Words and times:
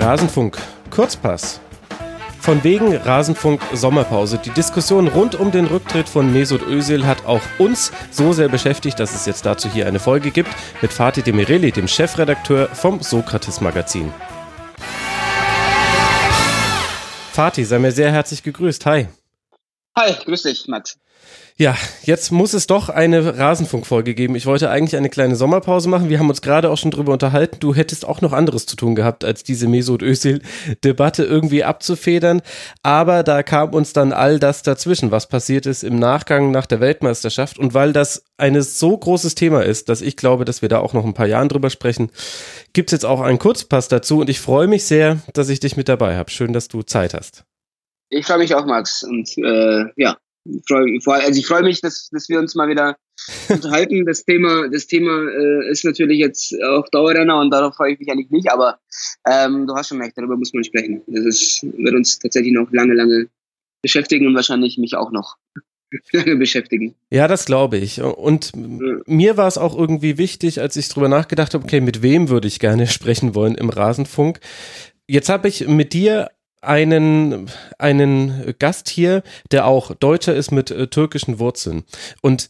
Rasenfunk 0.00 0.56
Kurzpass. 0.90 1.60
Von 2.40 2.64
wegen 2.64 2.96
Rasenfunk 2.96 3.60
Sommerpause. 3.74 4.38
Die 4.38 4.48
Diskussion 4.48 5.08
rund 5.08 5.34
um 5.34 5.50
den 5.50 5.66
Rücktritt 5.66 6.08
von 6.08 6.32
Mesut 6.32 6.62
Özil 6.62 7.04
hat 7.04 7.26
auch 7.26 7.42
uns 7.58 7.92
so 8.10 8.32
sehr 8.32 8.48
beschäftigt, 8.48 8.98
dass 8.98 9.14
es 9.14 9.26
jetzt 9.26 9.44
dazu 9.44 9.68
hier 9.68 9.86
eine 9.86 10.00
Folge 10.00 10.30
gibt 10.30 10.48
mit 10.80 10.90
Fatih 10.90 11.20
Demireli, 11.20 11.70
dem 11.70 11.86
Chefredakteur 11.86 12.68
vom 12.68 13.02
Sokrates 13.02 13.60
Magazin. 13.60 14.10
Fatih, 17.32 17.64
sei 17.64 17.78
mir 17.78 17.92
sehr 17.92 18.10
herzlich 18.10 18.42
gegrüßt. 18.42 18.86
Hi. 18.86 19.08
Hi, 19.98 20.14
grüß 20.24 20.44
dich, 20.44 20.66
Max. 20.66 20.96
Ja, 21.60 21.76
jetzt 22.04 22.32
muss 22.32 22.54
es 22.54 22.66
doch 22.66 22.88
eine 22.88 23.36
Rasenfunkfolge 23.36 24.14
geben. 24.14 24.34
Ich 24.34 24.46
wollte 24.46 24.70
eigentlich 24.70 24.96
eine 24.96 25.10
kleine 25.10 25.36
Sommerpause 25.36 25.90
machen. 25.90 26.08
Wir 26.08 26.18
haben 26.18 26.30
uns 26.30 26.40
gerade 26.40 26.70
auch 26.70 26.78
schon 26.78 26.90
drüber 26.90 27.12
unterhalten. 27.12 27.58
Du 27.60 27.74
hättest 27.74 28.06
auch 28.06 28.22
noch 28.22 28.32
anderes 28.32 28.64
zu 28.64 28.76
tun 28.76 28.94
gehabt, 28.94 29.26
als 29.26 29.42
diese 29.42 29.68
Mesut 29.68 30.00
Özil-Debatte 30.00 31.22
irgendwie 31.22 31.62
abzufedern. 31.62 32.40
Aber 32.82 33.22
da 33.24 33.42
kam 33.42 33.74
uns 33.74 33.92
dann 33.92 34.14
all 34.14 34.38
das 34.38 34.62
dazwischen, 34.62 35.10
was 35.10 35.28
passiert 35.28 35.66
ist 35.66 35.84
im 35.84 35.98
Nachgang 35.98 36.50
nach 36.50 36.64
der 36.64 36.80
Weltmeisterschaft. 36.80 37.58
Und 37.58 37.74
weil 37.74 37.92
das 37.92 38.24
ein 38.38 38.58
so 38.62 38.96
großes 38.96 39.34
Thema 39.34 39.62
ist, 39.62 39.90
dass 39.90 40.00
ich 40.00 40.16
glaube, 40.16 40.46
dass 40.46 40.62
wir 40.62 40.70
da 40.70 40.78
auch 40.78 40.94
noch 40.94 41.04
ein 41.04 41.12
paar 41.12 41.26
Jahren 41.26 41.50
drüber 41.50 41.68
sprechen, 41.68 42.10
gibt's 42.72 42.92
jetzt 42.92 43.04
auch 43.04 43.20
einen 43.20 43.38
Kurzpass 43.38 43.88
dazu. 43.88 44.20
Und 44.20 44.30
ich 44.30 44.40
freue 44.40 44.66
mich 44.66 44.84
sehr, 44.84 45.18
dass 45.34 45.50
ich 45.50 45.60
dich 45.60 45.76
mit 45.76 45.90
dabei 45.90 46.16
habe. 46.16 46.30
Schön, 46.30 46.54
dass 46.54 46.68
du 46.68 46.80
Zeit 46.80 47.12
hast. 47.12 47.44
Ich 48.08 48.24
freue 48.24 48.38
mich 48.38 48.54
auch, 48.54 48.64
Max. 48.64 49.02
Und 49.02 49.36
äh, 49.36 49.84
ja, 49.96 50.16
also 50.46 51.38
ich 51.38 51.46
freue 51.46 51.62
mich, 51.62 51.80
dass, 51.80 52.08
dass 52.10 52.28
wir 52.28 52.38
uns 52.38 52.54
mal 52.54 52.68
wieder 52.68 52.96
unterhalten. 53.48 54.06
Das 54.06 54.24
Thema, 54.24 54.68
das 54.68 54.86
Thema 54.86 55.28
äh, 55.28 55.70
ist 55.70 55.84
natürlich 55.84 56.18
jetzt 56.18 56.54
auch 56.62 56.88
Dauerrenner 56.88 57.40
und 57.40 57.50
darauf 57.50 57.76
freue 57.76 57.92
ich 57.92 57.98
mich 57.98 58.10
eigentlich 58.10 58.30
nicht, 58.30 58.50
aber 58.50 58.78
ähm, 59.26 59.66
du 59.66 59.74
hast 59.74 59.88
schon 59.88 60.00
recht, 60.00 60.16
darüber 60.16 60.36
muss 60.36 60.54
man 60.54 60.64
sprechen. 60.64 61.02
Das 61.06 61.24
ist, 61.24 61.62
wird 61.62 61.94
uns 61.94 62.18
tatsächlich 62.18 62.52
noch 62.52 62.70
lange, 62.72 62.94
lange 62.94 63.28
beschäftigen 63.82 64.26
und 64.26 64.34
wahrscheinlich 64.34 64.78
mich 64.78 64.94
auch 64.94 65.10
noch 65.10 65.36
lange 66.12 66.36
beschäftigen. 66.36 66.94
Ja, 67.10 67.28
das 67.28 67.44
glaube 67.44 67.76
ich. 67.76 68.00
Und 68.00 68.52
ja. 68.54 69.00
mir 69.06 69.36
war 69.36 69.48
es 69.48 69.58
auch 69.58 69.76
irgendwie 69.76 70.18
wichtig, 70.18 70.60
als 70.60 70.76
ich 70.76 70.88
drüber 70.88 71.08
nachgedacht 71.08 71.54
habe, 71.54 71.64
okay, 71.64 71.80
mit 71.80 72.02
wem 72.02 72.28
würde 72.28 72.48
ich 72.48 72.60
gerne 72.60 72.86
sprechen 72.88 73.34
wollen 73.34 73.54
im 73.54 73.68
Rasenfunk. 73.68 74.40
Jetzt 75.06 75.28
habe 75.28 75.48
ich 75.48 75.66
mit 75.66 75.92
dir 75.92 76.30
einen, 76.60 77.50
einen 77.78 78.54
Gast 78.58 78.88
hier, 78.88 79.22
der 79.50 79.66
auch 79.66 79.94
Deutscher 79.94 80.34
ist 80.34 80.50
mit 80.50 80.70
äh, 80.70 80.86
türkischen 80.88 81.38
Wurzeln. 81.38 81.84
Und 82.20 82.48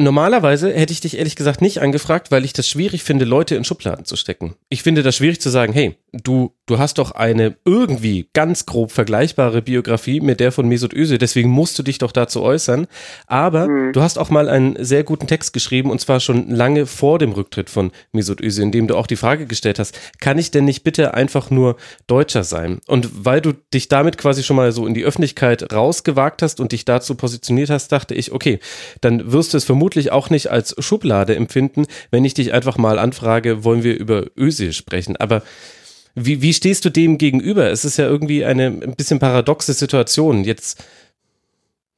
Normalerweise 0.00 0.72
hätte 0.72 0.94
ich 0.94 1.02
dich 1.02 1.18
ehrlich 1.18 1.36
gesagt 1.36 1.60
nicht 1.60 1.82
angefragt, 1.82 2.30
weil 2.30 2.46
ich 2.46 2.54
das 2.54 2.66
schwierig 2.66 3.04
finde, 3.04 3.26
Leute 3.26 3.54
in 3.54 3.64
Schubladen 3.64 4.06
zu 4.06 4.16
stecken. 4.16 4.54
Ich 4.70 4.82
finde 4.82 5.02
das 5.02 5.16
schwierig 5.16 5.42
zu 5.42 5.50
sagen, 5.50 5.74
hey, 5.74 5.94
du, 6.12 6.52
du 6.66 6.78
hast 6.78 6.98
doch 6.98 7.12
eine 7.12 7.56
irgendwie 7.64 8.28
ganz 8.32 8.66
grob 8.66 8.92
vergleichbare 8.92 9.62
Biografie 9.62 10.20
mit 10.20 10.40
der 10.40 10.52
von 10.52 10.68
Mesut 10.68 10.92
Özil, 10.92 11.18
deswegen 11.18 11.50
musst 11.50 11.78
du 11.78 11.82
dich 11.82 11.98
doch 11.98 12.12
dazu 12.12 12.42
äußern. 12.42 12.86
Aber 13.26 13.68
mhm. 13.68 13.92
du 13.92 14.00
hast 14.02 14.18
auch 14.18 14.30
mal 14.30 14.48
einen 14.48 14.82
sehr 14.82 15.04
guten 15.04 15.26
Text 15.26 15.52
geschrieben 15.52 15.90
und 15.90 16.00
zwar 16.00 16.20
schon 16.20 16.50
lange 16.50 16.86
vor 16.86 17.18
dem 17.18 17.32
Rücktritt 17.32 17.70
von 17.70 17.92
Mesut 18.12 18.40
Özil, 18.40 18.64
in 18.64 18.72
dem 18.72 18.86
du 18.86 18.96
auch 18.96 19.06
die 19.06 19.16
Frage 19.16 19.46
gestellt 19.46 19.78
hast, 19.78 19.98
kann 20.20 20.38
ich 20.38 20.50
denn 20.50 20.64
nicht 20.64 20.82
bitte 20.82 21.14
einfach 21.14 21.50
nur 21.50 21.76
Deutscher 22.06 22.44
sein? 22.44 22.80
Und 22.86 23.24
weil 23.24 23.40
du 23.40 23.52
dich 23.72 23.88
damit 23.88 24.18
quasi 24.18 24.42
schon 24.42 24.56
mal 24.56 24.72
so 24.72 24.86
in 24.86 24.94
die 24.94 25.04
Öffentlichkeit 25.04 25.72
rausgewagt 25.72 26.42
hast 26.42 26.60
und 26.60 26.72
dich 26.72 26.84
dazu 26.84 27.14
positioniert 27.14 27.70
hast, 27.70 27.92
dachte 27.92 28.14
ich, 28.14 28.32
okay, 28.32 28.58
dann 29.00 29.32
wirst 29.32 29.52
du 29.52 29.56
es 29.56 29.64
vermutlich 29.64 30.12
auch 30.12 30.30
nicht 30.30 30.50
als 30.50 30.74
Schublade 30.78 31.36
empfinden, 31.36 31.86
wenn 32.10 32.24
ich 32.24 32.34
dich 32.34 32.52
einfach 32.52 32.76
mal 32.78 32.98
anfrage, 32.98 33.64
wollen 33.64 33.82
wir 33.82 33.98
über 33.98 34.26
Özil 34.36 34.72
sprechen. 34.72 35.16
Aber 35.16 35.42
wie, 36.14 36.42
wie 36.42 36.52
stehst 36.52 36.84
du 36.84 36.90
dem 36.90 37.18
gegenüber? 37.18 37.70
Es 37.70 37.84
ist 37.84 37.96
ja 37.96 38.06
irgendwie 38.06 38.44
eine 38.44 38.66
ein 38.66 38.94
bisschen 38.96 39.18
paradoxe 39.18 39.72
Situation. 39.72 40.44
Jetzt 40.44 40.82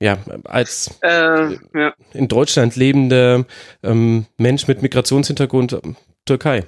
ja, 0.01 0.19
als 0.45 0.99
äh, 1.03 1.55
ja. 1.75 1.95
in 2.13 2.27
Deutschland 2.27 2.75
lebender 2.75 3.47
ähm, 3.85 4.27
Mensch 4.37 4.67
mit 4.67 4.83
Migrationshintergrund 4.83 5.75
ähm, 5.75 5.97
Türkei. 6.25 6.65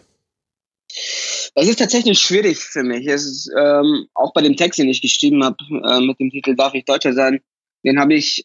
Es 1.57 1.69
ist 1.69 1.81
tatsächlich 1.81 2.19
schwierig 2.19 2.59
für 2.59 2.85
mich. 2.85 3.07
Es 3.07 3.25
ist 3.25 3.51
ähm, 3.59 4.07
auch 4.15 4.33
bei 4.33 4.43
dem 4.43 4.57
Text, 4.57 4.79
den 4.79 4.89
ich 4.89 5.03
geschrieben 5.03 5.43
habe, 5.43 5.57
äh, 5.71 6.01
mit 6.01 6.19
dem 6.21 6.31
Titel 6.31 6.55
Darf 6.55 6.75
ich 6.75 6.85
Deutscher 6.85 7.13
sein, 7.13 7.41
den 7.85 7.99
habe 7.99 8.15
ich 8.15 8.45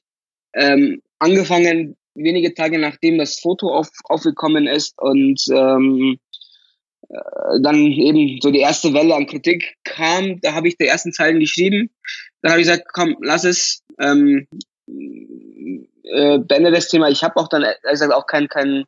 ähm, 0.53 1.01
angefangen, 1.19 1.95
wenige 2.15 2.53
Tage 2.53 2.79
nachdem 2.79 3.17
das 3.17 3.39
Foto 3.39 3.69
auf, 3.69 3.89
aufgekommen 4.05 4.67
ist 4.67 4.97
und 4.97 5.39
ähm, 5.51 6.17
äh, 6.17 6.28
dann 7.61 7.75
eben 7.75 8.39
so 8.41 8.51
die 8.51 8.59
erste 8.59 8.93
Welle 8.93 9.15
an 9.15 9.25
Kritik 9.25 9.77
kam, 9.83 10.39
da 10.41 10.53
habe 10.53 10.67
ich 10.67 10.77
die 10.77 10.85
ersten 10.85 11.13
Zeilen 11.13 11.39
geschrieben. 11.39 11.89
Dann 12.41 12.51
habe 12.51 12.61
ich 12.61 12.67
gesagt, 12.67 12.87
komm, 12.93 13.15
lass 13.21 13.43
es, 13.43 13.83
ähm, 13.99 14.47
äh, 16.03 16.37
beende 16.39 16.71
das 16.71 16.87
Thema. 16.87 17.09
Ich 17.09 17.23
habe 17.23 17.37
auch 17.37 17.47
dann, 17.47 17.65
also 17.83 18.11
auch 18.11 18.27
kein, 18.27 18.47
kein 18.47 18.85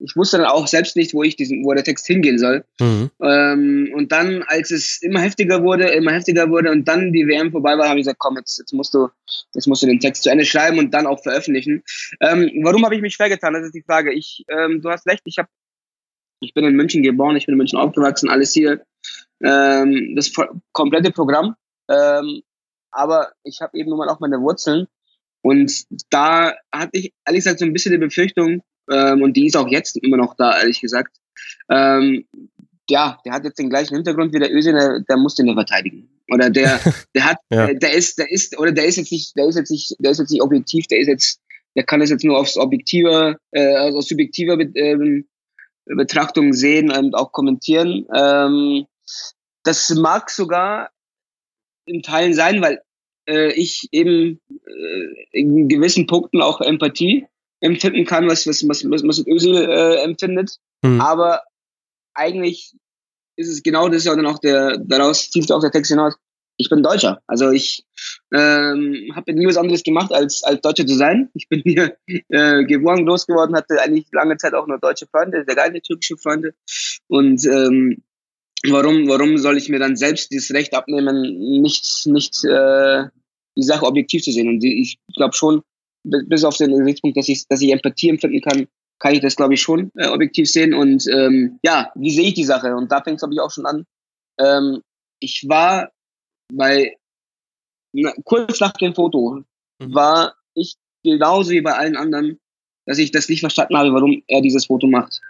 ich 0.00 0.16
wusste 0.16 0.38
dann 0.38 0.46
auch 0.46 0.66
selbst 0.66 0.96
nicht, 0.96 1.14
wo 1.14 1.22
ich 1.22 1.36
diesen, 1.36 1.64
wo 1.64 1.72
der 1.72 1.84
Text 1.84 2.06
hingehen 2.06 2.38
soll. 2.38 2.64
Mhm. 2.80 3.10
Ähm, 3.22 3.92
und 3.94 4.12
dann, 4.12 4.42
als 4.46 4.70
es 4.70 5.00
immer 5.02 5.20
heftiger 5.20 5.62
wurde, 5.62 5.88
immer 5.88 6.12
heftiger 6.12 6.50
wurde 6.50 6.70
und 6.70 6.86
dann 6.86 7.12
die 7.12 7.26
WM 7.26 7.52
vorbei 7.52 7.78
war, 7.78 7.88
habe 7.88 7.98
ich 7.98 8.04
gesagt, 8.04 8.18
komm, 8.18 8.36
jetzt, 8.36 8.58
jetzt 8.58 8.72
musst 8.72 8.92
du, 8.94 9.08
jetzt 9.54 9.66
musst 9.66 9.82
du 9.82 9.86
den 9.86 10.00
Text 10.00 10.24
zu 10.24 10.30
Ende 10.30 10.44
schreiben 10.44 10.78
und 10.78 10.92
dann 10.92 11.06
auch 11.06 11.22
veröffentlichen. 11.22 11.82
Ähm, 12.20 12.50
warum 12.62 12.84
habe 12.84 12.96
ich 12.96 13.02
mich 13.02 13.14
schwer 13.14 13.28
getan? 13.28 13.54
Das 13.54 13.64
ist 13.64 13.74
die 13.74 13.82
Frage. 13.82 14.12
Ich, 14.12 14.44
ähm, 14.48 14.82
du 14.82 14.90
hast 14.90 15.06
recht, 15.06 15.22
ich 15.24 15.38
habe, 15.38 15.48
ich 16.44 16.54
bin 16.54 16.64
in 16.64 16.76
München 16.76 17.02
geboren, 17.02 17.36
ich 17.36 17.46
bin 17.46 17.54
in 17.54 17.58
München 17.58 17.78
aufgewachsen, 17.78 18.28
alles 18.28 18.52
hier, 18.52 18.84
ähm, 19.42 20.14
das 20.16 20.32
komplette 20.72 21.10
Programm. 21.10 21.56
Ähm, 21.88 22.42
aber 22.92 23.32
ich 23.42 23.60
habe 23.60 23.76
eben 23.78 23.90
nun 23.90 23.98
mal 23.98 24.08
auch 24.08 24.20
meine 24.20 24.40
Wurzeln. 24.40 24.86
Und 25.42 25.84
da 26.10 26.54
hatte 26.72 26.90
ich 26.92 27.12
ehrlich 27.26 27.44
gesagt 27.44 27.58
so 27.58 27.64
ein 27.64 27.72
bisschen 27.72 27.92
die 27.92 27.98
Befürchtung, 27.98 28.62
ähm, 28.90 29.22
und 29.22 29.36
die 29.36 29.46
ist 29.46 29.56
auch 29.56 29.68
jetzt 29.68 29.96
immer 29.96 30.16
noch 30.16 30.34
da, 30.36 30.58
ehrlich 30.58 30.80
gesagt. 30.80 31.16
Ähm, 31.70 32.26
ja, 32.88 33.18
der 33.24 33.32
hat 33.32 33.44
jetzt 33.44 33.58
den 33.58 33.70
gleichen 33.70 33.94
Hintergrund 33.94 34.32
wie 34.34 34.38
der 34.38 34.52
Özil, 34.52 34.72
der, 34.72 35.00
der 35.00 35.16
muss 35.16 35.34
den 35.34 35.46
ja 35.46 35.54
verteidigen. 35.54 36.08
Oder 36.30 36.50
der, 36.50 36.80
der 37.14 37.24
hat, 37.24 37.38
ja. 37.50 37.66
der, 37.66 37.74
der 37.76 37.94
ist, 37.94 38.18
der 38.18 38.30
ist, 38.30 38.58
oder 38.58 38.72
der 38.72 38.86
ist 38.86 38.96
jetzt 38.96 39.12
nicht, 39.12 39.36
der 39.36 39.46
ist 39.46 39.56
jetzt 39.56 39.70
nicht, 39.70 39.94
der 39.98 40.10
ist 40.12 40.18
jetzt 40.18 40.30
nicht 40.30 40.42
objektiv, 40.42 40.86
der 40.86 41.00
ist 41.00 41.08
jetzt, 41.08 41.40
der 41.76 41.84
kann 41.84 42.02
es 42.02 42.10
jetzt 42.10 42.24
nur 42.24 42.38
aufs 42.38 42.56
objektive, 42.56 43.36
äh, 43.52 43.74
also 43.74 43.98
aus 43.98 44.08
subjektiver 44.08 44.58
ähm, 44.74 45.26
Betrachtung 45.86 46.52
sehen 46.52 46.90
und 46.90 47.14
auch 47.14 47.32
kommentieren. 47.32 48.06
Ähm, 48.14 48.86
das 49.62 49.90
mag 49.90 50.30
sogar 50.30 50.90
in 51.86 52.02
Teilen 52.02 52.34
sein, 52.34 52.62
weil 52.62 52.82
äh, 53.28 53.52
ich 53.52 53.88
eben 53.92 54.40
äh, 54.50 55.38
in 55.38 55.68
gewissen 55.68 56.06
Punkten 56.06 56.42
auch 56.42 56.60
Empathie 56.60 57.26
empfinden 57.60 58.04
kann, 58.04 58.28
was, 58.28 58.46
was, 58.46 58.66
was, 58.68 58.84
was 58.90 59.02
was 59.06 59.26
Özil 59.26 59.56
äh, 59.56 60.02
empfindet. 60.02 60.58
Mhm. 60.82 61.00
Aber 61.00 61.42
eigentlich 62.14 62.74
ist 63.36 63.48
es 63.48 63.62
genau 63.62 63.88
das 63.88 64.04
ja 64.04 64.14
dann 64.14 64.26
auch 64.26 64.38
der, 64.38 64.78
daraus 64.78 65.30
zieht 65.30 65.50
auch 65.50 65.60
der 65.60 65.70
Text 65.70 65.90
hinaus. 65.90 66.14
Ich 66.56 66.70
bin 66.70 66.82
Deutscher. 66.82 67.20
Also 67.26 67.50
ich 67.50 67.84
ähm, 68.32 69.12
habe 69.14 69.32
nie 69.32 69.46
was 69.46 69.56
anderes 69.56 69.82
gemacht, 69.82 70.12
als, 70.12 70.44
als 70.44 70.60
Deutscher 70.60 70.86
zu 70.86 70.94
sein. 70.94 71.30
Ich 71.34 71.48
bin 71.48 71.62
hier 71.64 71.96
äh, 72.06 72.64
geboren, 72.64 73.06
groß 73.06 73.26
geworden, 73.26 73.56
hatte 73.56 73.80
eigentlich 73.80 74.06
lange 74.12 74.36
Zeit 74.36 74.54
auch 74.54 74.66
nur 74.66 74.78
deutsche 74.78 75.06
Freunde, 75.06 75.44
sehr 75.46 75.56
geile 75.56 75.80
türkische 75.82 76.16
Freunde. 76.16 76.54
Und 77.08 77.44
ähm, 77.46 78.02
warum, 78.68 79.08
warum 79.08 79.36
soll 79.38 79.56
ich 79.56 79.68
mir 79.68 79.80
dann 79.80 79.96
selbst 79.96 80.30
dieses 80.30 80.54
Recht 80.54 80.74
abnehmen, 80.74 81.22
nicht, 81.60 82.06
nicht 82.06 82.44
äh, 82.44 83.04
die 83.56 83.62
Sache 83.62 83.86
objektiv 83.86 84.22
zu 84.22 84.30
sehen? 84.30 84.48
Und 84.48 84.62
ich 84.62 84.98
glaube 85.16 85.34
schon, 85.34 85.62
bis 86.04 86.44
auf 86.44 86.56
den 86.56 86.76
Gesichtspunkt, 86.76 87.16
dass 87.16 87.28
ich, 87.28 87.46
dass 87.48 87.62
ich 87.62 87.72
Empathie 87.72 88.10
empfinden 88.10 88.42
kann, 88.42 88.68
kann 89.00 89.14
ich 89.14 89.20
das, 89.20 89.36
glaube 89.36 89.54
ich, 89.54 89.62
schon 89.62 89.90
äh, 89.96 90.06
objektiv 90.06 90.48
sehen. 90.50 90.72
Und 90.72 91.06
ähm, 91.08 91.58
ja, 91.64 91.90
wie 91.94 92.12
sehe 92.12 92.28
ich 92.28 92.34
die 92.34 92.44
Sache? 92.44 92.76
Und 92.76 92.92
da 92.92 93.02
fängt 93.02 93.16
es, 93.16 93.20
glaube 93.22 93.34
ich, 93.34 93.40
auch 93.40 93.50
schon 93.50 93.66
an. 93.66 93.86
Ähm, 94.38 94.82
ich 95.20 95.46
war 95.48 95.90
bei, 96.52 96.96
na, 97.92 98.12
kurz 98.24 98.60
nach 98.60 98.72
dem 98.72 98.94
Foto, 98.94 99.42
mhm. 99.78 99.94
war 99.94 100.34
ich 100.54 100.74
genauso 101.02 101.50
wie 101.50 101.60
bei 101.60 101.72
allen 101.72 101.96
anderen, 101.96 102.38
dass 102.86 102.98
ich 102.98 103.10
das 103.10 103.28
nicht 103.28 103.40
verstanden 103.40 103.76
habe, 103.76 103.92
warum 103.92 104.22
er 104.26 104.40
dieses 104.40 104.66
Foto 104.66 104.86
macht. 104.86 105.20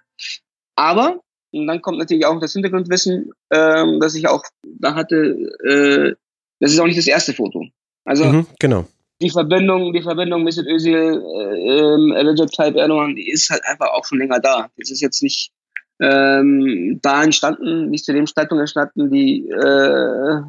Aber, 0.76 1.20
und 1.52 1.66
dann 1.66 1.82
kommt 1.82 1.98
natürlich 1.98 2.26
auch 2.26 2.40
das 2.40 2.52
Hintergrundwissen, 2.52 3.32
ähm, 3.50 4.00
dass 4.00 4.14
ich 4.14 4.28
auch 4.28 4.42
da 4.62 4.94
hatte, 4.94 5.16
äh, 5.64 6.14
das 6.60 6.72
ist 6.72 6.78
auch 6.78 6.86
nicht 6.86 6.98
das 6.98 7.06
erste 7.06 7.32
Foto. 7.32 7.66
Also, 8.04 8.24
mhm, 8.24 8.46
genau 8.58 8.86
die 9.20 9.30
Verbindung, 9.30 9.92
die 9.92 10.02
Verbindung 10.02 10.42
mit 10.44 10.56
Özil, 10.58 10.94
äh, 10.94 11.78
ähm, 11.78 12.12
Recep 12.12 12.50
Tayyip 12.50 12.76
Erdogan, 12.76 13.14
die 13.14 13.30
ist 13.30 13.48
halt 13.50 13.62
einfach 13.66 13.88
auch 13.88 14.04
schon 14.04 14.18
länger 14.18 14.40
da. 14.40 14.68
Das 14.76 14.90
ist 14.90 15.00
jetzt 15.00 15.22
nicht 15.22 15.52
ähm, 16.00 16.98
da 17.00 17.22
entstanden, 17.22 17.90
nicht 17.90 18.04
zu 18.04 18.12
dem 18.12 18.26
Zeitpunkt 18.26 18.60
entstanden, 18.60 19.10
die 19.10 19.48
äh, 19.48 20.40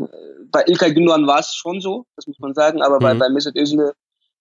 bei 0.52 0.64
Ilkay 0.66 0.94
Gündogan 0.94 1.28
war 1.28 1.40
es 1.40 1.54
schon 1.56 1.82
so, 1.82 2.06
das 2.16 2.28
muss 2.28 2.40
man 2.40 2.54
sagen, 2.54 2.82
aber 2.82 2.96
mhm. 2.96 3.04
bei, 3.04 3.14
bei 3.16 3.30
Mesut 3.30 3.56
Özil 3.56 3.94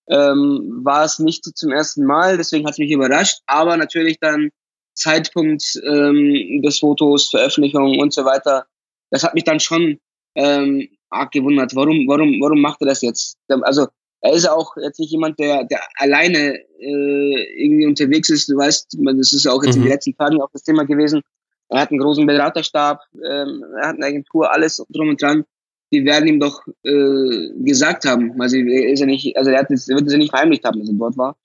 ähm, 0.09 0.81
war 0.85 1.05
es 1.05 1.19
nicht 1.19 1.45
zum 1.45 1.73
ersten 1.73 2.05
Mal, 2.05 2.37
deswegen 2.37 2.67
hat 2.67 2.73
es 2.73 2.79
mich 2.79 2.91
überrascht, 2.91 3.39
aber 3.47 3.77
natürlich 3.77 4.19
dann 4.21 4.51
Zeitpunkt 4.95 5.65
ähm, 5.85 6.62
des 6.62 6.79
Fotos, 6.79 7.31
Veröffentlichung 7.31 7.99
und 7.99 8.12
so 8.12 8.25
weiter, 8.25 8.67
das 9.11 9.25
hat 9.25 9.35
mich 9.35 9.45
dann 9.45 9.61
schon 9.61 9.99
ähm, 10.35 10.89
arg 11.11 11.33
gewundert. 11.33 11.75
Warum, 11.75 12.06
warum, 12.09 12.41
warum 12.41 12.61
macht 12.61 12.81
er 12.81 12.89
das 12.89 13.03
jetzt? 13.03 13.37
Also 13.49 13.87
er 14.21 14.33
ist 14.33 14.49
auch 14.49 14.75
jetzt 14.77 14.99
nicht 14.99 15.12
jemand, 15.12 15.39
der, 15.39 15.65
der 15.65 15.81
alleine 15.97 16.59
äh, 16.79 17.62
irgendwie 17.62 17.87
unterwegs 17.87 18.31
ist. 18.31 18.49
Du 18.49 18.56
weißt, 18.56 18.97
das 19.19 19.33
ist 19.33 19.47
auch 19.47 19.62
jetzt 19.62 19.77
mhm. 19.77 19.83
in 19.83 19.83
den 19.83 19.89
mhm. 19.89 19.93
letzten 19.93 20.17
Tagen 20.17 20.41
auch 20.41 20.51
das 20.53 20.62
Thema 20.62 20.85
gewesen. 20.85 21.23
Er 21.69 21.81
hat 21.81 21.91
einen 21.91 22.01
großen 22.01 22.27
Beraterstab, 22.27 23.01
ähm, 23.15 23.65
er 23.81 23.89
hat 23.89 23.97
eine 23.97 24.06
Agentur, 24.06 24.51
alles 24.51 24.83
drum 24.89 25.11
und 25.11 25.21
dran. 25.21 25.45
Die 25.94 26.05
werden 26.05 26.29
ihm 26.29 26.41
doch 26.41 26.61
äh, 26.82 27.50
gesagt 27.62 28.05
haben. 28.05 28.41
Also 28.41 28.56
er 28.56 28.93
ist 28.93 29.00
ja 29.00 29.06
nicht, 29.06 29.37
also 29.37 29.50
er, 29.50 29.61
hat 29.61 29.70
es, 29.70 29.87
wird 29.87 30.06
es 30.06 30.12
ja 30.12 30.19
nicht 30.19 30.31
verheimlicht 30.31 30.64
haben, 30.64 30.81
dass 30.81 30.88
er 30.88 30.94
dort 30.94 31.17
war. 31.17 31.37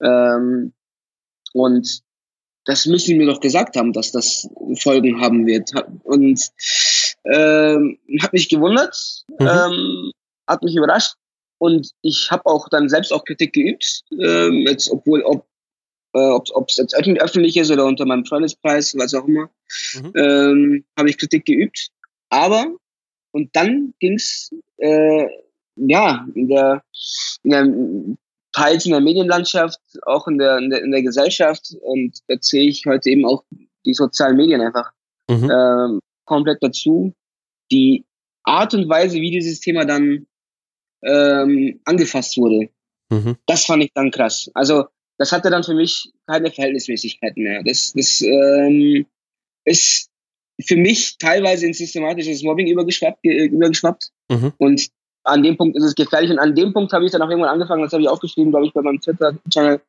Ähm, 0.00 0.72
und 1.52 2.02
das 2.66 2.86
müssen 2.86 3.06
sie 3.06 3.14
mir 3.16 3.26
doch 3.26 3.40
gesagt 3.40 3.76
haben, 3.76 3.92
dass 3.92 4.12
das 4.12 4.48
Folgen 4.80 5.20
haben 5.20 5.44
wird. 5.46 5.72
Und 6.04 6.40
ähm, 7.24 7.98
hat 8.20 8.32
mich 8.32 8.48
gewundert, 8.48 8.96
mhm. 9.38 9.46
ähm, 9.46 10.12
hat 10.46 10.62
mich 10.62 10.76
überrascht. 10.76 11.14
Und 11.58 11.90
ich 12.02 12.30
habe 12.30 12.46
auch 12.46 12.68
dann 12.68 12.88
selbst 12.88 13.12
auch 13.12 13.24
Kritik 13.24 13.52
geübt, 13.52 14.04
ähm, 14.12 14.64
jetzt, 14.66 14.88
obwohl, 14.90 15.22
ob 15.22 15.46
äh, 16.12 16.18
ob 16.18 16.68
es 16.68 16.76
jetzt 16.76 16.94
öffentlich 16.94 17.56
ist 17.56 17.70
oder 17.70 17.86
unter 17.86 18.04
meinem 18.04 18.24
Freundespreis, 18.24 18.96
was 18.96 19.14
auch 19.14 19.26
immer, 19.26 19.50
mhm. 19.94 20.12
ähm, 20.16 20.84
habe 20.98 21.10
ich 21.10 21.18
Kritik 21.18 21.44
geübt. 21.44 21.90
Aber, 22.30 22.66
und 23.32 23.54
dann 23.54 23.94
ging's 24.00 24.50
äh, 24.78 25.26
ja, 25.76 26.26
in 26.34 26.48
der, 26.48 26.82
in 27.42 27.50
der, 27.50 28.16
teils 28.52 28.84
in 28.84 28.92
der 28.92 29.00
Medienlandschaft, 29.00 29.80
auch 30.02 30.26
in 30.26 30.38
der, 30.38 30.58
in 30.58 30.70
der, 30.70 30.82
in 30.82 30.90
der 30.90 31.02
Gesellschaft. 31.02 31.74
Und 31.80 32.18
da 32.26 32.36
sehe 32.40 32.68
ich 32.68 32.84
heute 32.86 33.10
eben 33.10 33.24
auch 33.24 33.44
die 33.84 33.94
sozialen 33.94 34.36
Medien 34.36 34.60
einfach 34.60 34.90
mhm. 35.28 35.50
ähm, 35.50 36.00
komplett 36.24 36.62
dazu. 36.62 37.14
Die 37.70 38.04
Art 38.42 38.74
und 38.74 38.88
Weise, 38.88 39.20
wie 39.20 39.30
dieses 39.30 39.60
Thema 39.60 39.84
dann 39.84 40.26
ähm, 41.02 41.80
angefasst 41.84 42.36
wurde, 42.36 42.68
mhm. 43.10 43.36
das 43.46 43.64
fand 43.64 43.84
ich 43.84 43.92
dann 43.94 44.10
krass. 44.10 44.50
Also 44.54 44.86
das 45.18 45.32
hatte 45.32 45.50
dann 45.50 45.64
für 45.64 45.74
mich 45.74 46.12
keine 46.26 46.50
Verhältnismäßigkeiten 46.50 47.42
mehr. 47.42 47.62
Das, 47.62 47.92
das 47.94 48.22
ähm, 48.22 49.06
ist 49.64 50.09
für 50.66 50.76
mich 50.76 51.16
teilweise 51.18 51.66
in 51.66 51.72
systematisches 51.72 52.42
Mobbing 52.42 52.66
übergeschwappt. 52.66 53.24
übergeschwappt. 53.24 54.10
Mhm. 54.28 54.52
Und 54.58 54.88
an 55.24 55.42
dem 55.42 55.56
Punkt 55.56 55.76
ist 55.76 55.84
es 55.84 55.94
gefährlich. 55.94 56.30
Und 56.30 56.38
an 56.38 56.54
dem 56.54 56.72
Punkt 56.72 56.92
habe 56.92 57.04
ich 57.04 57.12
dann 57.12 57.22
auch 57.22 57.28
irgendwann 57.28 57.52
angefangen, 57.52 57.82
das 57.82 57.92
habe 57.92 58.02
ich 58.02 58.08
aufgeschrieben, 58.08 58.50
glaube 58.50 58.66
ich, 58.66 58.72
bei 58.72 58.82
meinem 58.82 59.00
Twitter-Channel, 59.00 59.80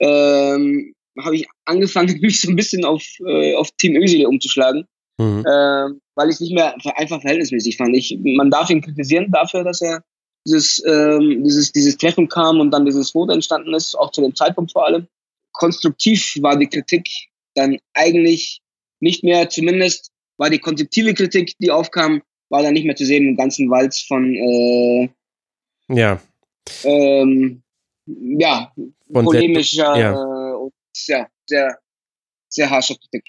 ähm, 0.00 0.94
habe 1.18 1.36
ich 1.36 1.46
angefangen, 1.64 2.18
mich 2.20 2.40
so 2.40 2.50
ein 2.50 2.56
bisschen 2.56 2.84
auf, 2.84 3.02
äh, 3.26 3.54
auf 3.54 3.70
Team 3.78 3.96
Özil 3.96 4.26
umzuschlagen. 4.26 4.86
Mhm. 5.18 5.44
Ähm, 5.50 6.00
weil 6.14 6.28
ich 6.28 6.34
es 6.34 6.40
nicht 6.40 6.54
mehr 6.54 6.74
einfach 6.96 7.20
verhältnismäßig 7.20 7.76
fand. 7.76 7.96
Ich, 7.96 8.16
man 8.22 8.50
darf 8.50 8.70
ihn 8.70 8.80
kritisieren 8.80 9.30
dafür, 9.32 9.64
dass 9.64 9.80
er 9.82 10.02
dieses, 10.46 10.82
ähm, 10.86 11.42
dieses, 11.44 11.72
dieses 11.72 11.96
Treffen 11.96 12.28
kam 12.28 12.60
und 12.60 12.70
dann 12.70 12.86
dieses 12.86 13.10
Foto 13.10 13.32
entstanden 13.32 13.74
ist, 13.74 13.96
auch 13.96 14.12
zu 14.12 14.22
dem 14.22 14.34
Zeitpunkt 14.34 14.72
vor 14.72 14.86
allem. 14.86 15.08
Konstruktiv 15.52 16.36
war 16.40 16.56
die 16.56 16.68
Kritik 16.68 17.08
dann 17.54 17.78
eigentlich 17.94 18.60
nicht 19.00 19.24
mehr, 19.24 19.48
zumindest 19.48 20.10
war 20.36 20.50
die 20.50 20.58
konstruktive 20.58 21.14
Kritik, 21.14 21.54
die 21.58 21.70
aufkam, 21.70 22.22
war 22.48 22.62
dann 22.62 22.72
nicht 22.74 22.86
mehr 22.86 22.96
zu 22.96 23.04
sehen 23.04 23.28
im 23.28 23.36
ganzen 23.36 23.70
Wald 23.70 23.94
von 23.94 24.34
äh, 24.34 25.08
ja. 25.88 26.20
Ähm, 26.84 27.62
ja, 28.06 28.72
von 29.12 29.24
polemischer 29.24 29.96
ja. 29.96 30.12
Äh, 30.12 30.54
und 30.56 30.72
ja, 31.06 31.26
sehr, 31.46 31.78
sehr 32.48 32.70
harscher 32.70 32.94
Kritik. 32.96 33.24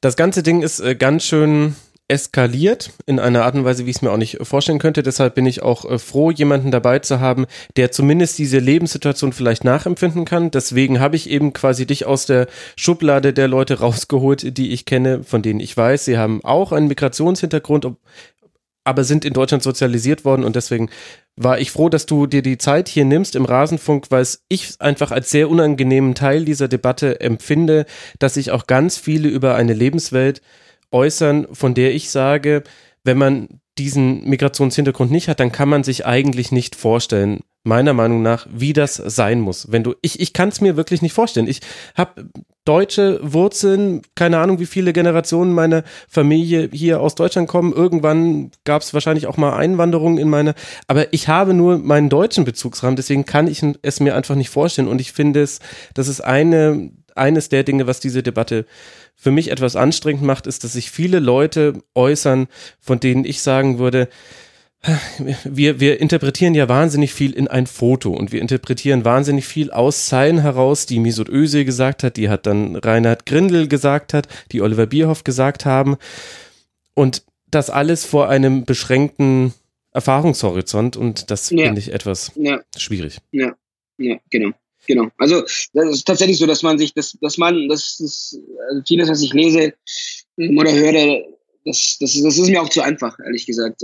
Das 0.00 0.16
ganze 0.16 0.42
Ding 0.42 0.62
ist 0.62 0.80
äh, 0.80 0.94
ganz 0.94 1.24
schön 1.24 1.76
eskaliert 2.08 2.90
in 3.06 3.18
einer 3.18 3.44
Art 3.44 3.54
und 3.54 3.64
Weise, 3.64 3.86
wie 3.86 3.90
ich 3.90 3.96
es 3.96 4.02
mir 4.02 4.10
auch 4.10 4.18
nicht 4.18 4.38
vorstellen 4.42 4.78
könnte. 4.78 5.02
Deshalb 5.02 5.34
bin 5.34 5.46
ich 5.46 5.62
auch 5.62 5.84
äh, 5.84 5.98
froh, 5.98 6.30
jemanden 6.30 6.70
dabei 6.70 6.98
zu 6.98 7.20
haben, 7.20 7.46
der 7.76 7.90
zumindest 7.90 8.38
diese 8.38 8.58
Lebenssituation 8.58 9.32
vielleicht 9.32 9.64
nachempfinden 9.64 10.24
kann. 10.24 10.50
Deswegen 10.50 11.00
habe 11.00 11.16
ich 11.16 11.30
eben 11.30 11.52
quasi 11.52 11.86
dich 11.86 12.04
aus 12.04 12.26
der 12.26 12.48
Schublade 12.76 13.32
der 13.32 13.48
Leute 13.48 13.80
rausgeholt, 13.80 14.56
die 14.58 14.72
ich 14.72 14.84
kenne, 14.84 15.22
von 15.24 15.42
denen 15.42 15.60
ich 15.60 15.76
weiß, 15.76 16.04
sie 16.04 16.18
haben 16.18 16.44
auch 16.44 16.72
einen 16.72 16.88
Migrationshintergrund, 16.88 17.86
aber 18.84 19.04
sind 19.04 19.24
in 19.24 19.32
Deutschland 19.32 19.62
sozialisiert 19.62 20.24
worden 20.24 20.44
und 20.44 20.56
deswegen 20.56 20.90
war 21.36 21.58
ich 21.58 21.70
froh, 21.70 21.88
dass 21.88 22.04
du 22.04 22.26
dir 22.26 22.42
die 22.42 22.58
Zeit 22.58 22.88
hier 22.88 23.04
nimmst 23.04 23.36
im 23.36 23.44
Rasenfunk, 23.44 24.06
weil 24.10 24.26
ich 24.48 24.74
einfach 24.80 25.12
als 25.12 25.30
sehr 25.30 25.48
unangenehmen 25.48 26.14
Teil 26.14 26.44
dieser 26.44 26.68
Debatte 26.68 27.20
empfinde, 27.20 27.86
dass 28.18 28.34
sich 28.34 28.50
auch 28.50 28.66
ganz 28.66 28.98
viele 28.98 29.28
über 29.28 29.54
eine 29.54 29.72
Lebenswelt 29.72 30.42
äußern, 30.92 31.46
von 31.52 31.74
der 31.74 31.94
ich 31.94 32.10
sage, 32.10 32.62
wenn 33.04 33.18
man 33.18 33.48
diesen 33.78 34.28
Migrationshintergrund 34.28 35.10
nicht 35.10 35.28
hat, 35.28 35.40
dann 35.40 35.52
kann 35.52 35.68
man 35.68 35.82
sich 35.82 36.04
eigentlich 36.04 36.52
nicht 36.52 36.76
vorstellen, 36.76 37.40
meiner 37.64 37.94
Meinung 37.94 38.22
nach, 38.22 38.46
wie 38.50 38.72
das 38.72 38.96
sein 38.96 39.40
muss. 39.40 39.70
Wenn 39.70 39.84
du, 39.84 39.94
ich, 40.02 40.20
ich 40.20 40.32
kann 40.32 40.48
es 40.48 40.60
mir 40.60 40.76
wirklich 40.76 41.00
nicht 41.00 41.12
vorstellen. 41.12 41.46
Ich 41.46 41.60
habe 41.94 42.28
deutsche 42.64 43.20
Wurzeln, 43.22 44.02
keine 44.14 44.38
Ahnung, 44.38 44.58
wie 44.58 44.66
viele 44.66 44.92
Generationen 44.92 45.52
meiner 45.52 45.84
Familie 46.08 46.68
hier 46.72 47.00
aus 47.00 47.14
Deutschland 47.14 47.48
kommen. 47.48 47.72
Irgendwann 47.72 48.50
gab 48.64 48.82
es 48.82 48.94
wahrscheinlich 48.94 49.26
auch 49.26 49.36
mal 49.36 49.56
Einwanderung 49.56 50.18
in 50.18 50.28
meine, 50.28 50.54
aber 50.86 51.12
ich 51.12 51.28
habe 51.28 51.54
nur 51.54 51.78
meinen 51.78 52.08
deutschen 52.08 52.44
Bezugsrahmen, 52.44 52.96
deswegen 52.96 53.24
kann 53.24 53.46
ich 53.46 53.62
es 53.82 54.00
mir 54.00 54.14
einfach 54.16 54.34
nicht 54.34 54.50
vorstellen. 54.50 54.88
Und 54.88 55.00
ich 55.00 55.12
finde 55.12 55.42
es, 55.42 55.60
das 55.94 56.08
ist 56.08 56.20
eine, 56.20 56.90
eines 57.14 57.48
der 57.48 57.62
Dinge, 57.62 57.86
was 57.86 58.00
diese 58.00 58.22
Debatte 58.22 58.66
für 59.14 59.30
mich 59.30 59.50
etwas 59.50 59.76
anstrengend 59.76 60.22
macht, 60.22 60.46
ist, 60.46 60.64
dass 60.64 60.72
sich 60.72 60.90
viele 60.90 61.20
Leute 61.20 61.74
äußern, 61.94 62.48
von 62.80 63.00
denen 63.00 63.24
ich 63.24 63.40
sagen 63.40 63.78
würde, 63.78 64.08
wir, 65.44 65.78
wir 65.78 66.00
interpretieren 66.00 66.54
ja 66.54 66.68
wahnsinnig 66.68 67.14
viel 67.14 67.32
in 67.32 67.46
ein 67.46 67.66
Foto 67.66 68.12
und 68.12 68.32
wir 68.32 68.40
interpretieren 68.40 69.04
wahnsinnig 69.04 69.46
viel 69.46 69.70
aus 69.70 70.06
Zeilen 70.06 70.40
heraus, 70.40 70.86
die 70.86 70.98
Misut 70.98 71.28
Özil 71.28 71.64
gesagt 71.64 72.02
hat, 72.02 72.16
die 72.16 72.28
hat 72.28 72.46
dann 72.46 72.74
Reinhard 72.76 73.24
Grindel 73.24 73.68
gesagt 73.68 74.12
hat, 74.12 74.26
die 74.50 74.60
Oliver 74.60 74.86
Bierhoff 74.86 75.22
gesagt 75.22 75.64
haben 75.64 75.98
und 76.94 77.22
das 77.48 77.70
alles 77.70 78.04
vor 78.04 78.28
einem 78.28 78.64
beschränkten 78.64 79.52
Erfahrungshorizont 79.92 80.96
und 80.96 81.30
das 81.30 81.50
ja. 81.50 81.66
finde 81.66 81.78
ich 81.78 81.92
etwas 81.92 82.32
ja. 82.34 82.60
schwierig. 82.76 83.18
Ja, 83.30 83.54
ja, 83.98 84.16
genau. 84.30 84.52
Genau. 84.86 85.08
Also 85.16 85.42
das 85.72 85.90
ist 85.90 86.06
tatsächlich 86.06 86.38
so, 86.38 86.46
dass 86.46 86.62
man 86.62 86.78
sich, 86.78 86.92
dass, 86.94 87.16
dass 87.20 87.38
man, 87.38 87.68
das 87.68 88.00
ist 88.00 88.38
also 88.68 88.82
vieles, 88.86 89.08
was 89.08 89.22
ich 89.22 89.32
lese 89.32 89.74
oder 90.36 90.72
höre, 90.72 91.24
das, 91.64 91.96
das, 92.00 92.20
das 92.20 92.38
ist 92.38 92.48
mir 92.48 92.62
auch 92.62 92.68
zu 92.68 92.82
einfach, 92.82 93.16
ehrlich 93.24 93.46
gesagt. 93.46 93.82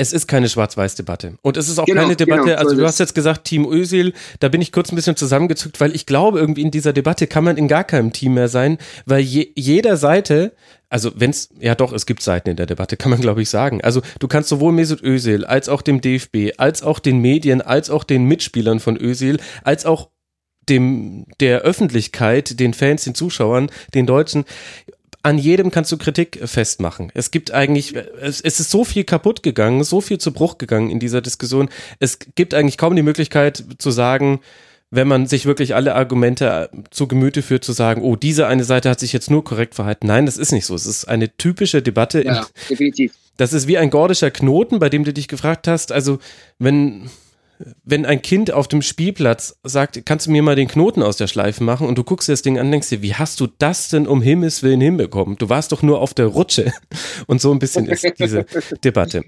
Es 0.00 0.12
ist 0.12 0.28
keine 0.28 0.48
Schwarz-Weiß-Debatte. 0.48 1.34
Und 1.42 1.56
es 1.56 1.68
ist 1.68 1.80
auch 1.80 1.84
genau, 1.84 2.02
keine 2.02 2.14
Debatte, 2.14 2.44
genau, 2.44 2.56
also 2.56 2.76
du 2.76 2.84
hast 2.84 3.00
jetzt 3.00 3.16
gesagt, 3.16 3.44
Team 3.44 3.66
Özil, 3.68 4.12
da 4.38 4.48
bin 4.48 4.62
ich 4.62 4.70
kurz 4.70 4.92
ein 4.92 4.96
bisschen 4.96 5.16
zusammengezuckt, 5.16 5.80
weil 5.80 5.92
ich 5.92 6.06
glaube, 6.06 6.38
irgendwie 6.38 6.62
in 6.62 6.70
dieser 6.70 6.92
Debatte 6.92 7.26
kann 7.26 7.42
man 7.42 7.56
in 7.56 7.66
gar 7.66 7.82
keinem 7.82 8.12
Team 8.12 8.34
mehr 8.34 8.46
sein, 8.46 8.78
weil 9.06 9.22
je, 9.22 9.48
jeder 9.56 9.96
Seite, 9.96 10.54
also 10.88 11.10
wenn 11.16 11.30
es, 11.30 11.48
ja 11.58 11.74
doch, 11.74 11.92
es 11.92 12.06
gibt 12.06 12.22
Seiten 12.22 12.48
in 12.48 12.56
der 12.56 12.66
Debatte, 12.66 12.96
kann 12.96 13.10
man 13.10 13.20
glaube 13.20 13.42
ich 13.42 13.50
sagen. 13.50 13.80
Also 13.82 14.00
du 14.20 14.28
kannst 14.28 14.48
sowohl 14.50 14.72
Mesut 14.72 15.02
Özil 15.02 15.44
als 15.44 15.68
auch 15.68 15.82
dem 15.82 16.00
DFB, 16.00 16.52
als 16.58 16.84
auch 16.84 17.00
den 17.00 17.18
Medien, 17.18 17.60
als 17.60 17.90
auch 17.90 18.04
den 18.04 18.22
Mitspielern 18.22 18.78
von 18.78 18.96
Özil, 18.96 19.40
als 19.64 19.84
auch 19.84 20.10
dem, 20.68 21.26
der 21.40 21.62
Öffentlichkeit, 21.62 22.60
den 22.60 22.72
Fans, 22.72 23.02
den 23.02 23.16
Zuschauern, 23.16 23.68
den 23.94 24.06
Deutschen, 24.06 24.44
an 25.22 25.38
jedem 25.38 25.70
kannst 25.70 25.90
du 25.92 25.98
Kritik 25.98 26.40
festmachen. 26.44 27.10
Es 27.14 27.30
gibt 27.30 27.52
eigentlich, 27.52 27.94
es, 28.20 28.40
ist 28.40 28.70
so 28.70 28.84
viel 28.84 29.04
kaputt 29.04 29.42
gegangen, 29.42 29.82
so 29.84 30.00
viel 30.00 30.18
zu 30.18 30.32
Bruch 30.32 30.58
gegangen 30.58 30.90
in 30.90 31.00
dieser 31.00 31.20
Diskussion. 31.20 31.68
Es 31.98 32.18
gibt 32.34 32.54
eigentlich 32.54 32.78
kaum 32.78 32.94
die 32.94 33.02
Möglichkeit 33.02 33.64
zu 33.78 33.90
sagen, 33.90 34.40
wenn 34.90 35.08
man 35.08 35.26
sich 35.26 35.44
wirklich 35.44 35.74
alle 35.74 35.94
Argumente 35.94 36.70
zu 36.90 37.08
Gemüte 37.08 37.42
führt, 37.42 37.64
zu 37.64 37.72
sagen, 37.72 38.00
oh, 38.02 38.16
diese 38.16 38.46
eine 38.46 38.64
Seite 38.64 38.88
hat 38.88 39.00
sich 39.00 39.12
jetzt 39.12 39.30
nur 39.30 39.44
korrekt 39.44 39.74
verhalten. 39.74 40.06
Nein, 40.06 40.24
das 40.24 40.38
ist 40.38 40.52
nicht 40.52 40.64
so. 40.64 40.74
Es 40.74 40.86
ist 40.86 41.06
eine 41.06 41.36
typische 41.36 41.82
Debatte. 41.82 42.24
Ja, 42.24 42.46
definitiv. 42.70 43.12
Das 43.36 43.52
ist 43.52 43.68
wie 43.68 43.78
ein 43.78 43.90
gordischer 43.90 44.30
Knoten, 44.30 44.78
bei 44.78 44.88
dem 44.88 45.04
du 45.04 45.12
dich 45.12 45.28
gefragt 45.28 45.68
hast. 45.68 45.92
Also, 45.92 46.18
wenn, 46.58 47.10
wenn 47.84 48.06
ein 48.06 48.22
Kind 48.22 48.52
auf 48.52 48.68
dem 48.68 48.82
Spielplatz 48.82 49.58
sagt, 49.62 50.04
kannst 50.06 50.26
du 50.26 50.30
mir 50.30 50.42
mal 50.42 50.56
den 50.56 50.68
Knoten 50.68 51.02
aus 51.02 51.16
der 51.16 51.26
Schleife 51.26 51.64
machen 51.64 51.86
und 51.86 51.98
du 51.98 52.04
guckst 52.04 52.28
dir 52.28 52.32
das 52.32 52.42
Ding 52.42 52.58
an, 52.58 52.70
denkst 52.70 52.88
dir, 52.88 53.02
wie 53.02 53.14
hast 53.14 53.40
du 53.40 53.48
das 53.58 53.88
denn 53.88 54.06
um 54.06 54.22
Himmels 54.22 54.62
Willen 54.62 54.80
hinbekommen? 54.80 55.36
Du 55.36 55.48
warst 55.48 55.72
doch 55.72 55.82
nur 55.82 56.00
auf 56.00 56.14
der 56.14 56.26
Rutsche. 56.26 56.72
Und 57.26 57.40
so 57.40 57.52
ein 57.52 57.58
bisschen 57.58 57.86
ist 57.86 58.06
diese 58.18 58.46
Debatte. 58.84 59.24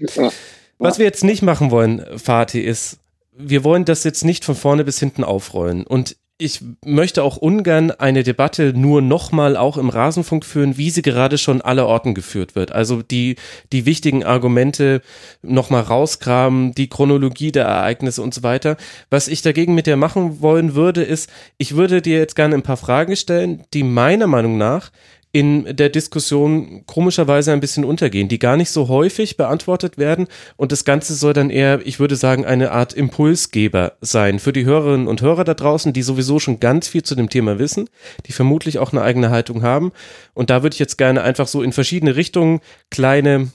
Was 0.77 0.97
wir 0.97 1.05
jetzt 1.05 1.23
nicht 1.23 1.41
machen 1.41 1.71
wollen, 1.71 2.03
Fatih, 2.17 2.61
ist, 2.61 2.99
wir 3.33 3.63
wollen 3.63 3.85
das 3.85 4.03
jetzt 4.03 4.25
nicht 4.25 4.45
von 4.45 4.55
vorne 4.55 4.83
bis 4.83 4.99
hinten 4.99 5.23
aufrollen. 5.23 5.85
Und 5.85 6.17
ich 6.41 6.61
möchte 6.83 7.23
auch 7.23 7.37
ungern 7.37 7.91
eine 7.91 8.23
Debatte 8.23 8.73
nur 8.75 9.01
nochmal 9.01 9.55
auch 9.55 9.77
im 9.77 9.89
Rasenfunk 9.89 10.43
führen, 10.43 10.77
wie 10.77 10.89
sie 10.89 11.03
gerade 11.03 11.37
schon 11.37 11.61
aller 11.61 11.85
Orten 11.85 12.15
geführt 12.15 12.55
wird. 12.55 12.71
Also 12.71 13.03
die, 13.03 13.35
die 13.71 13.85
wichtigen 13.85 14.23
Argumente 14.23 15.01
nochmal 15.43 15.83
rauskramen, 15.83 16.73
die 16.73 16.89
Chronologie 16.89 17.51
der 17.51 17.65
Ereignisse 17.65 18.23
und 18.23 18.33
so 18.33 18.41
weiter. 18.41 18.75
Was 19.11 19.27
ich 19.27 19.43
dagegen 19.43 19.75
mit 19.75 19.85
dir 19.85 19.97
machen 19.97 20.41
wollen 20.41 20.73
würde, 20.73 21.03
ist, 21.03 21.29
ich 21.59 21.75
würde 21.75 22.01
dir 22.01 22.17
jetzt 22.17 22.35
gerne 22.35 22.55
ein 22.55 22.63
paar 22.63 22.77
Fragen 22.77 23.15
stellen, 23.15 23.63
die 23.73 23.83
meiner 23.83 24.27
Meinung 24.27 24.57
nach 24.57 24.91
in 25.33 25.75
der 25.77 25.89
Diskussion 25.89 26.83
komischerweise 26.85 27.53
ein 27.53 27.61
bisschen 27.61 27.85
untergehen, 27.85 28.27
die 28.27 28.39
gar 28.39 28.57
nicht 28.57 28.69
so 28.69 28.89
häufig 28.89 29.37
beantwortet 29.37 29.97
werden. 29.97 30.27
Und 30.57 30.73
das 30.73 30.83
Ganze 30.83 31.13
soll 31.13 31.31
dann 31.31 31.49
eher, 31.49 31.79
ich 31.85 31.99
würde 32.01 32.17
sagen, 32.17 32.45
eine 32.45 32.71
Art 32.71 32.93
Impulsgeber 32.93 33.93
sein. 34.01 34.39
Für 34.39 34.51
die 34.51 34.65
Hörerinnen 34.65 35.07
und 35.07 35.21
Hörer 35.21 35.45
da 35.45 35.53
draußen, 35.53 35.93
die 35.93 36.01
sowieso 36.01 36.39
schon 36.39 36.59
ganz 36.59 36.89
viel 36.89 37.03
zu 37.03 37.15
dem 37.15 37.29
Thema 37.29 37.59
wissen, 37.59 37.89
die 38.25 38.33
vermutlich 38.33 38.79
auch 38.79 38.91
eine 38.91 39.03
eigene 39.03 39.29
Haltung 39.29 39.63
haben. 39.63 39.93
Und 40.33 40.49
da 40.49 40.63
würde 40.63 40.73
ich 40.73 40.79
jetzt 40.79 40.97
gerne 40.97 41.21
einfach 41.23 41.47
so 41.47 41.61
in 41.61 41.71
verschiedene 41.71 42.17
Richtungen 42.17 42.59
kleine 42.89 43.51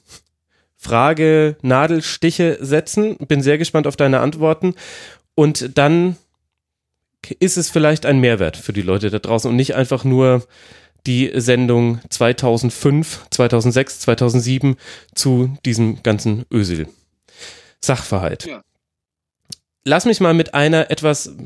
Frage, 0.79 1.57
Nadelstiche 1.61 2.57
setzen. 2.61 3.17
Bin 3.19 3.43
sehr 3.43 3.59
gespannt 3.59 3.87
auf 3.87 3.97
deine 3.97 4.21
Antworten. 4.21 4.75
Und 5.35 5.77
dann 5.77 6.17
ist 7.39 7.59
es 7.59 7.69
vielleicht 7.71 8.07
ein 8.07 8.21
Mehrwert 8.21 8.57
für 8.57 8.73
die 8.73 8.83
Leute 8.83 9.11
da 9.11 9.19
draußen 9.19 9.51
und 9.51 9.57
nicht 9.57 9.75
einfach 9.75 10.05
nur 10.05 10.47
die 11.07 11.31
Sendung 11.35 12.01
2005, 12.11 13.27
2006, 13.31 14.01
2007 14.01 14.77
zu 15.15 15.57
diesem 15.65 16.03
ganzen 16.03 16.45
Ösel. 16.51 16.89
Sachverhalt. 17.81 18.47
Ja. 18.47 18.63
Lass 19.85 20.05
mich 20.05 20.21
mal 20.21 20.35
mit 20.35 20.55
einer 20.55 20.91
etwas, 20.91 21.37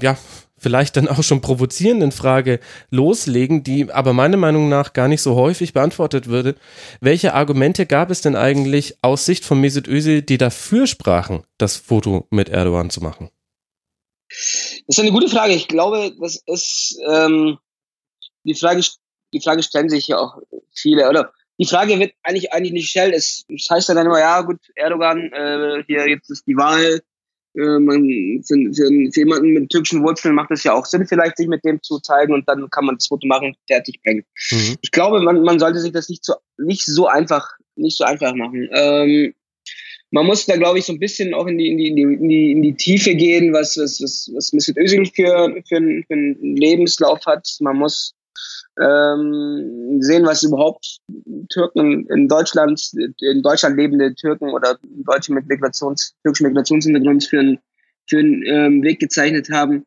ja, 0.00 0.16
vielleicht 0.58 0.96
dann 0.96 1.08
auch 1.08 1.22
schon 1.22 1.42
provozierenden 1.42 2.12
Frage 2.12 2.60
loslegen, 2.90 3.62
die 3.62 3.92
aber 3.92 4.12
meiner 4.12 4.38
Meinung 4.38 4.68
nach 4.68 4.94
gar 4.94 5.08
nicht 5.08 5.20
so 5.20 5.34
häufig 5.34 5.74
beantwortet 5.74 6.28
würde. 6.28 6.54
Welche 7.00 7.34
Argumente 7.34 7.84
gab 7.84 8.10
es 8.10 8.22
denn 8.22 8.36
eigentlich 8.36 8.96
aus 9.02 9.26
Sicht 9.26 9.44
von 9.44 9.60
Mesut 9.60 9.86
Özil, 9.86 10.22
die 10.22 10.38
dafür 10.38 10.86
sprachen, 10.86 11.42
das 11.58 11.76
Foto 11.76 12.26
mit 12.30 12.48
Erdogan 12.48 12.90
zu 12.90 13.02
machen? 13.02 13.30
Das 14.28 14.96
ist 14.96 15.00
eine 15.00 15.12
gute 15.12 15.28
Frage. 15.28 15.52
Ich 15.52 15.68
glaube, 15.68 16.12
das 16.20 16.42
ist 16.46 16.98
ähm, 17.08 17.58
die 18.46 18.54
Frage, 18.54 18.82
die 19.32 19.40
Frage 19.40 19.62
stellen 19.62 19.88
sich 19.88 20.08
ja 20.08 20.18
auch 20.18 20.38
viele, 20.74 21.08
oder? 21.08 21.32
Die 21.58 21.66
Frage 21.66 21.98
wird 21.98 22.12
eigentlich 22.22 22.52
eigentlich 22.52 22.72
nicht 22.72 22.84
gestellt. 22.84 23.14
Es, 23.14 23.44
es 23.48 23.68
heißt 23.70 23.88
ja 23.88 23.94
dann 23.94 24.06
immer, 24.06 24.20
ja 24.20 24.42
gut, 24.42 24.60
Erdogan, 24.74 25.32
äh, 25.32 25.82
hier 25.86 26.08
jetzt 26.08 26.30
ist 26.30 26.46
die 26.46 26.56
Wahl. 26.56 27.02
Äh, 27.54 27.78
man, 27.78 28.04
für, 28.46 28.54
für, 28.74 28.88
für 29.12 29.20
jemanden 29.20 29.54
mit 29.54 29.70
türkischen 29.70 30.02
Wurzeln 30.02 30.34
macht 30.34 30.50
es 30.50 30.64
ja 30.64 30.74
auch 30.74 30.84
Sinn, 30.84 31.06
vielleicht 31.06 31.38
sich 31.38 31.48
mit 31.48 31.64
dem 31.64 31.82
zu 31.82 31.98
zeigen 32.00 32.34
und 32.34 32.46
dann 32.46 32.68
kann 32.68 32.84
man 32.84 32.96
das 32.96 33.06
Foto 33.06 33.26
machen, 33.26 33.56
fertig 33.66 34.02
bringen. 34.02 34.24
Mhm. 34.50 34.76
Ich 34.82 34.90
glaube, 34.90 35.20
man, 35.22 35.40
man 35.42 35.58
sollte 35.58 35.80
sich 35.80 35.92
das 35.92 36.10
nicht 36.10 36.24
so 36.24 36.34
nicht 36.58 36.84
so 36.84 37.06
einfach 37.06 37.48
nicht 37.76 37.96
so 37.96 38.04
einfach 38.04 38.34
machen. 38.34 38.68
Ähm, 38.72 39.34
man 40.10 40.26
muss 40.26 40.46
da, 40.46 40.56
glaube 40.56 40.78
ich, 40.78 40.84
so 40.84 40.92
ein 40.92 41.00
bisschen 41.00 41.34
auch 41.34 41.46
in 41.46 41.58
die, 41.58 41.68
in 41.68 41.78
die, 41.78 42.02
in 42.02 42.28
die, 42.28 42.52
in 42.52 42.62
die 42.62 42.74
Tiefe 42.74 43.14
gehen, 43.14 43.52
was, 43.52 43.76
was, 43.76 44.00
was, 44.00 44.30
was 44.34 44.52
Mesut 44.52 44.76
Özil 44.76 45.04
für, 45.06 45.54
für, 45.66 45.80
für 46.06 46.14
einen 46.14 46.56
Lebenslauf 46.56 47.26
hat. 47.26 47.48
Man 47.60 47.76
muss 47.76 48.14
ähm, 48.80 49.98
sehen, 50.00 50.26
was 50.26 50.42
überhaupt 50.42 50.98
Türken 51.48 52.06
in 52.08 52.28
Deutschland, 52.28 52.80
in 53.20 53.42
Deutschland 53.42 53.76
lebende 53.76 54.14
Türken 54.14 54.50
oder 54.50 54.78
Deutsche 54.82 55.32
mit 55.32 55.46
Migrations, 55.46 56.14
türkischen 56.22 56.48
Migrationshintergrund 56.48 57.24
für 57.24 57.40
einen, 57.40 57.58
für 58.08 58.18
einen 58.18 58.42
ähm, 58.46 58.82
Weg 58.82 59.00
gezeichnet 59.00 59.48
haben. 59.50 59.84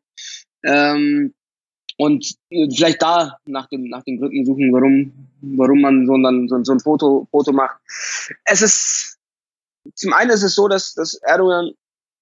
Ähm, 0.64 1.34
und 1.96 2.34
vielleicht 2.50 3.02
da 3.02 3.36
nach 3.44 3.68
den, 3.68 3.90
nach 3.90 4.02
den 4.04 4.18
Gründen 4.18 4.46
suchen, 4.46 4.72
warum, 4.72 5.12
warum 5.42 5.82
man 5.82 6.06
so, 6.06 6.16
dann, 6.16 6.48
so, 6.48 6.62
so 6.64 6.72
ein 6.72 6.80
Foto, 6.80 7.28
Foto 7.30 7.52
macht. 7.52 7.78
Es 8.44 8.62
ist 8.62 9.20
zum 9.94 10.12
einen 10.12 10.30
ist 10.30 10.42
es 10.42 10.54
so, 10.54 10.68
dass, 10.68 10.94
dass 10.94 11.14
Erdogan, 11.14 11.72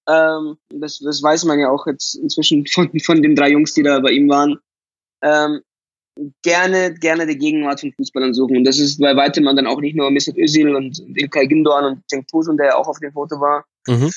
ähm, 0.09 0.59
das, 0.71 0.99
das 0.99 1.23
weiß 1.23 1.45
man 1.45 1.59
ja 1.59 1.71
auch 1.71 1.87
jetzt 1.87 2.15
inzwischen 2.17 2.67
von, 2.67 2.91
von 3.01 3.23
den 3.23 3.35
drei 3.35 3.51
Jungs, 3.51 3.75
die 3.75 3.83
da 3.83 4.01
bei 4.01 4.11
ihm 4.11 4.29
waren, 4.29 4.59
ähm, 5.23 5.63
gerne, 6.43 6.95
gerne 6.95 7.27
die 7.27 7.39
Gegenwart 7.39 7.81
von 7.81 7.93
Fußballern 7.93 8.35
suchen. 8.35 8.57
Und 8.57 8.65
das 8.65 8.79
ist 8.79 9.01
bei 9.01 9.15
weitem 9.17 9.45
dann 9.45 9.67
auch 9.67 9.81
nicht 9.81 9.97
nur 9.97 10.11
Mesut 10.11 10.37
Özil 10.37 10.75
und 10.75 10.99
Ilkay 11.15 11.47
Gündoğan 11.47 11.87
und 11.87 12.09
Cenk 12.09 12.27
Tosun, 12.29 12.57
der 12.57 12.67
ja 12.67 12.77
auch 12.77 12.89
auf 12.89 12.99
dem 12.99 13.13
Foto 13.13 13.41
war. 13.41 13.65
Mhm. 13.87 14.11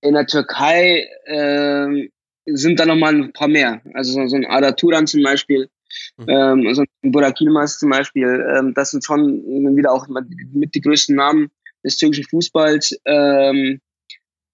In 0.00 0.14
der 0.14 0.26
Türkei 0.26 1.08
äh, 1.24 2.08
sind 2.46 2.80
da 2.80 2.86
nochmal 2.86 3.14
ein 3.14 3.32
paar 3.32 3.48
mehr. 3.48 3.80
Also 3.94 4.12
so, 4.12 4.26
so 4.26 4.36
ein 4.36 4.46
Ada 4.46 4.72
Turan 4.72 5.06
zum 5.06 5.22
Beispiel, 5.22 5.68
mhm. 6.16 6.26
ähm, 6.28 6.66
also 6.66 6.82
ein 7.02 7.12
Burak 7.12 7.40
Yilmaz 7.40 7.78
zum 7.78 7.90
Beispiel. 7.90 8.46
Ähm, 8.56 8.74
das 8.74 8.90
sind 8.90 9.04
schon 9.04 9.42
wieder 9.76 9.92
auch 9.92 10.06
mit 10.08 10.74
die 10.74 10.80
größten 10.80 11.16
Namen 11.16 11.50
des 11.84 11.96
türkischen 11.96 12.24
Fußballs. 12.24 12.98
Ähm, 13.04 13.80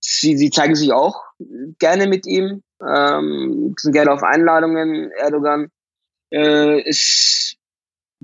sie, 0.01 0.37
sie 0.37 0.51
zeigen 0.51 0.75
sich 0.75 0.93
auch 0.93 1.23
gerne 1.79 2.07
mit 2.07 2.27
ihm, 2.27 2.63
ähm, 2.87 3.75
sind 3.79 3.93
gerne 3.93 4.13
auf 4.13 4.23
Einladungen. 4.23 5.11
Erdogan 5.13 5.71
äh, 6.35 6.81
ist, 6.89 7.57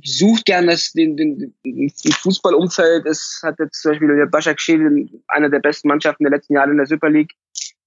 sucht 0.03 0.47
gerne 0.47 0.69
das, 0.69 0.93
den, 0.93 1.17
den, 1.17 1.55
den 1.65 1.91
Fußballumfeld. 1.91 3.07
Es 3.07 3.41
hat 3.43 3.59
jetzt 3.59 3.83
zum 3.83 3.93
Beispiel 3.93 4.17
der 4.17 4.27
Başakşehir, 4.27 5.09
einer 5.29 5.49
der 5.49 5.61
besten 5.61 5.89
Mannschaften 5.89 6.25
der 6.25 6.33
letzten 6.33 6.55
Jahre 6.55 6.71
in 6.71 6.77
der 6.77 6.87
Super 6.87 7.11
League. 7.11 7.33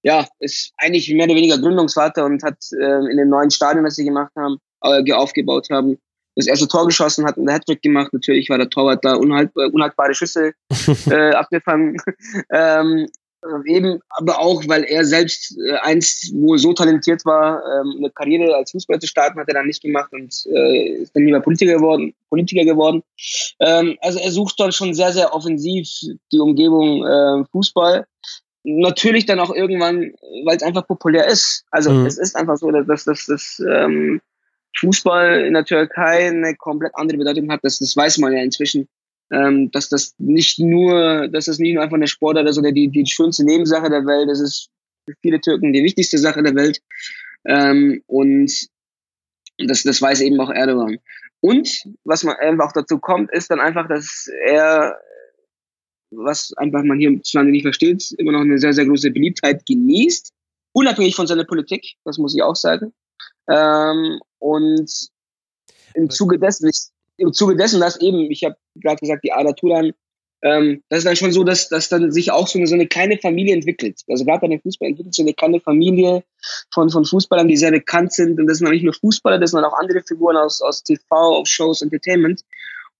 Ja, 0.02 0.26
ist 0.38 0.72
eigentlich 0.78 1.08
mehr 1.12 1.26
oder 1.26 1.34
weniger 1.34 1.58
Gründungsvater 1.58 2.24
und 2.24 2.42
hat 2.42 2.58
äh, 2.78 3.10
in 3.10 3.16
dem 3.16 3.28
neuen 3.28 3.50
Stadion, 3.50 3.84
das 3.84 3.96
sie 3.96 4.04
gemacht 4.04 4.32
haben, 4.36 4.58
äh, 4.82 5.12
aufgebaut 5.12 5.68
haben, 5.70 5.98
das 6.36 6.46
erste 6.46 6.68
Tor 6.68 6.86
geschossen, 6.86 7.24
hat 7.24 7.38
einen 7.38 7.50
Hattrick 7.50 7.80
gemacht. 7.82 8.12
Natürlich 8.12 8.50
war 8.50 8.58
der 8.58 8.68
Torwart 8.68 9.04
da 9.04 9.14
unhaltbar, 9.14 9.72
unhaltbare 9.72 10.14
Schüsse 10.14 10.52
äh, 11.10 11.30
abgefangen. 11.30 11.96
ähm, 12.50 13.06
eben, 13.66 14.00
aber 14.10 14.38
auch, 14.40 14.62
weil 14.66 14.84
er 14.84 15.04
selbst 15.04 15.56
äh, 15.58 15.76
einst 15.82 16.32
wohl 16.34 16.58
so 16.58 16.72
talentiert 16.72 17.24
war, 17.24 17.62
ähm, 17.64 17.94
eine 17.98 18.10
Karriere 18.10 18.54
als 18.54 18.70
Fußballer 18.72 19.00
zu 19.00 19.06
starten, 19.06 19.38
hat 19.38 19.48
er 19.48 19.54
dann 19.54 19.66
nicht 19.66 19.82
gemacht 19.82 20.12
und 20.12 20.34
äh, 20.46 21.02
ist 21.02 21.14
dann 21.14 21.24
lieber 21.24 21.40
Politiker 21.40 21.74
geworden. 21.74 22.14
Politiker 22.30 22.64
geworden. 22.64 23.02
Ähm, 23.60 23.96
also 24.00 24.18
er 24.18 24.30
sucht 24.30 24.58
dann 24.58 24.72
schon 24.72 24.94
sehr, 24.94 25.12
sehr 25.12 25.34
offensiv 25.34 25.88
die 26.32 26.38
Umgebung 26.38 27.04
äh, 27.06 27.44
Fußball. 27.52 28.06
Natürlich 28.64 29.26
dann 29.26 29.40
auch 29.40 29.54
irgendwann, 29.54 30.12
weil 30.44 30.56
es 30.56 30.62
einfach 30.62 30.86
populär 30.86 31.26
ist. 31.26 31.64
Also 31.70 31.90
mhm. 31.90 32.06
es 32.06 32.18
ist 32.18 32.34
einfach 32.34 32.56
so, 32.56 32.70
dass 32.70 33.04
das, 33.04 33.26
das, 33.26 33.62
ähm, 33.68 34.20
Fußball 34.78 35.44
in 35.44 35.54
der 35.54 35.64
Türkei 35.64 36.28
eine 36.28 36.56
komplett 36.56 36.92
andere 36.94 37.18
Bedeutung 37.18 37.50
hat. 37.50 37.60
Das, 37.62 37.78
das 37.78 37.96
weiß 37.96 38.18
man 38.18 38.32
ja 38.32 38.42
inzwischen. 38.42 38.88
Ähm, 39.34 39.70
dass 39.72 39.88
das 39.88 40.14
nicht 40.18 40.60
nur, 40.60 41.28
dass 41.28 41.46
das 41.46 41.58
nicht 41.58 41.74
nur 41.74 41.82
einfach 41.82 41.96
eine 41.96 42.06
Sportart 42.06 42.48
ist 42.48 42.58
oder 42.58 42.70
die, 42.70 42.88
die 42.88 43.04
schönste 43.04 43.44
Nebensache 43.44 43.90
der 43.90 44.06
Welt, 44.06 44.28
das 44.28 44.38
ist 44.38 44.70
für 45.08 45.16
viele 45.22 45.40
Türken 45.40 45.72
die 45.72 45.82
wichtigste 45.82 46.18
Sache 46.18 46.42
der 46.42 46.54
Welt. 46.54 46.80
Ähm, 47.44 48.02
und 48.06 48.52
das, 49.58 49.82
das 49.82 50.00
weiß 50.00 50.20
eben 50.20 50.38
auch 50.40 50.50
Erdogan. 50.50 50.98
Und 51.40 51.68
was 52.04 52.22
man 52.22 52.36
einfach 52.36 52.72
dazu 52.72 52.98
kommt, 52.98 53.32
ist 53.32 53.50
dann 53.50 53.60
einfach, 53.60 53.88
dass 53.88 54.30
er, 54.46 54.98
was 56.10 56.52
einfach 56.56 56.84
man 56.84 56.98
hier 56.98 57.10
hierzulande 57.10 57.50
nicht 57.50 57.64
versteht, 57.64 58.14
immer 58.18 58.32
noch 58.32 58.40
eine 58.40 58.58
sehr, 58.58 58.72
sehr 58.72 58.86
große 58.86 59.10
Beliebtheit 59.10 59.66
genießt, 59.66 60.32
unabhängig 60.72 61.16
von 61.16 61.26
seiner 61.26 61.44
Politik, 61.44 61.96
das 62.04 62.18
muss 62.18 62.36
ich 62.36 62.42
auch 62.42 62.56
sagen. 62.56 62.94
Ähm, 63.48 64.20
und 64.38 64.90
im 65.94 66.10
Zuge 66.10 66.38
dessen, 66.38 66.68
ich, 66.68 66.88
im 67.16 67.32
Zuge 67.32 67.56
dessen, 67.56 67.80
dass 67.80 68.00
eben, 68.00 68.30
ich 68.30 68.44
habe 68.44 68.56
gerade 68.76 68.96
gesagt, 68.96 69.24
die 69.24 69.32
Ada 69.32 69.52
Turan, 69.52 69.92
ähm, 70.44 70.82
das 70.90 70.98
ist 70.98 71.06
dann 71.06 71.16
schon 71.16 71.32
so, 71.32 71.42
dass, 71.42 71.70
dass 71.70 71.88
dann 71.88 72.12
sich 72.12 72.30
auch 72.30 72.46
so 72.46 72.58
eine, 72.58 72.66
so 72.66 72.74
eine 72.74 72.86
kleine 72.86 73.16
Familie 73.16 73.54
entwickelt. 73.54 74.02
Also 74.08 74.26
gerade 74.26 74.42
bei 74.42 74.48
den 74.48 74.60
Fußball 74.60 74.88
entwickelt 74.88 75.14
sich 75.14 75.24
eine 75.24 75.32
kleine 75.32 75.58
Familie 75.60 76.22
von, 76.72 76.90
von 76.90 77.04
Fußballern, 77.04 77.48
die 77.48 77.56
sehr 77.56 77.70
bekannt 77.70 78.12
sind. 78.12 78.38
Und 78.38 78.46
das 78.46 78.58
sind 78.58 78.70
nicht 78.70 78.84
nur 78.84 78.92
Fußballer, 78.92 79.38
das 79.38 79.52
sind 79.52 79.64
auch 79.64 79.72
andere 79.72 80.02
Figuren 80.06 80.36
aus, 80.36 80.60
aus 80.60 80.82
TV, 80.82 81.02
aus 81.10 81.48
Shows, 81.48 81.80
Entertainment. 81.80 82.42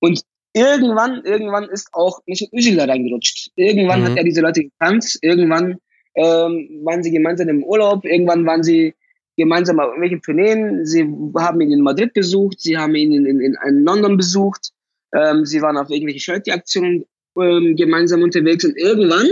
Und 0.01 0.23
irgendwann, 0.55 1.23
irgendwann 1.25 1.69
ist 1.69 1.89
auch 1.93 2.21
Michel 2.27 2.49
Özil 2.55 2.77
da 2.77 2.87
reingerutscht. 2.87 3.51
Irgendwann 3.57 4.01
mhm. 4.01 4.05
hat 4.07 4.17
er 4.17 4.25
diese 4.25 4.41
Leute 4.41 4.65
gekannt. 4.65 5.19
Irgendwann 5.21 5.79
ähm, 6.15 6.81
waren 6.83 7.03
sie 7.03 7.11
gemeinsam 7.11 7.49
im 7.51 7.63
Urlaub. 7.63 8.07
Irgendwann 8.07 8.47
waren 8.47 8.63
sie 8.63 8.95
gemeinsam 9.37 9.81
auf 9.81 9.87
irgendwelchen 9.87 10.23
Tourneen. 10.23 10.87
Sie 10.87 11.03
haben 11.37 11.61
ihn 11.61 11.73
in 11.73 11.81
Madrid 11.81 12.13
besucht, 12.13 12.61
sie 12.61 12.79
haben 12.79 12.95
ihn 12.95 13.13
in, 13.13 13.41
in, 13.41 13.57
in 13.67 13.85
London 13.85 14.17
besucht, 14.17 14.73
ähm, 15.15 15.45
sie 15.45 15.63
waren 15.63 15.77
auf 15.77 15.91
irgendwelche 15.91 16.21
Charity-Aktionen 16.21 17.05
ähm, 17.41 17.77
gemeinsam 17.77 18.23
unterwegs 18.23 18.65
und 18.65 18.77
irgendwann, 18.77 19.29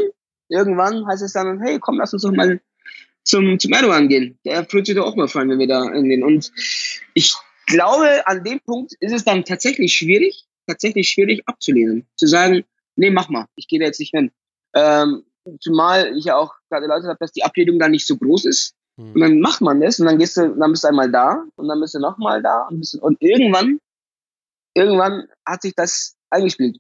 irgendwann 0.49 1.07
heißt 1.07 1.23
es 1.23 1.33
dann, 1.33 1.61
hey, 1.61 1.79
komm, 1.79 1.99
lass 1.99 2.13
uns 2.13 2.23
doch 2.23 2.33
mal 2.33 2.61
zum, 3.25 3.59
zum 3.59 3.73
Erdogan 3.73 4.09
gehen. 4.09 4.39
Der 4.45 4.65
fühlt 4.65 4.87
sich 4.87 4.97
doch 4.97 5.07
auch 5.07 5.17
mal 5.17 5.29
freuen, 5.29 5.51
wenn 5.51 5.59
wir 5.59 5.69
da 5.69 5.91
hingehen. 5.93 6.25
Und 6.25 6.53
ich 7.15 7.35
glaube, 7.67 8.27
an 8.27 8.43
dem 8.45 8.61
Punkt 8.61 8.95
ist 9.01 9.13
es 9.13 9.25
dann 9.25 9.45
tatsächlich 9.45 9.95
schwierig, 9.95 10.45
tatsächlich 10.67 11.09
schwierig 11.09 11.43
abzulehnen. 11.47 12.07
Zu 12.17 12.27
sagen, 12.27 12.65
nee, 12.97 13.11
mach 13.11 13.29
mal, 13.29 13.47
ich 13.57 13.69
gehe 13.69 13.79
da 13.79 13.87
jetzt 13.87 14.01
nicht 14.01 14.11
hin. 14.11 14.31
Ähm, 14.75 15.25
zumal 15.61 16.17
ich 16.17 16.25
ja 16.25 16.37
auch 16.37 16.55
gerade 16.69 16.85
erläutert 16.85 17.09
habe, 17.09 17.19
dass 17.21 17.33
die 17.33 17.45
Ablehnung 17.45 17.79
da 17.79 17.89
nicht 17.89 18.07
so 18.07 18.17
groß 18.17 18.47
ist. 18.47 18.75
Und 18.97 19.21
dann 19.21 19.41
macht 19.41 19.61
man 19.61 19.81
das 19.81 19.99
und 19.99 20.07
dann 20.07 20.19
gehst 20.19 20.37
du, 20.37 20.55
dann 20.55 20.71
bist 20.71 20.85
du 20.85 20.89
einmal 20.89 21.11
da 21.11 21.45
und 21.57 21.69
dann 21.69 21.81
bist 21.81 21.95
du 21.95 21.99
nochmal 21.99 22.43
da 22.43 22.67
und, 22.69 22.81
bist, 22.81 22.95
und 22.97 23.17
irgendwann, 23.21 23.79
irgendwann 24.75 25.29
hat 25.47 25.63
sich 25.63 25.75
das 25.75 26.15
eingespielt. 26.31 26.79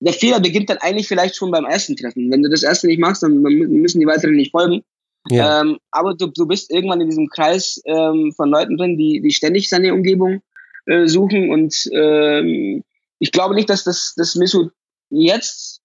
Der 0.00 0.12
Fehler 0.12 0.40
beginnt 0.40 0.68
dann 0.68 0.78
eigentlich 0.78 1.08
vielleicht 1.08 1.36
schon 1.36 1.50
beim 1.50 1.64
ersten 1.64 1.96
Treffen. 1.96 2.30
Wenn 2.30 2.42
du 2.42 2.50
das 2.50 2.62
erste 2.62 2.86
nicht 2.86 3.00
machst, 3.00 3.22
dann, 3.22 3.40
müssen 3.40 4.00
die 4.00 4.06
weiteren 4.06 4.34
nicht 4.34 4.50
folgen. 4.50 4.82
Ja. 5.28 5.60
Ähm, 5.60 5.78
aber 5.90 6.14
du, 6.14 6.26
du 6.26 6.46
bist 6.46 6.70
irgendwann 6.70 7.00
in 7.00 7.08
diesem 7.08 7.28
Kreis 7.28 7.80
ähm, 7.84 8.32
von 8.36 8.50
Leuten 8.50 8.76
drin, 8.76 8.96
die, 8.96 9.20
die 9.20 9.32
ständig 9.32 9.68
seine 9.68 9.94
Umgebung 9.94 10.42
äh, 10.86 11.06
suchen. 11.06 11.50
Und 11.50 11.88
ähm, 11.92 12.84
ich 13.18 13.32
glaube 13.32 13.54
nicht, 13.54 13.70
dass 13.70 13.84
das, 13.84 14.14
das 14.16 14.34
Mesut 14.34 14.72
jetzt, 15.10 15.80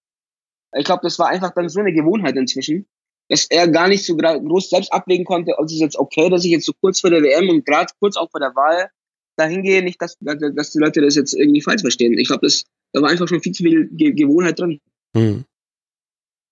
ich 0.76 0.84
glaube, 0.84 1.00
das 1.02 1.18
war 1.18 1.28
einfach 1.28 1.52
dann 1.54 1.68
so 1.68 1.80
eine 1.80 1.92
Gewohnheit 1.92 2.36
inzwischen, 2.36 2.86
dass 3.32 3.46
er 3.48 3.66
gar 3.66 3.88
nicht 3.88 4.04
so 4.04 4.14
groß 4.14 4.68
selbst 4.68 4.92
abwägen 4.92 5.24
konnte, 5.24 5.58
ob 5.58 5.64
es 5.64 5.80
jetzt 5.80 5.98
okay, 5.98 6.28
dass 6.28 6.44
ich 6.44 6.50
jetzt 6.50 6.66
so 6.66 6.72
kurz 6.78 7.00
vor 7.00 7.08
der 7.08 7.22
WM 7.22 7.48
und 7.48 7.64
gerade 7.64 7.90
kurz 7.98 8.18
auch 8.18 8.30
vor 8.30 8.40
der 8.40 8.54
Wahl 8.54 8.90
dahin 9.38 9.62
gehe, 9.62 9.82
nicht, 9.82 10.02
dass, 10.02 10.18
dass 10.20 10.72
die 10.72 10.78
Leute 10.78 11.00
das 11.00 11.16
jetzt 11.16 11.32
irgendwie 11.32 11.62
falsch 11.62 11.80
verstehen. 11.80 12.12
Ich 12.18 12.28
glaube, 12.28 12.46
da 12.92 13.00
war 13.00 13.08
einfach 13.08 13.26
schon 13.26 13.40
viel 13.40 13.52
zu 13.52 13.62
viel 13.62 13.88
Ge 13.90 14.12
Gewohnheit 14.12 14.58
drin. 14.58 14.80
Hm. 15.16 15.44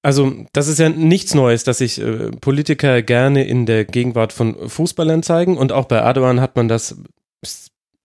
Also, 0.02 0.32
das 0.54 0.68
ist 0.68 0.78
ja 0.78 0.88
nichts 0.88 1.34
Neues, 1.34 1.64
dass 1.64 1.78
sich 1.78 2.00
äh, 2.00 2.30
Politiker 2.40 3.02
gerne 3.02 3.46
in 3.46 3.66
der 3.66 3.84
Gegenwart 3.84 4.32
von 4.32 4.70
Fußballern 4.70 5.22
zeigen. 5.22 5.58
Und 5.58 5.72
auch 5.72 5.84
bei 5.84 5.96
Erdogan 5.96 6.40
hat 6.40 6.56
man 6.56 6.68
das 6.68 6.96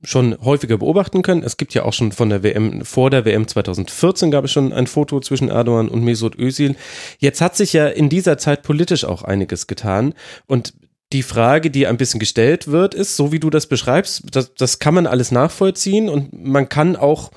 schon 0.06 0.38
häufiger 0.44 0.78
beobachten 0.78 1.22
können. 1.22 1.44
Es 1.44 1.58
gibt 1.58 1.74
ja 1.74 1.84
auch 1.84 1.94
schon 1.94 2.12
von 2.12 2.30
der 2.30 2.44
WM, 2.44 2.86
vor 2.86 3.10
der 3.10 3.26
WM 3.26 3.48
2014 3.48 4.32
gab 4.32 4.46
es 4.46 4.52
schon 4.52 4.72
ein 4.72 4.88
Foto 4.88 5.20
zwischen 5.20 5.50
Erdogan 5.50 5.90
und 5.90 6.04
Mesut 6.04 6.38
Özil. 6.38 6.76
Jetzt 7.20 7.42
hat 7.42 7.56
sich 7.56 7.74
ja 7.74 7.88
in 7.88 8.10
dieser 8.10 8.38
Zeit 8.38 8.64
politisch 8.64 9.04
auch 9.04 9.24
einiges 9.24 9.68
getan. 9.68 10.14
Und 10.48 10.74
die 11.14 11.24
Frage, 11.24 11.72
die 11.72 11.88
ein 11.88 11.98
bisschen 11.98 12.20
gestellt 12.20 12.68
wird, 12.68 12.94
ist, 12.94 13.16
so 13.16 13.32
wie 13.32 13.40
du 13.40 13.50
das 13.50 13.68
beschreibst, 13.68 14.24
das, 14.32 14.54
das 14.56 14.80
kann 14.80 14.94
man 14.94 15.08
alles 15.08 15.32
nachvollziehen 15.32 16.10
und 16.10 16.34
man 16.34 16.68
kann 16.70 16.96
auch, 16.96 17.32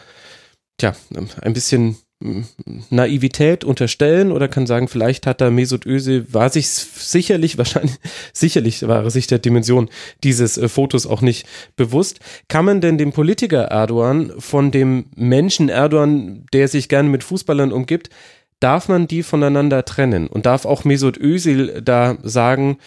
tja, 0.79 0.95
ein 1.43 1.53
bisschen 1.53 1.97
Naivität 2.91 3.63
unterstellen 3.63 4.33
oder 4.33 4.49
kann 4.49 4.67
sagen, 4.67 4.89
vielleicht 4.89 5.25
hat 5.25 5.41
da 5.41 5.51
Mesut 5.51 5.87
Özil, 5.87 6.27
war 6.33 6.51
sich 6.51 6.69
sicherlich, 6.69 7.59
wahrscheinlich, 7.59 7.97
sicherlich 8.33 8.87
war 8.87 9.05
er 9.05 9.11
sich 9.11 9.29
der 9.29 9.39
Dimension 9.39 9.89
dieses 10.25 10.59
äh, 10.59 10.69
Fotos 10.69 11.07
auch 11.07 11.21
nicht 11.21 11.47
bewusst. 11.77 12.19
Kann 12.49 12.65
man 12.65 12.81
denn 12.81 12.99
dem 12.99 13.13
Politiker 13.13 13.65
Erdogan 13.67 14.33
von 14.39 14.73
dem 14.73 15.07
Menschen 15.15 15.69
Erdogan, 15.69 16.45
der 16.53 16.67
sich 16.67 16.89
gerne 16.89 17.09
mit 17.09 17.23
Fußballern 17.23 17.73
umgibt, 17.73 18.11
darf 18.61 18.89
man 18.89 19.07
die 19.07 19.23
voneinander 19.23 19.85
trennen 19.85 20.27
und 20.27 20.47
darf 20.47 20.65
auch 20.65 20.85
Mesut 20.85 21.19
Özil 21.19 21.81
da 21.83 22.19
sagen, 22.23 22.79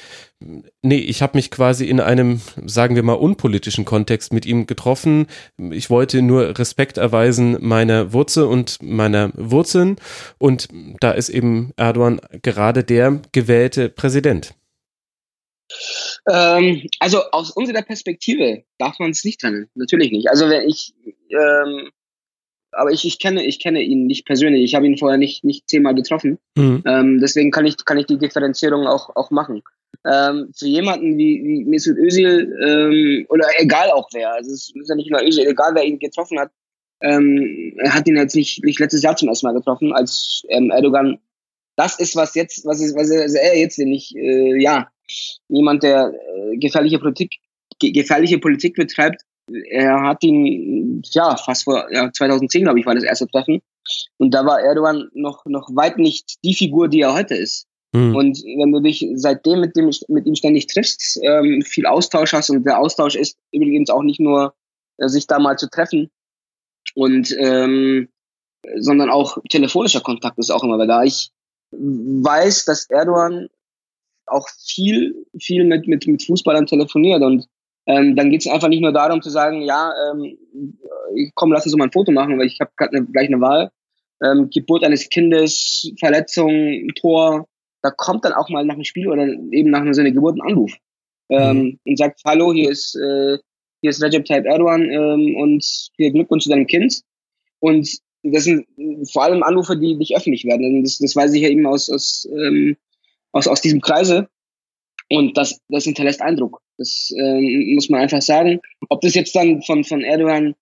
nee, 0.81 0.97
ich 0.97 1.21
habe 1.21 1.37
mich 1.37 1.51
quasi 1.51 1.85
in 1.85 1.99
einem, 1.99 2.41
sagen 2.65 2.95
wir 2.95 3.03
mal, 3.03 3.13
unpolitischen 3.13 3.85
Kontext 3.85 4.33
mit 4.33 4.45
ihm 4.45 4.67
getroffen. 4.67 5.27
Ich 5.71 5.89
wollte 5.89 6.21
nur 6.21 6.57
Respekt 6.57 6.97
erweisen 6.97 7.57
meiner 7.61 8.13
Wurzel 8.13 8.45
und 8.45 8.81
meiner 8.81 9.31
Wurzeln 9.35 9.97
und 10.37 10.67
da 10.99 11.11
ist 11.11 11.29
eben 11.29 11.71
Erdogan 11.77 12.19
gerade 12.41 12.83
der 12.83 13.21
gewählte 13.31 13.89
Präsident. 13.89 14.53
Ähm, 16.29 16.87
also 16.99 17.23
aus 17.31 17.51
unserer 17.51 17.81
Perspektive 17.81 18.63
darf 18.77 18.99
man 18.99 19.11
es 19.11 19.23
nicht 19.23 19.39
trennen, 19.39 19.69
natürlich 19.75 20.11
nicht. 20.11 20.29
Also 20.29 20.49
wenn 20.49 20.67
ich 20.67 20.93
ähm, 21.29 21.91
aber 22.71 22.91
ich, 22.91 23.05
ich 23.05 23.19
kenne 23.19 23.43
ich 23.45 23.59
kenne 23.59 23.81
ihn 23.81 24.07
nicht 24.07 24.25
persönlich. 24.25 24.63
Ich 24.63 24.75
habe 24.75 24.85
ihn 24.85 24.97
vorher 24.97 25.17
nicht 25.17 25.43
nicht 25.43 25.69
zehnmal 25.69 25.95
getroffen. 25.95 26.37
Mhm. 26.55 26.83
Ähm, 26.85 27.19
deswegen 27.19 27.51
kann 27.51 27.65
ich 27.65 27.77
kann 27.85 27.97
ich 27.97 28.05
die 28.05 28.17
Differenzierung 28.17 28.87
auch 28.87 29.15
auch 29.15 29.31
machen. 29.31 29.61
Ähm, 30.05 30.51
für 30.57 30.67
jemanden 30.67 31.17
wie, 31.17 31.43
wie 31.43 31.65
Mesut 31.65 31.97
Özil 31.97 32.57
ähm, 32.63 33.25
oder 33.29 33.45
egal 33.59 33.91
auch 33.91 34.09
wer, 34.13 34.33
also 34.33 34.51
es 34.51 34.71
ist 34.73 34.89
ja 34.89 34.95
nicht 34.95 35.11
nur 35.11 35.21
Özil, 35.21 35.45
egal 35.45 35.75
wer 35.75 35.83
ihn 35.83 35.99
getroffen 35.99 36.39
hat, 36.39 36.49
ähm, 37.01 37.73
er 37.77 37.93
hat 37.93 38.07
ihn 38.07 38.15
jetzt 38.15 38.35
nicht, 38.35 38.63
nicht 38.63 38.79
letztes 38.79 39.03
Jahr 39.03 39.15
zum 39.15 39.27
ersten 39.27 39.47
Mal 39.47 39.53
getroffen, 39.53 39.93
als 39.93 40.43
ähm, 40.49 40.71
Erdogan 40.71 41.19
das 41.75 41.99
ist, 41.99 42.15
was 42.15 42.35
jetzt, 42.35 42.65
was 42.65 42.81
ist, 42.81 42.95
was 42.95 43.09
er 43.09 43.57
jetzt 43.57 43.79
nämlich, 43.79 44.15
äh, 44.15 44.61
ja, 44.61 44.89
jemand, 45.47 45.83
der 45.83 46.13
äh, 46.13 46.57
gefährliche 46.57 46.99
Politik, 46.99 47.33
gefährliche 47.79 48.39
Politik 48.39 48.75
betreibt, 48.75 49.21
er 49.69 50.01
hat 50.01 50.23
ihn, 50.23 51.01
ja, 51.11 51.35
fast 51.37 51.63
vor 51.63 51.85
ja, 51.91 52.11
2010, 52.11 52.63
glaube 52.63 52.79
ich, 52.79 52.85
war 52.85 52.95
das 52.95 53.03
erste 53.03 53.27
Treffen. 53.27 53.61
Und 54.17 54.33
da 54.33 54.45
war 54.45 54.61
Erdogan 54.61 55.09
noch, 55.13 55.45
noch 55.45 55.69
weit 55.75 55.97
nicht 55.97 56.35
die 56.43 56.53
Figur, 56.53 56.87
die 56.87 57.01
er 57.01 57.13
heute 57.13 57.35
ist. 57.35 57.67
Mhm. 57.93 58.15
Und 58.15 58.37
wenn 58.37 58.71
du 58.71 58.79
dich 58.79 59.05
seitdem 59.15 59.59
mit, 59.59 59.75
dem, 59.75 59.89
mit 60.07 60.25
ihm 60.25 60.35
ständig 60.35 60.67
triffst, 60.67 61.19
ähm, 61.23 61.61
viel 61.61 61.85
Austausch 61.85 62.33
hast, 62.33 62.49
und 62.49 62.63
der 62.63 62.79
Austausch 62.79 63.15
ist 63.15 63.37
übrigens 63.51 63.89
auch 63.89 64.03
nicht 64.03 64.19
nur, 64.19 64.53
äh, 64.97 65.07
sich 65.07 65.27
da 65.27 65.39
mal 65.39 65.57
zu 65.57 65.69
treffen, 65.69 66.09
und 66.95 67.35
ähm, 67.37 68.09
sondern 68.77 69.09
auch 69.09 69.37
telefonischer 69.49 70.01
Kontakt 70.01 70.37
ist 70.37 70.51
auch 70.51 70.63
immer 70.63 70.75
wieder 70.75 70.87
da. 70.87 71.03
Ich 71.03 71.31
weiß, 71.71 72.65
dass 72.65 72.89
Erdogan 72.89 73.47
auch 74.25 74.47
viel, 74.65 75.25
viel 75.39 75.63
mit, 75.63 75.87
mit, 75.87 76.05
mit 76.07 76.23
Fußballern 76.23 76.67
telefoniert 76.67 77.21
und 77.21 77.47
ähm, 77.87 78.15
dann 78.15 78.29
geht 78.29 78.41
es 78.41 78.51
einfach 78.51 78.67
nicht 78.67 78.81
nur 78.81 78.93
darum 78.93 79.21
zu 79.21 79.29
sagen, 79.29 79.61
ja, 79.61 79.91
ähm, 80.11 80.37
komm, 81.35 81.51
lass 81.51 81.65
uns 81.65 81.75
mal 81.75 81.85
ein 81.85 81.91
Foto 81.91 82.11
machen, 82.11 82.37
weil 82.37 82.47
ich 82.47 82.59
habe 82.59 82.71
gerade 82.77 82.95
ne, 82.95 83.07
gleich 83.11 83.27
eine 83.27 83.41
Wahl. 83.41 83.71
Ähm, 84.23 84.49
Geburt 84.53 84.83
eines 84.83 85.09
Kindes, 85.09 85.91
Verletzung, 85.99 86.87
Tor, 86.95 87.47
da 87.81 87.89
kommt 87.89 88.23
dann 88.23 88.33
auch 88.33 88.49
mal 88.49 88.63
nach 88.63 88.75
dem 88.75 88.83
Spiel 88.83 89.07
oder 89.07 89.23
eben 89.51 89.71
nach 89.71 89.83
so 89.93 90.01
einer 90.01 90.11
Geburt 90.11 90.37
ein 90.37 90.47
Anruf 90.47 90.71
ähm, 91.29 91.57
mhm. 91.57 91.79
und 91.85 91.97
sagt, 91.97 92.21
hallo, 92.25 92.53
hier 92.53 92.69
ist, 92.69 92.95
äh, 92.95 93.37
hier 93.81 93.89
ist 93.89 94.01
Recep 94.03 94.25
Tayyip 94.25 94.45
Erdogan 94.45 94.89
ähm, 94.91 95.35
und 95.37 95.65
hier 95.97 96.11
Glückwunsch 96.11 96.43
zu 96.43 96.49
deinem 96.49 96.67
Kind. 96.67 97.01
Und 97.59 97.89
das 98.23 98.43
sind 98.43 98.67
vor 99.11 99.23
allem 99.23 99.41
Anrufe, 99.41 99.75
die 99.77 99.95
nicht 99.95 100.15
öffentlich 100.15 100.45
werden. 100.45 100.83
Das, 100.83 100.99
das 100.99 101.15
weiß 101.15 101.33
ich 101.33 101.41
ja 101.41 101.49
eben 101.49 101.65
aus, 101.65 101.89
aus, 101.89 102.27
ähm, 102.31 102.77
aus, 103.31 103.47
aus 103.47 103.61
diesem 103.61 103.81
Kreise. 103.81 104.27
Und 105.11 105.37
das, 105.37 105.59
das 105.67 105.83
hinterlässt 105.83 106.21
Eindruck. 106.21 106.61
Das 106.77 107.11
äh, 107.17 107.73
muss 107.73 107.89
man 107.89 107.99
einfach 107.99 108.21
sagen. 108.21 108.61
Ob 108.87 109.01
das 109.01 109.13
jetzt 109.13 109.35
dann 109.35 109.61
von, 109.61 109.83
von 109.83 110.01
Erdogan, 110.01 110.55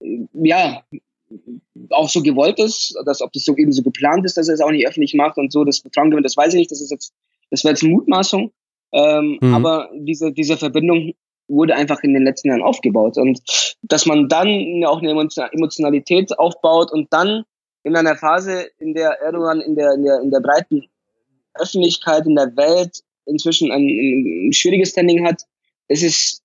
äh, 0.00 0.26
ja, 0.32 0.82
auch 1.90 2.08
so 2.08 2.22
gewollt 2.22 2.60
ist, 2.60 2.96
dass 3.04 3.20
ob 3.20 3.32
das 3.32 3.44
so 3.44 3.56
eben 3.56 3.72
so 3.72 3.82
geplant 3.82 4.24
ist, 4.24 4.36
dass 4.36 4.48
er 4.48 4.54
es 4.54 4.60
auch 4.60 4.70
nicht 4.70 4.86
öffentlich 4.86 5.14
macht 5.14 5.38
und 5.38 5.52
so 5.52 5.64
das 5.64 5.80
Vertrauen 5.80 6.10
gewinnt, 6.10 6.24
das 6.24 6.36
weiß 6.36 6.54
ich 6.54 6.58
nicht. 6.58 6.70
Das 6.70 6.80
ist 6.80 6.92
jetzt, 6.92 7.12
das 7.50 7.64
wäre 7.64 7.72
jetzt 7.72 7.82
eine 7.82 7.92
Mutmaßung. 7.92 8.52
Ähm, 8.92 9.38
mhm. 9.40 9.54
Aber 9.54 9.90
diese, 9.92 10.32
diese 10.32 10.56
Verbindung 10.56 11.12
wurde 11.48 11.74
einfach 11.74 12.00
in 12.04 12.14
den 12.14 12.24
letzten 12.24 12.48
Jahren 12.48 12.62
aufgebaut. 12.62 13.18
Und 13.18 13.40
dass 13.82 14.06
man 14.06 14.28
dann 14.28 14.84
auch 14.86 15.02
eine 15.02 15.10
Emotionalität 15.10 16.38
aufbaut 16.38 16.92
und 16.92 17.12
dann 17.12 17.42
in 17.82 17.96
einer 17.96 18.16
Phase, 18.16 18.68
in 18.78 18.94
der 18.94 19.20
Erdogan 19.20 19.60
in 19.60 19.74
der, 19.74 19.94
in 19.94 20.04
der, 20.04 20.20
in 20.20 20.30
der 20.30 20.40
breiten 20.40 20.84
Öffentlichkeit, 21.54 22.26
in 22.26 22.36
der 22.36 22.56
Welt 22.56 23.02
inzwischen 23.26 23.70
ein, 23.70 23.86
ein 24.48 24.52
schwieriges 24.52 24.90
Standing 24.90 25.26
hat, 25.26 25.42
es 25.88 26.02
ist, 26.02 26.42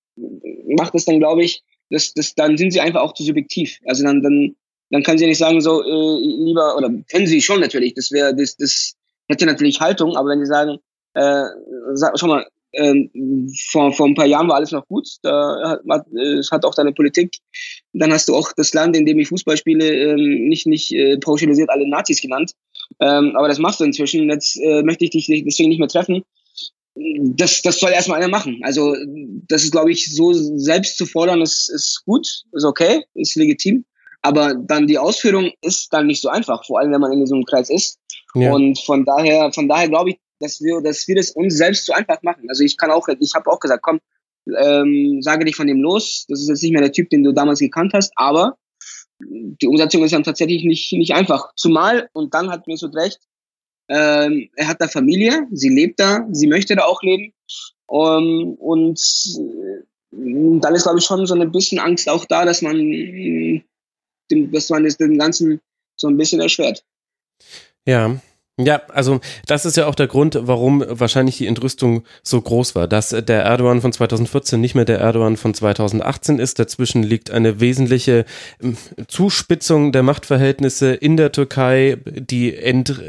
macht 0.76 0.94
es 0.94 1.04
dann, 1.04 1.18
glaube 1.18 1.44
ich, 1.44 1.62
das, 1.90 2.14
das, 2.14 2.34
dann 2.34 2.56
sind 2.56 2.72
sie 2.72 2.80
einfach 2.80 3.02
auch 3.02 3.14
zu 3.14 3.22
subjektiv. 3.22 3.78
Also 3.86 4.04
dann, 4.04 4.22
dann, 4.22 4.56
dann 4.90 5.02
kann 5.02 5.18
sie 5.18 5.26
nicht 5.26 5.38
sagen, 5.38 5.60
so, 5.60 5.82
äh, 5.82 6.44
lieber, 6.44 6.76
oder 6.76 6.90
können 7.10 7.26
sie 7.26 7.40
schon 7.40 7.60
natürlich, 7.60 7.94
das 7.94 8.10
wäre, 8.12 8.34
das, 8.34 8.56
das 8.56 8.94
hätte 9.28 9.46
natürlich 9.46 9.80
Haltung, 9.80 10.16
aber 10.16 10.30
wenn 10.30 10.40
sie 10.40 10.46
sagen, 10.46 10.78
äh, 11.14 11.44
sag, 11.94 12.18
schau 12.18 12.28
mal, 12.28 12.46
ähm, 12.74 13.10
vor, 13.68 13.92
vor 13.92 14.06
ein 14.06 14.14
paar 14.14 14.26
Jahren 14.26 14.48
war 14.48 14.56
alles 14.56 14.72
noch 14.72 14.86
gut. 14.88 15.06
Da 15.22 15.78
hat, 15.88 16.06
es 16.12 16.50
hat 16.50 16.64
auch 16.64 16.74
deine 16.74 16.92
Politik. 16.92 17.36
Dann 17.92 18.12
hast 18.12 18.28
du 18.28 18.34
auch 18.34 18.50
das 18.56 18.72
Land, 18.72 18.96
in 18.96 19.04
dem 19.04 19.18
ich 19.18 19.28
Fußball 19.28 19.58
spiele, 19.58 19.86
ähm, 19.86 20.48
nicht, 20.48 20.66
nicht 20.66 20.90
äh, 20.92 21.18
pauschalisiert 21.18 21.68
alle 21.68 21.86
Nazis 21.86 22.22
genannt. 22.22 22.52
Ähm, 23.00 23.36
aber 23.36 23.48
das 23.48 23.58
machst 23.58 23.80
du 23.80 23.84
inzwischen. 23.84 24.30
Jetzt 24.30 24.56
äh, 24.56 24.82
möchte 24.82 25.04
ich 25.04 25.10
dich 25.10 25.26
deswegen 25.26 25.68
nicht 25.68 25.80
mehr 25.80 25.88
treffen 25.88 26.22
das, 26.94 27.62
das 27.62 27.80
soll 27.80 27.90
erstmal 27.90 28.18
einer 28.18 28.28
machen. 28.28 28.60
Also 28.62 28.94
das 29.48 29.64
ist, 29.64 29.72
glaube 29.72 29.92
ich, 29.92 30.14
so 30.14 30.32
selbst 30.32 30.98
zu 30.98 31.06
fordern, 31.06 31.40
ist, 31.40 31.70
ist 31.70 32.02
gut, 32.04 32.26
ist 32.52 32.64
okay, 32.64 33.04
ist 33.14 33.36
legitim. 33.36 33.84
Aber 34.20 34.54
dann 34.54 34.86
die 34.86 34.98
Ausführung 34.98 35.50
ist 35.62 35.92
dann 35.92 36.06
nicht 36.06 36.22
so 36.22 36.28
einfach, 36.28 36.64
vor 36.64 36.78
allem 36.78 36.92
wenn 36.92 37.00
man 37.00 37.12
in 37.12 37.26
so 37.26 37.34
einem 37.34 37.44
Kreis 37.44 37.70
ist. 37.70 37.98
Ja. 38.34 38.52
Und 38.52 38.78
von 38.78 39.04
daher, 39.04 39.52
von 39.52 39.68
daher 39.68 39.88
glaube 39.88 40.10
ich, 40.10 40.16
dass 40.38 40.60
wir, 40.60 40.80
dass 40.80 41.06
wir 41.08 41.16
das 41.16 41.30
uns 41.30 41.56
selbst 41.56 41.86
zu 41.86 41.92
einfach 41.92 42.22
machen. 42.22 42.44
Also 42.48 42.62
ich 42.62 42.76
kann 42.76 42.90
auch, 42.90 43.08
ich 43.08 43.34
habe 43.34 43.50
auch 43.50 43.60
gesagt, 43.60 43.82
komm, 43.82 44.00
ähm, 44.60 45.18
sage 45.22 45.44
dich 45.44 45.56
von 45.56 45.66
dem 45.66 45.80
los. 45.80 46.24
Das 46.28 46.40
ist 46.40 46.48
jetzt 46.48 46.62
nicht 46.62 46.72
mehr 46.72 46.82
der 46.82 46.92
Typ, 46.92 47.10
den 47.10 47.22
du 47.22 47.32
damals 47.32 47.60
gekannt 47.60 47.92
hast, 47.94 48.12
aber 48.16 48.56
die 49.20 49.68
Umsetzung 49.68 50.02
ist 50.04 50.12
dann 50.12 50.24
tatsächlich 50.24 50.64
nicht, 50.64 50.92
nicht 50.92 51.14
einfach. 51.14 51.52
Zumal, 51.56 52.08
und 52.12 52.34
dann 52.34 52.50
hat 52.50 52.66
mir 52.66 52.76
so 52.76 52.88
recht, 52.88 53.20
ähm, 53.88 54.48
er 54.56 54.68
hat 54.68 54.80
da 54.80 54.88
Familie, 54.88 55.46
sie 55.52 55.68
lebt 55.68 56.00
da, 56.00 56.26
sie 56.30 56.46
möchte 56.46 56.76
da 56.76 56.84
auch 56.84 57.02
leben. 57.02 57.32
Um, 57.86 58.54
und 58.54 58.98
äh, 59.38 60.60
dann 60.60 60.74
ist, 60.74 60.84
glaube 60.84 60.98
ich, 60.98 61.04
schon 61.04 61.26
so 61.26 61.34
ein 61.34 61.52
bisschen 61.52 61.78
Angst 61.78 62.08
auch 62.08 62.24
da, 62.24 62.44
dass 62.44 62.62
man, 62.62 63.62
dass 64.30 64.70
man 64.70 64.86
es 64.86 64.96
dem 64.96 65.18
Ganzen 65.18 65.60
so 65.96 66.08
ein 66.08 66.16
bisschen 66.16 66.40
erschwert. 66.40 66.84
Ja, 67.86 68.18
Ja, 68.58 68.82
also 68.88 69.20
das 69.46 69.64
ist 69.64 69.78
ja 69.78 69.86
auch 69.86 69.94
der 69.94 70.08
Grund, 70.08 70.38
warum 70.42 70.84
wahrscheinlich 70.86 71.38
die 71.38 71.46
Entrüstung 71.46 72.04
so 72.22 72.38
groß 72.38 72.74
war, 72.74 72.86
dass 72.86 73.08
der 73.08 73.44
Erdogan 73.44 73.80
von 73.80 73.94
2014 73.94 74.60
nicht 74.60 74.74
mehr 74.74 74.84
der 74.84 74.98
Erdogan 74.98 75.38
von 75.38 75.54
2018 75.54 76.38
ist. 76.38 76.58
Dazwischen 76.58 77.02
liegt 77.02 77.30
eine 77.30 77.60
wesentliche 77.60 78.26
ähm, 78.62 78.76
Zuspitzung 79.08 79.90
der 79.90 80.02
Machtverhältnisse 80.02 80.92
in 80.92 81.16
der 81.16 81.32
Türkei, 81.32 81.96
die 82.04 82.54
Ent 82.54 83.00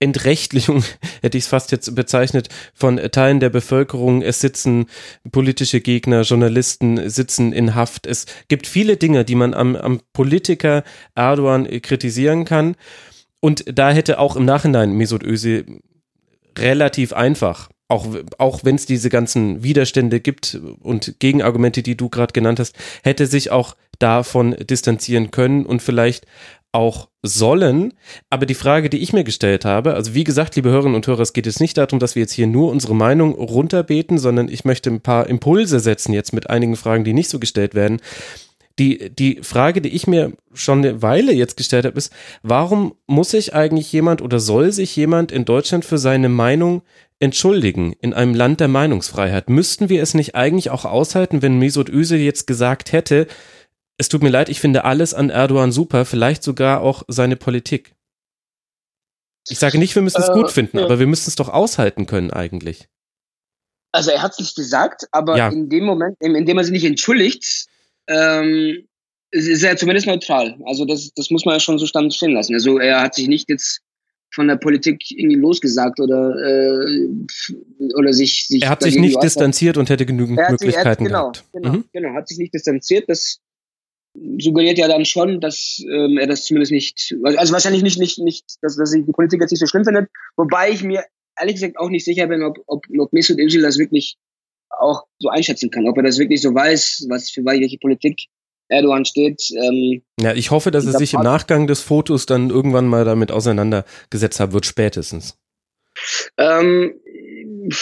Entrechtlichung, 0.00 0.82
hätte 1.22 1.38
ich 1.38 1.44
es 1.44 1.48
fast 1.48 1.70
jetzt 1.70 1.94
bezeichnet, 1.94 2.48
von 2.74 2.96
Teilen 2.96 3.38
der 3.38 3.50
Bevölkerung. 3.50 4.22
Es 4.22 4.40
sitzen 4.40 4.86
politische 5.30 5.80
Gegner, 5.80 6.22
Journalisten 6.22 7.08
sitzen 7.08 7.52
in 7.52 7.76
Haft. 7.76 8.04
Es 8.04 8.26
gibt 8.48 8.66
viele 8.66 8.96
Dinge, 8.96 9.24
die 9.24 9.36
man 9.36 9.54
am, 9.54 9.76
am 9.76 10.00
Politiker 10.12 10.82
Erdogan 11.14 11.68
kritisieren 11.82 12.44
kann. 12.44 12.74
Und 13.40 13.64
da 13.72 13.90
hätte 13.90 14.18
auch 14.18 14.36
im 14.36 14.44
Nachhinein 14.44 14.92
Mesut 14.92 15.22
Özil 15.22 15.80
relativ 16.56 17.12
einfach, 17.12 17.68
auch, 17.88 18.06
auch 18.36 18.64
wenn 18.64 18.74
es 18.74 18.84
diese 18.84 19.08
ganzen 19.08 19.62
Widerstände 19.62 20.20
gibt 20.20 20.60
und 20.80 21.20
Gegenargumente, 21.20 21.82
die 21.82 21.96
du 21.96 22.08
gerade 22.08 22.32
genannt 22.32 22.60
hast, 22.60 22.76
hätte 23.02 23.26
sich 23.26 23.50
auch 23.50 23.76
davon 23.98 24.54
distanzieren 24.58 25.30
können 25.30 25.64
und 25.64 25.80
vielleicht 25.80 26.26
auch 26.70 27.08
sollen. 27.22 27.94
Aber 28.28 28.44
die 28.44 28.54
Frage, 28.54 28.90
die 28.90 28.98
ich 28.98 29.14
mir 29.14 29.24
gestellt 29.24 29.64
habe, 29.64 29.94
also 29.94 30.14
wie 30.14 30.24
gesagt, 30.24 30.54
liebe 30.56 30.68
Hörerinnen 30.68 30.96
und 30.96 31.06
Hörer, 31.06 31.20
es 31.20 31.32
geht 31.32 31.46
jetzt 31.46 31.60
nicht 31.60 31.78
darum, 31.78 31.98
dass 31.98 32.14
wir 32.14 32.20
jetzt 32.20 32.32
hier 32.32 32.46
nur 32.46 32.70
unsere 32.70 32.94
Meinung 32.94 33.34
runterbeten, 33.34 34.18
sondern 34.18 34.48
ich 34.48 34.66
möchte 34.66 34.90
ein 34.90 35.00
paar 35.00 35.26
Impulse 35.26 35.80
setzen 35.80 36.12
jetzt 36.12 36.34
mit 36.34 36.50
einigen 36.50 36.76
Fragen, 36.76 37.04
die 37.04 37.14
nicht 37.14 37.30
so 37.30 37.38
gestellt 37.38 37.74
werden. 37.74 38.00
Die, 38.78 39.10
die 39.10 39.40
Frage, 39.42 39.80
die 39.80 39.88
ich 39.88 40.06
mir 40.06 40.32
schon 40.54 40.78
eine 40.78 41.02
Weile 41.02 41.32
jetzt 41.32 41.56
gestellt 41.56 41.84
habe, 41.84 41.98
ist, 41.98 42.12
warum 42.42 42.94
muss 43.06 43.30
sich 43.30 43.54
eigentlich 43.54 43.92
jemand 43.92 44.22
oder 44.22 44.38
soll 44.38 44.72
sich 44.72 44.94
jemand 44.94 45.32
in 45.32 45.44
Deutschland 45.44 45.84
für 45.84 45.98
seine 45.98 46.28
Meinung 46.28 46.82
entschuldigen 47.18 47.94
in 48.00 48.14
einem 48.14 48.34
Land 48.34 48.60
der 48.60 48.68
Meinungsfreiheit? 48.68 49.50
Müssten 49.50 49.88
wir 49.88 50.02
es 50.02 50.14
nicht 50.14 50.34
eigentlich 50.34 50.70
auch 50.70 50.84
aushalten, 50.84 51.42
wenn 51.42 51.58
Mesut 51.58 51.88
Özil 51.88 52.20
jetzt 52.20 52.46
gesagt 52.46 52.92
hätte, 52.92 53.26
es 53.98 54.08
tut 54.08 54.22
mir 54.22 54.30
leid, 54.30 54.48
ich 54.48 54.60
finde 54.60 54.84
alles 54.84 55.12
an 55.12 55.28
Erdogan 55.28 55.72
super, 55.72 56.04
vielleicht 56.04 56.44
sogar 56.44 56.80
auch 56.80 57.02
seine 57.08 57.34
Politik? 57.34 57.96
Ich 59.48 59.58
sage 59.58 59.78
nicht, 59.78 59.94
wir 59.94 60.02
müssen 60.02 60.22
es 60.22 60.28
äh, 60.28 60.32
gut 60.32 60.52
finden, 60.52 60.78
ja. 60.78 60.84
aber 60.84 60.98
wir 60.98 61.06
müssen 61.06 61.28
es 61.28 61.34
doch 61.34 61.48
aushalten 61.48 62.06
können 62.06 62.30
eigentlich. 62.30 62.88
Also 63.92 64.10
er 64.10 64.22
hat 64.22 64.32
es 64.32 64.38
nicht 64.38 64.56
gesagt, 64.56 65.08
aber 65.10 65.36
ja. 65.36 65.48
in 65.48 65.68
dem 65.68 65.84
Moment, 65.84 66.16
in 66.20 66.46
dem 66.46 66.58
er 66.58 66.64
sich 66.64 66.72
nicht 66.72 66.84
entschuldigt, 66.84 67.66
ähm, 68.08 68.88
ist 69.30 69.62
er 69.62 69.76
zumindest 69.76 70.06
neutral. 70.06 70.58
Also 70.64 70.84
das, 70.84 71.12
das 71.14 71.30
muss 71.30 71.44
man 71.44 71.54
ja 71.54 71.60
schon 71.60 71.78
so 71.78 71.86
stand 71.86 72.14
stehen 72.14 72.32
lassen. 72.32 72.54
Also 72.54 72.78
er 72.78 73.02
hat 73.02 73.14
sich 73.14 73.28
nicht 73.28 73.48
jetzt 73.48 73.80
von 74.34 74.48
der 74.48 74.56
Politik 74.56 75.02
irgendwie 75.10 75.36
losgesagt 75.36 76.00
oder 76.00 76.34
äh, 76.36 77.08
oder 77.94 78.12
sich, 78.12 78.46
sich 78.46 78.62
er 78.62 78.70
hat 78.70 78.82
sich 78.82 78.98
nicht 78.98 79.22
distanziert 79.22 79.76
und 79.78 79.88
hätte 79.88 80.06
genügend 80.06 80.38
Möglichkeiten 80.50 81.04
sich, 81.04 81.08
genau, 81.08 81.32
gehabt. 81.32 81.44
Genau, 81.52 81.72
mhm. 81.72 81.84
genau, 81.92 82.14
hat 82.14 82.28
sich 82.28 82.38
nicht 82.38 82.52
distanziert. 82.52 83.08
Das 83.08 83.40
suggeriert 84.38 84.78
ja 84.78 84.88
dann 84.88 85.04
schon, 85.04 85.40
dass 85.40 85.82
ähm, 85.90 86.18
er 86.18 86.26
das 86.26 86.44
zumindest 86.44 86.72
nicht, 86.72 87.14
also 87.24 87.52
wahrscheinlich 87.52 87.82
nicht, 87.82 87.98
nicht, 87.98 88.18
nicht, 88.18 88.44
dass, 88.62 88.76
dass 88.76 88.90
sich 88.90 89.04
die 89.04 89.12
Politik 89.12 89.40
jetzt 89.40 89.50
nicht 89.50 89.60
so 89.60 89.66
schlimm 89.66 89.84
findet. 89.84 90.08
Wobei 90.36 90.70
ich 90.70 90.82
mir 90.82 91.04
ehrlich 91.38 91.54
gesagt 91.54 91.78
auch 91.78 91.88
nicht 91.88 92.04
sicher 92.04 92.26
bin, 92.26 92.42
ob, 92.42 92.58
ob, 92.66 92.84
ob 92.98 93.12
Mesut 93.12 93.38
Özil 93.38 93.62
das 93.62 93.78
wirklich 93.78 94.16
auch 94.78 95.04
so 95.18 95.28
einschätzen 95.28 95.70
kann, 95.70 95.88
ob 95.88 95.96
er 95.96 96.02
das 96.04 96.18
wirklich 96.18 96.40
so 96.40 96.54
weiß, 96.54 97.06
was 97.08 97.30
für 97.30 97.44
welche 97.44 97.78
Politik 97.78 98.28
Erdogan 98.68 99.04
steht. 99.04 99.42
Ähm, 99.50 100.02
ja, 100.20 100.34
ich 100.34 100.50
hoffe, 100.50 100.70
dass 100.70 100.86
er 100.86 100.92
sich 100.92 101.14
im 101.14 101.22
Nachgang 101.22 101.66
des 101.66 101.80
Fotos 101.80 102.26
dann 102.26 102.50
irgendwann 102.50 102.86
mal 102.86 103.04
damit 103.04 103.32
auseinandergesetzt 103.32 104.40
haben 104.40 104.52
wird, 104.52 104.66
spätestens. 104.66 105.38
Ähm, 106.36 106.94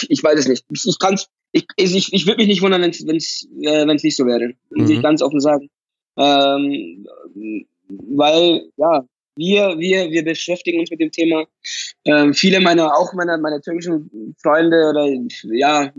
ich 0.09 0.23
weiß 0.23 0.39
es 0.39 0.47
nicht. 0.47 0.65
Ich 0.71 0.99
kann's, 0.99 1.27
ich, 1.51 1.65
ich, 1.75 2.13
ich 2.13 2.25
würde 2.25 2.37
mich 2.37 2.47
nicht 2.47 2.61
wundern, 2.61 2.81
wenn 2.81 2.91
es 2.91 3.05
wenn's, 3.05 3.47
äh, 3.61 3.85
wenn's 3.85 4.03
nicht 4.03 4.15
so 4.15 4.25
wäre. 4.25 4.53
Muss 4.69 4.89
mhm. 4.89 4.95
ich 4.95 5.01
ganz 5.01 5.21
offen 5.21 5.39
sagen. 5.39 5.69
Ähm, 6.17 7.05
weil, 7.89 8.69
ja, 8.77 9.05
wir, 9.37 9.77
wir, 9.77 10.11
wir 10.11 10.23
beschäftigen 10.23 10.79
uns 10.79 10.91
mit 10.91 10.99
dem 10.99 11.11
Thema. 11.11 11.45
Ähm, 12.05 12.33
viele 12.33 12.59
meiner, 12.59 12.95
auch 12.97 13.13
meiner, 13.13 13.37
meiner 13.37 13.61
türkischen 13.61 14.35
Freunde 14.41 14.89
oder 14.89 15.07
ja, 15.43 15.93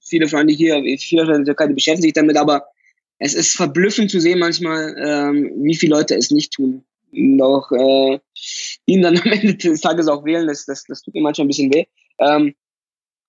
viele 0.00 0.28
Freunde 0.28 0.52
hier, 0.52 0.82
viele 0.98 1.24
Freunde 1.24 1.38
in 1.38 1.44
der 1.44 1.54
Türkei, 1.54 1.68
die 1.68 1.74
beschäftigen 1.74 2.02
sich 2.02 2.12
damit, 2.12 2.36
aber 2.36 2.66
es 3.18 3.34
ist 3.34 3.56
verblüffend 3.56 4.10
zu 4.10 4.20
sehen 4.20 4.38
manchmal, 4.38 4.94
ähm, 4.98 5.52
wie 5.62 5.74
viele 5.74 5.94
Leute 5.94 6.14
es 6.16 6.30
nicht 6.30 6.52
tun. 6.52 6.84
Und 7.12 7.40
äh, 7.78 8.18
ihn 8.86 9.02
dann 9.02 9.18
am 9.18 9.32
Ende 9.32 9.54
des 9.54 9.80
Tages 9.80 10.08
auch 10.08 10.24
wählen, 10.24 10.46
das, 10.46 10.66
das, 10.66 10.84
das 10.84 11.02
tut 11.02 11.14
mir 11.14 11.20
manchmal 11.20 11.44
ein 11.44 11.48
bisschen 11.48 11.72
weh. 11.72 11.84
Ähm, 12.18 12.54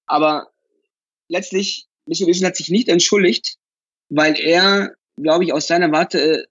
aber 0.08 0.52
letztlich, 1.28 1.88
Michael 2.06 2.30
Özil 2.30 2.48
hat 2.48 2.56
sich 2.56 2.70
nicht 2.70 2.90
entschuldigt, 2.90 3.58
weil 4.10 4.40
er, 4.40 4.96
glaube 5.18 5.44
ich, 5.44 5.54
aus 5.54 5.68
seiner 5.68 5.92
Warte 5.92 6.20
äh, 6.20 6.46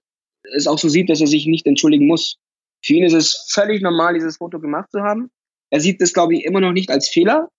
es 0.55 0.67
auch 0.67 0.79
so 0.79 0.89
sieht, 0.89 1.09
dass 1.09 1.21
er 1.21 1.27
sich 1.27 1.45
nicht 1.45 1.65
entschuldigen 1.65 2.07
muss. 2.07 2.37
Für 2.85 2.93
ihn 2.93 3.03
ist 3.03 3.13
es 3.13 3.47
völlig 3.49 3.81
normal, 3.81 4.13
dieses 4.13 4.37
Foto 4.37 4.59
gemacht 4.59 4.91
zu 4.91 5.01
haben. 5.01 5.31
Er 5.71 5.79
sieht 5.79 6.01
das, 6.01 6.13
glaube 6.13 6.35
ich, 6.35 6.45
immer 6.45 6.61
noch 6.61 6.71
nicht 6.71 6.91
als 6.91 7.09
Fehler. 7.09 7.49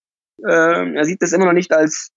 Ähm, 0.49 0.95
er 0.95 1.05
sieht 1.05 1.21
das 1.21 1.33
immer 1.33 1.47
noch 1.47 1.53
nicht 1.53 1.73
als, 1.73 2.11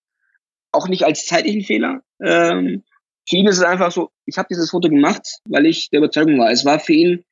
auch 0.72 0.88
nicht 0.88 1.04
als 1.06 1.26
zeitlichen 1.26 1.64
Fehler. 1.64 2.02
Ähm, 2.22 2.84
für 3.28 3.38
ihn 3.38 3.48
ist 3.48 3.58
es 3.58 3.64
einfach 3.64 3.92
so, 3.92 4.10
ich 4.26 4.38
habe 4.38 4.48
dieses 4.50 4.70
Foto 4.70 4.90
gemacht, 4.90 5.40
weil 5.46 5.66
ich 5.66 5.90
der 5.90 6.00
Überzeugung 6.00 6.38
war. 6.38 6.52
Es 6.52 6.66
war 6.66 6.80
für 6.80 6.94
ihn, 6.94 7.24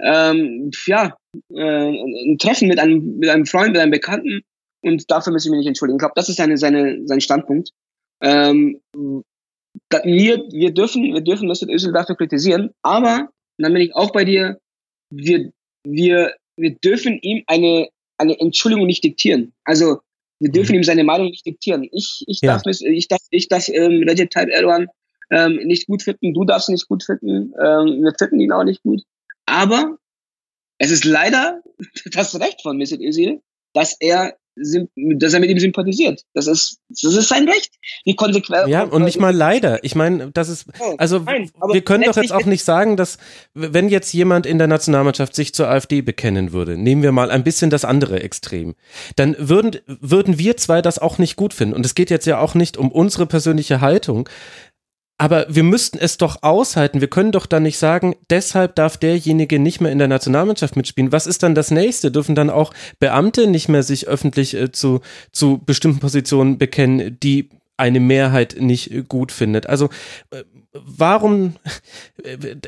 ähm, 0.00 0.70
ja, 0.86 1.16
äh, 1.52 1.88
ein 1.88 2.38
Treffen 2.38 2.68
mit 2.68 2.78
einem, 2.78 3.18
mit 3.18 3.28
einem 3.28 3.46
Freund, 3.46 3.72
mit 3.72 3.80
einem 3.80 3.90
Bekannten 3.90 4.42
und 4.82 5.10
dafür 5.10 5.32
müssen 5.32 5.50
wir 5.50 5.56
mich 5.56 5.64
nicht 5.64 5.68
entschuldigen. 5.68 5.96
Ich 5.96 6.00
glaube, 6.00 6.14
das 6.14 6.28
ist 6.28 6.36
seine, 6.36 6.56
seine, 6.56 7.00
sein 7.06 7.20
Standpunkt. 7.20 7.70
Ähm, 8.22 8.80
wir, 8.92 10.38
wir 10.50 10.72
dürfen, 10.72 11.14
wir 11.14 11.20
dürfen 11.20 11.48
Mesut 11.48 11.70
Özil 11.70 11.92
dafür 11.92 12.16
kritisieren, 12.16 12.70
aber, 12.82 13.28
dann 13.58 13.72
bin 13.72 13.82
ich 13.82 13.94
auch 13.94 14.12
bei 14.12 14.24
dir, 14.24 14.58
wir, 15.10 15.52
wir, 15.84 16.34
wir 16.56 16.74
dürfen 16.76 17.18
ihm 17.20 17.42
eine, 17.46 17.88
eine 18.18 18.38
Entschuldigung 18.38 18.86
nicht 18.86 19.04
diktieren. 19.04 19.52
Also 19.64 20.00
wir 20.38 20.50
dürfen 20.50 20.72
mhm. 20.72 20.80
ihm 20.80 20.84
seine 20.84 21.04
Meinung 21.04 21.28
nicht 21.28 21.46
diktieren. 21.46 21.88
Ich, 21.92 22.24
ich 22.26 22.40
ja. 22.42 22.58
darf, 22.58 22.62
ich 22.66 23.08
darf, 23.08 23.22
ich 23.30 23.48
darf 23.48 23.68
ähm, 23.68 24.04
Recep 24.08 24.30
Tayyip 24.30 24.50
Erdogan 24.50 24.88
ähm, 25.30 25.56
nicht 25.64 25.86
gut 25.86 26.02
finden, 26.02 26.34
du 26.34 26.44
darfst 26.44 26.68
nicht 26.68 26.88
gut 26.88 27.02
finden, 27.02 27.52
ähm, 27.60 28.02
wir 28.02 28.12
finden 28.16 28.40
ihn 28.40 28.52
auch 28.52 28.64
nicht 28.64 28.82
gut. 28.82 29.02
Aber 29.46 29.98
es 30.78 30.90
ist 30.90 31.04
leider 31.04 31.62
das 32.12 32.38
Recht 32.38 32.62
von 32.62 32.76
Mesut 32.76 33.00
Özil, 33.00 33.40
dass 33.72 33.96
er 34.00 34.36
dass 34.56 35.34
er 35.34 35.40
mit 35.40 35.50
ihm 35.50 35.58
sympathisiert. 35.58 36.22
Das 36.32 36.46
ist, 36.46 36.78
das 36.88 37.14
ist 37.14 37.28
sein 37.28 37.46
Recht. 37.46 37.70
Die 38.06 38.16
Konsequenz. 38.16 38.68
Ja, 38.68 38.84
und 38.84 39.04
nicht 39.04 39.20
mal 39.20 39.34
leider. 39.34 39.84
Ich 39.84 39.94
meine, 39.94 40.30
das 40.32 40.48
ist, 40.48 40.66
also 40.96 41.18
Nein, 41.18 41.50
wir 41.72 41.82
können 41.82 42.04
doch 42.04 42.16
jetzt 42.16 42.32
auch 42.32 42.46
nicht 42.46 42.64
sagen, 42.64 42.96
dass, 42.96 43.18
wenn 43.54 43.88
jetzt 43.88 44.12
jemand 44.14 44.46
in 44.46 44.58
der 44.58 44.66
Nationalmannschaft 44.66 45.34
sich 45.34 45.54
zur 45.54 45.68
AfD 45.68 46.00
bekennen 46.00 46.52
würde, 46.52 46.78
nehmen 46.78 47.02
wir 47.02 47.12
mal 47.12 47.30
ein 47.30 47.44
bisschen 47.44 47.68
das 47.68 47.84
andere 47.84 48.22
Extrem, 48.22 48.74
dann 49.16 49.36
würden, 49.38 49.80
würden 49.86 50.38
wir 50.38 50.56
zwei 50.56 50.80
das 50.80 50.98
auch 50.98 51.18
nicht 51.18 51.36
gut 51.36 51.52
finden. 51.52 51.74
Und 51.74 51.84
es 51.84 51.94
geht 51.94 52.10
jetzt 52.10 52.26
ja 52.26 52.38
auch 52.38 52.54
nicht 52.54 52.78
um 52.78 52.90
unsere 52.90 53.26
persönliche 53.26 53.80
Haltung, 53.82 54.28
aber 55.18 55.46
wir 55.48 55.62
müssten 55.62 55.98
es 55.98 56.18
doch 56.18 56.42
aushalten. 56.42 57.00
Wir 57.00 57.08
können 57.08 57.32
doch 57.32 57.46
dann 57.46 57.62
nicht 57.62 57.78
sagen, 57.78 58.16
deshalb 58.28 58.74
darf 58.74 58.98
derjenige 58.98 59.58
nicht 59.58 59.80
mehr 59.80 59.90
in 59.90 59.98
der 59.98 60.08
Nationalmannschaft 60.08 60.76
mitspielen. 60.76 61.12
Was 61.12 61.26
ist 61.26 61.42
dann 61.42 61.54
das 61.54 61.70
nächste? 61.70 62.10
Dürfen 62.10 62.34
dann 62.34 62.50
auch 62.50 62.74
Beamte 62.98 63.46
nicht 63.46 63.68
mehr 63.68 63.82
sich 63.82 64.08
öffentlich 64.08 64.54
äh, 64.54 64.72
zu, 64.72 65.00
zu 65.32 65.58
bestimmten 65.64 66.00
Positionen 66.00 66.58
bekennen, 66.58 67.18
die 67.22 67.48
eine 67.76 68.00
Mehrheit 68.00 68.56
nicht 68.58 69.08
gut 69.08 69.32
findet? 69.32 69.68
Also 69.68 69.90
äh, 70.30 70.42
warum, 70.72 71.54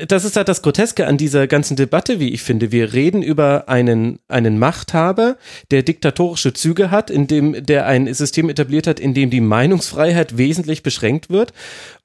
das 0.07 0.25
ist 0.25 0.35
halt 0.35 0.47
das 0.47 0.61
Groteske 0.61 1.07
an 1.07 1.17
dieser 1.17 1.47
ganzen 1.47 1.75
Debatte, 1.75 2.19
wie 2.19 2.29
ich 2.29 2.41
finde. 2.41 2.71
Wir 2.71 2.93
reden 2.93 3.21
über 3.21 3.67
einen, 3.67 4.19
einen 4.27 4.59
Machthaber, 4.59 5.37
der 5.71 5.83
diktatorische 5.83 6.53
Züge 6.53 6.91
hat, 6.91 7.09
in 7.09 7.27
dem, 7.27 7.65
der 7.65 7.85
ein 7.85 8.11
System 8.13 8.49
etabliert 8.49 8.87
hat, 8.87 8.99
in 8.99 9.13
dem 9.13 9.29
die 9.29 9.41
Meinungsfreiheit 9.41 10.37
wesentlich 10.37 10.83
beschränkt 10.83 11.29
wird. 11.29 11.53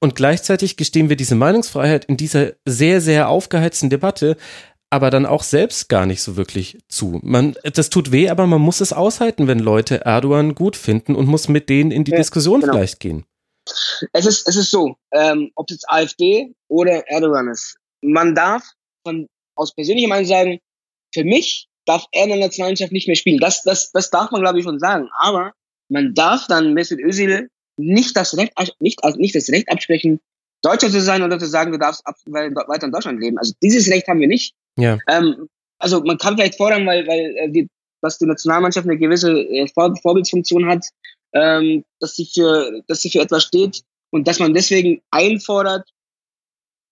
Und 0.01 0.15
gleichzeitig 0.15 0.77
gestehen 0.77 1.09
wir 1.09 1.17
diese 1.17 1.35
Meinungsfreiheit 1.35 2.05
in 2.07 2.17
dieser 2.17 2.53
sehr, 2.65 3.01
sehr 3.01 3.29
aufgeheizten 3.29 3.91
Debatte 3.91 4.37
aber 4.95 5.11
dann 5.11 5.27
auch 5.27 5.43
selbst 5.43 5.89
gar 5.89 6.07
nicht 6.07 6.23
so 6.23 6.37
wirklich 6.37 6.79
zu. 6.87 7.19
Man, 7.25 7.57
das 7.65 7.91
tut 7.91 8.13
weh, 8.13 8.29
aber 8.29 8.47
man 8.47 8.61
muss 8.61 8.81
es 8.81 8.93
aushalten, 8.93 9.49
wenn 9.49 9.59
Leute 9.59 10.05
Erdogan 10.05 10.55
gut 10.55 10.77
finden 10.77 11.17
und 11.17 11.27
muss 11.27 11.49
mit 11.49 11.69
denen 11.69 11.91
in 11.91 12.05
die 12.05 12.13
ja, 12.13 12.19
Diskussion 12.19 12.61
genau. 12.61 12.75
vielleicht 12.75 13.01
gehen. 13.01 13.25
Es 14.13 14.25
ist, 14.25 14.47
es 14.47 14.55
ist 14.55 14.71
so, 14.71 14.95
ähm, 15.13 15.51
ob 15.57 15.69
es 15.69 15.75
jetzt 15.75 15.91
AfD 15.91 16.55
oder 16.69 17.09
Erdogan 17.09 17.49
ist. 17.49 17.77
Man 18.03 18.37
darf 18.37 18.63
von, 19.05 19.27
aus 19.57 19.75
persönlicher 19.75 20.07
Meinung 20.07 20.27
sagen, 20.27 20.61
für 21.13 21.25
mich 21.25 21.67
darf 21.87 22.07
er 22.13 22.23
in 22.23 22.29
der 22.29 22.39
Nationalmannschaft 22.39 22.93
nicht 22.93 23.09
mehr 23.09 23.17
spielen. 23.17 23.41
Das, 23.41 23.65
das, 23.65 23.91
das 23.91 24.11
darf 24.11 24.31
man, 24.31 24.43
glaube 24.43 24.61
ich, 24.61 24.65
schon 24.65 24.79
sagen. 24.79 25.09
Aber 25.19 25.55
man 25.89 26.15
darf 26.15 26.47
dann 26.47 26.73
Mesut 26.73 27.01
Özil 27.01 27.49
nicht 27.77 28.17
das 28.17 28.37
Recht, 28.37 28.53
nicht, 28.79 29.03
also 29.03 29.19
nicht 29.19 29.35
das 29.35 29.49
Recht 29.49 29.69
absprechen, 29.69 30.21
Deutscher 30.63 30.89
zu 30.89 31.01
sein 31.01 31.25
oder 31.25 31.41
zu 31.41 31.47
sagen, 31.47 31.73
du 31.73 31.79
darfst 31.79 32.07
ab, 32.07 32.15
weiter 32.27 32.87
in 32.87 32.93
Deutschland 32.93 33.21
leben. 33.21 33.39
Also 33.39 33.55
dieses 33.61 33.91
Recht 33.91 34.07
haben 34.07 34.21
wir 34.21 34.29
nicht. 34.29 34.55
Ja. 34.77 34.99
Ähm, 35.09 35.49
also 35.79 36.03
man 36.03 36.19
kann 36.19 36.37
vielleicht 36.37 36.57
fordern, 36.57 36.87
weil, 36.87 37.07
weil 37.07 37.37
äh, 37.37 37.51
die 37.51 37.69
dass 38.05 38.19
die 38.19 38.27
Nationalmannschaft 38.27 38.87
eine 38.87 38.99
gewisse 38.99 39.33
äh, 39.33 39.67
Vor 39.69 39.97
Vorbildsfunktion 39.97 40.69
hat, 40.69 40.87
ähm, 41.33 41.85
dass 42.01 42.15
sie 42.15 42.27
für, 42.27 42.83
dass 42.87 43.01
sie 43.01 43.11
für 43.11 43.21
etwas 43.21 43.45
steht 43.45 43.83
und 44.11 44.29
dass 44.29 44.39
man 44.39 44.55
deswegen 44.55 45.01
einfordert, 45.11 45.89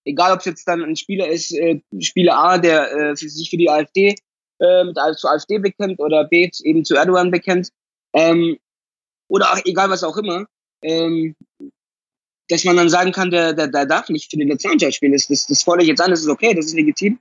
egal 0.05 0.33
ob 0.33 0.41
es 0.41 0.47
jetzt 0.47 0.67
dann 0.67 0.83
ein 0.83 0.97
Spieler 0.97 1.29
ist, 1.29 1.53
äh, 1.53 1.81
Spieler 2.01 2.37
A, 2.37 2.59
der 2.59 2.91
äh, 2.93 3.15
sich 3.15 3.51
für 3.51 3.59
die 3.59 3.69
AfD 3.69 4.17
äh, 4.59 4.85
mit, 4.85 4.97
zur 5.17 5.31
AfD 5.31 5.59
bekennt 5.59 6.01
oder 6.01 6.25
B 6.25 6.51
eben 6.65 6.85
zu 6.85 6.97
Erdogan 6.97 7.31
bekennt, 7.31 7.69
ähm, 8.15 8.59
oder 9.29 9.53
auch, 9.53 9.59
egal 9.65 9.91
was 9.91 10.05
auch 10.05 10.17
immer, 10.17 10.47
ähm, 10.83 11.37
dass 12.49 12.65
man 12.65 12.77
dann 12.77 12.89
sagen 12.89 13.13
kann, 13.13 13.31
der, 13.31 13.53
der, 13.53 13.69
der 13.69 13.87
darf 13.87 14.09
nicht 14.09 14.31
für 14.31 14.37
die 14.37 14.45
Nationalmannschaft 14.45 14.95
spielen. 14.95 15.13
Das, 15.13 15.27
das, 15.27 15.47
das 15.47 15.63
fordere 15.63 15.85
ich 15.85 15.89
jetzt 15.89 16.01
an, 16.01 16.11
das 16.11 16.21
ist 16.21 16.29
okay, 16.29 16.55
das 16.55 16.67
ist 16.67 16.75
legitim. 16.75 17.19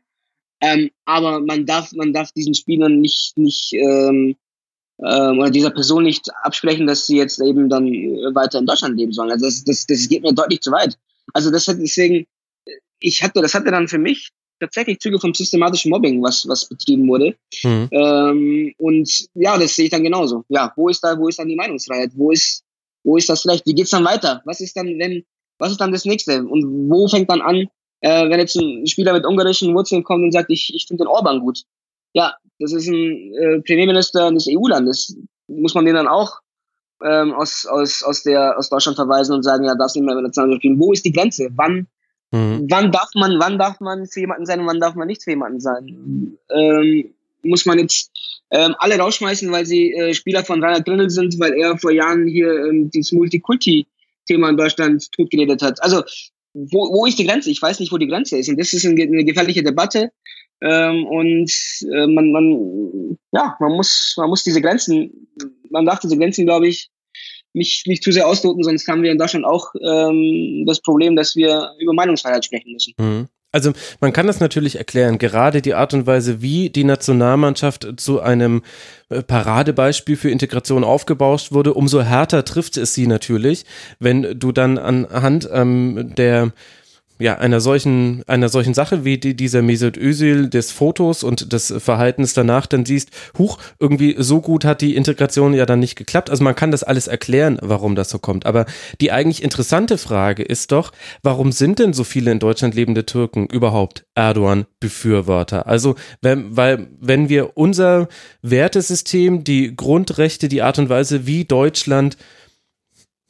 Ähm, 0.62 0.92
aber 1.06 1.40
man 1.40 1.66
darf, 1.66 1.92
man 1.94 2.14
darf 2.14 2.32
diesen 2.32 2.54
Spielern 2.54 3.00
nicht, 3.02 3.38
nicht 3.38 3.74
ähm, 3.74 4.36
ähm, 5.04 5.40
oder 5.40 5.50
dieser 5.50 5.72
Person 5.72 6.04
nicht 6.04 6.30
absprechen, 6.44 6.88
dass 6.88 7.08
sie 7.08 7.18
jetzt 7.18 7.42
eben 7.42 7.70
dann 7.70 7.86
weiter 8.36 8.60
in 8.60 8.66
Deutschland 8.66 8.98
leben 8.98 9.12
sollen. 9.12 9.32
Also 9.32 9.46
das, 9.46 9.64
das, 9.64 9.86
das 9.88 10.08
geht 10.08 10.22
mir 10.22 10.34
deutlich 10.34 10.62
zu 10.62 10.72
weit. 10.72 10.98
Also 11.34 11.50
das 11.52 11.68
hat 11.68 11.78
deswegen, 11.80 12.28
ich 13.00 13.24
hatte, 13.24 13.42
das 13.42 13.54
hatte 13.54 13.72
dann 13.72 13.88
für 13.88 13.98
mich 13.98 14.32
tatsächlich 14.60 15.00
Züge 15.00 15.20
vom 15.20 15.34
systematischen 15.34 15.90
Mobbing, 15.90 16.22
was, 16.22 16.48
was 16.48 16.70
betrieben 16.70 17.08
wurde. 17.08 17.36
Mhm. 17.64 17.90
Ähm, 17.92 18.74
und 18.78 19.28
ja, 19.34 19.58
das 19.58 19.76
sehe 19.76 19.86
ich 19.86 19.92
dann 19.92 20.04
genauso. 20.04 20.44
Ja, 20.50 20.72
wo 20.76 20.88
ist 20.88 21.04
da, 21.04 21.18
wo 21.18 21.28
ist 21.28 21.40
dann 21.40 21.48
die 21.48 21.56
Meinungsfreiheit? 21.56 22.12
Wo 22.14 22.32
ist, 22.32 22.64
wo 23.04 23.18
ist 23.18 23.28
das 23.30 23.48
Recht? 23.48 23.66
Wie 23.66 23.74
geht's 23.74 23.90
dann 23.90 24.06
weiter? 24.06 24.42
Was 24.46 24.62
ist 24.62 24.78
dann, 24.78 24.88
wenn, 25.00 25.24
was 25.58 25.72
ist 25.72 25.82
dann 25.82 25.92
das 25.92 26.06
nächste? 26.06 26.44
Und 26.44 26.90
wo 26.90 27.08
fängt 27.08 27.30
dann 27.32 27.42
an, 27.42 27.68
äh, 28.02 28.30
wenn 28.30 28.40
jetzt 28.40 28.56
ein 28.56 28.86
Spieler 28.88 29.14
mit 29.14 29.26
ungarischen 29.26 29.74
Wurzeln 29.74 30.04
kommt 30.04 30.24
und 30.24 30.32
sagt, 30.32 30.50
ich, 30.50 30.74
ich 30.76 30.86
finde 30.88 31.04
den 31.04 31.08
Orban 31.08 31.40
gut. 31.40 31.64
Ja, 32.14 32.36
das 32.60 32.74
ist 32.74 32.88
ein 32.88 33.34
äh, 33.36 33.62
Premierminister 33.62 34.32
des 34.32 34.48
EU-Landes. 34.50 35.18
Muss 35.48 35.74
man 35.74 35.86
den 35.86 35.96
dann 35.96 36.08
auch 36.08 36.40
ähm, 37.04 37.34
aus, 37.34 37.66
aus, 37.66 38.04
aus, 38.04 38.24
der, 38.24 38.58
aus 38.58 38.70
Deutschland 38.70 38.96
verweisen 38.96 39.34
und 39.34 39.44
sagen, 39.44 39.66
ja, 39.66 39.76
darfst 39.76 39.96
nicht 39.96 40.06
mehr 40.06 40.16
mit 40.16 40.24
Nationalmannschaft 40.24 40.62
spielen. 40.62 40.80
Wo 40.80 40.94
ist 40.94 41.06
die 41.06 41.12
Grenze? 41.12 41.50
Wann, 41.56 41.88
mhm. 42.32 42.68
wann 42.70 42.92
darf 42.92 43.10
man, 43.16 43.40
wann 43.40 43.58
darf 43.58 43.80
man 43.80 44.06
für 44.06 44.22
jemanden 44.22 44.46
sein 44.46 44.60
und 44.60 44.68
wann 44.68 44.80
darf 44.80 44.96
man 44.96 45.08
nicht 45.08 45.24
für 45.24 45.32
jemanden 45.32 45.60
sein? 45.60 46.38
Ähm, 46.50 47.14
muss 47.44 47.66
man 47.66 47.80
jetzt 47.80 48.12
ähm, 48.52 48.76
alle 48.78 49.00
rausschmeißen, 49.00 49.52
weil 49.52 49.66
sie 49.66 49.94
äh, 49.94 50.14
Spieler 50.14 50.44
von 50.44 50.64
Rainer 50.64 50.82
Grindel 50.82 51.10
sind, 51.10 51.40
weil 51.40 51.54
er 51.54 51.78
vor 51.78 51.92
Jahren 51.92 52.28
hier 52.28 52.66
ähm, 52.66 52.90
dieses 52.92 53.14
Multikulti-Thema 53.14 54.50
in 54.50 54.58
Deutschland 54.58 55.12
totgeredet 55.12 55.62
hat. 55.62 55.82
Also 55.82 56.04
wo, 56.54 56.92
wo 56.92 57.06
ist 57.06 57.20
die 57.20 57.26
Grenze? 57.26 57.50
Ich 57.50 57.62
weiß 57.62 57.80
nicht, 57.80 57.92
wo 57.92 57.98
die 57.98 58.08
Grenze 58.08 58.38
ist. 58.38 58.50
Und 58.50 58.60
das 58.60 58.74
ist 58.74 58.86
eine 58.86 59.26
gefährliche 59.26 59.64
Debatte. 59.64 60.12
Ähm, 60.62 61.06
und 61.08 61.52
äh, 61.92 62.08
man, 62.08 62.32
man, 62.32 63.18
ja, 63.32 63.56
man 63.60 63.72
muss, 63.74 64.14
man 64.18 64.30
muss 64.30 64.44
diese 64.44 64.62
Grenzen, 64.62 65.28
man 65.70 65.86
darf 65.86 66.00
diese 66.00 66.18
Grenzen, 66.18 66.46
glaube 66.46 66.68
ich, 66.68 66.92
nicht, 67.54 67.88
nicht 67.88 68.04
zu 68.04 68.12
sehr 68.12 68.28
ausloten, 68.28 68.64
sonst 68.64 68.88
haben 68.88 69.04
wir 69.04 69.12
in 69.12 69.18
Deutschland 69.18 69.46
auch 69.46 69.74
ähm, 69.82 70.64
das 70.68 70.82
Problem, 70.82 71.16
dass 71.16 71.36
wir 71.36 71.72
über 71.80 71.94
Meinungsfreiheit 71.94 72.46
sprechen 72.46 72.72
müssen. 72.72 72.94
Mhm. 72.98 73.28
Also 73.52 73.74
man 74.00 74.14
kann 74.14 74.28
das 74.28 74.40
natürlich 74.40 74.78
erklären, 74.78 75.18
gerade 75.18 75.62
die 75.62 75.74
Art 75.74 75.94
und 75.94 76.08
Weise, 76.08 76.42
wie 76.42 76.70
die 76.70 76.86
Nationalmannschaft 76.86 77.88
zu 77.98 78.22
einem 78.22 78.64
äh, 79.10 79.22
Paradebeispiel 79.22 80.16
für 80.16 80.30
Integration 80.30 80.84
aufgebaut 80.84 81.52
wurde, 81.52 81.74
umso 81.74 82.02
härter 82.02 82.46
trifft 82.46 82.78
es 82.78 82.94
sie 82.94 83.08
natürlich, 83.08 83.66
wenn 84.00 84.40
du 84.40 84.52
dann 84.52 84.78
anhand 84.78 85.50
ähm, 85.52 86.14
der 86.16 86.52
ja, 87.22 87.38
einer 87.38 87.62
solchen, 87.62 88.24
einer 88.28 88.50
solchen 88.50 88.74
Sache 88.74 89.06
wie 89.06 89.18
die, 89.18 89.36
dieser 89.36 89.62
Mesut 89.62 89.98
Özil 89.98 90.50
des 90.50 90.72
Fotos 90.72 91.24
und 91.24 91.54
des 91.54 91.74
Verhaltens 91.78 92.34
danach 92.34 92.66
dann 92.66 92.86
siehst, 92.86 93.10
huch, 93.38 93.58
irgendwie 93.80 94.16
so 94.18 94.42
gut 94.42 94.66
hat 94.66 94.82
die 94.82 94.96
Integration 94.96 95.54
ja 95.54 95.66
dann 95.66 95.80
nicht 95.80 95.96
geklappt. 95.96 96.30
Also 96.30 96.44
man 96.44 96.56
kann 96.56 96.72
das 96.72 96.84
alles 96.84 97.08
erklären, 97.08 97.60
warum 97.62 97.96
das 97.96 98.10
so 98.10 98.20
kommt. 98.20 98.46
Aber 98.46 98.66
die 99.00 99.12
eigentlich 99.12 99.44
interessante 99.44 99.98
Frage 99.98 100.44
ist 100.44 100.72
doch, 100.72 100.92
warum 101.22 101.52
sind 101.52 101.80
denn 101.80 101.94
so 101.94 102.04
viele 102.04 102.32
in 102.32 102.40
Deutschland 102.40 102.74
lebende 102.74 103.06
Türken 103.06 103.46
überhaupt 103.46 104.06
Erdogan-Befürworter? 104.16 105.68
Also, 105.68 105.96
wenn, 106.22 106.58
weil, 106.58 106.88
wenn 107.00 107.30
wir 107.30 107.56
unser 107.56 108.08
Wertesystem, 108.42 109.44
die 109.44 109.76
Grundrechte, 109.76 110.48
die 110.48 110.62
Art 110.62 110.80
und 110.80 110.90
Weise, 110.90 111.28
wie 111.28 111.46
Deutschland 111.46 112.18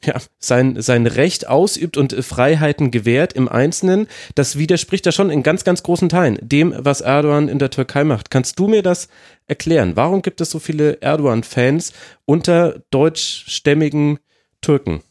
ja, 0.04 0.14
sein, 0.38 0.80
sein 0.80 1.06
Recht 1.06 1.48
ausübt 1.48 1.96
und 1.96 2.12
Freiheiten 2.24 2.90
gewährt 2.90 3.32
im 3.32 3.48
Einzelnen, 3.48 4.08
das 4.34 4.58
widerspricht 4.58 5.06
ja 5.06 5.12
schon 5.12 5.30
in 5.30 5.42
ganz, 5.42 5.64
ganz 5.64 5.82
großen 5.82 6.08
Teilen 6.08 6.38
dem, 6.40 6.74
was 6.76 7.00
Erdogan 7.00 7.48
in 7.48 7.58
der 7.58 7.70
Türkei 7.70 8.04
macht. 8.04 8.30
Kannst 8.30 8.58
du 8.58 8.68
mir 8.68 8.82
das 8.82 9.08
erklären? 9.46 9.96
Warum 9.96 10.22
gibt 10.22 10.40
es 10.40 10.50
so 10.50 10.58
viele 10.58 11.00
Erdogan-Fans 11.00 11.92
unter 12.24 12.82
deutschstämmigen 12.90 14.18
Türken? 14.60 15.02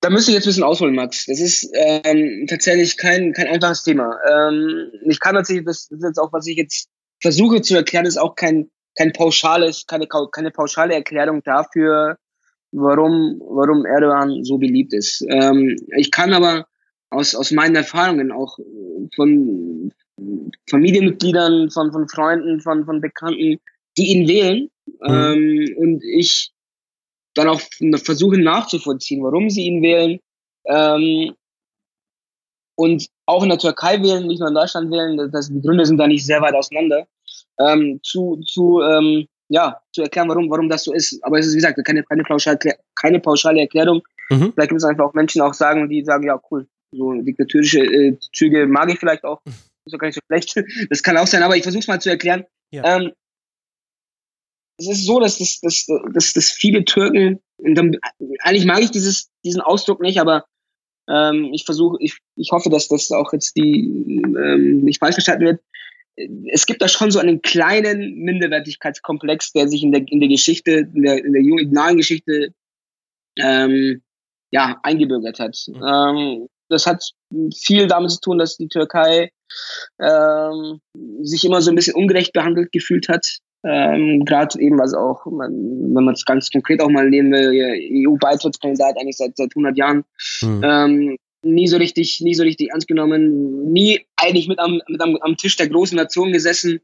Da 0.00 0.10
müsste 0.10 0.32
ich 0.32 0.34
jetzt 0.34 0.46
ein 0.46 0.50
bisschen 0.50 0.64
ausholen, 0.64 0.96
Max. 0.96 1.26
Das 1.26 1.38
ist 1.38 1.70
ähm, 1.74 2.46
tatsächlich 2.48 2.96
kein, 2.96 3.32
kein 3.32 3.46
einfaches 3.46 3.84
Thema. 3.84 4.18
Ähm, 4.28 4.90
ich 5.06 5.20
kann 5.20 5.34
natürlich, 5.34 5.64
das 5.64 5.88
ist 5.90 6.02
jetzt 6.02 6.18
auch, 6.18 6.32
was 6.32 6.46
ich 6.48 6.56
jetzt 6.56 6.88
versuche 7.20 7.62
zu 7.62 7.76
erklären, 7.76 8.04
ist 8.04 8.16
auch 8.16 8.34
kein, 8.34 8.68
kein 8.96 9.12
pauschales, 9.12 9.86
keine, 9.86 10.08
keine 10.08 10.50
pauschale 10.50 10.94
Erklärung 10.94 11.42
dafür, 11.44 12.16
warum, 12.72 13.40
warum 13.40 13.84
Erdogan 13.84 14.42
so 14.44 14.58
beliebt 14.58 14.92
ist. 14.92 15.24
Ähm, 15.28 15.76
ich 15.96 16.10
kann 16.10 16.32
aber 16.32 16.66
aus, 17.10 17.34
aus 17.34 17.50
meinen 17.50 17.76
Erfahrungen 17.76 18.32
auch 18.32 18.58
von 19.14 19.92
Familienmitgliedern, 20.70 21.70
von, 21.70 21.92
von 21.92 22.08
Freunden, 22.08 22.60
von, 22.60 22.84
von 22.84 23.00
Bekannten, 23.00 23.58
die 23.96 24.06
ihn 24.12 24.28
wählen 24.28 24.70
mhm. 24.86 25.08
ähm, 25.08 25.74
und 25.76 26.02
ich 26.04 26.52
dann 27.34 27.48
auch 27.48 27.60
versuche 28.02 28.38
nachzuvollziehen, 28.38 29.22
warum 29.22 29.48
sie 29.50 29.62
ihn 29.62 29.82
wählen 29.82 30.18
ähm, 30.66 31.34
und 32.74 33.06
auch 33.26 33.42
in 33.42 33.50
der 33.50 33.58
Türkei 33.58 34.02
wählen, 34.02 34.26
nicht 34.26 34.40
nur 34.40 34.48
in 34.48 34.54
Deutschland 34.54 34.90
wählen, 34.90 35.30
das, 35.30 35.48
die 35.48 35.60
Gründe 35.60 35.86
sind 35.86 35.98
da 35.98 36.06
nicht 36.06 36.26
sehr 36.26 36.40
weit 36.40 36.54
auseinander, 36.54 37.06
ähm, 37.58 38.00
zu, 38.02 38.40
zu 38.46 38.80
ähm, 38.82 39.26
ja, 39.52 39.80
zu 39.92 40.02
erklären, 40.02 40.28
warum, 40.30 40.48
warum 40.50 40.68
das 40.70 40.84
so 40.84 40.94
ist. 40.94 41.22
Aber 41.22 41.38
es 41.38 41.46
ist, 41.46 41.52
wie 41.52 41.56
gesagt, 41.56 41.78
keine, 41.84 42.02
keine, 42.04 42.24
pauschale, 42.24 42.58
keine 42.94 43.20
pauschale 43.20 43.60
Erklärung. 43.60 44.02
Mhm. 44.30 44.52
Vielleicht 44.54 44.70
gibt 44.70 44.80
es 44.80 44.84
einfach 44.84 45.04
auch 45.04 45.14
Menschen 45.14 45.42
auch 45.42 45.52
sagen, 45.52 45.90
die 45.90 46.02
sagen, 46.04 46.26
ja, 46.26 46.40
cool, 46.50 46.66
so 46.90 47.12
diktatorische 47.12 47.80
äh, 47.80 48.18
Züge 48.32 48.66
mag 48.66 48.90
ich 48.90 48.98
vielleicht 48.98 49.24
auch. 49.24 49.42
Ist 49.84 49.92
doch 49.92 49.98
gar 49.98 50.06
nicht 50.06 50.14
so 50.14 50.20
schlecht. 50.26 50.54
Das 50.88 51.02
kann 51.02 51.18
auch 51.18 51.26
sein, 51.26 51.42
aber 51.42 51.56
ich 51.56 51.64
versuche 51.64 51.80
es 51.80 51.88
mal 51.88 52.00
zu 52.00 52.08
erklären. 52.08 52.44
Ja. 52.70 52.96
Ähm, 52.96 53.12
es 54.78 54.88
ist 54.88 55.04
so, 55.04 55.20
dass, 55.20 55.38
das, 55.38 55.60
dass, 55.60 55.86
dass, 56.14 56.32
dass 56.32 56.50
viele 56.50 56.84
Türken, 56.84 57.40
dann, 57.58 57.98
eigentlich 58.40 58.64
mag 58.64 58.80
ich 58.80 58.90
dieses, 58.90 59.30
diesen 59.44 59.60
Ausdruck 59.60 60.00
nicht, 60.00 60.18
aber 60.18 60.46
ähm, 61.10 61.50
ich 61.52 61.64
versuche, 61.64 61.98
ich, 62.00 62.18
ich 62.36 62.52
hoffe, 62.52 62.70
dass 62.70 62.88
das 62.88 63.10
auch 63.10 63.32
jetzt 63.34 63.54
die 63.56 64.22
ähm, 64.34 64.80
nicht 64.82 64.98
falsch 64.98 65.16
verstanden 65.16 65.44
wird 65.44 65.60
es 66.16 66.66
gibt 66.66 66.82
da 66.82 66.88
schon 66.88 67.10
so 67.10 67.18
einen 67.18 67.42
kleinen 67.42 68.16
Minderwertigkeitskomplex, 68.16 69.52
der 69.52 69.68
sich 69.68 69.82
in 69.82 69.92
der, 69.92 70.02
in 70.06 70.20
der 70.20 70.28
Geschichte, 70.28 70.88
in 70.94 71.02
der, 71.02 71.24
in 71.24 71.32
der 71.32 71.42
jungen, 71.42 71.70
nahen 71.70 71.96
Geschichte 71.96 72.52
ähm, 73.38 74.02
ja, 74.50 74.78
eingebürgert 74.82 75.38
hat. 75.38 75.56
Mhm. 75.68 75.82
Ähm, 75.82 76.48
das 76.68 76.86
hat 76.86 77.10
viel 77.54 77.86
damit 77.86 78.10
zu 78.10 78.20
tun, 78.20 78.38
dass 78.38 78.56
die 78.56 78.68
Türkei 78.68 79.30
ähm, 80.00 80.80
sich 81.22 81.44
immer 81.44 81.60
so 81.60 81.70
ein 81.70 81.76
bisschen 81.76 81.94
ungerecht 81.94 82.32
behandelt 82.32 82.72
gefühlt 82.72 83.08
hat. 83.08 83.26
Ähm, 83.64 84.24
Gerade 84.24 84.60
eben, 84.60 84.80
also 84.80 84.96
auch, 84.96 85.24
wenn 85.26 85.92
man 85.92 86.14
es 86.14 86.24
ganz 86.24 86.50
konkret 86.50 86.80
auch 86.82 86.88
mal 86.88 87.08
nehmen 87.08 87.32
will, 87.32 88.08
EU-Beitrittskandidat 88.08 88.96
eigentlich 88.98 89.16
seit, 89.16 89.36
seit 89.36 89.50
100 89.52 89.76
Jahren. 89.76 90.04
Mhm. 90.42 90.60
Ähm, 90.64 91.16
nie 91.44 91.66
so 91.66 91.76
richtig, 91.76 92.20
nie 92.20 92.34
so 92.34 92.42
richtig 92.42 92.70
ernst 92.70 92.88
genommen, 92.88 93.72
nie 93.72 94.04
eigentlich 94.22 94.48
mit 94.48 94.58
am, 94.58 94.80
mit 94.88 95.00
am, 95.00 95.16
am 95.16 95.36
Tisch 95.36 95.56
der 95.56 95.68
großen 95.68 95.96
Nation 95.96 96.32
gesessen 96.32 96.80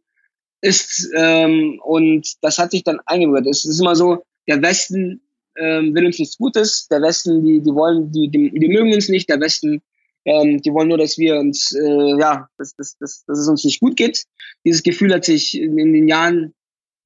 ist. 0.61 1.09
Ähm, 1.15 1.81
und 1.85 2.35
das 2.43 2.59
hat 2.59 2.73
sich 2.73 2.85
dann 2.85 3.01
eingebürgert. 3.07 3.47
Es 3.47 3.65
ist 3.65 3.81
immer 3.81 3.97
so, 3.97 4.23
der 4.49 4.61
Westen 4.63 5.21
ähm, 5.59 5.95
will 5.95 6.07
uns 6.07 6.19
nichts 6.19 6.39
Gutes, 6.39 6.89
der 6.89 7.03
Westen, 7.03 7.45
die, 7.45 7.61
die 7.61 7.75
wollen, 7.75 8.11
die, 8.13 8.29
die, 8.29 8.51
die 8.51 8.69
mögen 8.69 8.93
uns 8.93 9.09
nicht, 9.09 9.29
der 9.29 9.41
Westen, 9.41 9.83
ähm, 10.25 10.61
die 10.63 10.73
wollen 10.73 10.89
nur, 10.89 10.99
dass 10.99 11.19
wir 11.19 11.37
uns, 11.37 11.73
äh, 11.73 12.19
ja, 12.19 12.49
dass, 12.59 12.75
dass, 12.77 12.97
dass, 12.99 13.25
dass 13.25 13.39
es 13.39 13.49
uns 13.49 13.65
nicht 13.65 13.81
gut 13.81 13.97
geht. 13.97 14.25
Dieses 14.65 14.83
Gefühl 14.83 15.13
hat 15.13 15.25
sich 15.25 15.59
in, 15.59 15.79
in 15.79 15.93
den 15.93 16.09
Jahren, 16.09 16.55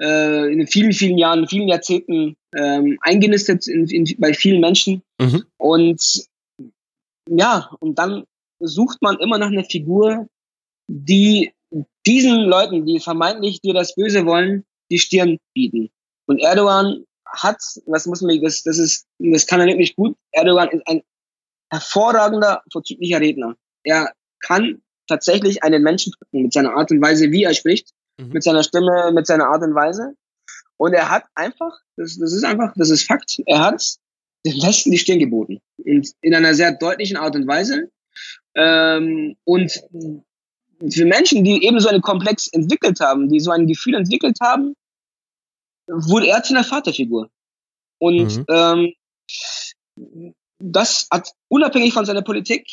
äh, 0.01 0.53
in 0.53 0.59
den 0.59 0.67
vielen, 0.67 0.93
vielen 0.93 1.19
Jahren, 1.19 1.49
vielen 1.49 1.69
Jahrzehnten 1.69 2.37
ähm, 2.55 2.99
eingenistet 3.03 3.67
in, 3.67 3.87
in, 3.89 4.07
bei 4.19 4.35
vielen 4.35 4.61
Menschen. 4.61 5.03
Mhm. 5.21 5.45
Und 5.57 6.27
ja, 7.31 7.71
und 7.81 7.99
dann 7.99 8.25
sucht 8.63 9.01
man 9.03 9.19
immer 9.19 9.39
nach 9.39 9.49
einer 9.49 9.65
Figur, 9.65 10.29
die 10.89 11.53
diesen 12.07 12.41
Leuten, 12.43 12.87
die 12.87 13.01
vermeintlich 13.01 13.61
dir 13.61 13.75
das 13.75 13.95
Böse 13.95 14.27
wollen, 14.27 14.65
die 14.91 14.99
Stirn 14.99 15.39
bieten. 15.55 15.91
Und 16.27 16.41
Erdogan 16.41 17.05
hat, 17.27 17.59
was 17.87 18.07
muss 18.07 18.21
man, 18.21 18.41
das, 18.43 18.63
das 18.63 18.79
ist, 18.79 19.07
das 19.19 19.47
kann 19.47 19.61
er 19.61 19.67
wirklich 19.67 19.97
gut. 19.97 20.17
Erdogan 20.33 20.69
ist 20.71 20.87
ein 20.87 21.03
hervorragender, 21.71 22.63
vorzüglicher 22.71 23.21
Redner. 23.21 23.57
Er 23.85 24.13
kann 24.41 24.83
tatsächlich 25.07 25.63
einen 25.63 25.83
Menschen 25.83 26.13
drücken 26.13 26.43
mit 26.43 26.53
seiner 26.53 26.75
Art 26.75 26.91
und 26.91 27.01
Weise, 27.01 27.31
wie 27.31 27.45
er 27.45 27.55
spricht. 27.55 27.93
mhm. 28.19 28.29
mit 28.29 28.43
seiner 28.43 28.63
Stimme, 28.63 29.13
mit 29.13 29.27
seiner 29.27 29.47
Art 29.47 29.63
und 29.63 29.75
Weise. 29.75 30.15
Und 30.77 30.93
er 30.95 31.11
hat 31.11 31.25
einfach, 31.35 31.79
das, 31.97 32.19
das 32.19 32.33
ist 32.33 32.45
einfach, 32.45 32.73
das 32.77 32.91
ist 32.91 33.07
Fakt, 33.07 33.41
er 33.47 33.61
hat 33.61 33.83
den 34.45 34.61
Westen 34.63 34.91
die 34.91 34.99
Stirn 34.99 35.19
geboten. 35.19 35.61
Und 35.79 36.13
in 36.21 36.35
einer 36.35 36.55
sehr 36.55 36.73
deutlichen 36.73 37.17
Art 37.17 37.37
und 37.37 37.47
Weise. 37.47 37.91
Ähm, 38.55 39.37
und 39.45 39.73
für 40.91 41.05
Menschen, 41.05 41.45
die 41.45 41.65
eben 41.65 41.81
so 41.81 41.89
einen 41.89 42.03
Komplex 42.03 42.49
entwickelt 42.49 43.01
haben, 43.01 43.29
die 43.29 43.41
so 43.41 43.51
ein 43.51 43.67
Gefühl 43.67 43.95
entwickelt 43.95 44.39
haben, 44.41 44.75
wurde 45.87 46.29
er 46.29 46.43
zu 46.43 46.55
einer 46.55 46.65
Vaterfigur. 46.65 47.31
Und 47.99 48.37
mhm. 48.37 48.45
ähm, 48.49 48.95
das 50.59 51.07
hat 51.11 51.31
unabhängig 51.49 51.93
von 51.93 52.05
seiner 52.05 52.23
Politik 52.23 52.67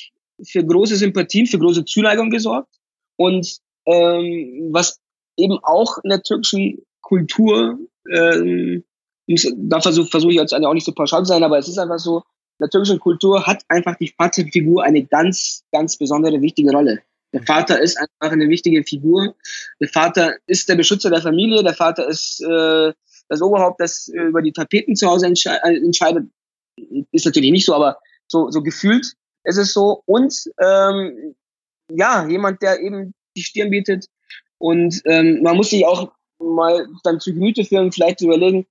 für 0.44 0.64
große 0.64 0.96
Sympathien, 0.96 1.46
für 1.46 1.60
große 1.60 1.86
Zuneigung 1.86 2.30
gesorgt. 2.30 2.74
Und 3.18 3.60
ähm, 3.86 4.70
was 4.72 5.00
eben 5.38 5.60
auch 5.64 5.98
in 6.04 6.10
der 6.10 6.22
türkischen 6.22 6.84
Kultur, 7.02 7.78
ähm, 8.12 8.84
da 9.28 9.82
versuche 9.82 10.08
versuch 10.08 10.30
ich 10.30 10.38
jetzt 10.38 10.54
auch 10.54 10.74
nicht 10.74 10.86
so 10.86 10.94
pauschal 10.94 11.24
zu 11.24 11.30
sein, 11.34 11.44
aber 11.44 11.58
es 11.58 11.68
ist 11.68 11.78
einfach 11.78 12.00
so, 12.00 12.24
der 12.60 12.70
türkischen 12.70 13.00
Kultur 13.00 13.46
hat 13.46 13.64
einfach 13.68 13.96
die 13.96 14.14
Vaterfigur 14.18 14.84
eine 14.84 15.04
ganz, 15.04 15.64
ganz 15.72 15.98
besondere, 15.98 16.42
wichtige 16.42 16.72
Rolle. 16.72 17.02
Der 17.34 17.44
Vater 17.44 17.80
ist 17.80 17.98
einfach 17.98 18.34
eine 18.34 18.50
wichtige 18.50 18.84
Figur. 18.84 19.36
Der 19.80 19.88
Vater 19.88 20.36
ist 20.48 20.68
der 20.68 20.76
Beschützer 20.76 21.10
der 21.10 21.22
Familie. 21.22 21.64
Der 21.64 21.76
Vater 21.76 22.08
ist 22.08 22.42
äh, 22.42 22.92
das 23.28 23.42
Oberhaupt, 23.42 23.80
das 23.80 24.08
über 24.08 24.42
die 24.42 24.52
Tapeten 24.52 24.96
zu 24.96 25.08
Hause 25.08 25.28
entsche 25.28 25.52
äh, 25.64 25.78
entscheidet. 25.78 26.28
Ist 27.12 27.26
natürlich 27.26 27.52
nicht 27.52 27.66
so, 27.66 27.76
aber 27.76 28.00
so, 28.28 28.50
so 28.50 28.62
gefühlt 28.62 29.14
ist 29.44 29.58
es 29.58 29.74
so. 29.74 30.02
Und 30.06 30.34
ähm, 30.60 31.36
ja, 31.92 32.28
jemand, 32.28 32.62
der 32.62 32.80
eben 32.80 33.14
die 33.36 33.44
Stirn 33.44 33.70
bietet. 33.70 34.08
Und 34.58 35.02
ähm, 35.06 35.42
man 35.44 35.56
muss 35.56 35.70
sich 35.70 35.86
auch 35.86 36.12
mal 36.40 36.88
dann 37.04 37.20
zu 37.20 37.34
Gemüte 37.34 37.64
führen, 37.64 37.92
vielleicht 37.92 38.20
zu 38.20 38.26
überlegen, 38.26 38.66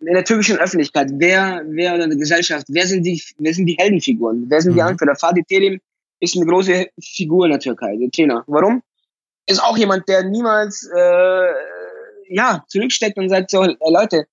in 0.00 0.14
der 0.14 0.24
türkischen 0.24 0.58
Öffentlichkeit, 0.58 1.08
wer, 1.14 1.62
wer 1.66 1.94
in 1.94 2.10
der 2.10 2.18
Gesellschaft, 2.18 2.66
wer 2.68 2.86
sind 2.86 3.04
die, 3.04 3.22
wer 3.38 3.54
sind 3.54 3.66
die 3.66 3.76
Heldenfiguren? 3.78 4.46
Wer 4.48 4.60
sind 4.60 4.72
mhm. 4.72 4.76
die 4.76 4.82
Anführer? 4.82 5.16
Fatih 5.16 5.44
Terim 5.48 5.80
ist 6.20 6.36
eine 6.36 6.46
große 6.46 6.86
Figur 7.02 7.46
in 7.46 7.52
der 7.52 7.60
Türkei, 7.60 7.96
der 7.96 8.10
Trainer. 8.10 8.44
Warum? 8.46 8.82
Ist 9.46 9.62
auch 9.62 9.76
jemand, 9.76 10.08
der 10.08 10.24
niemals 10.24 10.88
äh, 10.94 11.48
ja, 12.28 12.64
zurücksteckt 12.68 13.16
und 13.18 13.28
sagt 13.28 13.50
so, 13.50 13.62
äh, 13.62 13.76
Leute, 13.88 14.26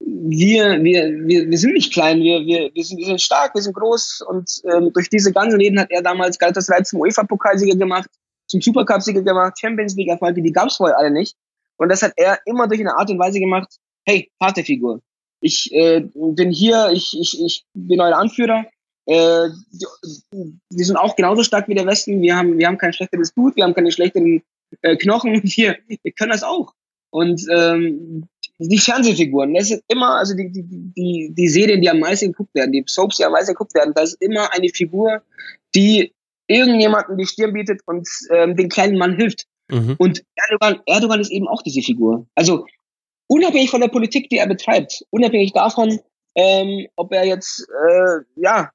wir, 0.00 0.82
wir, 0.82 1.10
wir, 1.26 1.50
wir 1.50 1.58
sind 1.58 1.72
nicht 1.72 1.92
klein, 1.92 2.20
wir, 2.20 2.40
wir, 2.40 2.70
wir, 2.74 2.84
sind, 2.84 2.98
wir 2.98 3.06
sind 3.06 3.20
stark, 3.20 3.54
wir 3.54 3.62
sind 3.62 3.74
groß 3.74 4.24
und 4.28 4.50
ähm, 4.72 4.90
durch 4.92 5.08
diese 5.08 5.32
ganzen 5.32 5.58
Reden 5.58 5.78
hat 5.78 5.90
er 5.90 6.02
damals 6.02 6.38
Galatasaray 6.38 6.82
zum 6.82 7.00
UEFA-Pokalsieger 7.00 7.76
gemacht, 7.76 8.10
zum 8.46 8.60
Supercup-Sieger 8.60 9.22
gemacht, 9.22 9.58
Champions 9.58 9.94
League-Erfolge, 9.96 10.42
die 10.42 10.52
gab's 10.52 10.76
vorher 10.76 10.98
alle 10.98 11.10
nicht. 11.10 11.36
Und 11.76 11.88
das 11.88 12.02
hat 12.02 12.12
er 12.16 12.38
immer 12.44 12.68
durch 12.68 12.80
eine 12.80 12.96
Art 12.96 13.10
und 13.10 13.18
Weise 13.18 13.40
gemacht, 13.40 13.78
hey, 14.06 14.30
Vaterfigur, 14.38 15.00
ich 15.40 15.72
äh, 15.72 16.08
bin 16.14 16.50
hier, 16.50 16.90
ich, 16.92 17.16
ich, 17.18 17.40
ich 17.40 17.64
bin 17.74 18.00
euer 18.00 18.16
Anführer, 18.16 18.66
äh, 19.06 19.48
wir 19.50 20.84
sind 20.84 20.96
auch 20.96 21.16
genauso 21.16 21.42
stark 21.42 21.68
wie 21.68 21.74
der 21.74 21.86
Westen, 21.86 22.22
wir 22.22 22.36
haben, 22.36 22.58
wir 22.58 22.66
haben 22.66 22.78
kein 22.78 22.92
schlechteres 22.92 23.32
Blut, 23.32 23.56
wir 23.56 23.64
haben 23.64 23.74
keine 23.74 23.92
schlechteren 23.92 24.42
äh, 24.80 24.96
Knochen, 24.96 25.42
wir, 25.44 25.76
wir 25.86 26.12
können 26.12 26.32
das 26.32 26.42
auch. 26.42 26.72
Und 27.10 27.46
ähm, 27.54 28.26
die 28.58 28.78
Fernsehfiguren, 28.78 29.54
das 29.54 29.70
ist 29.70 29.84
immer, 29.88 30.16
also 30.16 30.34
die, 30.34 30.50
die, 30.50 30.64
die, 30.64 31.34
die 31.34 31.48
Serien, 31.48 31.80
die 31.80 31.90
am 31.90 32.00
meisten 32.00 32.32
geguckt 32.32 32.54
werden, 32.54 32.72
die 32.72 32.84
Soaps, 32.86 33.18
die 33.18 33.24
am 33.24 33.32
meisten 33.32 33.52
geguckt 33.52 33.74
werden, 33.74 33.92
da 33.94 34.02
ist 34.02 34.20
immer 34.20 34.52
eine 34.52 34.68
Figur, 34.68 35.22
die 35.74 36.12
irgendjemanden 36.46 37.16
die 37.16 37.26
Stirn 37.26 37.52
bietet 37.52 37.82
und 37.86 38.08
ähm, 38.30 38.56
den 38.56 38.68
kleinen 38.68 38.98
Mann 38.98 39.14
hilft. 39.16 39.46
Mhm. 39.70 39.96
Und 39.98 40.24
Erdogan, 40.34 40.80
Erdogan 40.86 41.20
ist 41.20 41.30
eben 41.30 41.48
auch 41.48 41.62
diese 41.62 41.82
Figur. 41.82 42.26
Also 42.34 42.66
unabhängig 43.26 43.70
von 43.70 43.80
der 43.80 43.88
Politik, 43.88 44.28
die 44.30 44.38
er 44.38 44.46
betreibt, 44.46 45.04
unabhängig 45.10 45.52
davon, 45.52 46.00
ähm, 46.34 46.86
ob 46.96 47.12
er 47.12 47.26
jetzt 47.26 47.66
äh, 47.88 48.20
ja 48.36 48.70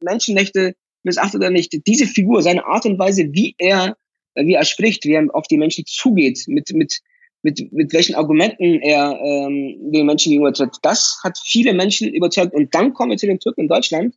Menschenrechte 0.00 0.74
missachtet 1.02 1.40
oder 1.40 1.50
nicht, 1.50 1.72
diese 1.86 2.06
Figur, 2.06 2.42
seine 2.42 2.64
Art 2.66 2.84
und 2.84 2.98
Weise, 2.98 3.32
wie 3.32 3.54
er 3.58 3.96
wie 4.34 4.54
er 4.54 4.64
spricht, 4.64 5.04
wie 5.04 5.14
er 5.14 5.26
auf 5.34 5.48
die 5.48 5.56
Menschen 5.56 5.84
zugeht, 5.86 6.44
mit 6.46 6.72
mit 6.72 7.00
mit, 7.42 7.72
mit 7.72 7.92
welchen 7.92 8.14
Argumenten 8.14 8.80
er 8.82 9.18
ähm, 9.22 9.92
den 9.92 10.06
Menschen 10.06 10.30
gegenüber 10.30 10.52
tritt. 10.52 10.76
Das 10.82 11.20
hat 11.22 11.38
viele 11.38 11.72
Menschen 11.72 12.12
überzeugt. 12.12 12.52
Und 12.54 12.74
dann 12.74 12.94
kommen 12.94 13.10
wir 13.10 13.16
zu 13.16 13.26
den 13.26 13.38
Türken 13.38 13.62
in 13.62 13.68
Deutschland, 13.68 14.16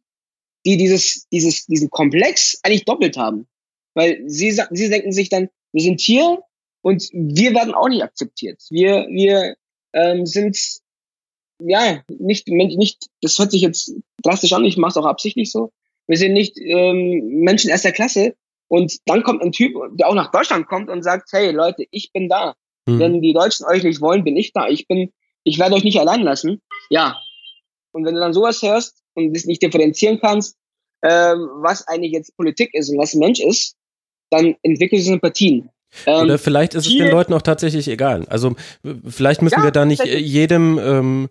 die 0.65 0.77
dieses, 0.77 1.27
dieses, 1.31 1.65
diesen 1.65 1.89
Komplex 1.89 2.59
eigentlich 2.63 2.85
doppelt 2.85 3.17
haben. 3.17 3.47
Weil 3.93 4.23
sie, 4.25 4.51
sie 4.71 4.89
denken 4.89 5.11
sich 5.11 5.29
dann, 5.29 5.49
wir 5.73 5.83
sind 5.83 6.01
hier 6.01 6.39
und 6.81 7.09
wir 7.13 7.53
werden 7.53 7.73
auch 7.73 7.89
nicht 7.89 8.03
akzeptiert. 8.03 8.61
Wir, 8.69 9.07
wir 9.09 9.55
ähm, 9.93 10.25
sind 10.25 10.57
ja 11.59 12.01
nicht, 12.07 12.47
nicht, 12.47 13.07
das 13.21 13.37
hört 13.37 13.51
sich 13.51 13.61
jetzt 13.61 13.93
drastisch 14.23 14.53
an, 14.53 14.65
ich 14.65 14.77
mache 14.77 14.91
es 14.91 14.97
auch 14.97 15.05
absichtlich 15.05 15.51
so. 15.51 15.71
Wir 16.07 16.17
sind 16.17 16.33
nicht 16.33 16.57
ähm, 16.57 17.41
Menschen 17.41 17.69
erster 17.69 17.91
Klasse. 17.91 18.35
Und 18.67 18.99
dann 19.05 19.23
kommt 19.23 19.41
ein 19.41 19.51
Typ, 19.51 19.75
der 19.97 20.07
auch 20.07 20.15
nach 20.15 20.31
Deutschland 20.31 20.65
kommt 20.65 20.89
und 20.89 21.03
sagt, 21.03 21.29
hey 21.33 21.51
Leute, 21.51 21.85
ich 21.91 22.11
bin 22.13 22.29
da. 22.29 22.55
Mhm. 22.85 22.99
Wenn 22.99 23.21
die 23.21 23.33
Deutschen 23.33 23.65
euch 23.65 23.83
nicht 23.83 23.99
wollen, 23.99 24.23
bin 24.23 24.37
ich 24.37 24.53
da. 24.53 24.67
Ich 24.69 24.87
bin, 24.87 25.11
ich 25.43 25.59
werde 25.59 25.75
euch 25.75 25.83
nicht 25.83 25.99
allein 25.99 26.21
lassen. 26.21 26.61
Ja. 26.89 27.17
Und 27.91 28.05
wenn 28.05 28.15
du 28.15 28.21
dann 28.21 28.33
sowas 28.33 28.61
hörst 28.61 29.03
und 29.13 29.33
das 29.33 29.45
nicht 29.45 29.61
differenzieren 29.61 30.19
kannst, 30.21 30.55
ähm, 31.03 31.49
was 31.55 31.85
eigentlich 31.87 32.13
jetzt 32.13 32.35
Politik 32.37 32.73
ist 32.73 32.89
und 32.89 32.97
was 32.97 33.13
Mensch 33.13 33.41
ist, 33.41 33.75
dann 34.29 34.55
entwickelst 34.63 35.05
du 35.05 35.11
Sympathien. 35.11 35.69
Ähm, 36.05 36.23
Oder 36.23 36.37
vielleicht 36.37 36.73
ist 36.73 36.87
es 36.87 36.95
den 36.95 37.11
Leuten 37.11 37.33
auch 37.33 37.41
tatsächlich 37.41 37.87
egal. 37.87 38.25
Also 38.29 38.55
vielleicht 39.07 39.41
müssen 39.41 39.59
ja, 39.59 39.63
wir 39.63 39.71
da 39.71 39.85
nicht 39.85 40.05
jedem 40.05 40.79
ähm, 40.79 41.29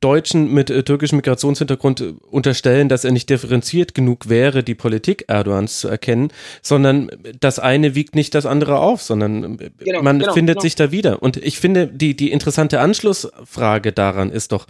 Deutschen 0.00 0.52
mit 0.52 0.70
äh, 0.70 0.82
türkischem 0.82 1.16
Migrationshintergrund 1.16 2.00
äh, 2.00 2.14
unterstellen, 2.30 2.88
dass 2.88 3.04
er 3.04 3.12
nicht 3.12 3.30
differenziert 3.30 3.94
genug 3.94 4.28
wäre, 4.28 4.62
die 4.62 4.74
Politik 4.74 5.24
Erdogans 5.28 5.80
zu 5.80 5.88
erkennen, 5.88 6.28
sondern 6.62 7.10
das 7.40 7.58
eine 7.58 7.94
wiegt 7.94 8.14
nicht 8.14 8.34
das 8.34 8.46
andere 8.46 8.78
auf, 8.78 9.02
sondern 9.02 9.58
äh, 9.58 9.70
genau, 9.78 10.02
man 10.02 10.18
genau, 10.18 10.32
findet 10.32 10.56
genau. 10.56 10.62
sich 10.62 10.74
da 10.74 10.90
wieder. 10.90 11.22
Und 11.22 11.36
ich 11.36 11.58
finde, 11.58 11.86
die, 11.86 12.16
die 12.16 12.32
interessante 12.32 12.80
Anschlussfrage 12.80 13.92
daran 13.92 14.30
ist 14.30 14.52
doch, 14.52 14.66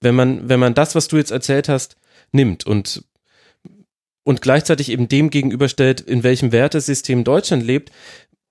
wenn 0.00 0.14
man, 0.14 0.48
wenn 0.48 0.60
man 0.60 0.74
das, 0.74 0.94
was 0.94 1.08
du 1.08 1.16
jetzt 1.16 1.30
erzählt 1.30 1.68
hast, 1.68 1.96
nimmt 2.32 2.66
und 2.66 3.04
und 4.26 4.42
gleichzeitig 4.42 4.90
eben 4.90 5.06
dem 5.06 5.30
gegenüberstellt, 5.30 6.00
in 6.00 6.24
welchem 6.24 6.50
Wertesystem 6.50 7.22
Deutschland 7.22 7.64
lebt, 7.64 7.92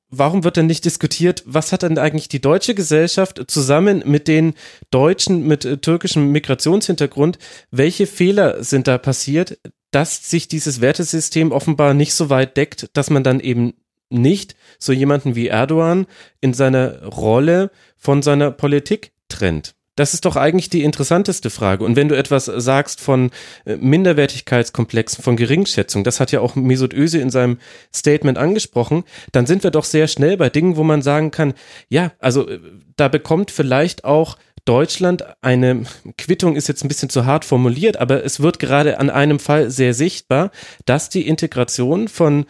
warum 0.10 0.46
wird 0.46 0.56
denn 0.56 0.68
nicht 0.68 0.86
diskutiert, 0.86 1.44
was 1.46 1.74
hat 1.74 1.84
denn 1.84 1.98
eigentlich 1.98 2.30
die 2.30 2.40
deutsche 2.40 2.76
Gesellschaft 2.76 3.44
zusammen 3.48 4.02
mit 4.06 4.30
den 4.30 4.54
Deutschen 4.90 5.46
mit 5.46 5.66
äh, 5.66 5.78
türkischem 5.78 6.32
Migrationshintergrund, 6.32 7.40
welche 7.72 8.08
Fehler 8.08 8.64
sind 8.64 8.88
da 8.88 8.98
passiert, 8.98 9.60
dass 9.92 10.30
sich 10.30 10.48
dieses 10.48 10.80
Wertesystem 10.80 11.52
offenbar 11.52 11.94
nicht 11.94 12.14
so 12.14 12.30
weit 12.30 12.56
deckt, 12.56 12.90
dass 12.94 13.10
man 13.10 13.26
dann 13.26 13.42
eben 13.42 13.74
nicht 14.10 14.56
so 14.80 14.94
jemanden 14.94 15.36
wie 15.36 15.48
Erdogan 15.48 16.08
in 16.40 16.54
seiner 16.54 17.04
Rolle 17.04 17.70
von 17.98 18.22
seiner 18.22 18.50
Politik 18.50 19.12
trennt. 19.28 19.76
Das 19.96 20.14
ist 20.14 20.26
doch 20.26 20.36
eigentlich 20.36 20.70
die 20.70 20.84
interessanteste 20.84 21.50
Frage. 21.50 21.86
Und 21.86 21.96
wenn 21.96 22.10
du 22.10 22.18
etwas 22.18 22.46
sagst 22.46 23.00
von 23.00 23.32
äh, 23.66 23.78
Minderwertigkeitskomplexen, 23.78 25.24
von 25.24 25.38
Geringschätzung, 25.38 26.04
das 26.04 26.20
hat 26.20 26.32
ja 26.32 26.42
auch 26.42 26.56
Mesut 26.56 26.94
Özil 26.94 27.22
in 27.22 27.30
seinem 27.30 27.60
Statement 27.94 28.38
angesprochen, 28.38 29.04
dann 29.32 29.46
sind 29.46 29.64
wir 29.64 29.72
doch 29.72 29.86
sehr 29.86 30.08
schnell 30.08 30.38
bei 30.38 30.50
Dingen, 30.50 30.76
wo 30.76 30.84
man 30.84 31.02
sagen 31.02 31.32
kann, 31.32 31.54
ja, 31.88 32.12
also 32.20 32.48
äh, 32.48 32.60
da 32.98 33.08
bekommt 33.08 33.52
vielleicht 33.52 34.04
auch 34.04 34.38
Deutschland 34.66 35.24
eine 35.42 35.84
Quittung 36.18 36.56
ist 36.56 36.68
jetzt 36.68 36.84
ein 36.84 36.88
bisschen 36.88 37.10
zu 37.10 37.26
hart 37.26 37.46
formuliert, 37.46 37.98
aber 37.98 38.24
es 38.24 38.40
wird 38.40 38.58
gerade 38.58 39.00
an 39.00 39.12
einem 39.12 39.40
Fall 39.40 39.70
sehr 39.70 39.94
sichtbar, 39.94 40.50
dass 40.86 41.10
die 41.10 41.28
Integration 41.28 42.08
von 42.08 42.46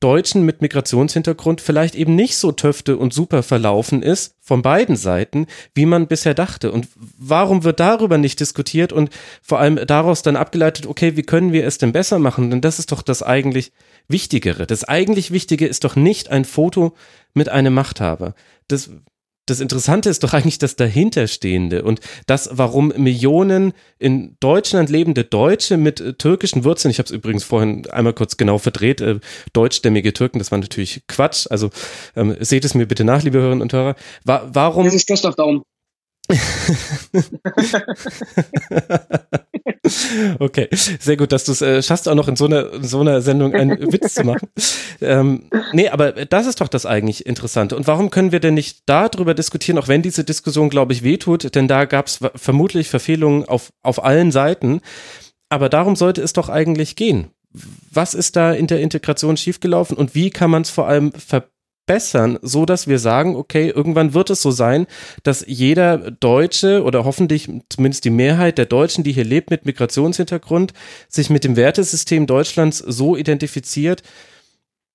Deutschen 0.00 0.44
mit 0.44 0.62
Migrationshintergrund 0.62 1.60
vielleicht 1.60 1.94
eben 1.94 2.14
nicht 2.14 2.36
so 2.36 2.52
töfte 2.52 2.96
und 2.96 3.12
super 3.12 3.42
verlaufen 3.42 4.02
ist, 4.02 4.34
von 4.40 4.62
beiden 4.62 4.96
Seiten, 4.96 5.46
wie 5.74 5.84
man 5.84 6.06
bisher 6.06 6.32
dachte. 6.32 6.72
Und 6.72 6.88
warum 7.18 7.64
wird 7.64 7.78
darüber 7.80 8.16
nicht 8.16 8.40
diskutiert 8.40 8.94
und 8.94 9.10
vor 9.42 9.58
allem 9.58 9.78
daraus 9.86 10.22
dann 10.22 10.36
abgeleitet, 10.36 10.86
okay, 10.86 11.16
wie 11.16 11.22
können 11.22 11.52
wir 11.52 11.66
es 11.66 11.76
denn 11.76 11.92
besser 11.92 12.18
machen? 12.18 12.50
Denn 12.50 12.62
das 12.62 12.78
ist 12.78 12.92
doch 12.92 13.02
das 13.02 13.22
eigentlich 13.22 13.72
Wichtigere. 14.06 14.66
Das 14.66 14.84
eigentlich 14.84 15.32
Wichtige 15.32 15.66
ist 15.66 15.84
doch 15.84 15.96
nicht 15.96 16.30
ein 16.30 16.46
Foto 16.46 16.94
mit 17.34 17.50
einem 17.50 17.74
Machthaber. 17.74 18.34
Das 18.68 18.90
das 19.50 19.60
Interessante 19.60 20.10
ist 20.10 20.22
doch 20.22 20.32
eigentlich 20.32 20.58
das 20.58 20.76
Dahinterstehende 20.76 21.82
und 21.82 22.00
das, 22.26 22.50
warum 22.52 22.92
Millionen 22.96 23.72
in 23.98 24.36
Deutschland 24.40 24.90
lebende 24.90 25.24
Deutsche 25.24 25.76
mit 25.76 26.00
äh, 26.00 26.12
türkischen 26.14 26.64
Wurzeln, 26.64 26.90
ich 26.90 26.98
habe 26.98 27.06
es 27.06 27.12
übrigens 27.12 27.44
vorhin 27.44 27.86
einmal 27.90 28.12
kurz 28.12 28.36
genau 28.36 28.58
verdreht, 28.58 29.00
äh, 29.00 29.20
deutschstämmige 29.52 30.12
Türken, 30.12 30.38
das 30.38 30.50
war 30.50 30.58
natürlich 30.58 31.02
Quatsch, 31.08 31.46
also 31.50 31.70
ähm, 32.16 32.36
seht 32.40 32.64
es 32.64 32.74
mir 32.74 32.86
bitte 32.86 33.04
nach, 33.04 33.22
liebe 33.22 33.38
Hörerinnen 33.38 33.62
und 33.62 33.72
Hörer. 33.72 33.96
Wa 34.24 34.48
warum? 34.52 34.84
Das 34.84 34.94
ist 34.94 35.06
Christoph 35.06 35.34
Daum. 35.34 35.62
Okay, 40.38 40.68
sehr 40.72 41.16
gut, 41.16 41.32
dass 41.32 41.44
du 41.44 41.52
es 41.52 41.62
äh, 41.62 41.82
schaffst, 41.82 42.08
auch 42.08 42.14
noch 42.14 42.28
in 42.28 42.36
so 42.36 42.46
einer, 42.46 42.72
in 42.74 42.84
so 42.84 43.00
einer 43.00 43.20
Sendung 43.20 43.54
einen 43.54 43.80
Witz 43.92 44.14
zu 44.14 44.24
machen. 44.24 44.48
Ähm, 45.00 45.48
nee, 45.72 45.88
aber 45.88 46.12
das 46.12 46.46
ist 46.46 46.60
doch 46.60 46.68
das 46.68 46.86
eigentlich 46.86 47.26
Interessante. 47.26 47.76
Und 47.76 47.86
warum 47.86 48.10
können 48.10 48.32
wir 48.32 48.40
denn 48.40 48.54
nicht 48.54 48.82
darüber 48.86 49.34
diskutieren, 49.34 49.78
auch 49.78 49.88
wenn 49.88 50.02
diese 50.02 50.24
Diskussion, 50.24 50.68
glaube 50.68 50.92
ich, 50.92 51.02
wehtut, 51.02 51.54
denn 51.54 51.68
da 51.68 51.84
gab 51.84 52.06
es 52.06 52.20
vermutlich 52.34 52.88
Verfehlungen 52.88 53.44
auf, 53.46 53.70
auf 53.82 54.04
allen 54.04 54.32
Seiten. 54.32 54.80
Aber 55.48 55.68
darum 55.68 55.96
sollte 55.96 56.22
es 56.22 56.32
doch 56.32 56.48
eigentlich 56.48 56.96
gehen. 56.96 57.28
Was 57.90 58.14
ist 58.14 58.36
da 58.36 58.52
in 58.52 58.66
der 58.66 58.80
Integration 58.80 59.36
schiefgelaufen 59.36 59.96
und 59.96 60.14
wie 60.14 60.30
kann 60.30 60.50
man 60.50 60.62
es 60.62 60.70
vor 60.70 60.86
allem 60.86 61.12
verbessern? 61.12 61.52
Verbessern, 61.88 62.38
so 62.42 62.66
dass 62.66 62.86
wir 62.86 62.98
sagen, 62.98 63.34
okay, 63.34 63.70
irgendwann 63.70 64.12
wird 64.12 64.28
es 64.30 64.42
so 64.42 64.50
sein, 64.50 64.86
dass 65.22 65.44
jeder 65.46 66.10
Deutsche 66.10 66.82
oder 66.82 67.04
hoffentlich 67.04 67.48
zumindest 67.70 68.04
die 68.04 68.10
Mehrheit 68.10 68.58
der 68.58 68.66
Deutschen, 68.66 69.04
die 69.04 69.12
hier 69.12 69.24
lebt 69.24 69.50
mit 69.50 69.64
Migrationshintergrund, 69.64 70.74
sich 71.08 71.30
mit 71.30 71.44
dem 71.44 71.56
Wertesystem 71.56 72.26
Deutschlands 72.26 72.78
so 72.78 73.16
identifiziert, 73.16 74.02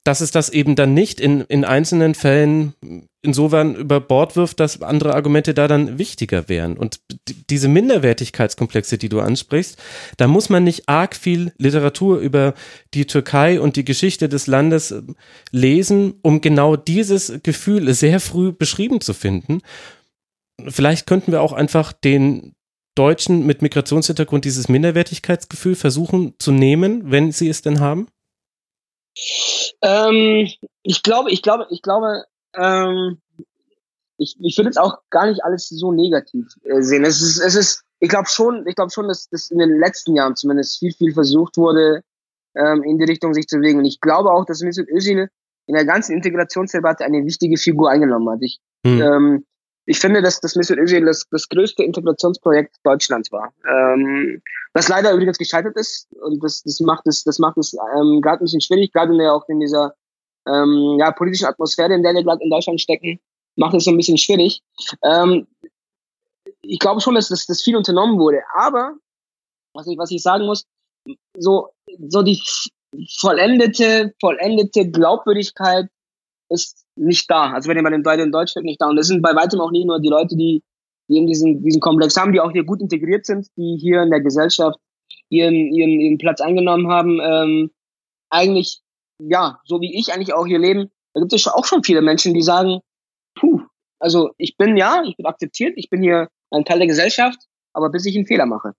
dass 0.04 0.22
es 0.22 0.32
das 0.32 0.50
eben 0.50 0.76
dann 0.76 0.94
nicht 0.94 1.20
in, 1.20 1.42
in 1.42 1.64
einzelnen 1.64 2.14
Fällen 2.14 2.74
insofern 3.22 3.76
über 3.76 4.02
Bord 4.02 4.36
wirft, 4.36 4.60
dass 4.60 4.82
andere 4.82 5.16
Argumente 5.16 5.54
da 5.54 5.70
dann 5.70 5.98
wichtiger 5.98 6.50
wären. 6.50 6.78
Und 6.78 7.00
diese 7.50 7.70
Minderwertigkeitskomplexe, 7.70 8.98
die 8.98 9.08
du 9.08 9.22
ansprichst, 9.22 9.82
da 10.18 10.28
muss 10.28 10.50
man 10.50 10.66
nicht 10.66 10.90
arg 10.90 11.16
viel 11.16 11.54
Literatur 11.58 12.20
über 12.20 12.54
die 12.94 13.08
Türkei 13.08 13.62
und 13.62 13.78
die 13.78 13.86
Geschichte 13.86 14.28
des 14.28 14.48
Landes 14.48 14.92
äh, 14.92 15.02
lesen, 15.52 16.16
um 16.22 16.42
genau 16.42 16.76
dieses 16.76 17.40
Gefühl 17.42 17.94
sehr 17.94 18.20
früh 18.20 18.52
beschrieben 18.52 19.00
zu 19.00 19.14
finden. 19.14 19.62
Vielleicht 20.68 21.08
könnten 21.08 21.32
wir 21.32 21.42
auch 21.42 21.54
einfach 21.54 21.94
den 21.94 22.54
Deutschen 22.96 23.46
mit 23.46 23.62
Migrationshintergrund 23.62 24.46
dieses 24.46 24.70
Minderwertigkeitsgefühl 24.70 25.76
versuchen 25.76 26.34
zu 26.40 26.52
nehmen, 26.52 27.10
wenn 27.10 27.32
sie 27.32 27.50
es 27.50 27.62
denn 27.62 27.80
haben? 27.80 28.08
Ähm, 29.82 30.48
ich 30.82 31.04
glaube, 31.04 31.32
ich 31.32 31.42
glaube, 31.42 31.68
ich 31.70 31.82
glaube, 31.82 32.26
ähm, 32.56 33.20
ich, 34.18 34.38
ich 34.40 34.58
würde 34.58 34.70
jetzt 34.70 34.80
auch 34.80 35.00
gar 35.10 35.28
nicht 35.28 35.44
alles 35.44 35.70
so 35.70 35.92
negativ 35.92 36.48
äh, 36.64 36.82
sehen. 36.82 37.04
Es 37.04 37.22
ist, 37.22 37.40
es 37.40 37.56
ist, 37.56 37.84
ich 38.00 38.10
glaube 38.10 38.28
schon, 38.28 38.66
ich 38.68 38.76
glaube 38.76 38.92
schon, 38.92 39.08
dass 39.08 39.28
das 39.30 39.52
in 39.52 39.60
den 39.60 39.80
letzten 39.80 40.16
Jahren 40.16 40.36
zumindest 40.36 40.80
viel, 40.80 40.94
viel 40.94 41.14
versucht 41.14 41.58
wurde, 41.58 42.04
ähm, 42.56 42.84
in 42.84 42.98
die 42.98 43.06
Richtung 43.06 43.34
sich 43.34 43.48
zu 43.48 43.58
bewegen. 43.58 43.80
Und 43.80 43.86
ich 43.86 44.00
glaube 44.00 44.32
auch, 44.32 44.46
dass 44.46 44.62
Mesut 44.62 44.88
Özil 44.90 45.30
in 45.66 45.76
der 45.76 45.86
ganzen 45.86 46.14
Integrationsdebatte 46.14 47.06
eine 47.06 47.26
wichtige 47.26 47.58
Figur 47.58 47.90
eingenommen 47.90 48.30
hat. 48.30 48.40
Ich, 48.42 48.60
hm. 48.86 49.02
ähm, 49.02 49.46
ich 49.86 50.00
finde, 50.00 50.22
dass 50.22 50.40
das 50.40 50.56
Mesut 50.56 50.78
Özil 50.78 51.06
das, 51.06 51.28
das 51.30 51.50
größte 51.50 51.84
Integrationsprojekt 51.84 52.78
Deutschlands 52.84 53.32
war. 53.32 53.54
Ähm, 53.68 54.42
was 54.74 54.88
leider 54.88 55.12
übrigens 55.14 55.38
gescheitert 55.38 55.76
ist 55.76 56.08
und 56.22 56.44
das, 56.44 56.64
das 56.64 56.80
macht 56.80 57.06
es, 57.08 57.24
das 57.24 57.40
macht 57.40 57.58
es 57.58 57.74
ähm, 57.74 58.22
gerade 58.22 58.42
ein 58.42 58.46
bisschen 58.46 58.62
schwierig, 58.62 58.94
gerade 58.94 59.12
in 59.12 59.20
der, 59.20 59.34
auch 59.34 59.48
in 59.50 59.60
dieser 59.60 59.94
ähm, 60.48 60.98
ja, 61.00 61.12
politischen 61.12 61.48
Atmosphäre, 61.48 61.94
in 61.94 62.04
der 62.04 62.14
wir 62.14 62.24
gerade 62.24 62.44
in 62.44 62.50
Deutschland 62.50 62.80
stecken, 62.80 63.20
macht 63.56 63.76
es 63.76 63.84
so 63.84 63.92
ein 63.92 63.98
bisschen 63.98 64.18
schwierig. 64.18 64.62
Ähm, 65.04 65.48
ich 66.62 66.80
glaube 66.80 67.02
schon, 67.02 67.16
dass 67.16 67.28
das, 67.28 67.46
das 67.46 67.62
viel 67.62 67.76
unternommen 67.76 68.18
wurde, 68.18 68.42
aber 68.56 68.96
was 69.74 69.88
ich, 69.88 69.98
was 69.98 70.12
ich 70.12 70.22
sagen 70.22 70.46
muss, 70.46 70.66
so, 71.38 71.70
so 72.08 72.22
die 72.22 72.42
vollendete, 73.20 74.14
vollendete 74.20 74.90
Glaubwürdigkeit 74.90 75.88
ist 76.54 76.86
nicht 76.96 77.30
da. 77.30 77.52
Also 77.52 77.70
wenn 77.70 77.78
jemand 77.78 77.96
in 77.96 78.04
Deutschland, 78.04 78.28
in 78.28 78.32
Deutschland 78.32 78.66
nicht 78.66 78.82
da. 78.82 78.88
Und 78.88 78.96
das 78.96 79.08
sind 79.08 79.22
bei 79.22 79.36
weitem 79.36 79.60
auch 79.60 79.72
nicht 79.72 79.86
nur 79.86 80.00
die 80.00 80.10
Leute, 80.10 80.36
die, 80.36 80.64
die 81.10 81.18
eben 81.18 81.28
diesen, 81.28 81.64
diesen 81.64 81.82
Komplex 81.82 82.16
haben, 82.16 82.32
die 82.32 82.40
auch 82.40 82.52
hier 82.52 82.64
gut 82.64 82.82
integriert 82.82 83.26
sind, 83.26 83.48
die 83.58 83.78
hier 83.80 84.04
in 84.04 84.10
der 84.10 84.22
Gesellschaft 84.22 84.80
ihren, 85.30 85.74
ihren, 85.74 86.00
ihren 86.00 86.18
Platz 86.18 86.42
eingenommen 86.42 86.88
haben. 86.88 87.20
Ähm, 87.22 87.72
eigentlich, 88.30 88.82
ja, 89.20 89.60
so 89.66 89.82
wie 89.82 89.98
ich 89.98 90.14
eigentlich 90.14 90.34
auch 90.34 90.46
hier 90.46 90.60
leben, 90.60 90.92
da 91.14 91.22
gibt 91.22 91.34
es 91.34 91.48
auch 91.48 91.66
schon 91.66 91.84
viele 91.84 92.02
Menschen, 92.02 92.34
die 92.34 92.42
sagen, 92.42 92.80
puh, 93.36 93.62
also 94.00 94.32
ich 94.38 94.58
bin 94.58 94.78
ja, 94.78 95.04
ich 95.06 95.16
bin 95.16 95.26
akzeptiert, 95.26 95.74
ich 95.76 95.90
bin 95.90 96.02
hier 96.02 96.30
ein 96.52 96.66
Teil 96.66 96.80
der 96.80 96.88
Gesellschaft, 96.88 97.40
aber 97.74 97.90
bis 97.90 98.06
ich 98.06 98.16
einen 98.16 98.26
Fehler 98.26 98.46
mache. 98.46 98.74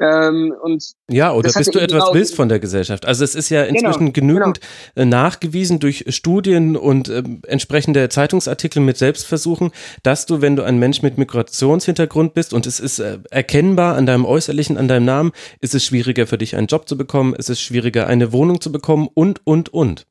Ähm, 0.00 0.54
und 0.62 0.92
ja, 1.10 1.32
oder 1.32 1.52
bis 1.52 1.70
du 1.70 1.78
etwas 1.78 2.04
genau 2.04 2.14
willst 2.14 2.34
von 2.34 2.48
der 2.48 2.58
Gesellschaft. 2.58 3.06
Also 3.06 3.24
es 3.24 3.34
ist 3.34 3.48
ja 3.48 3.64
genau, 3.64 3.78
inzwischen 3.78 4.12
genau, 4.12 4.34
genügend 4.34 4.60
genau. 4.94 5.08
nachgewiesen 5.08 5.78
durch 5.78 6.04
Studien 6.08 6.76
und 6.76 7.08
äh, 7.08 7.22
entsprechende 7.46 8.08
Zeitungsartikel 8.08 8.82
mit 8.82 8.96
Selbstversuchen, 8.96 9.70
dass 10.02 10.26
du, 10.26 10.40
wenn 10.40 10.56
du 10.56 10.62
ein 10.62 10.78
Mensch 10.78 11.02
mit 11.02 11.18
Migrationshintergrund 11.18 12.34
bist 12.34 12.52
und 12.52 12.66
es 12.66 12.80
ist 12.80 12.98
äh, 12.98 13.18
erkennbar 13.30 13.96
an 13.96 14.06
deinem 14.06 14.24
Äußerlichen, 14.24 14.76
an 14.76 14.88
deinem 14.88 15.06
Namen, 15.06 15.32
ist 15.60 15.74
es 15.74 15.84
schwieriger 15.84 16.26
für 16.26 16.38
dich 16.38 16.56
einen 16.56 16.66
Job 16.66 16.88
zu 16.88 16.96
bekommen, 16.96 17.34
ist 17.34 17.50
es 17.50 17.60
schwieriger 17.60 18.06
eine 18.06 18.32
Wohnung 18.32 18.60
zu 18.60 18.70
bekommen 18.70 19.08
und, 19.14 19.40
und, 19.46 19.72
und. 19.72 20.06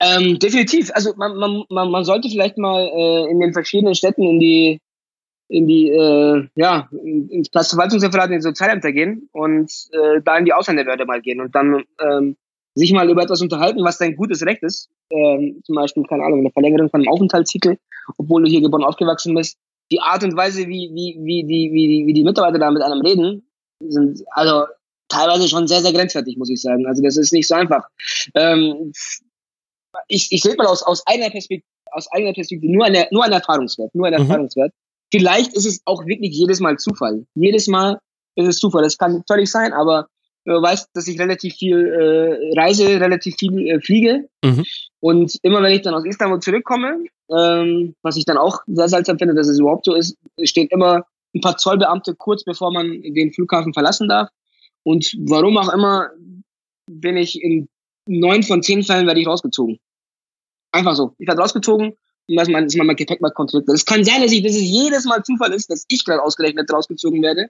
Ähm, 0.00 0.38
definitiv. 0.38 0.90
Also 0.94 1.14
man, 1.16 1.36
man, 1.36 1.90
man 1.90 2.04
sollte 2.04 2.28
vielleicht 2.28 2.58
mal 2.58 2.86
äh, 2.86 3.30
in 3.30 3.40
den 3.40 3.52
verschiedenen 3.52 3.94
Städten 3.94 4.22
in 4.22 4.40
die 4.40 4.80
in 5.48 5.66
die, 5.66 5.88
äh, 5.88 6.46
ja, 6.54 6.88
ins 6.92 7.48
Verwaltungsreferat 7.50 8.30
in 8.30 8.36
die 8.36 8.42
Sozialämter 8.42 8.92
gehen 8.92 9.28
und 9.32 9.72
äh, 9.92 10.20
da 10.22 10.36
in 10.36 10.44
die 10.44 10.52
Ausländerbehörde 10.52 11.06
mal 11.06 11.20
gehen 11.20 11.40
und 11.40 11.54
dann 11.54 11.84
ähm, 12.00 12.36
sich 12.74 12.92
mal 12.92 13.08
über 13.10 13.22
etwas 13.22 13.40
unterhalten, 13.40 13.82
was 13.82 13.98
dein 13.98 14.14
gutes 14.14 14.44
Recht 14.44 14.62
ist. 14.62 14.88
Ähm, 15.10 15.60
zum 15.64 15.74
Beispiel, 15.74 16.04
keine 16.04 16.24
Ahnung, 16.24 16.40
eine 16.40 16.50
Verlängerung 16.50 16.90
von 16.90 17.00
einem 17.00 17.08
Aufenthaltstitel, 17.08 17.76
obwohl 18.18 18.44
du 18.44 18.50
hier 18.50 18.60
geboren 18.60 18.84
aufgewachsen 18.84 19.34
bist. 19.34 19.56
Die 19.90 20.00
Art 20.00 20.22
und 20.22 20.36
Weise, 20.36 20.66
wie, 20.68 20.90
wie, 20.92 21.18
wie, 21.20 21.44
die, 21.44 21.72
wie, 21.72 22.06
wie 22.06 22.12
die 22.12 22.24
Mitarbeiter 22.24 22.58
da 22.58 22.70
mit 22.70 22.82
einem 22.82 23.00
reden, 23.00 23.48
sind 23.80 24.22
also 24.32 24.66
teilweise 25.08 25.48
schon 25.48 25.66
sehr, 25.66 25.80
sehr 25.80 25.92
grenzwertig, 25.92 26.36
muss 26.36 26.50
ich 26.50 26.60
sagen. 26.60 26.86
Also 26.86 27.02
das 27.02 27.16
ist 27.16 27.32
nicht 27.32 27.48
so 27.48 27.54
einfach. 27.54 27.88
Ähm, 28.34 28.92
ich 30.06 30.30
ich 30.30 30.42
sehe 30.42 30.54
mal 30.56 30.66
aus, 30.66 30.82
aus 30.82 31.06
einer 31.06 31.30
Perspektive, 31.30 31.66
aus 31.92 32.10
eigener 32.12 32.34
Perspektive 32.34 32.70
nur 32.70 32.84
ein, 32.84 33.06
nur 33.10 33.24
ein 33.24 33.32
Erfahrungswert, 33.32 33.94
nur 33.94 34.06
ein 34.06 34.14
mhm. 34.14 34.20
Erfahrungswert. 34.20 34.72
Vielleicht 35.10 35.54
ist 35.54 35.66
es 35.66 35.80
auch 35.84 36.06
wirklich 36.06 36.34
jedes 36.34 36.60
Mal 36.60 36.78
Zufall. 36.78 37.26
Jedes 37.34 37.66
Mal 37.66 37.98
ist 38.36 38.46
es 38.46 38.58
Zufall. 38.58 38.82
Das 38.82 38.98
kann 38.98 39.22
völlig 39.26 39.50
sein, 39.50 39.72
aber 39.72 40.08
du 40.44 40.62
weißt, 40.62 40.90
dass 40.94 41.08
ich 41.08 41.18
relativ 41.18 41.54
viel 41.54 41.86
äh, 41.86 42.60
reise, 42.60 43.00
relativ 43.00 43.36
viel 43.36 43.68
äh, 43.68 43.80
fliege. 43.80 44.28
Mhm. 44.44 44.64
Und 45.00 45.38
immer 45.42 45.62
wenn 45.62 45.72
ich 45.72 45.82
dann 45.82 45.94
aus 45.94 46.04
Istanbul 46.04 46.40
zurückkomme, 46.40 47.04
ähm, 47.30 47.94
was 48.02 48.16
ich 48.16 48.24
dann 48.24 48.38
auch 48.38 48.60
sehr 48.66 48.88
seltsam 48.88 49.18
finde, 49.18 49.34
dass 49.34 49.48
es 49.48 49.58
überhaupt 49.58 49.84
so 49.84 49.94
ist, 49.94 50.16
stehen 50.42 50.68
immer 50.70 51.04
ein 51.34 51.40
paar 51.40 51.56
Zollbeamte 51.56 52.14
kurz 52.14 52.44
bevor 52.44 52.72
man 52.72 53.02
den 53.02 53.32
Flughafen 53.32 53.74
verlassen 53.74 54.08
darf. 54.08 54.30
Und 54.82 55.14
warum 55.20 55.58
auch 55.58 55.72
immer 55.72 56.10
bin 56.86 57.16
ich 57.16 57.42
in 57.42 57.68
neun 58.06 58.42
von 58.42 58.62
zehn 58.62 58.82
Fällen 58.82 59.06
werde 59.06 59.20
ich 59.20 59.26
rausgezogen. 59.26 59.78
Einfach 60.72 60.94
so. 60.94 61.14
Ich 61.18 61.28
werde 61.28 61.42
rausgezogen 61.42 61.94
dass 62.36 62.48
man, 62.48 62.64
dass 62.64 62.76
man 62.76 62.86
mein 62.86 62.96
Gepäck 62.96 63.20
mal 63.20 63.30
kontrolliert. 63.30 63.68
Es 63.70 63.84
kann 63.84 64.04
sein, 64.04 64.22
dass, 64.22 64.32
ich, 64.32 64.42
dass 64.42 64.54
es 64.54 64.62
jedes 64.62 65.04
Mal 65.04 65.22
Zufall 65.22 65.52
ist, 65.52 65.70
dass 65.70 65.84
ich 65.88 66.04
gerade 66.04 66.22
ausgerechnet 66.22 66.70
rausgezogen 66.72 67.22
werde. 67.22 67.48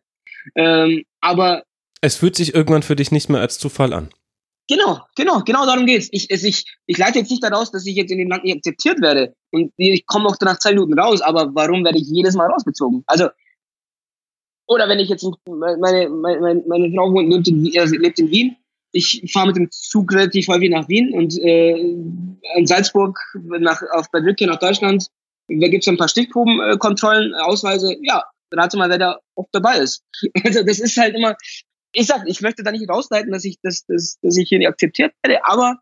Ähm, 0.55 1.05
aber. 1.21 1.65
Es 2.01 2.17
fühlt 2.17 2.37
sich 2.37 2.55
irgendwann 2.55 2.83
für 2.83 2.97
dich 2.97 3.11
nicht 3.11 3.29
mehr 3.29 3.41
als 3.41 3.59
Zufall 3.59 3.93
an. 3.93 4.11
Genau, 4.69 5.01
genau, 5.17 5.41
genau 5.41 5.65
darum 5.65 5.87
geht's. 5.87 6.09
Ich, 6.13 6.31
es, 6.31 6.45
ich, 6.45 6.65
ich 6.87 6.99
leite 6.99 7.19
jetzt 7.19 7.31
nicht 7.31 7.43
daraus, 7.43 7.71
dass 7.71 7.87
ich 7.87 7.97
jetzt 7.97 8.13
in 8.13 8.19
dem 8.19 8.29
Land 8.29 8.45
nicht 8.45 8.57
akzeptiert 8.57 9.01
werde. 9.01 9.35
Und 9.51 9.73
ich 9.79 10.07
komme 10.07 10.29
auch 10.29 10.37
nach 10.43 10.59
zwei 10.59 10.71
Minuten 10.71 10.99
raus, 10.99 11.23
aber 11.23 11.55
warum 11.55 11.85
werde 11.85 11.99
ich 11.99 12.07
jedes 12.07 12.35
Mal 12.35 12.51
rausgezogen? 12.51 13.03
Also, 13.07 13.31
oder 14.67 14.87
wenn 14.89 14.99
ich 14.99 15.09
jetzt, 15.09 15.27
meine, 15.47 16.11
meine, 16.11 16.63
meine 16.67 16.93
Frau 16.95 17.11
wohnt, 17.11 17.31
lebt 17.31 17.49
in, 17.49 17.65
lebt 17.65 18.19
in 18.19 18.31
Wien, 18.31 18.57
ich 18.93 19.31
fahre 19.33 19.49
mit 19.49 19.57
dem 19.57 19.71
Zug 19.71 20.13
relativ 20.13 20.49
häufig 20.49 20.71
nach 20.71 20.89
Wien 20.89 21.13
und 21.13 21.39
äh, 21.39 21.77
in 21.77 22.67
Salzburg 22.67 23.19
nach, 23.35 23.83
auf 23.93 24.11
bei 24.11 24.21
Rückkehr 24.21 24.47
nach 24.47 24.59
Deutschland, 24.59 25.09
da 25.49 25.69
gibt 25.69 25.85
es 25.85 25.89
ein 25.89 25.97
paar 25.97 26.09
Stichprobenkontrollen, 26.09 27.35
Ausweise, 27.35 27.97
ja, 28.03 28.25
rate 28.53 28.77
mal, 28.77 28.91
wer 28.91 28.99
da 28.99 29.19
oft 29.35 29.51
dabei 29.53 29.79
ist. 29.79 30.05
Also 30.45 30.63
das 30.63 30.79
ist 30.79 30.97
halt 30.97 31.15
immer, 31.15 31.37
ich 31.93 32.07
sag, 32.07 32.27
ich 32.27 32.41
möchte 32.41 32.63
da 32.63 32.71
nicht 32.71 32.89
rausleiten, 32.89 33.33
dass 33.33 33.45
ich, 33.45 33.59
dass, 33.63 33.85
dass, 33.87 34.19
dass 34.23 34.37
ich 34.37 34.49
hier 34.49 34.59
nicht 34.59 34.69
akzeptiert 34.69 35.15
werde, 35.23 35.45
aber 35.45 35.79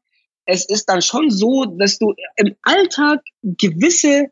es 0.46 0.68
ist 0.68 0.86
dann 0.86 1.02
schon 1.02 1.30
so, 1.30 1.64
dass 1.64 1.98
du 1.98 2.14
im 2.36 2.54
Alltag 2.62 3.20
gewisse, 3.42 4.26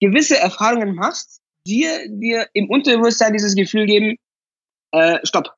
gewisse 0.00 0.36
Erfahrungen 0.36 0.94
machst, 0.94 1.40
die 1.66 1.86
dir 2.08 2.48
im 2.52 2.68
Unterbewusstsein 2.68 3.32
dieses 3.32 3.54
Gefühl 3.54 3.86
geben, 3.86 4.16
äh, 4.90 5.18
stopp. 5.24 5.54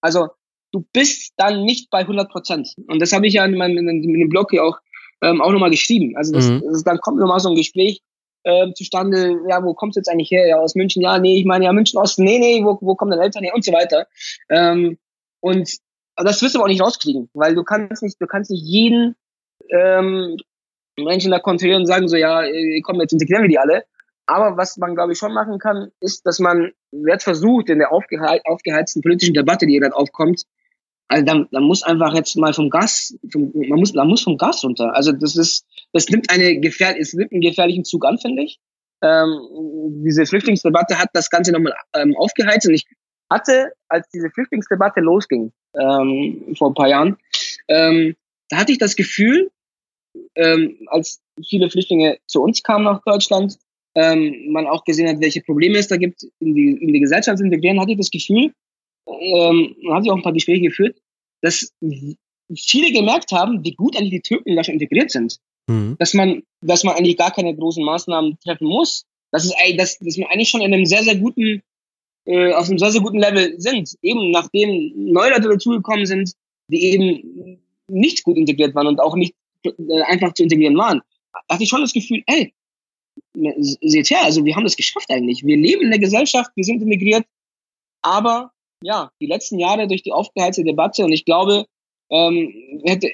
Also 0.00 0.28
du 0.72 0.84
bist 0.92 1.32
dann 1.36 1.64
nicht 1.64 1.90
bei 1.90 2.00
100 2.00 2.30
Prozent. 2.30 2.74
Und 2.86 3.00
das 3.00 3.12
habe 3.12 3.26
ich 3.26 3.34
ja 3.34 3.44
in 3.44 3.56
meinem 3.56 3.78
in, 3.78 3.88
in 3.88 4.20
dem 4.20 4.28
Blog 4.28 4.50
hier 4.50 4.64
auch, 4.64 4.78
ähm, 5.22 5.40
auch 5.40 5.50
nochmal 5.50 5.70
geschrieben. 5.70 6.16
Also 6.16 6.32
das, 6.32 6.48
mhm. 6.48 6.62
das, 6.64 6.84
dann 6.84 6.98
kommt 6.98 7.18
nochmal 7.18 7.40
so 7.40 7.48
ein 7.48 7.56
Gespräch 7.56 8.02
ähm, 8.44 8.74
zustande, 8.74 9.40
ja, 9.48 9.62
wo 9.62 9.74
kommst 9.74 9.96
du 9.96 10.00
jetzt 10.00 10.08
eigentlich 10.08 10.30
her? 10.30 10.46
Ja, 10.46 10.58
aus 10.58 10.74
München, 10.74 11.02
ja, 11.02 11.18
nee, 11.18 11.38
ich 11.38 11.44
meine 11.44 11.64
ja 11.64 11.72
München 11.72 11.98
Osten, 11.98 12.24
nee, 12.24 12.38
nee, 12.38 12.64
wo, 12.64 12.78
wo 12.80 12.94
kommen 12.94 13.10
deine 13.10 13.24
Eltern 13.24 13.44
her 13.44 13.54
und 13.54 13.64
so 13.64 13.72
weiter. 13.72 14.06
Ähm, 14.48 14.98
und 15.40 15.70
das 16.16 16.42
wirst 16.42 16.54
du 16.54 16.58
aber 16.58 16.66
auch 16.66 16.72
nicht 16.72 16.82
rauskriegen, 16.82 17.28
weil 17.34 17.54
du 17.54 17.62
kannst 17.62 18.02
nicht, 18.02 18.20
du 18.20 18.26
kannst 18.26 18.50
nicht 18.50 18.64
jeden 18.64 19.16
ähm, 19.70 20.36
Menschen 20.96 21.30
da 21.30 21.38
kontrollieren 21.38 21.82
und 21.82 21.86
sagen 21.86 22.08
so, 22.08 22.16
ja, 22.16 22.42
komm, 22.82 23.00
jetzt 23.00 23.12
integrieren 23.12 23.42
wir 23.42 23.48
die 23.48 23.58
alle. 23.58 23.84
aber 24.26 24.56
was 24.56 24.76
man, 24.76 24.94
glaube 24.94 25.12
ich, 25.12 25.18
schon 25.18 25.32
machen 25.32 25.58
kann, 25.58 25.90
ist, 26.00 26.26
dass 26.26 26.38
man 26.38 26.72
jetzt 26.90 27.24
versucht, 27.24 27.70
in 27.70 27.78
der 27.78 27.92
aufgehe 27.92 28.20
aufgeheizten 28.44 29.02
politischen 29.02 29.34
Debatte, 29.34 29.66
die 29.66 29.78
gerade 29.78 29.94
aufkommt, 29.94 30.44
also 31.08 31.24
dann, 31.24 31.48
dann 31.50 31.64
muss 31.64 31.82
einfach 31.82 32.14
jetzt 32.14 32.36
mal 32.36 32.52
vom 32.52 32.70
Gas, 32.70 33.18
vom, 33.32 33.50
man 33.54 33.80
muss, 33.80 33.94
man 33.94 34.08
muss 34.08 34.22
vom 34.22 34.36
Gas 34.36 34.62
runter. 34.62 34.94
Also 34.94 35.12
das 35.12 35.36
ist, 35.36 35.66
das 35.92 36.08
nimmt 36.08 36.30
eine 36.30 36.60
gefähr, 36.60 36.98
es 37.00 37.14
nimmt 37.14 37.32
einen 37.32 37.40
gefährlichen 37.40 37.84
Zug 37.84 38.04
an, 38.04 38.18
finde 38.18 38.42
ich. 38.42 38.60
Ähm, 39.02 40.02
diese 40.04 40.26
Flüchtlingsdebatte 40.26 40.98
hat 40.98 41.08
das 41.14 41.30
Ganze 41.30 41.52
nochmal 41.52 41.74
ähm, 41.94 42.14
aufgeheizt 42.16 42.66
und 42.66 42.74
ich 42.74 42.86
hatte, 43.30 43.72
als 43.88 44.08
diese 44.10 44.30
Flüchtlingsdebatte 44.30 45.00
losging 45.00 45.52
ähm, 45.78 46.54
vor 46.56 46.70
ein 46.70 46.74
paar 46.74 46.88
Jahren, 46.88 47.16
ähm, 47.68 48.14
da 48.48 48.58
hatte 48.58 48.72
ich 48.72 48.78
das 48.78 48.96
Gefühl, 48.96 49.50
ähm, 50.34 50.78
als 50.86 51.20
viele 51.46 51.70
Flüchtlinge 51.70 52.18
zu 52.26 52.42
uns 52.42 52.62
kamen 52.62 52.84
nach 52.84 53.02
Deutschland, 53.04 53.58
ähm, 53.94 54.50
man 54.50 54.66
auch 54.66 54.84
gesehen 54.84 55.08
hat, 55.08 55.20
welche 55.20 55.42
Probleme 55.42 55.78
es 55.78 55.88
da 55.88 55.96
gibt, 55.96 56.24
in 56.40 56.54
die, 56.54 56.72
in 56.72 56.92
die 56.92 57.00
Gesellschaft 57.00 57.38
zu 57.38 57.44
integrieren, 57.44 57.80
hatte 57.80 57.92
ich 57.92 57.98
das 57.98 58.10
Gefühl, 58.10 58.52
ähm, 59.08 59.76
hatte 59.90 60.06
ich 60.06 60.10
auch 60.10 60.16
ein 60.16 60.22
paar 60.22 60.32
Gespräche 60.32 60.62
geführt, 60.62 61.00
dass 61.42 61.72
viele 62.56 62.92
gemerkt 62.92 63.32
haben, 63.32 63.64
wie 63.64 63.74
gut 63.74 63.96
eigentlich 63.96 64.22
die 64.22 64.28
Türken 64.28 64.56
da 64.56 64.64
schon 64.64 64.74
integriert 64.74 65.10
sind. 65.10 65.38
Mhm. 65.68 65.96
Dass 65.98 66.14
man, 66.14 66.42
dass 66.62 66.84
man 66.84 66.96
eigentlich 66.96 67.16
gar 67.16 67.30
keine 67.30 67.54
großen 67.54 67.84
Maßnahmen 67.84 68.38
treffen 68.40 68.66
muss. 68.66 69.04
Das 69.30 69.44
ist, 69.44 69.54
dass, 69.76 69.98
dass 69.98 70.16
wir 70.16 70.30
eigentlich 70.30 70.48
schon 70.48 70.62
in 70.62 70.72
einem 70.72 70.86
sehr, 70.86 71.02
sehr 71.02 71.16
guten, 71.16 71.62
äh, 72.24 72.52
auf 72.54 72.68
einem 72.68 72.78
sehr, 72.78 72.90
sehr 72.90 73.02
guten 73.02 73.18
Level 73.18 73.60
sind. 73.60 73.94
Eben 74.02 74.30
nachdem 74.30 74.92
neue 75.12 75.30
Leute 75.30 75.48
dazugekommen 75.48 76.06
sind, 76.06 76.32
die 76.68 76.84
eben 76.84 77.60
nicht 77.88 78.24
gut 78.24 78.36
integriert 78.36 78.74
waren 78.74 78.86
und 78.86 79.00
auch 79.00 79.14
nicht 79.14 79.34
äh, 79.64 80.02
einfach 80.06 80.32
zu 80.32 80.42
integrieren 80.42 80.76
waren, 80.76 81.02
hatte 81.50 81.62
ich 81.62 81.68
schon 81.68 81.82
das 81.82 81.92
Gefühl, 81.92 82.22
ey, 82.26 82.52
seht 83.60 84.10
her, 84.10 84.22
also 84.22 84.44
wir 84.44 84.54
haben 84.56 84.64
das 84.64 84.76
geschafft 84.76 85.10
eigentlich. 85.10 85.44
Wir 85.44 85.56
leben 85.56 85.82
in 85.82 85.90
der 85.90 85.98
Gesellschaft, 85.98 86.50
wir 86.54 86.64
sind 86.64 86.82
integriert, 86.82 87.24
aber 88.02 88.52
ja, 88.82 89.10
die 89.20 89.26
letzten 89.26 89.58
Jahre 89.58 89.86
durch 89.88 90.02
die 90.02 90.12
aufgeheizte 90.12 90.64
Debatte 90.64 91.04
und 91.04 91.12
ich 91.12 91.24
glaube, 91.24 91.66
ähm, 92.10 92.82
hätte 92.84 93.10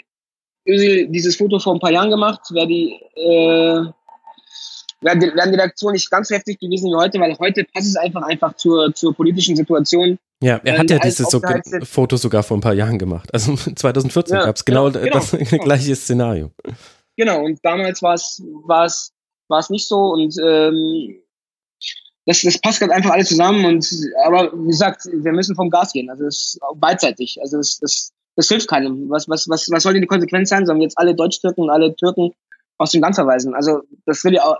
Özil 0.67 1.09
dieses 1.09 1.37
Foto 1.37 1.59
vor 1.59 1.75
ein 1.75 1.81
paar 1.81 1.93
Jahren 1.93 2.11
gemacht, 2.11 2.41
wäre 2.51 2.67
die, 2.67 2.93
äh, 3.17 3.85
wären 5.01 5.21
die, 5.21 5.27
wären 5.35 5.53
die 5.53 5.59
Reaktionen 5.59 5.95
nicht 5.95 6.11
ganz 6.11 6.31
heftig 6.31 6.59
gewesen 6.59 6.91
wie 6.91 6.97
heute, 6.97 7.19
weil 7.21 7.39
heute 7.39 7.65
passt 7.65 7.89
es 7.89 7.97
einfach 7.97 8.23
einfach 8.23 8.55
zur, 8.57 8.95
zur 8.95 9.15
politischen 9.15 9.57
Situation. 9.57 10.19
Ja, 10.43 10.61
er 10.65 10.79
hat 10.79 10.91
ja 10.91 10.99
dieses 10.99 11.31
so 11.31 11.41
Foto 11.85 12.17
sogar 12.17 12.43
vor 12.43 12.57
ein 12.57 12.61
paar 12.61 12.75
Jahren 12.75 12.99
gemacht. 12.99 13.33
Also 13.33 13.55
2014 13.77 14.37
ja, 14.37 14.45
gab 14.45 14.57
es 14.57 14.65
genau, 14.65 14.91
genau, 14.91 15.07
das 15.13 15.31
genau. 15.31 15.65
gleiche 15.65 15.95
Szenario. 15.95 16.51
Genau, 17.17 17.45
und 17.45 17.61
damals 17.63 18.03
war 18.03 18.15
es 18.15 18.43
war 18.67 18.87
es 18.87 19.13
war 19.49 19.61
es 19.61 19.71
nicht 19.71 19.87
so 19.87 20.13
und 20.13 20.35
ähm, 20.43 21.21
das, 22.27 22.43
das 22.43 22.59
passt 22.59 22.81
gerade 22.81 22.95
einfach 22.95 23.11
alles 23.11 23.29
zusammen 23.29 23.65
und 23.65 23.87
aber 24.25 24.53
wie 24.53 24.69
gesagt, 24.69 25.05
wir 25.05 25.33
müssen 25.33 25.55
vom 25.55 25.71
Gas 25.71 25.93
gehen. 25.93 26.09
Also 26.11 26.25
das 26.25 26.37
ist 26.37 26.61
beidseitig. 26.77 27.39
Also 27.41 27.59
das, 27.59 27.79
das, 27.79 28.13
das 28.37 28.49
hilft 28.49 28.69
keinem. 28.69 29.11
Was, 29.11 29.29
was, 29.29 29.49
was, 29.49 29.71
was 29.71 29.83
soll 29.83 29.93
denn 29.93 30.03
die 30.03 30.09
Konsequenz 30.09 30.49
sein? 30.49 30.67
Sollen 30.67 30.81
jetzt 30.81 30.99
alle 30.99 31.15
Deutsch-Türken 31.15 31.63
und 31.63 31.71
alle 31.71 31.95
Türken 31.97 32.33
aus 32.79 32.93
dem 32.93 33.03
Land 33.03 33.17
verweisen? 33.17 33.55
Also 33.55 33.83
das 34.07 34.25
will 34.25 34.35
ja 34.35 34.45
auch, 34.45 34.57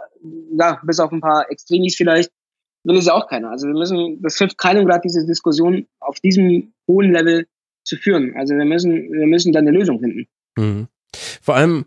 ja, 0.59 0.81
bis 0.85 1.01
auf 1.01 1.11
ein 1.11 1.21
paar 1.21 1.51
Extremis 1.51 1.97
vielleicht, 1.97 2.31
will 2.85 2.99
es 2.99 3.07
ja 3.07 3.15
auch 3.15 3.29
keiner. 3.29 3.51
Also 3.51 3.67
wir 3.67 3.75
müssen, 3.75 4.21
das 4.23 4.37
hilft 4.37 4.59
keinem 4.59 4.85
gerade 4.85 5.01
diese 5.03 5.25
Diskussion 5.27 5.87
auf 6.01 6.21
diesem 6.21 6.75
hohen 6.87 7.13
Level 7.13 7.47
zu 7.85 7.97
führen. 7.97 8.35
Also 8.37 8.55
wir 8.55 8.65
müssen, 8.65 9.11
wir 9.11 9.27
müssen 9.27 9.53
da 9.53 9.61
eine 9.61 9.71
Lösung 9.71 10.01
finden. 10.01 10.27
Mhm. 10.57 10.89
Vor 11.41 11.55
allem, 11.57 11.87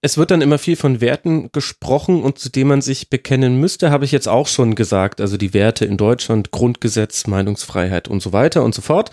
es 0.00 0.16
wird 0.18 0.30
dann 0.30 0.42
immer 0.42 0.58
viel 0.58 0.76
von 0.76 1.00
Werten 1.00 1.50
gesprochen 1.52 2.22
und 2.22 2.38
zu 2.38 2.50
denen 2.50 2.68
man 2.68 2.82
sich 2.82 3.10
bekennen 3.10 3.60
müsste, 3.60 3.90
habe 3.90 4.04
ich 4.04 4.12
jetzt 4.12 4.28
auch 4.28 4.46
schon 4.46 4.74
gesagt. 4.74 5.20
Also 5.20 5.36
die 5.36 5.54
Werte 5.54 5.84
in 5.84 5.96
Deutschland, 5.96 6.50
Grundgesetz, 6.50 7.26
Meinungsfreiheit 7.26 8.08
und 8.08 8.20
so 8.20 8.32
weiter 8.32 8.62
und 8.64 8.74
so 8.74 8.82
fort. 8.82 9.10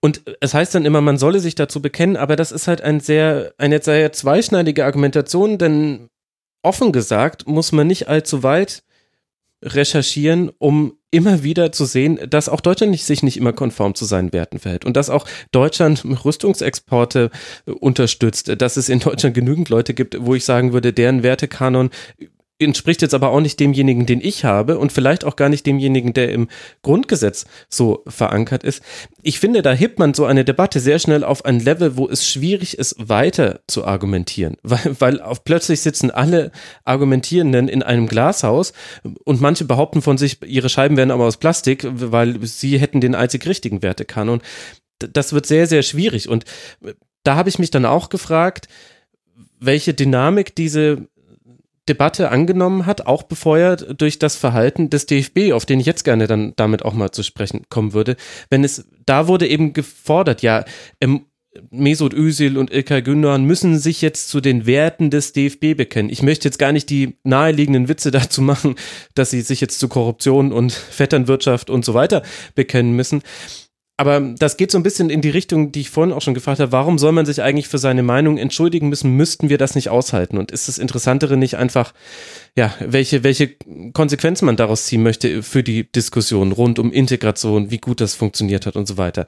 Und 0.00 0.22
es 0.40 0.52
heißt 0.52 0.74
dann 0.74 0.84
immer, 0.84 1.00
man 1.00 1.16
solle 1.16 1.38
sich 1.38 1.54
dazu 1.54 1.80
bekennen, 1.80 2.16
aber 2.16 2.34
das 2.34 2.50
ist 2.50 2.66
halt 2.66 2.80
ein 2.80 2.98
sehr, 2.98 3.54
eine 3.56 3.80
sehr 3.80 4.12
zweischneidige 4.12 4.84
Argumentation, 4.84 5.58
denn 5.58 6.08
offen 6.62 6.92
gesagt 6.92 7.46
muss 7.46 7.70
man 7.70 7.86
nicht 7.86 8.08
allzu 8.08 8.42
weit 8.42 8.82
recherchieren, 9.62 10.50
um 10.58 10.98
immer 11.12 11.44
wieder 11.44 11.70
zu 11.72 11.84
sehen, 11.84 12.18
dass 12.28 12.48
auch 12.48 12.60
Deutschland 12.60 12.90
nicht, 12.90 13.04
sich 13.04 13.22
nicht 13.22 13.36
immer 13.36 13.52
konform 13.52 13.94
zu 13.94 14.06
seinen 14.06 14.32
Werten 14.32 14.58
verhält 14.58 14.84
und 14.84 14.96
dass 14.96 15.10
auch 15.10 15.26
Deutschland 15.52 16.04
Rüstungsexporte 16.24 17.30
unterstützt, 17.66 18.60
dass 18.60 18.76
es 18.76 18.88
in 18.88 18.98
Deutschland 18.98 19.34
genügend 19.34 19.68
Leute 19.68 19.94
gibt, 19.94 20.16
wo 20.18 20.34
ich 20.34 20.44
sagen 20.44 20.72
würde, 20.72 20.92
deren 20.92 21.22
Wertekanon 21.22 21.90
entspricht 22.64 23.02
jetzt 23.02 23.14
aber 23.14 23.30
auch 23.30 23.40
nicht 23.40 23.58
demjenigen, 23.60 24.06
den 24.06 24.20
ich 24.20 24.44
habe 24.44 24.78
und 24.78 24.92
vielleicht 24.92 25.24
auch 25.24 25.36
gar 25.36 25.48
nicht 25.48 25.66
demjenigen, 25.66 26.12
der 26.12 26.32
im 26.32 26.48
Grundgesetz 26.82 27.44
so 27.68 28.02
verankert 28.06 28.64
ist. 28.64 28.82
Ich 29.22 29.40
finde, 29.40 29.62
da 29.62 29.72
hebt 29.72 29.98
man 29.98 30.14
so 30.14 30.24
eine 30.24 30.44
Debatte 30.44 30.80
sehr 30.80 30.98
schnell 30.98 31.24
auf 31.24 31.44
ein 31.44 31.60
Level, 31.60 31.96
wo 31.96 32.08
es 32.08 32.28
schwierig 32.28 32.78
ist, 32.78 32.96
weiter 32.98 33.60
zu 33.66 33.84
argumentieren, 33.84 34.56
weil, 34.62 34.96
weil 34.98 35.20
auf 35.20 35.44
plötzlich 35.44 35.80
sitzen 35.80 36.10
alle 36.10 36.52
Argumentierenden 36.84 37.68
in 37.68 37.82
einem 37.82 38.06
Glashaus 38.06 38.72
und 39.24 39.40
manche 39.40 39.64
behaupten 39.64 40.02
von 40.02 40.18
sich, 40.18 40.38
ihre 40.44 40.68
Scheiben 40.68 40.96
wären 40.96 41.10
aber 41.10 41.26
aus 41.26 41.36
Plastik, 41.36 41.86
weil 41.90 42.44
sie 42.46 42.78
hätten 42.78 43.00
den 43.00 43.14
einzig 43.14 43.46
richtigen 43.46 43.82
Wertekanon. 43.82 44.40
Das 44.98 45.32
wird 45.32 45.46
sehr, 45.46 45.66
sehr 45.66 45.82
schwierig 45.82 46.28
und 46.28 46.44
da 47.24 47.36
habe 47.36 47.48
ich 47.48 47.58
mich 47.58 47.70
dann 47.70 47.84
auch 47.84 48.08
gefragt, 48.08 48.68
welche 49.60 49.94
Dynamik 49.94 50.54
diese 50.56 51.06
Debatte 51.88 52.30
angenommen 52.30 52.86
hat, 52.86 53.06
auch 53.06 53.24
befeuert 53.24 54.00
durch 54.00 54.18
das 54.18 54.36
Verhalten 54.36 54.88
des 54.88 55.06
DFB, 55.06 55.52
auf 55.52 55.66
den 55.66 55.80
ich 55.80 55.86
jetzt 55.86 56.04
gerne 56.04 56.26
dann 56.26 56.52
damit 56.56 56.84
auch 56.84 56.94
mal 56.94 57.10
zu 57.10 57.22
sprechen 57.22 57.62
kommen 57.68 57.92
würde. 57.92 58.16
Wenn 58.50 58.62
es, 58.62 58.88
da 59.04 59.26
wurde 59.26 59.48
eben 59.48 59.72
gefordert, 59.72 60.42
ja, 60.42 60.64
ähm, 61.00 61.26
Mesut 61.70 62.14
Özil 62.14 62.56
und 62.56 62.72
Ilkay 62.72 63.02
Gündogan 63.02 63.44
müssen 63.44 63.78
sich 63.78 64.00
jetzt 64.00 64.30
zu 64.30 64.40
den 64.40 64.64
Werten 64.64 65.10
des 65.10 65.34
DFB 65.34 65.76
bekennen. 65.76 66.08
Ich 66.08 66.22
möchte 66.22 66.48
jetzt 66.48 66.58
gar 66.58 66.72
nicht 66.72 66.88
die 66.88 67.18
naheliegenden 67.24 67.88
Witze 67.88 68.10
dazu 68.12 68.40
machen, 68.40 68.76
dass 69.14 69.30
sie 69.30 69.42
sich 69.42 69.60
jetzt 69.60 69.78
zu 69.78 69.88
Korruption 69.88 70.52
und 70.52 70.72
Vetternwirtschaft 70.72 71.68
und 71.68 71.84
so 71.84 71.94
weiter 71.94 72.22
bekennen 72.54 72.92
müssen 72.92 73.22
aber 74.02 74.18
das 74.36 74.56
geht 74.56 74.72
so 74.72 74.78
ein 74.78 74.82
bisschen 74.82 75.10
in 75.10 75.20
die 75.20 75.30
Richtung, 75.30 75.70
die 75.70 75.82
ich 75.82 75.90
vorhin 75.90 76.12
auch 76.12 76.22
schon 76.22 76.34
gefragt 76.34 76.58
habe. 76.58 76.72
Warum 76.72 76.98
soll 76.98 77.12
man 77.12 77.24
sich 77.24 77.40
eigentlich 77.40 77.68
für 77.68 77.78
seine 77.78 78.02
Meinung 78.02 78.36
entschuldigen 78.36 78.88
müssen? 78.88 79.12
Müssten 79.12 79.48
wir 79.48 79.58
das 79.58 79.76
nicht 79.76 79.90
aushalten? 79.90 80.38
Und 80.38 80.50
ist 80.50 80.66
das 80.66 80.78
Interessantere 80.78 81.36
nicht 81.36 81.56
einfach, 81.56 81.94
ja, 82.54 82.74
welche, 82.80 83.24
welche 83.24 83.56
Konsequenzen 83.94 84.44
man 84.44 84.56
daraus 84.56 84.84
ziehen 84.84 85.02
möchte 85.02 85.42
für 85.42 85.62
die 85.62 85.90
Diskussion 85.90 86.52
rund 86.52 86.78
um 86.78 86.92
Integration, 86.92 87.70
wie 87.70 87.78
gut 87.78 88.02
das 88.02 88.14
funktioniert 88.14 88.66
hat 88.66 88.76
und 88.76 88.86
so 88.86 88.98
weiter? 88.98 89.26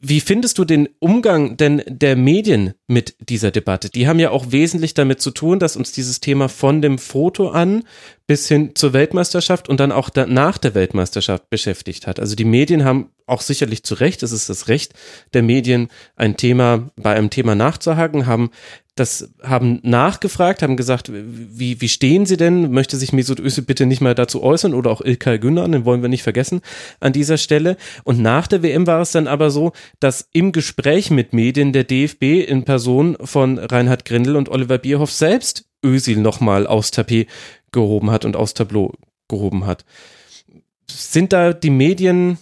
Wie 0.00 0.20
findest 0.20 0.58
du 0.58 0.64
den 0.64 0.88
Umgang 1.00 1.56
denn 1.56 1.82
der 1.88 2.14
Medien 2.14 2.74
mit 2.86 3.16
dieser 3.18 3.50
Debatte? 3.50 3.90
Die 3.90 4.06
haben 4.06 4.20
ja 4.20 4.30
auch 4.30 4.52
wesentlich 4.52 4.94
damit 4.94 5.20
zu 5.20 5.32
tun, 5.32 5.58
dass 5.58 5.76
uns 5.76 5.90
dieses 5.90 6.20
Thema 6.20 6.48
von 6.48 6.82
dem 6.82 6.98
Foto 6.98 7.48
an 7.48 7.82
bis 8.28 8.46
hin 8.46 8.76
zur 8.76 8.92
Weltmeisterschaft 8.92 9.68
und 9.68 9.80
dann 9.80 9.90
auch 9.90 10.10
nach 10.14 10.58
der 10.58 10.76
Weltmeisterschaft 10.76 11.50
beschäftigt 11.50 12.06
hat. 12.06 12.20
Also 12.20 12.36
die 12.36 12.44
Medien 12.44 12.84
haben 12.84 13.10
auch 13.26 13.40
sicherlich 13.40 13.82
zu 13.82 13.94
Recht, 13.94 14.22
es 14.22 14.30
ist 14.30 14.48
das 14.48 14.68
Recht 14.68 14.94
der 15.34 15.42
Medien, 15.42 15.88
ein 16.14 16.36
Thema 16.36 16.90
bei 16.94 17.14
einem 17.14 17.30
Thema 17.30 17.56
nachzuhaken, 17.56 18.26
haben 18.26 18.50
das 18.96 19.30
haben 19.42 19.78
nachgefragt, 19.82 20.62
haben 20.62 20.78
gesagt, 20.78 21.10
wie, 21.12 21.80
wie 21.82 21.88
stehen 21.88 22.24
Sie 22.24 22.38
denn? 22.38 22.72
Möchte 22.72 22.96
sich 22.96 23.12
Mesut 23.12 23.38
Özil 23.38 23.62
bitte 23.62 23.84
nicht 23.84 24.00
mal 24.00 24.14
dazu 24.14 24.42
äußern 24.42 24.72
oder 24.72 24.90
auch 24.90 25.02
Ilkay 25.02 25.38
Gündogan, 25.38 25.72
den 25.72 25.84
wollen 25.84 26.00
wir 26.00 26.08
nicht 26.08 26.22
vergessen 26.22 26.62
an 26.98 27.12
dieser 27.12 27.36
Stelle. 27.36 27.76
Und 28.04 28.20
nach 28.20 28.46
der 28.46 28.62
WM 28.62 28.86
war 28.86 29.02
es 29.02 29.12
dann 29.12 29.28
aber 29.28 29.50
so, 29.50 29.72
dass 30.00 30.28
im 30.32 30.50
Gespräch 30.50 31.10
mit 31.10 31.34
Medien 31.34 31.74
der 31.74 31.84
DFB 31.84 32.48
in 32.48 32.64
Person 32.64 33.18
von 33.20 33.58
Reinhard 33.58 34.06
Grindel 34.06 34.34
und 34.34 34.48
Oliver 34.48 34.78
Bierhoff 34.78 35.12
selbst 35.12 35.66
Özil 35.84 36.16
nochmal 36.16 36.66
aufs 36.66 36.90
Tapet 36.90 37.28
gehoben 37.72 38.10
hat 38.10 38.24
und 38.24 38.34
aufs 38.34 38.54
Tableau 38.54 38.94
gehoben 39.28 39.66
hat. 39.66 39.84
Sind 40.90 41.34
da 41.34 41.52
die 41.52 41.70
Medien 41.70 42.38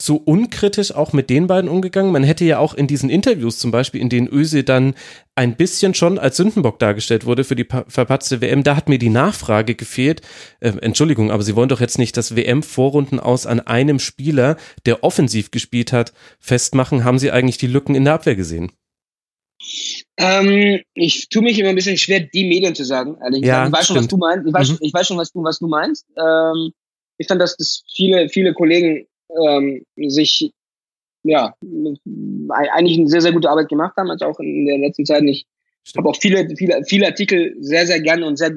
so 0.00 0.16
unkritisch 0.16 0.92
auch 0.92 1.12
mit 1.12 1.30
den 1.30 1.46
beiden 1.46 1.70
umgegangen? 1.70 2.12
Man 2.12 2.24
hätte 2.24 2.44
ja 2.44 2.58
auch 2.58 2.74
in 2.74 2.86
diesen 2.86 3.10
Interviews 3.10 3.58
zum 3.58 3.70
Beispiel, 3.70 4.00
in 4.00 4.08
denen 4.08 4.28
Özil 4.28 4.62
dann 4.62 4.94
ein 5.34 5.56
bisschen 5.56 5.94
schon 5.94 6.18
als 6.18 6.36
Sündenbock 6.36 6.78
dargestellt 6.78 7.26
wurde 7.26 7.44
für 7.44 7.56
die 7.56 7.66
verpatzte 7.88 8.40
WM, 8.40 8.62
da 8.62 8.76
hat 8.76 8.88
mir 8.88 8.98
die 8.98 9.10
Nachfrage 9.10 9.74
gefehlt. 9.74 10.22
Äh, 10.60 10.72
Entschuldigung, 10.80 11.30
aber 11.30 11.42
Sie 11.42 11.56
wollen 11.56 11.68
doch 11.68 11.80
jetzt 11.80 11.98
nicht 11.98 12.16
das 12.16 12.36
WM-Vorrunden 12.36 13.20
aus 13.20 13.46
an 13.46 13.60
einem 13.60 13.98
Spieler, 13.98 14.56
der 14.84 15.04
offensiv 15.04 15.50
gespielt 15.50 15.92
hat, 15.92 16.12
festmachen. 16.38 17.04
Haben 17.04 17.18
Sie 17.18 17.30
eigentlich 17.30 17.58
die 17.58 17.66
Lücken 17.66 17.94
in 17.94 18.04
der 18.04 18.14
Abwehr 18.14 18.36
gesehen? 18.36 18.72
Ähm, 20.18 20.80
ich 20.94 21.28
tue 21.28 21.42
mich 21.42 21.58
immer 21.58 21.70
ein 21.70 21.74
bisschen 21.74 21.98
schwer, 21.98 22.20
die 22.20 22.44
Medien 22.44 22.74
zu 22.74 22.84
sagen. 22.84 23.16
Ehrlich 23.22 23.44
ja, 23.44 23.66
ich 23.66 23.72
weiß 23.72 23.86
schon, 23.86 23.96
was 23.96 24.08
du 24.08 24.16
meinst. 24.16 24.46
Ich 24.46 24.52
weiß, 24.52 24.68
mhm. 24.70 24.78
ich 24.80 24.94
weiß 24.94 25.06
schon, 25.06 25.18
was 25.18 25.32
du, 25.32 25.42
was 25.42 25.58
du 25.58 25.66
meinst. 25.66 26.06
Ähm, 26.16 26.72
ich 27.18 27.26
fand, 27.26 27.40
dass 27.40 27.56
das 27.56 27.82
viele, 27.94 28.28
viele 28.28 28.54
Kollegen 28.54 29.06
ähm, 29.30 29.84
sich 30.08 30.52
ja 31.22 31.54
eigentlich 32.50 32.98
eine 32.98 33.08
sehr, 33.08 33.20
sehr 33.20 33.32
gute 33.32 33.50
Arbeit 33.50 33.68
gemacht 33.68 33.96
haben, 33.96 34.10
als 34.10 34.22
auch 34.22 34.38
in 34.40 34.66
der 34.66 34.78
letzten 34.78 35.04
Zeit 35.04 35.22
nicht. 35.22 35.46
Ich 35.84 35.94
habe 35.96 36.08
auch 36.08 36.16
viele, 36.16 36.48
viele, 36.56 36.82
viele 36.84 37.06
Artikel 37.06 37.54
sehr, 37.60 37.86
sehr 37.86 38.00
gerne 38.00 38.26
und 38.26 38.36
sehr 38.36 38.52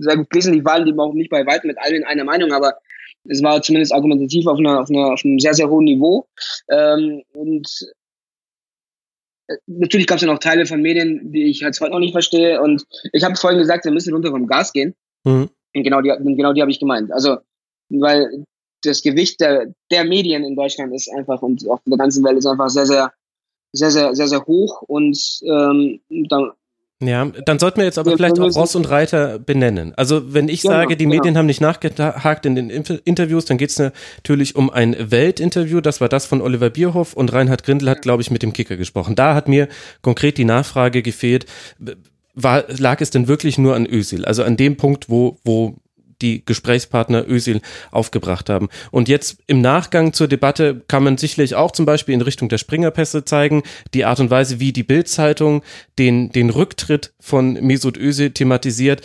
sehr 0.00 0.16
gut 0.16 0.30
gelesen. 0.30 0.52
Die 0.52 0.64
waren 0.64 0.86
eben 0.86 1.00
auch 1.00 1.12
nicht 1.14 1.30
bei 1.30 1.46
weitem 1.46 1.68
mit 1.68 1.78
allen 1.78 1.96
in 1.96 2.04
einer 2.04 2.24
Meinung, 2.24 2.52
aber 2.52 2.74
es 3.24 3.42
war 3.42 3.62
zumindest 3.62 3.92
argumentativ 3.92 4.46
auf, 4.46 4.58
einer, 4.58 4.80
auf, 4.80 4.90
einer, 4.90 5.12
auf 5.12 5.24
einem 5.24 5.38
sehr, 5.38 5.54
sehr 5.54 5.68
hohen 5.68 5.84
Niveau. 5.84 6.26
Ähm, 6.68 7.22
und 7.32 7.68
äh, 9.48 9.56
natürlich 9.66 10.06
gab 10.06 10.16
es 10.16 10.22
ja 10.22 10.32
noch 10.32 10.38
Teile 10.38 10.66
von 10.66 10.82
Medien, 10.82 11.32
die 11.32 11.44
ich 11.44 11.62
halt 11.62 11.78
heute 11.80 11.92
noch 11.92 11.98
nicht 11.98 12.12
verstehe. 12.12 12.60
Und 12.60 12.84
ich 13.12 13.24
habe 13.24 13.36
vorhin 13.36 13.58
gesagt, 13.58 13.84
wir 13.84 13.92
müssen 13.92 14.12
runter 14.12 14.30
vom 14.30 14.46
Gas 14.46 14.72
gehen. 14.72 14.94
Mhm. 15.24 15.50
Und 15.74 15.82
genau 15.82 16.00
die, 16.00 16.12
genau 16.36 16.52
die 16.52 16.62
habe 16.62 16.70
ich 16.70 16.80
gemeint. 16.80 17.12
Also, 17.12 17.38
weil 17.88 18.44
das 18.86 19.02
Gewicht 19.02 19.40
der, 19.40 19.66
der 19.90 20.04
Medien 20.04 20.44
in 20.44 20.56
Deutschland 20.56 20.94
ist 20.94 21.10
einfach 21.12 21.42
und 21.42 21.68
auf 21.68 21.80
der 21.86 21.98
ganzen 21.98 22.24
Welt 22.24 22.38
ist 22.38 22.46
einfach 22.46 22.70
sehr, 22.70 22.86
sehr, 22.86 23.12
sehr, 23.72 23.90
sehr, 23.90 24.14
sehr, 24.14 24.28
sehr 24.28 24.46
hoch. 24.46 24.82
Und 24.82 25.40
ähm, 25.44 26.00
da 26.28 26.54
ja, 27.02 27.26
dann 27.26 27.58
sollten 27.58 27.78
wir 27.78 27.84
jetzt 27.84 27.98
aber 27.98 28.12
vielleicht 28.12 28.40
auch 28.40 28.56
Ross 28.56 28.74
und 28.74 28.88
Reiter 28.88 29.38
benennen. 29.38 29.92
Also 29.96 30.32
wenn 30.32 30.48
ich 30.48 30.62
genau, 30.62 30.74
sage, 30.74 30.96
die 30.96 31.04
genau. 31.04 31.16
Medien 31.16 31.36
haben 31.36 31.44
nicht 31.44 31.60
nachgehakt 31.60 32.46
in 32.46 32.54
den 32.54 32.70
Interviews, 32.70 33.44
dann 33.44 33.58
geht 33.58 33.68
es 33.68 33.78
natürlich 33.78 34.56
um 34.56 34.70
ein 34.70 34.96
Weltinterview. 34.98 35.82
Das 35.82 36.00
war 36.00 36.08
das 36.08 36.24
von 36.24 36.40
Oliver 36.40 36.70
Bierhoff 36.70 37.12
und 37.12 37.34
Reinhard 37.34 37.64
Grindel 37.64 37.90
hat, 37.90 38.00
glaube 38.00 38.22
ich, 38.22 38.30
mit 38.30 38.42
dem 38.42 38.54
Kicker 38.54 38.78
gesprochen. 38.78 39.14
Da 39.14 39.34
hat 39.34 39.46
mir 39.46 39.68
konkret 40.00 40.38
die 40.38 40.46
Nachfrage 40.46 41.02
gefehlt, 41.02 41.44
war, 42.32 42.64
lag 42.68 43.02
es 43.02 43.10
denn 43.10 43.28
wirklich 43.28 43.58
nur 43.58 43.74
an 43.74 43.86
Özil? 43.86 44.24
Also 44.24 44.42
an 44.42 44.56
dem 44.56 44.78
Punkt, 44.78 45.10
wo, 45.10 45.36
wo 45.44 45.74
die 46.22 46.44
Gesprächspartner 46.44 47.28
Özil 47.28 47.60
aufgebracht 47.90 48.48
haben. 48.48 48.68
Und 48.90 49.08
jetzt 49.08 49.38
im 49.46 49.60
Nachgang 49.60 50.12
zur 50.12 50.28
Debatte 50.28 50.82
kann 50.88 51.04
man 51.04 51.18
sicherlich 51.18 51.54
auch 51.54 51.72
zum 51.72 51.86
Beispiel 51.86 52.14
in 52.14 52.22
Richtung 52.22 52.48
der 52.48 52.58
Springerpässe 52.58 53.24
zeigen, 53.24 53.62
die 53.94 54.04
Art 54.04 54.20
und 54.20 54.30
Weise, 54.30 54.60
wie 54.60 54.72
die 54.72 54.82
Bildzeitung 54.82 55.62
den, 55.98 56.30
den 56.30 56.50
Rücktritt 56.50 57.12
von 57.20 57.54
Mesut 57.54 57.96
Özil 57.96 58.30
thematisiert. 58.30 59.02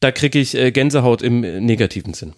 Da 0.00 0.12
kriege 0.12 0.38
ich 0.38 0.54
äh, 0.54 0.72
Gänsehaut 0.72 1.22
im 1.22 1.40
negativen 1.40 2.14
Sinn. 2.14 2.34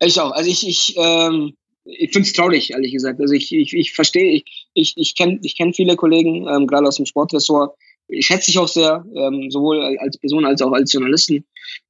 Ich 0.00 0.20
auch. 0.20 0.32
Also 0.32 0.50
ich, 0.50 0.66
ich, 0.66 0.96
ähm, 0.96 1.54
ich 1.84 2.12
finde 2.12 2.26
es 2.26 2.32
traurig, 2.32 2.72
ehrlich 2.72 2.92
gesagt. 2.92 3.20
Also 3.20 3.34
ich, 3.34 3.52
ich, 3.52 3.72
ich 3.72 3.92
verstehe, 3.92 4.32
ich, 4.32 4.66
ich, 4.74 4.94
ich 4.96 5.14
kenne 5.14 5.38
ich 5.42 5.56
kenn 5.56 5.74
viele 5.74 5.96
Kollegen, 5.96 6.46
ähm, 6.48 6.66
gerade 6.66 6.86
aus 6.86 6.96
dem 6.96 7.06
Sportressort, 7.06 7.76
schätze 8.20 8.46
dich 8.46 8.58
auch 8.58 8.68
sehr, 8.68 9.04
ähm, 9.14 9.50
sowohl 9.50 9.96
als 9.98 10.18
Person 10.18 10.44
als 10.44 10.62
auch 10.62 10.72
als 10.72 10.92
Journalisten. 10.92 11.44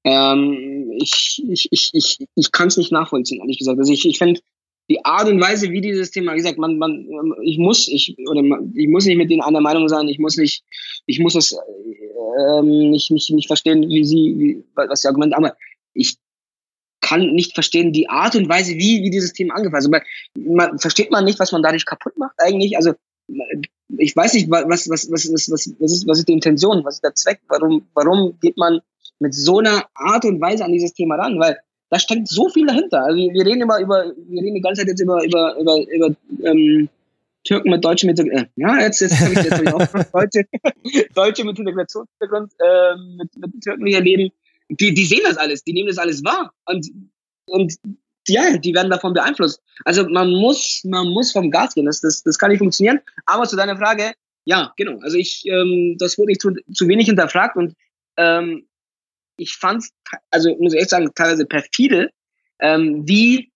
Ähm, 0.04 0.92
ich 1.00 1.42
ich, 1.48 1.68
ich, 1.70 1.90
ich, 1.92 2.18
ich 2.34 2.52
kann 2.52 2.68
es 2.68 2.76
nicht 2.76 2.92
nachvollziehen, 2.92 3.40
ehrlich 3.40 3.58
gesagt. 3.58 3.78
Also 3.78 3.92
ich, 3.92 4.06
ich 4.06 4.18
finde 4.18 4.40
die 4.90 5.04
Art 5.04 5.28
und 5.28 5.40
Weise, 5.40 5.70
wie 5.70 5.80
dieses 5.80 6.10
Thema, 6.10 6.32
wie 6.32 6.38
gesagt, 6.38 6.58
man, 6.58 6.76
man, 6.78 7.06
ich 7.42 7.58
muss, 7.58 7.88
ich, 7.88 8.16
oder 8.28 8.42
man, 8.42 8.72
ich 8.74 8.88
muss 8.88 9.06
nicht 9.06 9.16
mit 9.16 9.30
denen 9.30 9.40
einer 9.40 9.60
Meinung 9.60 9.88
sein, 9.88 10.08
ich 10.08 10.18
muss 10.18 10.36
nicht, 10.36 10.64
ich 11.06 11.18
muss 11.18 11.34
es 11.34 11.56
ähm, 12.56 12.90
nicht, 12.90 13.10
nicht, 13.10 13.30
nicht 13.30 13.46
verstehen, 13.46 13.88
wie 13.88 14.04
sie, 14.04 14.34
wie, 14.36 14.64
was 14.74 15.02
die 15.02 15.08
Argumente, 15.08 15.36
aber 15.36 15.56
ich 15.94 16.16
kann 17.00 17.32
nicht 17.32 17.54
verstehen 17.54 17.92
die 17.92 18.08
Art 18.08 18.34
und 18.36 18.48
Weise, 18.48 18.74
wie, 18.74 19.02
wie 19.02 19.10
dieses 19.10 19.32
Thema 19.32 19.54
angefasst 19.54 19.90
wird. 19.90 20.02
Man, 20.36 20.78
versteht 20.78 21.10
man 21.10 21.24
nicht, 21.24 21.38
was 21.38 21.52
man 21.52 21.62
dadurch 21.62 21.84
kaputt 21.84 22.16
macht 22.16 22.34
eigentlich? 22.38 22.76
Also 22.76 22.92
ich 23.98 24.16
weiß 24.16 24.34
nicht, 24.34 24.50
was, 24.50 24.64
was, 24.68 24.88
was, 24.88 25.10
was, 25.10 25.24
ist, 25.24 25.50
was, 25.50 25.74
was, 25.78 25.92
ist, 25.92 26.06
was 26.06 26.18
ist 26.18 26.28
die 26.28 26.32
Intention, 26.32 26.84
was 26.84 26.96
ist 26.96 27.04
der 27.04 27.14
Zweck, 27.14 27.40
warum, 27.48 27.86
warum 27.94 28.38
geht 28.40 28.56
man 28.56 28.80
mit 29.18 29.34
so 29.34 29.58
einer 29.58 29.84
Art 29.94 30.24
und 30.24 30.40
Weise 30.40 30.64
an 30.64 30.72
dieses 30.72 30.92
Thema 30.94 31.16
ran? 31.16 31.38
Weil 31.38 31.56
da 31.90 31.98
steckt 31.98 32.28
so 32.28 32.48
viel 32.48 32.66
dahinter. 32.66 33.04
Also 33.04 33.18
wir 33.18 33.44
reden 33.44 33.62
immer 33.62 33.78
über, 33.78 34.12
wir 34.16 34.42
reden 34.42 34.54
die 34.54 34.62
ganze 34.62 34.80
Zeit 34.80 34.88
jetzt 34.88 35.00
über, 35.00 35.22
über, 35.24 35.56
über, 35.58 35.76
über 35.90 36.16
ähm, 36.44 36.88
Türken 37.44 37.70
mit 37.70 37.84
deutschem 37.84 38.08
Hintergrund. 38.08 38.48
Äh, 38.56 38.60
ja, 38.60 38.80
jetzt, 38.80 39.00
jetzt 39.00 39.20
habe 39.20 39.32
ich 39.32 39.42
jetzt 39.42 39.52
hab 39.52 39.62
ich 39.62 39.72
auch 39.72 40.02
Deutsche, 40.12 40.44
Deutsche 41.14 41.44
mit 41.44 41.58
Integrationshintergrund 41.58 42.52
äh, 42.58 42.96
mit, 43.18 43.36
mit 43.36 43.62
Türken 43.62 43.86
hier 43.86 44.00
leben. 44.00 44.32
Die, 44.70 44.94
die 44.94 45.04
sehen 45.04 45.20
das 45.24 45.36
alles, 45.36 45.62
die 45.64 45.72
nehmen 45.72 45.88
das 45.88 45.98
alles 45.98 46.24
wahr. 46.24 46.52
Und, 46.66 46.88
und 47.46 47.74
ja, 48.28 48.56
die 48.56 48.74
werden 48.74 48.90
davon 48.90 49.14
beeinflusst. 49.14 49.60
Also 49.84 50.08
man 50.08 50.30
muss, 50.30 50.82
man 50.84 51.08
muss 51.08 51.32
vom 51.32 51.50
Gas 51.50 51.74
gehen. 51.74 51.86
Das, 51.86 52.00
das, 52.00 52.22
das 52.22 52.38
kann 52.38 52.50
nicht 52.50 52.58
funktionieren. 52.58 53.00
Aber 53.26 53.44
zu 53.44 53.56
deiner 53.56 53.76
Frage, 53.76 54.12
ja, 54.44 54.72
genau. 54.76 54.98
Also 55.00 55.16
ich, 55.16 55.44
ähm, 55.46 55.96
das 55.98 56.18
wurde 56.18 56.28
nicht 56.28 56.40
zu, 56.40 56.52
zu 56.72 56.88
wenig 56.88 57.06
hinterfragt 57.06 57.56
und 57.56 57.74
ähm, 58.16 58.66
ich 59.36 59.56
fand, 59.56 59.84
also 60.30 60.54
muss 60.58 60.74
ich 60.74 60.80
echt 60.80 60.90
sagen, 60.90 61.10
teilweise 61.14 61.46
perfide, 61.46 62.10
ähm, 62.60 63.02
wie 63.06 63.52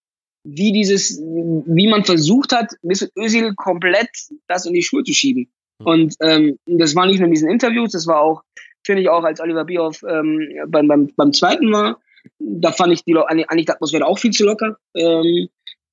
wie 0.46 0.72
dieses, 0.72 1.18
wie 1.18 1.88
man 1.88 2.04
versucht 2.04 2.52
hat, 2.52 2.72
Mesut 2.82 3.10
Özil 3.18 3.52
komplett 3.56 4.08
das 4.46 4.64
in 4.64 4.74
die 4.74 4.82
Schuhe 4.82 5.02
zu 5.02 5.12
schieben. 5.12 5.50
Hm. 5.80 5.86
Und 5.86 6.16
ähm, 6.20 6.58
das 6.66 6.94
war 6.94 7.06
nicht 7.06 7.18
nur 7.18 7.26
in 7.26 7.34
diesen 7.34 7.50
Interviews, 7.50 7.92
das 7.92 8.06
war 8.06 8.20
auch, 8.20 8.42
finde 8.84 9.02
ich 9.02 9.08
auch, 9.08 9.24
als 9.24 9.40
Oliver 9.40 9.64
Bierhoff 9.64 10.02
ähm, 10.08 10.48
beim, 10.68 10.86
beim, 10.86 11.12
beim 11.16 11.32
zweiten 11.32 11.68
Mal 11.68 11.96
da 12.38 12.72
fand 12.72 12.92
ich 12.92 13.04
die, 13.04 13.16
eigentlich 13.16 13.66
die 13.66 13.72
Atmosphäre 13.72 14.06
auch 14.06 14.18
viel 14.18 14.30
zu 14.30 14.44
locker. 14.44 14.76
Ähm, 14.94 15.48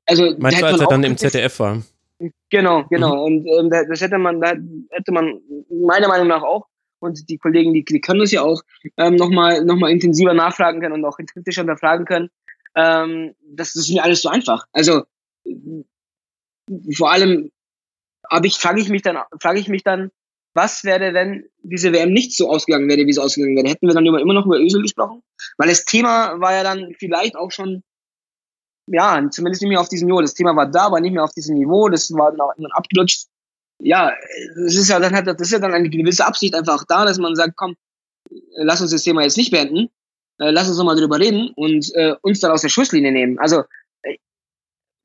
also, 0.05 0.35
Meinst 0.37 0.61
du, 0.61 0.65
als 0.65 0.81
er 0.81 0.87
dann 0.87 1.03
im 1.03 1.17
ZDF 1.17 1.59
war? 1.59 1.81
Genau, 2.49 2.85
genau. 2.89 3.15
Mhm. 3.15 3.21
Und 3.21 3.47
ähm, 3.47 3.69
das 3.89 4.01
hätte 4.01 4.17
man, 4.17 4.39
da 4.41 4.53
hätte 4.91 5.11
man 5.11 5.41
meiner 5.69 6.07
Meinung 6.07 6.27
nach 6.27 6.43
auch, 6.43 6.67
und 6.99 7.29
die 7.29 7.37
Kollegen, 7.37 7.73
die, 7.73 7.83
die 7.83 7.99
können 7.99 8.21
das 8.21 8.31
ja 8.31 8.41
auch, 8.43 8.61
ähm, 8.97 9.15
nochmal 9.15 9.63
noch 9.65 9.75
mal 9.75 9.91
intensiver 9.91 10.33
nachfragen 10.33 10.79
können 10.79 10.93
und 10.93 11.05
auch 11.05 11.17
kritischer 11.17 11.61
hinterfragen 11.61 12.05
können. 12.05 12.29
Ähm, 12.75 13.35
das, 13.41 13.73
das 13.73 13.83
ist 13.83 13.93
mir 13.93 14.03
alles 14.03 14.21
so 14.21 14.29
einfach. 14.29 14.65
Also 14.71 15.03
vor 16.95 17.11
allem 17.11 17.51
habe 18.31 18.47
ich, 18.47 18.55
frage 18.55 18.79
ich 18.79 18.89
mich 18.89 19.01
dann, 19.01 19.17
frage 19.41 19.59
ich 19.59 19.67
mich 19.67 19.83
dann, 19.83 20.11
was 20.54 20.84
wäre, 20.84 21.14
wenn 21.14 21.45
diese 21.64 21.91
WM 21.93 22.14
nicht 22.14 22.36
so 22.36 22.49
ausgegangen 22.49 22.88
wäre, 22.88 23.06
wie 23.06 23.14
sie 23.14 23.22
ausgegangen 23.22 23.56
wäre? 23.56 23.70
Hätten 23.70 23.88
wir 23.88 23.93
dann 23.93 24.06
immer 24.06 24.34
noch 24.34 24.45
über 24.45 24.60
Ösel 24.60 24.82
gesprochen? 24.82 25.24
Weil 25.58 25.70
das 25.70 25.86
Thema 25.86 26.39
war 26.39 26.54
ja 26.54 26.64
dann 26.64 26.93
vielleicht 26.99 27.36
auch 27.36 27.51
schon, 27.51 27.84
ja, 28.88 29.28
zumindest 29.32 29.62
nicht 29.62 29.70
mehr 29.70 29.82
auf 29.82 29.89
diesem 29.89 30.08
Niveau. 30.08 30.22
Das 30.22 30.34
Thema 30.34 30.56
war 30.56 30.70
da, 30.70 30.86
aber 30.86 30.99
nicht 30.99 31.14
mehr 31.14 31.24
auf 31.24 31.34
diesem 31.34 31.58
Niveau. 31.58 31.89
Das 31.89 32.12
war 32.12 32.32
dann 32.32 32.72
abgelutscht. 32.72 33.28
Ja, 33.80 34.14
das 34.56 34.76
ist 34.76 34.89
ja 34.89 34.99
dann 34.99 35.14
hat, 35.14 35.28
das 35.28 35.41
ist 35.41 35.51
ja 35.51 35.60
dann 35.60 35.74
eine 35.74 35.89
gewisse 35.89 36.26
Absicht 36.26 36.56
einfach 36.56 36.84
da, 36.88 37.06
dass 37.06 37.18
man 37.18 37.36
sagt, 37.36 37.54
komm, 37.56 37.76
lass 38.56 38.82
uns 38.82 38.91
das 38.91 39.04
Thema 39.04 39.24
jetzt 39.24 39.38
nicht 39.38 39.51
beenden, 39.51 39.89
äh, 40.39 40.51
lass 40.51 40.68
uns 40.68 40.78
nochmal 40.78 40.95
drüber 40.95 41.20
reden 41.20 41.51
und 41.56 41.93
äh, 41.95 42.16
uns 42.22 42.39
dann 42.39 42.51
aus 42.51 42.62
der 42.62 42.70
Schusslinie 42.70 43.12
nehmen. 43.12 43.39
Also 43.39 43.64
äh, 44.04 44.18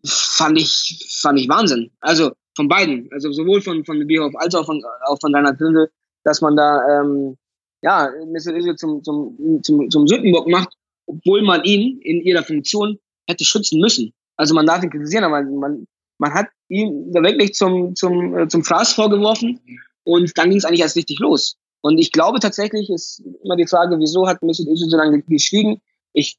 fand 0.07 0.59
ich, 0.59 1.19
fand 1.21 1.41
ich 1.41 1.49
Wahnsinn. 1.49 1.91
Also 2.01 2.33
von 2.59 2.69
beiden, 2.69 3.09
also 3.13 3.31
sowohl 3.31 3.61
von, 3.63 3.85
von 3.85 4.05
Bierhoff 4.05 4.35
als 4.35 4.53
auch 4.57 4.67
von, 4.67 4.83
auch 5.07 5.19
von 5.21 5.33
Reinhard 5.33 5.59
Grindel, 5.59 5.89
dass 6.25 6.41
man 6.41 6.57
da, 6.57 7.01
ähm, 7.01 7.37
ja, 7.83 8.11
Mr. 8.27 8.53
Özil 8.57 8.75
zum, 8.75 9.05
zum, 9.05 9.63
zum, 9.63 9.89
zum 9.89 10.09
Sündenbock 10.09 10.49
macht, 10.49 10.71
obwohl 11.07 11.43
man 11.43 11.63
ihn 11.63 12.01
in 12.03 12.21
ihrer 12.23 12.43
Funktion 12.43 12.99
hätte 13.29 13.45
schützen 13.45 13.81
müssen. 13.81 14.13
Also 14.37 14.55
man 14.55 14.67
darf 14.67 14.83
ihn 14.83 14.91
kritisieren, 14.91 15.23
aber 15.23 15.43
man, 15.43 15.87
man 16.19 16.35
hat 16.35 16.49
ihn 16.69 17.13
da 17.13 17.23
wirklich 17.23 17.55
zum, 17.55 17.95
zum, 17.95 18.37
äh, 18.37 18.49
zum 18.49 18.65
Fraß 18.65 18.93
vorgeworfen 18.93 19.61
und 20.03 20.37
dann 20.37 20.49
ging 20.51 20.59
es 20.59 20.65
eigentlich 20.65 20.81
erst 20.81 20.97
richtig 20.97 21.21
los. 21.21 21.57
Und 21.81 21.99
ich 21.99 22.11
glaube 22.11 22.41
tatsächlich 22.41 22.91
ist 22.91 23.23
immer 23.45 23.55
die 23.55 23.69
Frage, 23.69 23.97
wieso 24.01 24.27
hat 24.27 24.43
Mesut 24.43 24.67
Özil 24.67 24.91
so 24.91 24.97
lange 24.97 25.23
geschwiegen? 25.23 25.81
Ich 26.13 26.37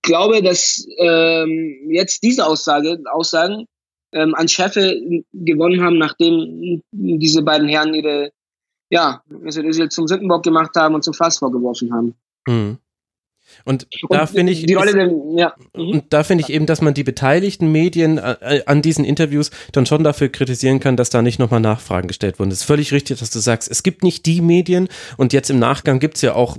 glaube, 0.00 0.40
dass 0.42 0.86
ähm, 0.96 1.90
jetzt 1.90 2.22
diese 2.22 2.46
Aussage, 2.46 2.98
Aussagen 3.12 3.66
ähm, 4.12 4.34
an 4.34 4.48
Schärfe 4.48 5.00
gewonnen 5.32 5.82
haben, 5.82 5.98
nachdem 5.98 6.82
diese 6.92 7.42
beiden 7.42 7.68
Herren 7.68 7.94
ihre, 7.94 8.32
ja, 8.90 9.22
Özil 9.30 9.88
zum 9.90 10.08
Sündenbock 10.08 10.42
gemacht 10.42 10.70
haben 10.76 10.94
und 10.94 11.04
zum 11.04 11.14
Fass 11.14 11.38
vorgeworfen 11.38 11.92
haben. 11.92 12.14
Mhm. 12.46 12.78
Und, 13.64 13.86
und 14.02 14.12
da 14.12 14.26
finde 14.26 14.52
ich, 14.52 14.66
der, 14.66 15.10
ja. 15.36 15.54
Mhm. 15.74 15.88
und 15.88 16.04
da 16.10 16.22
finde 16.22 16.44
ich 16.44 16.50
eben, 16.50 16.66
dass 16.66 16.82
man 16.82 16.94
die 16.94 17.04
beteiligten 17.04 17.72
Medien 17.72 18.18
äh, 18.18 18.62
an 18.66 18.82
diesen 18.82 19.04
Interviews 19.04 19.50
dann 19.72 19.86
schon 19.86 20.04
dafür 20.04 20.28
kritisieren 20.28 20.80
kann, 20.80 20.96
dass 20.96 21.10
da 21.10 21.22
nicht 21.22 21.38
nochmal 21.38 21.60
Nachfragen 21.60 22.08
gestellt 22.08 22.38
wurden. 22.38 22.50
Es 22.50 22.58
ist 22.58 22.64
völlig 22.64 22.92
richtig, 22.92 23.18
dass 23.18 23.30
du 23.30 23.38
sagst, 23.38 23.70
es 23.70 23.82
gibt 23.82 24.04
nicht 24.04 24.26
die 24.26 24.40
Medien 24.40 24.88
und 25.16 25.32
jetzt 25.32 25.50
im 25.50 25.58
Nachgang 25.58 25.98
gibt 25.98 26.16
es 26.16 26.22
ja 26.22 26.34
auch 26.34 26.56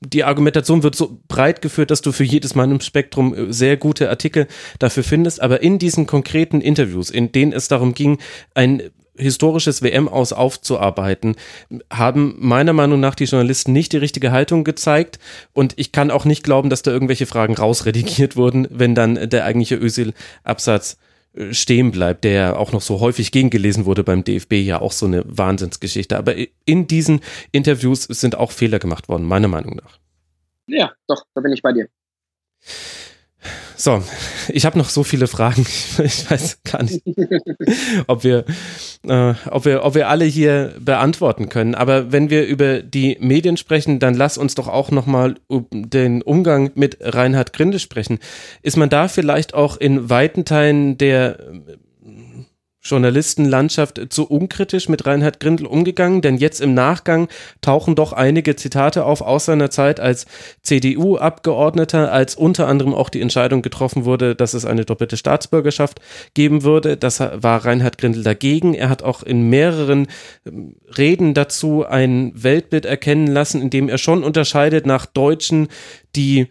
die 0.00 0.24
Argumentation 0.24 0.82
wird 0.82 0.94
so 0.94 1.18
breit 1.28 1.62
geführt, 1.62 1.90
dass 1.90 2.02
du 2.02 2.12
für 2.12 2.24
jedes 2.24 2.54
Mal 2.54 2.70
im 2.70 2.80
Spektrum 2.80 3.34
äh, 3.34 3.52
sehr 3.52 3.76
gute 3.76 4.10
Artikel 4.10 4.46
dafür 4.78 5.02
findest. 5.02 5.40
Aber 5.40 5.62
in 5.62 5.78
diesen 5.78 6.06
konkreten 6.06 6.60
Interviews, 6.60 7.10
in 7.10 7.32
denen 7.32 7.52
es 7.52 7.68
darum 7.68 7.94
ging, 7.94 8.18
ein 8.54 8.82
historisches 9.18 9.82
WM 9.82 10.08
aus 10.08 10.34
aufzuarbeiten, 10.34 11.36
haben 11.90 12.36
meiner 12.38 12.74
Meinung 12.74 13.00
nach 13.00 13.14
die 13.14 13.24
Journalisten 13.24 13.72
nicht 13.72 13.92
die 13.92 13.98
richtige 13.98 14.30
Haltung 14.30 14.62
gezeigt. 14.62 15.18
Und 15.54 15.72
ich 15.76 15.92
kann 15.92 16.10
auch 16.10 16.26
nicht 16.26 16.42
glauben, 16.42 16.68
dass 16.68 16.82
da 16.82 16.90
irgendwelche 16.90 17.26
Fragen 17.26 17.54
rausredigiert 17.54 18.36
wurden, 18.36 18.68
wenn 18.70 18.94
dann 18.94 19.30
der 19.30 19.44
eigentliche 19.44 19.76
Özil-Absatz 19.76 20.98
stehen 21.50 21.90
bleibt, 21.90 22.24
der 22.24 22.58
auch 22.58 22.72
noch 22.72 22.80
so 22.80 23.00
häufig 23.00 23.32
gegengelesen 23.32 23.84
wurde 23.84 24.04
beim 24.04 24.24
DFB, 24.24 24.54
ja 24.54 24.80
auch 24.80 24.92
so 24.92 25.06
eine 25.06 25.22
Wahnsinnsgeschichte. 25.26 26.16
Aber 26.16 26.34
in 26.64 26.86
diesen 26.86 27.20
Interviews 27.52 28.04
sind 28.04 28.36
auch 28.36 28.50
Fehler 28.50 28.78
gemacht 28.78 29.08
worden, 29.08 29.24
meiner 29.24 29.48
Meinung 29.48 29.76
nach. 29.76 29.98
Ja, 30.66 30.92
doch, 31.06 31.24
da 31.34 31.40
bin 31.40 31.52
ich 31.52 31.62
bei 31.62 31.72
dir. 31.72 31.88
So, 33.76 34.02
ich 34.48 34.64
habe 34.64 34.78
noch 34.78 34.88
so 34.88 35.04
viele 35.04 35.26
Fragen. 35.26 35.66
Ich 36.06 36.30
weiß 36.30 36.62
gar 36.62 36.82
nicht, 36.82 37.02
ob 38.06 38.22
wir, 38.22 38.44
äh, 39.06 39.34
ob, 39.50 39.64
wir, 39.64 39.84
ob 39.84 39.94
wir 39.94 40.08
alle 40.08 40.24
hier 40.24 40.74
beantworten 40.78 41.48
können. 41.48 41.74
Aber 41.74 42.12
wenn 42.12 42.30
wir 42.30 42.46
über 42.46 42.82
die 42.82 43.16
Medien 43.20 43.56
sprechen, 43.56 43.98
dann 43.98 44.14
lass 44.14 44.38
uns 44.38 44.54
doch 44.54 44.68
auch 44.68 44.90
nochmal 44.90 45.36
um 45.46 45.66
den 45.72 46.22
Umgang 46.22 46.70
mit 46.74 46.98
Reinhard 47.00 47.52
Grinde 47.52 47.78
sprechen. 47.78 48.18
Ist 48.62 48.76
man 48.76 48.88
da 48.88 49.08
vielleicht 49.08 49.54
auch 49.54 49.76
in 49.76 50.08
weiten 50.10 50.44
Teilen 50.44 50.96
der 50.98 51.38
Journalistenlandschaft 52.88 54.00
zu 54.10 54.26
unkritisch 54.26 54.88
mit 54.88 55.06
Reinhard 55.06 55.40
Grindel 55.40 55.66
umgegangen, 55.66 56.22
denn 56.22 56.36
jetzt 56.36 56.60
im 56.60 56.74
Nachgang 56.74 57.28
tauchen 57.60 57.94
doch 57.94 58.12
einige 58.12 58.56
Zitate 58.56 59.04
auf 59.04 59.20
aus 59.20 59.46
seiner 59.46 59.70
Zeit 59.70 60.00
als 60.00 60.26
CDU-Abgeordneter, 60.62 62.12
als 62.12 62.34
unter 62.34 62.66
anderem 62.68 62.94
auch 62.94 63.08
die 63.08 63.20
Entscheidung 63.20 63.62
getroffen 63.62 64.04
wurde, 64.04 64.34
dass 64.34 64.54
es 64.54 64.64
eine 64.64 64.84
doppelte 64.84 65.16
Staatsbürgerschaft 65.16 66.00
geben 66.34 66.62
würde. 66.62 66.96
Das 66.96 67.20
war 67.20 67.64
Reinhard 67.64 67.98
Grindel 67.98 68.22
dagegen. 68.22 68.74
Er 68.74 68.88
hat 68.88 69.02
auch 69.02 69.22
in 69.22 69.48
mehreren 69.48 70.06
ähm, 70.46 70.76
Reden 70.96 71.34
dazu 71.34 71.84
ein 71.84 72.32
Weltbild 72.34 72.86
erkennen 72.86 73.26
lassen, 73.26 73.60
in 73.60 73.70
dem 73.70 73.88
er 73.88 73.98
schon 73.98 74.24
unterscheidet 74.24 74.86
nach 74.86 75.06
Deutschen, 75.06 75.68
die 76.14 76.48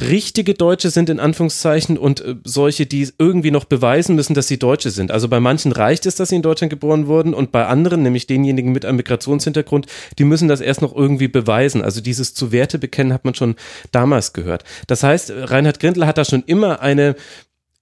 richtige 0.00 0.54
Deutsche 0.54 0.90
sind 0.90 1.10
in 1.10 1.20
Anführungszeichen 1.20 1.98
und 1.98 2.20
äh, 2.20 2.36
solche, 2.44 2.86
die 2.86 3.08
irgendwie 3.18 3.50
noch 3.50 3.64
beweisen 3.64 4.14
müssen, 4.14 4.34
dass 4.34 4.48
sie 4.48 4.58
Deutsche 4.58 4.90
sind. 4.90 5.10
Also 5.10 5.28
bei 5.28 5.40
manchen 5.40 5.72
reicht 5.72 6.06
es, 6.06 6.14
dass 6.14 6.30
sie 6.30 6.36
in 6.36 6.42
Deutschland 6.42 6.70
geboren 6.70 7.06
wurden 7.06 7.34
und 7.34 7.52
bei 7.52 7.66
anderen, 7.66 8.02
nämlich 8.02 8.26
denjenigen 8.26 8.72
mit 8.72 8.84
einem 8.84 8.96
Migrationshintergrund, 8.96 9.86
die 10.18 10.24
müssen 10.24 10.48
das 10.48 10.60
erst 10.60 10.82
noch 10.82 10.94
irgendwie 10.94 11.28
beweisen. 11.28 11.82
Also 11.82 12.00
dieses 12.00 12.34
zu 12.34 12.52
Werte 12.52 12.78
bekennen 12.78 13.12
hat 13.12 13.24
man 13.24 13.34
schon 13.34 13.56
damals 13.92 14.32
gehört. 14.32 14.64
Das 14.86 15.02
heißt, 15.02 15.32
Reinhard 15.34 15.80
Grindler 15.80 16.06
hat 16.06 16.18
da 16.18 16.24
schon 16.24 16.42
immer 16.46 16.80
eine 16.80 17.16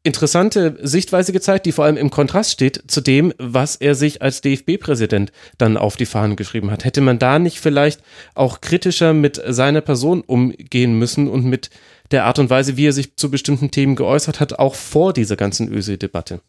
interessante 0.09 0.77
Sichtweise 0.83 1.33
gezeigt, 1.33 1.67
die 1.67 1.73
vor 1.73 1.85
allem 1.85 1.97
im 1.97 2.11
Kontrast 2.11 2.51
steht 2.51 2.91
zu 2.91 3.01
dem, 3.01 3.33
was 3.39 3.77
er 3.77 3.95
sich 3.95 4.23
als 4.23 4.41
DFB-Präsident 4.41 5.31
dann 5.59 5.77
auf 5.77 5.97
die 5.97 6.07
Fahnen 6.07 6.35
geschrieben 6.35 6.73
hat. 6.73 6.85
Hätte 6.85 7.01
man 7.01 7.21
da 7.21 7.39
nicht 7.39 7.61
vielleicht 7.61 8.03
auch 8.35 8.61
kritischer 8.61 9.13
mit 9.13 9.41
seiner 9.47 9.81
Person 9.81 10.23
umgehen 10.23 10.99
müssen 10.99 11.29
und 11.29 11.45
mit 11.45 11.71
der 12.11 12.25
Art 12.25 12.41
und 12.41 12.51
Weise, 12.51 12.77
wie 12.77 12.89
er 12.89 12.93
sich 12.93 13.17
zu 13.17 13.31
bestimmten 13.31 13.71
Themen 13.71 13.95
geäußert 13.95 14.41
hat, 14.41 14.59
auch 14.59 14.75
vor 14.75 15.13
dieser 15.13 15.37
ganzen 15.37 15.73
Öse-Debatte? 15.73 16.41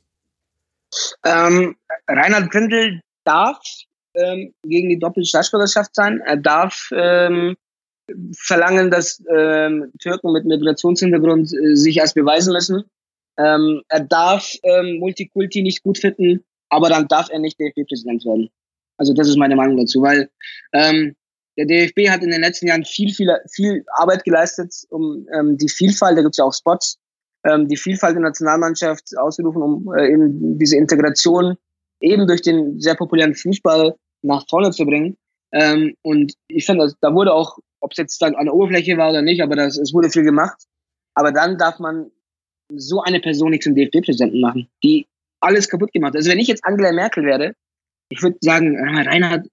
Ähm, 1.23 1.75
Reinhard 2.07 2.49
Grindel 2.49 3.01
darf 3.23 3.61
ähm, 4.15 4.53
gegen 4.63 4.89
die 4.89 4.97
doppelte 4.97 5.27
Staatsbürgerschaft 5.27 5.93
sein. 5.93 6.21
Er 6.25 6.37
darf 6.37 6.89
ähm, 6.93 7.55
verlangen, 8.35 8.89
dass 8.89 9.23
ähm, 9.35 9.91
Türken 9.99 10.31
mit 10.31 10.45
Migrationshintergrund 10.45 11.53
äh, 11.53 11.75
sich 11.75 11.97
erst 11.97 12.15
beweisen 12.15 12.53
müssen. 12.53 12.83
Ähm, 13.39 13.81
er 13.87 14.01
darf 14.01 14.53
ähm, 14.63 14.99
Multikulti 14.99 15.61
nicht 15.61 15.81
gut 15.81 15.97
finden, 15.97 16.43
aber 16.69 16.89
dann 16.89 17.07
darf 17.07 17.29
er 17.31 17.39
nicht 17.39 17.59
DFB-Präsident 17.59 18.25
werden. 18.25 18.49
Also 18.97 19.13
das 19.13 19.29
ist 19.29 19.37
meine 19.37 19.55
Meinung 19.55 19.77
dazu, 19.77 20.01
weil 20.01 20.29
ähm, 20.73 21.15
der 21.57 21.65
DFB 21.65 22.09
hat 22.09 22.23
in 22.23 22.29
den 22.29 22.41
letzten 22.41 22.67
Jahren 22.67 22.85
viel, 22.85 23.13
viel, 23.13 23.29
viel 23.51 23.83
Arbeit 23.95 24.23
geleistet, 24.23 24.73
um 24.89 25.25
ähm, 25.33 25.57
die 25.57 25.69
Vielfalt, 25.69 26.17
da 26.17 26.21
gibt 26.21 26.33
es 26.33 26.37
ja 26.37 26.45
auch 26.45 26.53
Spots, 26.53 26.97
ähm, 27.45 27.67
die 27.67 27.77
Vielfalt 27.77 28.15
der 28.15 28.23
Nationalmannschaft 28.23 29.17
ausgerufen, 29.17 29.61
um 29.61 29.93
äh, 29.93 30.11
eben 30.11 30.59
diese 30.59 30.77
Integration 30.77 31.55
eben 32.01 32.27
durch 32.27 32.41
den 32.41 32.79
sehr 32.79 32.95
populären 32.95 33.35
Fußball 33.35 33.95
nach 34.21 34.45
vorne 34.49 34.71
zu 34.71 34.85
bringen. 34.85 35.17
Ähm, 35.51 35.95
und 36.01 36.33
ich 36.47 36.65
finde, 36.65 36.93
da 37.01 37.13
wurde 37.13 37.33
auch, 37.33 37.57
ob 37.79 37.91
es 37.91 37.97
jetzt 37.97 38.21
dann 38.21 38.35
an 38.35 38.45
der 38.45 38.53
Oberfläche 38.53 38.97
war 38.97 39.09
oder 39.09 39.21
nicht, 39.21 39.41
aber 39.41 39.55
das, 39.55 39.77
es 39.77 39.93
wurde 39.93 40.09
viel 40.09 40.23
gemacht. 40.23 40.57
Aber 41.13 41.31
dann 41.31 41.57
darf 41.57 41.79
man 41.79 42.11
so 42.75 43.01
eine 43.01 43.19
Person 43.19 43.51
nicht 43.51 43.63
zum 43.63 43.75
DFB-Präsidenten 43.75 44.41
machen, 44.41 44.67
die 44.83 45.07
alles 45.39 45.69
kaputt 45.69 45.91
gemacht 45.91 46.09
hat. 46.09 46.17
Also 46.17 46.31
wenn 46.31 46.39
ich 46.39 46.47
jetzt 46.47 46.65
Angela 46.65 46.91
Merkel 46.91 47.25
werde, 47.25 47.55
ich 48.09 48.21
würde 48.21 48.37
sagen, 48.41 48.75
äh, 48.75 49.01
Reinhard, 49.01 49.47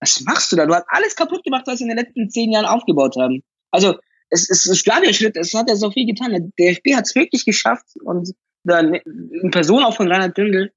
was 0.00 0.20
machst 0.22 0.52
du 0.52 0.56
da? 0.56 0.66
Du 0.66 0.74
hast 0.74 0.86
alles 0.88 1.16
kaputt 1.16 1.44
gemacht, 1.44 1.66
was 1.66 1.78
sie 1.78 1.84
in 1.84 1.88
den 1.88 1.98
letzten 1.98 2.28
zehn 2.30 2.52
Jahren 2.52 2.66
aufgebaut 2.66 3.16
haben. 3.18 3.42
Also, 3.70 3.96
es, 4.30 4.50
es 4.50 4.66
ist 4.66 4.84
klar 4.84 5.00
der 5.00 5.12
Schritt, 5.12 5.36
es 5.36 5.54
hat 5.54 5.68
ja 5.68 5.76
so 5.76 5.90
viel 5.90 6.06
getan. 6.06 6.30
Der 6.30 6.40
DFB 6.40 6.94
hat 6.94 7.06
es 7.06 7.14
wirklich 7.14 7.44
geschafft 7.44 7.86
und 8.02 8.34
dann 8.64 8.94
in 8.94 9.50
Person 9.50 9.84
auch 9.84 9.96
von 9.96 10.10
Reinhard 10.10 10.36
Dündel, 10.36 10.72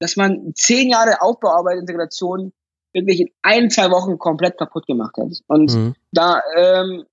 dass 0.00 0.16
man 0.16 0.52
zehn 0.54 0.90
Jahre 0.90 1.20
Aufbauarbeit, 1.20 1.78
Integration 1.78 2.52
wirklich 2.92 3.20
in 3.20 3.30
ein, 3.42 3.70
zwei 3.70 3.90
Wochen 3.90 4.18
komplett 4.18 4.58
kaputt 4.58 4.86
gemacht 4.86 5.16
hat. 5.16 5.32
Und 5.46 5.74
mhm. 5.74 5.94
da, 6.12 6.42
ähm, 6.56 7.04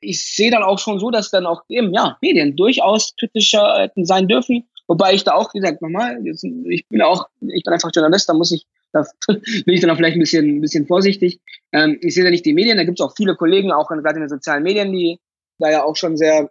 ich 0.00 0.24
sehe 0.24 0.50
dann 0.50 0.62
auch 0.62 0.78
schon 0.78 0.98
so, 0.98 1.10
dass 1.10 1.30
dann 1.30 1.46
auch 1.46 1.62
eben, 1.68 1.92
ja, 1.92 2.16
Medien 2.22 2.56
durchaus 2.56 3.14
kritischer 3.18 3.80
hätten 3.80 4.04
sein 4.04 4.28
dürfen. 4.28 4.68
Wobei 4.86 5.12
ich 5.12 5.24
da 5.24 5.34
auch, 5.34 5.52
wie 5.52 5.60
gesagt, 5.60 5.82
nochmal, 5.82 6.18
ich 6.24 6.88
bin 6.88 7.02
auch, 7.02 7.28
ich 7.40 7.62
bin 7.62 7.74
einfach 7.74 7.90
Journalist, 7.94 8.28
da 8.28 8.34
muss 8.34 8.52
ich 8.52 8.66
da 8.92 9.04
bin 9.26 9.74
ich 9.74 9.82
dann 9.82 9.90
auch 9.90 9.96
vielleicht 9.96 10.16
ein 10.16 10.20
bisschen, 10.20 10.46
ein 10.46 10.60
bisschen 10.62 10.86
vorsichtig. 10.86 11.40
Ähm, 11.72 11.98
ich 12.00 12.14
sehe 12.14 12.24
da 12.24 12.30
nicht 12.30 12.46
die 12.46 12.54
Medien, 12.54 12.78
da 12.78 12.84
gibt 12.84 12.98
es 12.98 13.04
auch 13.04 13.14
viele 13.14 13.36
Kollegen, 13.36 13.70
auch 13.70 13.88
gerade 13.88 14.14
in 14.14 14.22
den 14.22 14.30
sozialen 14.30 14.62
Medien, 14.62 14.92
die 14.92 15.20
da 15.58 15.70
ja 15.70 15.84
auch 15.84 15.94
schon 15.94 16.16
sehr, 16.16 16.50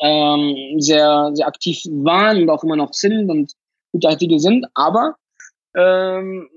ähm, 0.00 0.80
sehr, 0.80 1.30
sehr 1.34 1.46
aktiv 1.46 1.80
waren 1.84 2.42
und 2.42 2.50
auch 2.50 2.64
immer 2.64 2.74
noch 2.74 2.92
sind 2.92 3.30
und 3.30 3.52
gute 3.92 4.08
Artikel 4.08 4.40
sind. 4.40 4.66
Aber 4.74 5.14
ähm, 5.76 6.48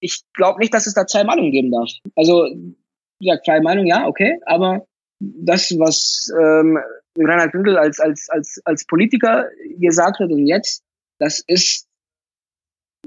ich 0.00 0.20
glaube 0.34 0.60
nicht, 0.60 0.74
dass 0.74 0.86
es 0.86 0.92
da 0.92 1.06
zwei 1.06 1.24
Meinungen 1.24 1.52
geben 1.52 1.70
darf. 1.70 1.90
Also, 2.14 2.46
gesagt, 3.20 3.46
zwei 3.46 3.60
Meinungen, 3.60 3.86
ja, 3.86 4.06
okay, 4.06 4.38
aber 4.44 4.86
das, 5.20 5.70
was 5.78 6.32
ähm, 6.40 6.78
Reinhard 7.16 7.52
Günther 7.52 7.80
als, 7.80 8.00
als, 8.00 8.28
als, 8.30 8.60
als 8.64 8.86
Politiker 8.86 9.48
gesagt 9.78 10.18
hat 10.18 10.30
und 10.30 10.46
jetzt, 10.46 10.82
das 11.18 11.44
ist 11.46 11.86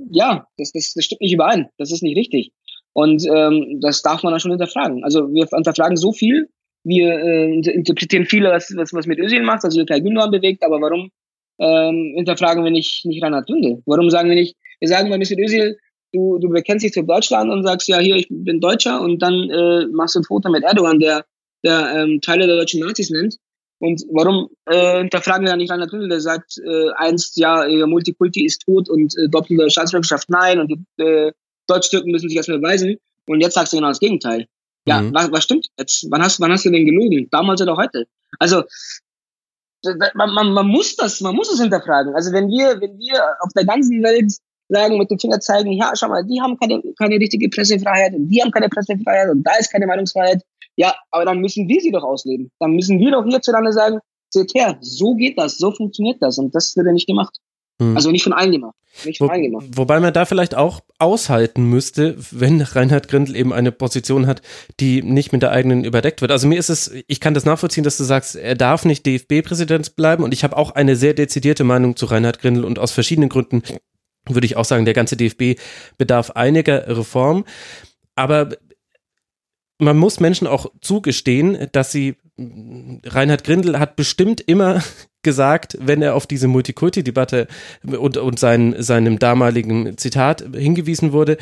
ja, 0.09 0.47
das, 0.57 0.71
das, 0.71 0.93
das 0.93 1.05
stimmt 1.05 1.21
nicht 1.21 1.33
überein. 1.33 1.69
Das 1.77 1.91
ist 1.91 2.03
nicht 2.03 2.17
richtig. 2.17 2.51
Und 2.93 3.25
ähm, 3.25 3.79
das 3.81 4.01
darf 4.01 4.23
man 4.23 4.33
dann 4.33 4.39
schon 4.39 4.51
hinterfragen. 4.51 5.03
Also 5.03 5.31
wir 5.33 5.47
hinterfragen 5.47 5.97
so 5.97 6.11
viel, 6.11 6.49
wir 6.83 7.17
äh, 7.17 7.51
interpretieren 7.51 8.25
viel, 8.25 8.43
was, 8.43 8.73
was, 8.75 8.93
was 8.93 9.07
mit 9.07 9.19
Özil 9.19 9.43
macht, 9.43 9.63
also 9.63 9.83
Kai 9.85 9.99
Gündogan 9.99 10.31
bewegt, 10.31 10.63
aber 10.63 10.79
warum 10.81 11.09
ähm, 11.59 12.13
hinterfragen 12.15 12.63
wir 12.63 12.71
nicht, 12.71 13.05
nicht 13.05 13.23
Reinhard 13.23 13.49
Dünde? 13.49 13.81
Warum 13.85 14.09
sagen 14.09 14.29
wir 14.29 14.35
nicht, 14.35 14.55
wir 14.79 14.89
sagen 14.89 15.09
mal 15.09 15.17
Mesut 15.17 15.39
Özil, 15.39 15.77
du, 16.11 16.37
du 16.39 16.49
bekennst 16.49 16.83
dich 16.83 16.91
zu 16.91 17.03
Deutschland 17.03 17.51
und 17.51 17.63
sagst, 17.63 17.87
ja, 17.87 17.99
hier, 17.99 18.15
ich 18.15 18.27
bin 18.29 18.59
Deutscher 18.59 19.01
und 19.01 19.19
dann 19.19 19.49
äh, 19.49 19.87
machst 19.87 20.15
du 20.15 20.19
ein 20.19 20.25
Foto 20.25 20.49
mit 20.51 20.63
Erdogan, 20.63 20.99
der, 20.99 21.25
der 21.63 21.95
ähm, 21.95 22.21
Teile 22.21 22.47
der 22.47 22.57
deutschen 22.57 22.81
Nazis 22.81 23.09
nennt 23.09 23.37
und 23.83 24.01
warum 24.11 24.49
äh, 24.65 24.99
hinterfragen 24.99 25.43
wir 25.45 25.51
dann 25.51 25.59
nicht 25.59 25.69
Rainer 25.69 25.87
Gründel, 25.87 26.07
der 26.07 26.21
sagt 26.21 26.57
äh, 26.57 26.91
einst, 26.95 27.35
ja, 27.35 27.67
Multikulti 27.85 28.45
ist 28.45 28.61
tot 28.61 28.89
und 28.89 29.13
äh, 29.17 29.27
doppelte 29.27 29.69
Staatsbürgerschaft 29.69 30.29
nein 30.29 30.61
und 30.61 30.69
die 30.69 31.03
äh, 31.03 31.33
Deutsch-Türken 31.67 32.09
müssen 32.09 32.29
sich 32.29 32.37
erstmal 32.37 32.59
beweisen. 32.59 32.95
Und 33.27 33.41
jetzt 33.41 33.55
sagst 33.55 33.73
du 33.73 33.77
genau 33.77 33.89
das 33.89 33.99
Gegenteil. 33.99 34.47
Ja, 34.87 35.01
mhm. 35.01 35.13
was, 35.13 35.31
was 35.33 35.43
stimmt 35.43 35.67
jetzt? 35.77 36.07
Wann 36.09 36.21
hast, 36.21 36.39
wann 36.39 36.53
hast 36.53 36.63
du 36.63 36.71
denn 36.71 36.85
gelogen? 36.85 37.27
Damals 37.29 37.61
oder 37.61 37.75
heute? 37.75 38.05
Also, 38.39 38.63
man, 40.13 40.33
man, 40.33 40.53
man 40.53 40.67
muss 40.67 40.95
das, 40.95 41.19
man 41.19 41.35
muss 41.35 41.51
es 41.51 41.59
hinterfragen. 41.59 42.15
Also 42.15 42.31
wenn 42.31 42.47
wir, 42.47 42.79
wenn 42.79 42.97
wir 42.97 43.21
auf 43.41 43.51
der 43.53 43.65
ganzen 43.65 44.01
Welt 44.01 44.31
sagen, 44.69 44.97
mit 44.97 45.11
dem 45.11 45.19
Finger 45.19 45.41
zeigen, 45.41 45.73
ja, 45.73 45.91
schau 45.93 46.07
mal, 46.07 46.23
die 46.23 46.39
haben 46.41 46.57
keine, 46.57 46.81
keine 46.97 47.15
richtige 47.15 47.49
Pressefreiheit 47.49 48.13
und 48.13 48.29
die 48.29 48.41
haben 48.41 48.51
keine 48.51 48.69
Pressefreiheit 48.69 49.29
und 49.29 49.43
da 49.43 49.51
ist 49.59 49.71
keine 49.71 49.87
Meinungsfreiheit, 49.87 50.41
ja, 50.75 50.93
aber 51.11 51.25
dann 51.25 51.39
müssen 51.39 51.67
wir 51.67 51.81
sie 51.81 51.91
doch 51.91 52.03
ausleben. 52.03 52.51
Dann 52.59 52.71
müssen 52.71 52.99
wir 52.99 53.11
doch 53.11 53.25
hierzulande 53.25 53.73
sagen, 53.73 53.99
seht 54.29 54.53
her, 54.55 54.77
so 54.81 55.15
geht 55.15 55.37
das, 55.37 55.57
so 55.57 55.71
funktioniert 55.71 56.21
das. 56.21 56.37
Und 56.37 56.53
das 56.55 56.75
wird 56.75 56.87
ja 56.87 56.93
nicht 56.93 57.07
gemacht. 57.07 57.37
Hm. 57.81 57.95
Also 57.95 58.11
nicht 58.11 58.23
von 58.23 58.33
allen 58.33 58.51
gemacht. 58.51 58.75
Nicht 59.05 59.17
von 59.17 59.27
Wo, 59.27 59.31
allen 59.31 59.43
gemacht. 59.43 59.65
Wobei 59.75 59.99
man 59.99 60.13
da 60.13 60.25
vielleicht 60.25 60.55
auch 60.55 60.81
aushalten 60.99 61.65
müsste, 61.65 62.15
wenn 62.31 62.61
Reinhard 62.61 63.07
Grindel 63.07 63.35
eben 63.35 63.53
eine 63.53 63.71
Position 63.71 64.27
hat, 64.27 64.41
die 64.79 65.01
nicht 65.01 65.31
mit 65.31 65.41
der 65.41 65.51
eigenen 65.51 65.83
überdeckt 65.83 66.21
wird. 66.21 66.31
Also 66.31 66.47
mir 66.47 66.59
ist 66.59 66.69
es, 66.69 66.91
ich 67.07 67.19
kann 67.19 67.33
das 67.33 67.45
nachvollziehen, 67.45 67.83
dass 67.83 67.97
du 67.97 68.03
sagst, 68.03 68.35
er 68.35 68.55
darf 68.55 68.85
nicht 68.85 69.05
DFB-Präsident 69.05 69.95
bleiben. 69.95 70.23
Und 70.23 70.33
ich 70.33 70.43
habe 70.43 70.57
auch 70.57 70.71
eine 70.71 70.95
sehr 70.95 71.13
dezidierte 71.13 71.63
Meinung 71.63 71.95
zu 71.95 72.05
Reinhard 72.05 72.39
Grindel 72.39 72.65
und 72.65 72.79
aus 72.79 72.91
verschiedenen 72.91 73.29
Gründen 73.29 73.63
würde 74.29 74.45
ich 74.45 74.55
auch 74.55 74.65
sagen, 74.65 74.85
der 74.85 74.93
ganze 74.93 75.17
DFB 75.17 75.59
bedarf 75.97 76.31
einiger 76.31 76.87
Reform. 76.87 77.43
Aber 78.15 78.49
man 79.79 79.97
muss 79.97 80.19
Menschen 80.19 80.47
auch 80.47 80.71
zugestehen, 80.81 81.67
dass 81.71 81.91
sie, 81.91 82.15
Reinhard 82.37 83.43
Grindel 83.43 83.79
hat 83.79 83.95
bestimmt 83.95 84.41
immer 84.41 84.81
gesagt, 85.23 85.77
wenn 85.79 86.01
er 86.01 86.15
auf 86.15 86.27
diese 86.27 86.49
Multikulti-Debatte 86.49 87.47
und, 87.85 88.17
und 88.17 88.39
sein, 88.39 88.75
seinem 88.77 89.19
damaligen 89.19 89.97
Zitat 89.97 90.43
hingewiesen 90.53 91.13
wurde, 91.13 91.37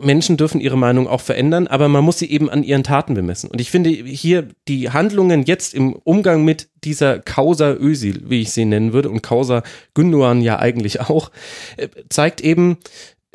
Menschen 0.00 0.36
dürfen 0.36 0.60
ihre 0.60 0.76
Meinung 0.76 1.06
auch 1.06 1.20
verändern, 1.20 1.68
aber 1.68 1.86
man 1.88 2.02
muss 2.02 2.18
sie 2.18 2.28
eben 2.28 2.50
an 2.50 2.64
ihren 2.64 2.82
Taten 2.82 3.14
bemessen. 3.14 3.48
Und 3.48 3.60
ich 3.60 3.70
finde 3.70 3.90
hier 3.90 4.48
die 4.66 4.90
Handlungen 4.90 5.44
jetzt 5.44 5.72
im 5.72 5.92
Umgang 5.92 6.44
mit 6.44 6.68
dieser 6.82 7.20
Causa 7.20 7.74
Ösil, 7.74 8.22
wie 8.26 8.42
ich 8.42 8.50
sie 8.50 8.64
nennen 8.64 8.92
würde, 8.92 9.10
und 9.10 9.22
Causa 9.22 9.62
Gündogan 9.94 10.40
ja 10.40 10.58
eigentlich 10.58 11.00
auch, 11.00 11.30
äh, 11.76 11.88
zeigt 12.08 12.40
eben, 12.40 12.78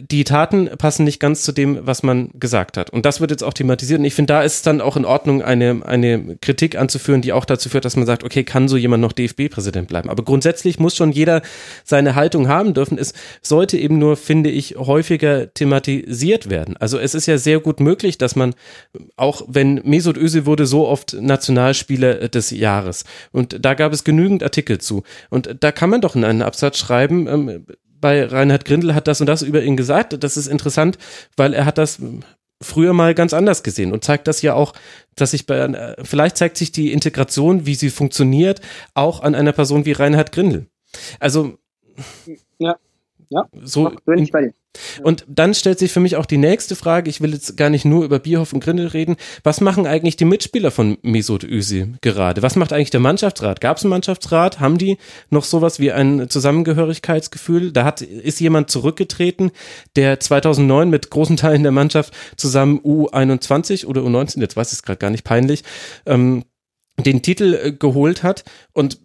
die 0.10 0.24
Taten 0.24 0.70
passen 0.78 1.04
nicht 1.04 1.20
ganz 1.20 1.44
zu 1.44 1.52
dem, 1.52 1.80
was 1.82 2.04
man 2.04 2.30
gesagt 2.34 2.78
hat. 2.78 2.90
Und 2.90 3.06
das 3.06 3.22
wird 3.22 3.32
jetzt 3.32 3.44
auch 3.44 3.54
thematisiert. 3.54 4.00
Und 4.00 4.06
ich 4.06 4.16
finde, 4.16 4.34
da 4.34 4.44
ist 4.44 4.56
es 4.56 4.62
dann 4.62 4.82
auch 4.82 4.98
in 4.98 5.06
Ordnung, 5.06 5.42
eine, 5.42 5.82
eine 5.86 6.38
Kritik 6.42 6.78
anzuführen, 6.78 7.22
die 7.22 7.34
auch 7.34 7.46
dazu 7.46 7.70
führt, 7.70 7.86
dass 7.86 7.96
man 7.96 8.06
sagt, 8.06 8.24
okay, 8.24 8.44
kann 8.44 8.68
so 8.68 8.78
jemand 8.78 9.02
noch 9.02 9.12
DFB-Präsident 9.12 9.88
bleiben? 9.88 10.10
Aber 10.10 10.24
grundsätzlich 10.24 10.80
muss 10.80 10.96
schon 10.96 11.12
jeder 11.12 11.42
seine 11.84 12.16
Haltung 12.16 12.48
haben 12.48 12.74
dürfen. 12.74 12.98
Es 12.98 13.14
sollte 13.42 13.78
eben 13.78 13.98
nur, 13.98 14.18
finde 14.18 14.50
ich, 14.50 14.76
häufiger 14.78 15.54
thematisiert 15.54 16.50
werden. 16.50 16.78
Also 16.78 16.98
es 16.98 17.14
ist 17.14 17.26
ja 17.28 17.38
sehr 17.38 17.60
gut 17.60 17.80
möglich, 17.80 18.18
dass 18.18 18.36
man, 18.36 18.56
auch 19.16 19.44
wenn 19.48 19.82
Mesut 19.84 20.18
Özil 20.18 20.46
wurde 20.46 20.66
so 20.66 20.88
oft 20.88 21.14
Nationalspieler 21.20 22.30
des 22.30 22.52
Jahres. 22.52 23.06
Und 23.32 23.64
da 23.64 23.74
gab 23.74 23.94
es 23.94 24.04
genügend 24.04 24.44
Artikel 24.44 24.80
zu. 24.80 25.04
Und 25.30 25.58
da 25.60 25.72
kann 25.72 25.90
man 25.90 26.02
doch 26.02 26.16
in 26.16 26.24
einen 26.24 26.42
Absatz 26.42 26.78
schreiben, 26.78 27.28
ähm, 27.28 27.66
bei 28.02 28.26
Reinhard 28.26 28.66
Grindel 28.66 28.96
hat 28.96 29.08
das 29.08 29.22
und 29.22 29.28
das 29.28 29.42
über 29.42 29.64
ihn 29.64 29.78
gesagt. 29.78 30.22
Das 30.24 30.38
ist 30.38 30.48
interessant, 30.48 30.98
weil 31.38 31.54
er 31.54 31.66
hat 31.66 31.78
das 31.78 32.00
früher 32.62 32.94
mal 32.94 33.16
ganz 33.16 33.34
anders 33.34 33.64
gesehen 33.64 33.92
und 33.92 34.04
zeigt 34.04 34.28
das 34.28 34.42
ja 34.42 34.54
auch, 34.54 34.74
dass 35.16 35.32
sich 35.32 35.46
bei, 35.46 35.96
vielleicht 36.04 36.38
zeigt 36.38 36.58
sich 36.58 36.72
die 36.72 36.92
Integration, 36.92 37.66
wie 37.66 37.76
sie 37.76 37.90
funktioniert, 37.90 38.62
auch 38.94 39.22
an 39.22 39.36
einer 39.36 39.52
Person 39.52 39.86
wie 39.86 39.94
Reinhard 39.94 40.32
Grindel. 40.32 40.68
Also, 41.20 41.58
ja, 42.60 42.76
ja, 43.32 43.48
so 43.64 43.90
bin 44.06 44.20
ich 44.20 44.32
bei 44.32 44.42
dir. 44.42 44.54
Und 45.04 45.26
dann 45.28 45.54
stellt 45.54 45.80
sich 45.80 45.92
für 45.92 46.02
mich 46.02 46.18
auch 46.18 46.26
die 46.26 46.38
nächste 46.38 46.76
Frage, 46.76 47.10
ich 47.10 47.22
will 47.22 47.32
jetzt 47.34 47.56
gar 47.56 47.70
nicht 47.70 47.86
nur 47.86 48.04
über 48.04 48.20
Bierhoff 48.20 48.52
und 48.52 48.62
Grindel 48.62 48.88
reden, 48.88 49.16
was 49.44 49.62
machen 49.62 49.88
eigentlich 49.88 50.18
die 50.18 50.26
Mitspieler 50.26 50.70
von 50.70 50.98
Mesut 51.02 51.46
Özil 51.46 51.96
gerade? 52.02 52.42
Was 52.42 52.58
macht 52.58 52.74
eigentlich 52.74 52.90
der 52.90 53.00
Mannschaftsrat? 53.00 53.62
Gab 53.62 53.78
es 53.78 53.84
einen 53.84 53.92
Mannschaftsrat? 53.92 54.60
Haben 54.60 54.78
die 54.78 54.98
noch 55.30 55.46
sowas 55.46 55.80
wie 55.80 55.94
ein 55.94 56.30
Zusammengehörigkeitsgefühl? 56.30 57.72
Da 57.72 57.86
hat, 57.86 58.02
ist 58.02 58.42
jemand 58.42 58.70
zurückgetreten, 58.70 59.52
der 59.96 60.20
2009 60.20 60.90
mit 60.90 61.10
großen 61.10 61.38
Teilen 61.38 61.64
der 61.64 61.72
Mannschaft 61.72 62.14
zusammen 62.36 62.80
U21 62.80 63.86
oder 63.86 64.02
U19, 64.02 64.42
jetzt 64.42 64.58
weiß 64.58 64.68
ich 64.68 64.80
es 64.80 64.84
gerade 64.84 65.00
gar 65.00 65.10
nicht, 65.10 65.24
peinlich, 65.24 65.64
ähm, 66.06 66.44
den 66.98 67.22
Titel 67.22 67.54
äh, 67.54 67.72
geholt 67.72 68.24
hat 68.24 68.44
und 68.74 69.00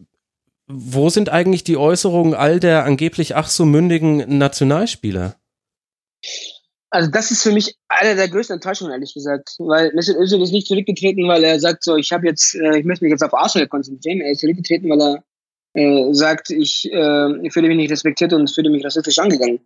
wo 0.69 1.11
sind 1.11 1.29
eigentlich 1.29 1.65
die 1.65 1.77
Äußerungen 1.77 2.35
all 2.35 2.61
der 2.61 2.85
angeblich 2.85 3.37
ach 3.37 3.49
so 3.49 3.65
mündigen 3.65 4.39
Nationalspieler? 4.39 5.37
Also 6.91 7.11
das 7.11 7.31
ist 7.31 7.43
für 7.43 7.53
mich 7.53 7.77
eine 7.89 8.17
der 8.17 8.29
größten 8.29 8.55
Enttäuschungen, 8.55 8.93
ehrlich 8.93 9.15
gesagt. 9.15 9.57
Weil 9.59 9.93
Mesut 9.95 10.17
Özil 10.17 10.43
ist 10.43 10.53
nicht 10.53 10.67
zurückgetreten, 10.67 11.29
weil 11.29 11.45
er 11.45 11.61
sagt 11.61 11.83
so, 11.83 11.97
ich 11.97 12.13
habe 12.13 12.27
jetzt, 12.27 12.55
äh, 12.55 12.79
ich 12.79 12.85
möchte 12.85 13.05
mich 13.05 13.11
jetzt 13.11 13.23
auf 13.23 13.35
Arsenal 13.35 13.69
konzentrieren. 13.69 14.21
Er 14.21 14.33
ist 14.33 14.41
zurückgetreten, 14.41 14.89
weil 14.89 15.01
er 15.01 15.25
äh, 15.75 16.15
sagt, 16.15 16.51
ich, 16.51 16.91
äh, 16.93 17.47
ich 17.47 17.53
fühle 17.53 17.69
mich 17.69 17.77
nicht 17.77 17.91
respektiert 17.91 18.33
und 18.33 18.51
fühle 18.51 18.71
mich 18.71 18.85
rassistisch 18.85 19.19
angegangen. 19.19 19.61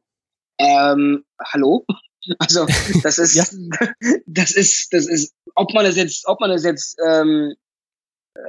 Ähm, 0.59 1.25
hallo? 1.41 1.85
Also 2.39 2.67
das 3.03 3.17
ist, 3.19 3.35
ja. 3.35 3.45
das 4.27 4.53
ist, 4.53 4.93
das 4.93 5.07
ist, 5.07 5.35
ob 5.55 5.73
man 5.73 5.87
das 5.87 5.97
jetzt, 5.97 6.29
ob 6.29 6.39
man 6.39 6.51
das 6.51 6.65
jetzt, 6.65 6.99
ähm, 7.09 7.55
äh, 8.35 8.41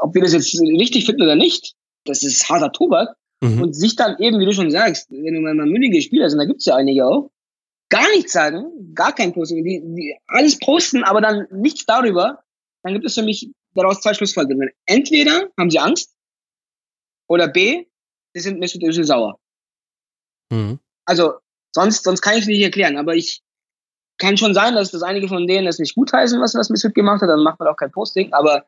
ob 0.00 0.14
wir 0.14 0.22
das 0.22 0.32
jetzt 0.32 0.56
richtig 0.60 1.06
finden 1.06 1.22
oder 1.22 1.34
nicht, 1.34 1.75
das 2.08 2.22
ist 2.22 2.48
harter 2.48 2.72
Tobak. 2.72 3.16
Mhm. 3.42 3.62
Und 3.62 3.72
sich 3.74 3.96
dann 3.96 4.18
eben, 4.18 4.40
wie 4.40 4.46
du 4.46 4.52
schon 4.52 4.70
sagst, 4.70 5.10
wenn 5.10 5.34
du 5.34 5.40
mal 5.40 5.54
mündige 5.54 6.00
Spieler 6.00 6.30
sind, 6.30 6.38
da 6.38 6.46
gibt's 6.46 6.64
ja 6.64 6.76
einige 6.76 7.06
auch, 7.06 7.30
gar 7.90 8.08
nichts 8.10 8.32
sagen, 8.32 8.94
gar 8.94 9.14
kein 9.14 9.32
Posting, 9.32 9.62
die, 9.62 9.80
die 9.80 10.16
alles 10.26 10.58
posten, 10.58 11.04
aber 11.04 11.20
dann 11.20 11.46
nichts 11.50 11.84
darüber, 11.84 12.42
dann 12.82 12.94
gibt 12.94 13.04
es 13.04 13.14
für 13.14 13.22
mich 13.22 13.50
daraus 13.74 14.00
zwei 14.00 14.14
Schlussfolgerungen. 14.14 14.70
Entweder 14.86 15.48
haben 15.58 15.70
sie 15.70 15.78
Angst 15.78 16.14
oder 17.28 17.48
B, 17.48 17.84
sie 18.34 18.40
sind 18.40 18.58
Mesut 18.58 18.82
Özil 18.82 19.04
sauer. 19.04 19.38
Mhm. 20.50 20.78
Also 21.04 21.34
sonst, 21.74 22.04
sonst 22.04 22.22
kann 22.22 22.34
ich 22.34 22.42
es 22.42 22.46
nicht 22.46 22.62
erklären, 22.62 22.96
aber 22.96 23.14
ich 23.14 23.42
kann 24.18 24.38
schon 24.38 24.54
sein, 24.54 24.74
dass 24.74 24.90
das 24.90 25.02
einige 25.02 25.28
von 25.28 25.46
denen 25.46 25.66
das 25.66 25.78
nicht 25.78 25.94
gutheißen, 25.94 26.40
was, 26.40 26.54
was 26.54 26.70
Mesut 26.70 26.94
gemacht 26.94 27.20
hat, 27.20 27.28
dann 27.28 27.42
macht 27.42 27.60
man 27.60 27.68
auch 27.68 27.76
kein 27.76 27.90
Posting, 27.90 28.32
aber 28.32 28.66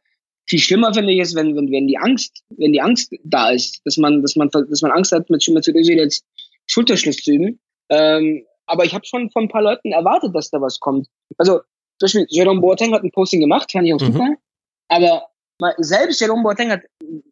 viel 0.49 0.59
schlimmer 0.59 0.95
finde 0.95 1.13
ich 1.13 1.21
es, 1.21 1.35
wenn, 1.35 1.55
wenn, 1.55 1.71
wenn 1.71 1.87
die 1.87 1.99
Angst, 1.99 2.43
wenn 2.57 2.73
die 2.73 2.81
Angst 2.81 3.13
da 3.23 3.51
ist, 3.51 3.81
dass 3.85 3.99
man, 3.99 4.23
dass 4.23 4.35
man, 4.35 4.49
dass 4.51 4.83
man 4.83 4.91
Angst 4.93 5.13
hat, 5.13 5.29
mit, 5.31 5.47
mit 5.49 5.69
Özil 5.69 5.99
jetzt 5.99 6.25
Schulterschluss 6.67 7.17
zu 7.17 7.33
üben. 7.33 7.61
Ähm, 7.91 8.45
aber 8.67 8.85
ich 8.85 8.95
habe 8.95 9.05
schon 9.05 9.31
von 9.31 9.45
ein 9.45 9.49
paar 9.49 9.63
Leuten 9.63 9.93
erwartet, 9.93 10.35
dass 10.35 10.51
da 10.51 10.61
was 10.61 10.81
kommt. 10.81 11.09
Also 11.37 11.61
zum 11.99 12.07
Beispiel 12.07 12.27
Jerome 12.29 12.61
Boateng 12.61 12.95
hat 12.95 13.03
ein 13.03 13.11
Posting 13.11 13.41
gemacht, 13.41 13.71
fand 13.71 13.87
ich 13.87 13.95
auch 13.95 14.01
mhm. 14.01 14.13
super. 14.13 14.35
Aber 14.89 15.27
mal, 15.61 15.75
selbst 15.79 16.21
Jerome 16.21 16.43
Boateng 16.43 16.71
hat 16.71 16.83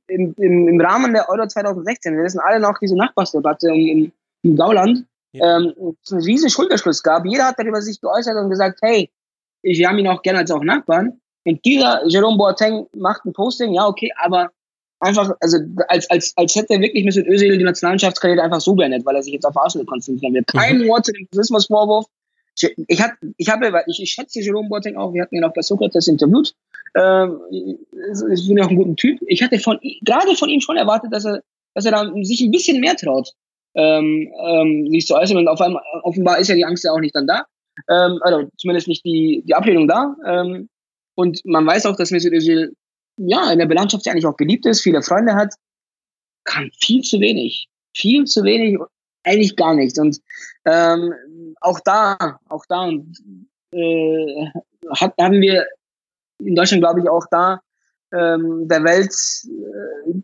im, 0.08 0.34
im, 0.36 0.68
im 0.68 0.80
Rahmen 0.80 1.12
der 1.12 1.28
Euro 1.28 1.46
2016, 1.46 2.16
wir 2.16 2.24
wissen 2.24 2.40
alle 2.40 2.60
noch 2.60 2.78
diese 2.80 2.96
Nachbarsdebatte 2.96 3.68
im, 3.68 4.12
im 4.42 4.56
Gauland, 4.56 5.06
ja. 5.32 5.58
ähm, 5.58 5.72
einen 6.10 6.22
riesen 6.22 6.50
Schulterschluss 6.50 7.02
gab. 7.02 7.24
Jeder 7.24 7.46
hat 7.46 7.58
darüber 7.58 7.80
sich 7.80 8.00
geäußert 8.00 8.36
und 8.36 8.50
gesagt, 8.50 8.80
hey, 8.82 9.10
wir 9.62 9.88
haben 9.88 9.98
ihn 9.98 10.08
auch 10.08 10.22
gerne 10.22 10.40
als 10.40 10.50
auch 10.50 10.62
Nachbarn. 10.62 11.20
Und 11.46 11.64
dieser 11.64 12.02
Jerome 12.06 12.36
Boateng 12.36 12.86
macht 12.94 13.24
ein 13.24 13.32
Posting, 13.32 13.72
ja, 13.72 13.86
okay, 13.86 14.10
aber 14.16 14.50
einfach, 15.00 15.30
also 15.40 15.58
als, 15.88 16.10
als, 16.10 16.32
als 16.36 16.54
hätte 16.56 16.74
er 16.74 16.80
wirklich 16.80 17.04
Mesut 17.04 17.26
Özil 17.26 17.56
die 17.56 17.64
Nationalmannschaftskarriere 17.64 18.42
einfach 18.42 18.60
so 18.60 18.74
beendet, 18.74 19.06
weil 19.06 19.14
er 19.14 19.22
sich 19.22 19.32
jetzt 19.32 19.44
auf 19.44 19.56
Arsenal 19.56 19.86
konzentrieren 19.86 20.34
will. 20.34 20.44
Kein 20.44 20.78
mhm. 20.78 20.88
Wort 20.88 21.06
zu 21.06 21.12
dem 21.12 21.28
Rassismusvorwurf. 21.32 22.06
Ich, 22.58 22.74
ich, 22.88 23.00
hat, 23.00 23.12
ich 23.36 23.48
habe, 23.48 23.70
ich, 23.86 24.02
ich 24.02 24.10
schätze 24.10 24.40
Jerome 24.40 24.68
Boateng 24.68 24.96
auch, 24.96 25.12
wir 25.12 25.22
hatten 25.22 25.36
ihn 25.36 25.44
auch 25.44 25.52
bei 25.52 25.62
Sokrates 25.62 26.08
interviewt. 26.08 26.54
Ähm, 26.96 27.38
ich 27.50 28.48
bin 28.48 28.56
ja 28.56 28.64
auch 28.64 28.70
ein 28.70 28.76
guter 28.76 28.96
Typ. 28.96 29.20
Ich 29.26 29.42
hatte 29.42 29.58
von, 29.58 29.78
gerade 30.04 30.34
von 30.34 30.48
ihm 30.48 30.60
schon 30.60 30.76
erwartet, 30.76 31.12
dass 31.12 31.26
er, 31.26 31.42
dass 31.74 31.84
er 31.84 31.92
da 31.92 32.10
sich 32.22 32.40
ein 32.40 32.50
bisschen 32.50 32.80
mehr 32.80 32.96
traut, 32.96 33.30
ähm, 33.74 34.32
ähm, 34.48 34.90
sich 34.90 35.06
zu 35.06 35.14
äußern. 35.14 35.36
Und 35.36 35.48
auf 35.48 35.60
einmal, 35.60 35.82
offenbar 36.02 36.38
ist 36.38 36.48
ja 36.48 36.54
die 36.54 36.64
Angst 36.64 36.82
ja 36.82 36.92
auch 36.92 37.00
nicht 37.00 37.14
dann 37.14 37.26
da. 37.26 37.44
Ähm, 37.90 38.18
also 38.22 38.48
zumindest 38.56 38.88
nicht 38.88 39.04
die, 39.04 39.42
die 39.46 39.54
Ablehnung 39.54 39.86
da. 39.86 40.16
Ähm, 40.26 40.70
und 41.16 41.40
man 41.44 41.66
weiß 41.66 41.86
auch, 41.86 41.96
dass 41.96 42.10
Mesut 42.10 42.32
Özil 42.32 42.72
ja 43.16 43.50
in 43.50 43.58
der 43.58 43.66
Belandschaft 43.66 44.06
ja 44.06 44.12
eigentlich 44.12 44.26
auch 44.26 44.36
beliebt 44.36 44.66
ist, 44.66 44.82
viele 44.82 45.02
Freunde 45.02 45.34
hat, 45.34 45.54
kann 46.44 46.70
viel 46.78 47.02
zu 47.02 47.18
wenig, 47.20 47.68
viel 47.94 48.24
zu 48.24 48.44
wenig, 48.44 48.78
eigentlich 49.24 49.56
gar 49.56 49.74
nichts. 49.74 49.98
Und 49.98 50.20
ähm, 50.64 51.12
auch 51.60 51.80
da, 51.80 52.38
auch 52.48 52.64
da 52.68 52.88
äh, 53.72 54.46
hat, 54.94 55.14
haben 55.18 55.40
wir 55.40 55.66
in 56.38 56.54
Deutschland, 56.54 56.82
glaube 56.82 57.00
ich, 57.00 57.08
auch 57.08 57.24
da 57.30 57.60
ähm, 58.12 58.68
der 58.68 58.84
Welt 58.84 59.12
äh, 59.44 60.20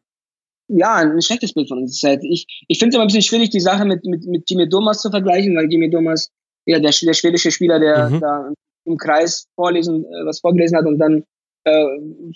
ja 0.68 0.94
ein 0.96 1.22
schlechtes 1.22 1.54
Bild 1.54 1.68
von 1.68 1.78
uns. 1.78 2.02
Ich, 2.02 2.46
ich 2.68 2.78
finde 2.78 2.90
es 2.90 2.94
immer 2.94 3.04
ein 3.04 3.08
bisschen 3.08 3.22
schwierig, 3.22 3.50
die 3.50 3.60
Sache 3.60 3.84
mit, 3.84 4.04
mit, 4.04 4.24
mit 4.26 4.48
Jimmy 4.48 4.68
Thomas 4.68 5.00
zu 5.00 5.10
vergleichen, 5.10 5.56
weil 5.56 5.70
Jimmy 5.70 5.90
Thomas 5.90 6.30
ja 6.66 6.78
der, 6.78 6.92
der 6.92 7.12
schwedische 7.12 7.50
Spieler, 7.50 7.80
der 7.80 8.10
mhm. 8.10 8.20
da 8.20 8.52
im 8.84 8.96
Kreis 8.96 9.48
vorlesen, 9.54 10.04
äh, 10.04 10.26
was 10.26 10.40
vorgelesen 10.40 10.76
hat 10.76 10.86
und 10.86 10.98
dann 10.98 11.24
äh, 11.64 11.86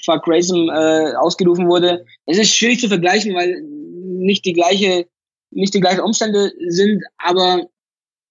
Fuck 0.05 0.26
Racism 0.26 0.68
äh, 0.68 1.14
ausgerufen 1.16 1.68
wurde. 1.68 2.05
Es 2.26 2.38
ist 2.38 2.55
schwierig 2.55 2.80
zu 2.80 2.88
vergleichen, 2.88 3.34
weil 3.34 3.62
nicht 3.62 4.44
die 4.44 4.53
gleiche, 4.53 5.07
nicht 5.51 5.74
die 5.74 5.80
gleichen 5.80 6.01
Umstände 6.01 6.53
sind, 6.68 7.03
aber 7.18 7.66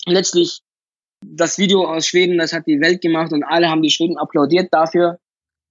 letztlich 0.05 0.61
das 1.21 1.57
Video 1.57 1.85
aus 1.85 2.07
Schweden, 2.07 2.37
das 2.37 2.53
hat 2.53 2.67
die 2.67 2.79
Welt 2.79 3.01
gemacht 3.01 3.33
und 3.33 3.43
alle 3.43 3.69
haben 3.69 3.81
die 3.81 3.89
Schweden 3.89 4.17
applaudiert 4.17 4.69
dafür. 4.71 5.19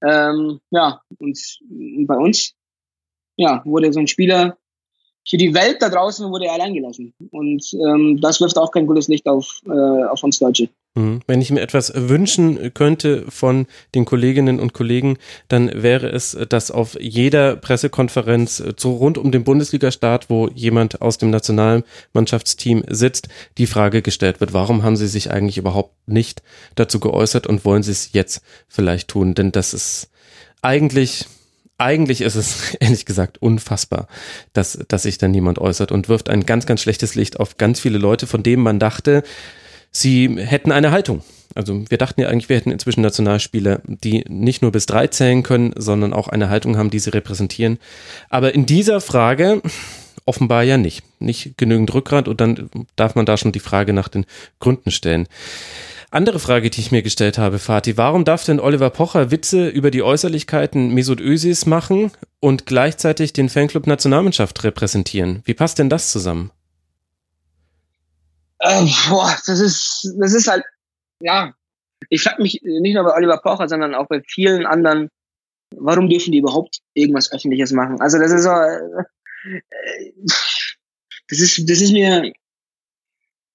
Ähm, 0.03 0.61
ja, 0.71 1.01
und 1.19 1.39
bei 2.07 2.17
uns, 2.17 2.55
ja, 3.37 3.63
wurde 3.65 3.93
so 3.93 4.01
ein 4.01 4.09
Spieler 4.09 4.59
für 5.27 5.39
die 5.39 5.55
Welt 5.55 5.81
da 5.81 5.89
draußen 5.89 6.31
wurde 6.31 6.47
er 6.47 6.55
allein 6.55 6.75
gelassen. 6.75 7.15
Und 7.31 7.65
ähm, 7.75 8.21
das 8.21 8.41
wirft 8.41 8.59
auch 8.59 8.71
kein 8.71 8.87
gutes 8.87 9.09
Licht 9.09 9.27
auf, 9.27 9.61
äh, 9.67 10.05
auf 10.05 10.23
uns 10.23 10.39
Deutsche. 10.39 10.69
Mhm. 10.95 11.21
Wenn 11.27 11.41
ich 11.41 11.51
mir 11.51 11.61
etwas 11.61 11.93
wünschen 11.95 12.73
könnte 12.73 13.25
von 13.29 13.67
den 13.95 14.05
Kolleginnen 14.05 14.61
und 14.61 14.73
Kollegen, 14.75 15.19
dann 15.49 15.71
wäre 15.83 16.09
es, 16.09 16.37
dass 16.49 16.71
auf 16.71 16.97
jeder 17.01 17.57
Pressekonferenz 17.57 18.63
so 18.77 18.95
rund 18.95 19.19
um 19.19 19.33
den 19.33 19.43
Bundesliga-Start, 19.43 20.31
wo 20.31 20.49
jemand 20.49 21.03
aus 21.03 21.19
dem 21.19 21.31
Nationalmannschaftsteam 21.31 22.85
sitzt, 22.89 23.29
die 23.59 23.67
Frage 23.67 24.03
gestellt 24.03 24.41
wird, 24.41 24.53
warum 24.53 24.85
haben 24.85 24.97
sie 24.97 25.09
sich 25.09 25.31
eigentlich 25.31 25.59
überhaupt 25.59 25.95
nicht 26.07 26.43
dazu 26.77 27.01
geäußert 27.01 27.47
und 27.47 27.65
wollen 27.65 27.83
sie 27.83 27.93
es 27.93 28.13
jetzt 28.13 28.43
vielleicht 28.69 29.09
tun? 29.09 29.35
Denn 29.35 29.51
das 29.51 29.75
ist 29.75 30.11
eigentlich 30.63 31.27
eigentlich 31.77 32.21
ist 32.21 32.37
es 32.37 32.75
ehrlich 32.81 33.05
gesagt 33.05 33.43
unfassbar, 33.43 34.07
dass, 34.53 34.79
dass 34.87 35.03
sich 35.03 35.19
da 35.19 35.27
niemand 35.27 35.59
äußert 35.59 35.91
und 35.91 36.09
wirft 36.09 36.29
ein 36.29 36.47
ganz, 36.47 36.67
ganz 36.67 36.81
schlechtes 36.81 37.17
Licht 37.17 37.41
auf 37.41 37.59
ganz 37.59 37.81
viele 37.81 37.99
Leute, 37.99 38.29
von 38.29 38.45
denen 38.45 38.63
man 38.63 38.79
dachte, 38.79 39.25
sie 39.95 40.37
hätten 40.39 40.73
eine 40.73 40.91
Haltung. 40.91 41.23
Also 41.55 41.85
wir 41.89 41.99
dachten 41.99 42.21
ja 42.21 42.29
eigentlich, 42.29 42.49
wir 42.49 42.57
hätten 42.57 42.73
inzwischen 42.73 43.03
Nationalspieler, 43.03 43.81
die 43.87 44.25
nicht 44.29 44.61
nur 44.61 44.73
bis 44.73 44.87
drei 44.87 45.07
zählen 45.07 45.43
können, 45.43 45.73
sondern 45.77 46.13
auch 46.13 46.29
eine 46.29 46.51
Haltung 46.51 46.77
haben, 46.77 46.91
die 46.91 46.99
sie 46.99 47.11
repräsentieren. 47.11 47.79
Aber 48.29 48.55
in 48.55 48.67
dieser 48.67 49.01
Frage 49.01 49.63
offenbar 50.27 50.63
ja 50.63 50.77
nicht. 50.77 51.03
Nicht 51.21 51.57
genügend 51.57 51.93
Rückgrat 51.95 52.29
und 52.29 52.41
dann 52.41 52.71
darf 52.97 53.15
man 53.15 53.27
da 53.27 53.37
schon 53.37 53.53
die 53.53 53.61
Frage 53.61 53.93
nach 53.93 54.09
den 54.09 54.27
Gründen 54.59 54.91
stellen. 54.91 55.29
Andere 56.11 56.39
Frage, 56.39 56.71
die 56.71 56.81
ich 56.81 56.93
mir 56.93 57.03
gestellt 57.03 57.39
habe, 57.39 57.59
Fatih, 57.59 57.97
warum 57.97 58.25
darf 58.25 58.45
denn 58.45 58.61
Oliver 58.61 58.91
Pocher 58.91 59.33
Witze 59.33 59.69
über 59.69 59.91
die 59.91 60.03
Äußerlichkeiten 60.03 60.95
Mesut 60.95 61.21
Özils 61.21 61.67
machen 61.67 62.13
und 62.39 62.67
gleichzeitig 62.67 63.33
den 63.33 63.49
Fanclub 63.49 63.87
Nationalmannschaft 63.87 64.63
repräsentieren? 64.63 65.43
Wie 65.45 65.55
passt 65.55 65.79
denn 65.81 65.91
das 65.91 66.13
zusammen? 66.13 66.53
Äh, 68.59 68.87
boah, 69.09 69.37
das 69.47 69.61
ist, 69.61 70.15
das 70.19 70.35
ist 70.35 70.49
halt, 70.49 70.65
ja, 71.21 71.55
ich 72.09 72.23
frage 72.23 72.43
mich 72.43 72.61
nicht 72.63 72.95
nur 72.95 73.05
bei 73.05 73.15
Oliver 73.15 73.39
Pocher, 73.39 73.69
sondern 73.69 73.95
auch 73.95 74.07
bei 74.09 74.23
vielen 74.27 74.67
anderen, 74.67 75.09
warum 75.77 76.09
dürfen 76.09 76.33
die 76.33 76.39
überhaupt 76.39 76.81
irgendwas 76.95 77.33
Öffentliches 77.33 77.73
machen? 77.73 78.01
Also 78.01 78.19
das 78.19 78.33
ist 78.33 78.45
so, 78.45 78.51
äh, 78.51 79.61
das 81.29 81.41
ist, 81.41 81.69
das 81.69 81.81
ist 81.81 81.93
mir, 81.93 82.33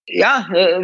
ja, 0.08 0.47
äh, 0.54 0.84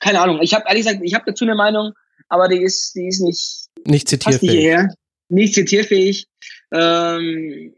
keine 0.00 0.20
Ahnung. 0.20 0.40
Ich 0.42 0.54
habe 0.54 0.64
ehrlich 0.66 0.84
gesagt, 0.84 1.02
ich 1.04 1.14
habe 1.14 1.24
dazu 1.26 1.44
eine 1.44 1.54
Meinung, 1.54 1.92
aber 2.28 2.48
die 2.48 2.62
ist, 2.62 2.94
die 2.94 3.06
ist 3.08 3.20
nicht, 3.20 3.68
nicht 3.86 4.08
zitierfähig. 4.08 4.42
Nicht, 4.42 4.50
hierher, 4.50 4.94
nicht 5.28 5.54
zitierfähig. 5.54 6.26
Ähm, 6.72 7.74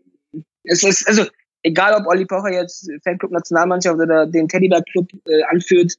es 0.65 0.83
ist, 0.83 1.07
also, 1.07 1.27
egal 1.63 1.95
ob 1.95 2.07
Olli 2.07 2.25
Pocher 2.25 2.53
jetzt 2.53 2.91
Fanclub 3.05 3.33
Nationalmannschaft 3.33 3.99
oder 4.01 4.27
den 4.27 4.49
Teddybär 4.49 4.83
Club 4.83 5.09
äh, 5.27 5.43
anführt, 5.45 5.95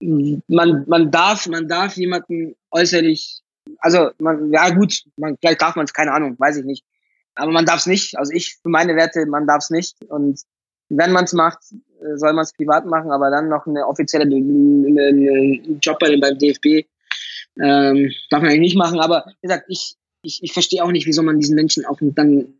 man, 0.00 0.84
man 0.86 1.10
darf, 1.10 1.46
man 1.46 1.68
darf 1.68 1.96
jemanden 1.96 2.56
äußerlich, 2.70 3.42
also 3.78 4.10
man, 4.18 4.50
ja 4.52 4.70
gut, 4.70 5.02
man, 5.16 5.36
vielleicht 5.38 5.60
darf 5.60 5.76
man 5.76 5.84
es, 5.84 5.92
keine 5.92 6.12
Ahnung, 6.12 6.36
weiß 6.38 6.58
ich 6.58 6.64
nicht. 6.64 6.84
Aber 7.34 7.52
man 7.52 7.66
darf 7.66 7.80
es 7.80 7.86
nicht. 7.86 8.18
Also 8.18 8.32
ich 8.32 8.56
für 8.62 8.68
meine 8.70 8.96
Werte, 8.96 9.26
man 9.26 9.46
darf 9.46 9.58
es 9.58 9.70
nicht. 9.70 9.96
Und 10.08 10.40
wenn 10.88 11.12
man 11.12 11.24
es 11.24 11.32
macht, 11.32 11.58
äh, 12.02 12.16
soll 12.16 12.32
man 12.32 12.44
es 12.44 12.52
privat 12.52 12.86
machen, 12.86 13.10
aber 13.10 13.30
dann 13.30 13.48
noch 13.48 13.66
eine 13.66 13.86
offizielle 13.86 14.24
eine, 14.24 15.08
eine 15.08 15.78
Job 15.80 15.98
bei, 15.98 16.16
beim 16.18 16.38
DFB 16.38 16.86
ähm, 17.60 18.10
darf 18.30 18.42
man 18.42 18.50
eigentlich 18.50 18.60
nicht 18.60 18.76
machen. 18.76 19.00
Aber 19.00 19.26
wie 19.26 19.46
gesagt, 19.46 19.66
ich, 19.68 19.94
ich, 20.22 20.42
ich 20.42 20.52
verstehe 20.52 20.82
auch 20.82 20.90
nicht, 20.90 21.06
wieso 21.06 21.22
man 21.22 21.38
diesen 21.38 21.54
Menschen 21.54 21.84
auch 21.84 21.98
dann 22.00 22.54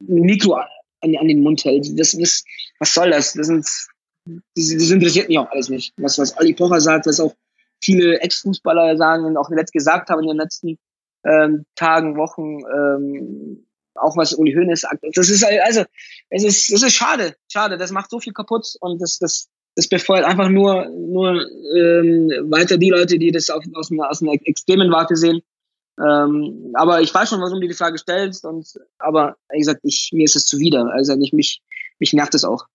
Mikro 0.00 0.60
an, 1.00 1.16
an 1.16 1.28
den 1.28 1.40
Mund 1.40 1.64
hält. 1.64 1.98
Das, 1.98 2.12
das, 2.12 2.44
was 2.78 2.94
soll 2.94 3.10
das? 3.10 3.32
Das, 3.34 3.46
sind, 3.46 3.64
das, 3.64 3.88
das 4.54 4.90
interessiert 4.90 5.28
mich 5.28 5.38
auch 5.38 5.50
alles 5.50 5.68
nicht. 5.68 5.92
Was, 5.96 6.18
was 6.18 6.36
Ali 6.36 6.54
Pocher 6.54 6.80
sagt, 6.80 7.06
was 7.06 7.20
auch 7.20 7.34
viele 7.82 8.20
Ex-Fußballer 8.20 8.96
sagen 8.96 9.24
und 9.24 9.36
auch 9.36 9.50
letzt 9.50 9.72
gesagt 9.72 10.10
haben 10.10 10.22
in 10.22 10.28
den 10.28 10.36
letzten 10.36 10.78
ähm, 11.24 11.64
Tagen, 11.74 12.16
Wochen, 12.16 12.60
ähm, 12.74 13.66
auch 13.94 14.16
was 14.16 14.34
Uli 14.34 14.52
Hoeneß 14.52 14.82
sagt. 14.82 15.04
Das 15.14 15.28
ist 15.28 15.44
also, 15.44 15.84
es 16.30 16.44
ist, 16.44 16.70
es 16.70 16.82
ist 16.82 16.94
schade, 16.94 17.34
schade. 17.50 17.76
Das 17.76 17.90
macht 17.90 18.10
so 18.10 18.20
viel 18.20 18.32
kaputt 18.32 18.66
und 18.80 19.00
das, 19.00 19.18
das, 19.18 19.48
das 19.74 19.88
befeuert 19.88 20.24
einfach 20.24 20.48
nur, 20.48 20.88
nur 20.88 21.46
ähm, 21.76 22.30
weiter 22.50 22.78
die 22.78 22.90
Leute, 22.90 23.18
die 23.18 23.32
das 23.32 23.50
auf, 23.50 23.64
aus, 23.74 23.90
einer, 23.90 24.08
aus 24.10 24.22
einer 24.22 24.34
extremen 24.44 24.90
Warte 24.90 25.16
sehen. 25.16 25.40
Ähm, 25.98 26.72
aber 26.74 27.00
ich 27.00 27.12
weiß 27.12 27.28
schon, 27.28 27.40
warum 27.40 27.60
du 27.60 27.68
die 27.68 27.74
Frage 27.74 27.98
stellst. 27.98 28.44
Und 28.44 28.78
aber 28.98 29.36
wie 29.50 29.58
gesagt, 29.58 29.80
ich, 29.82 30.10
mir 30.12 30.24
ist 30.24 30.36
es 30.36 30.46
zuwider. 30.46 30.90
Also 30.92 31.16
ich, 31.20 31.32
mich, 31.32 31.62
mich 31.98 32.12
nervt 32.12 32.34
es 32.34 32.44
auch. 32.44 32.66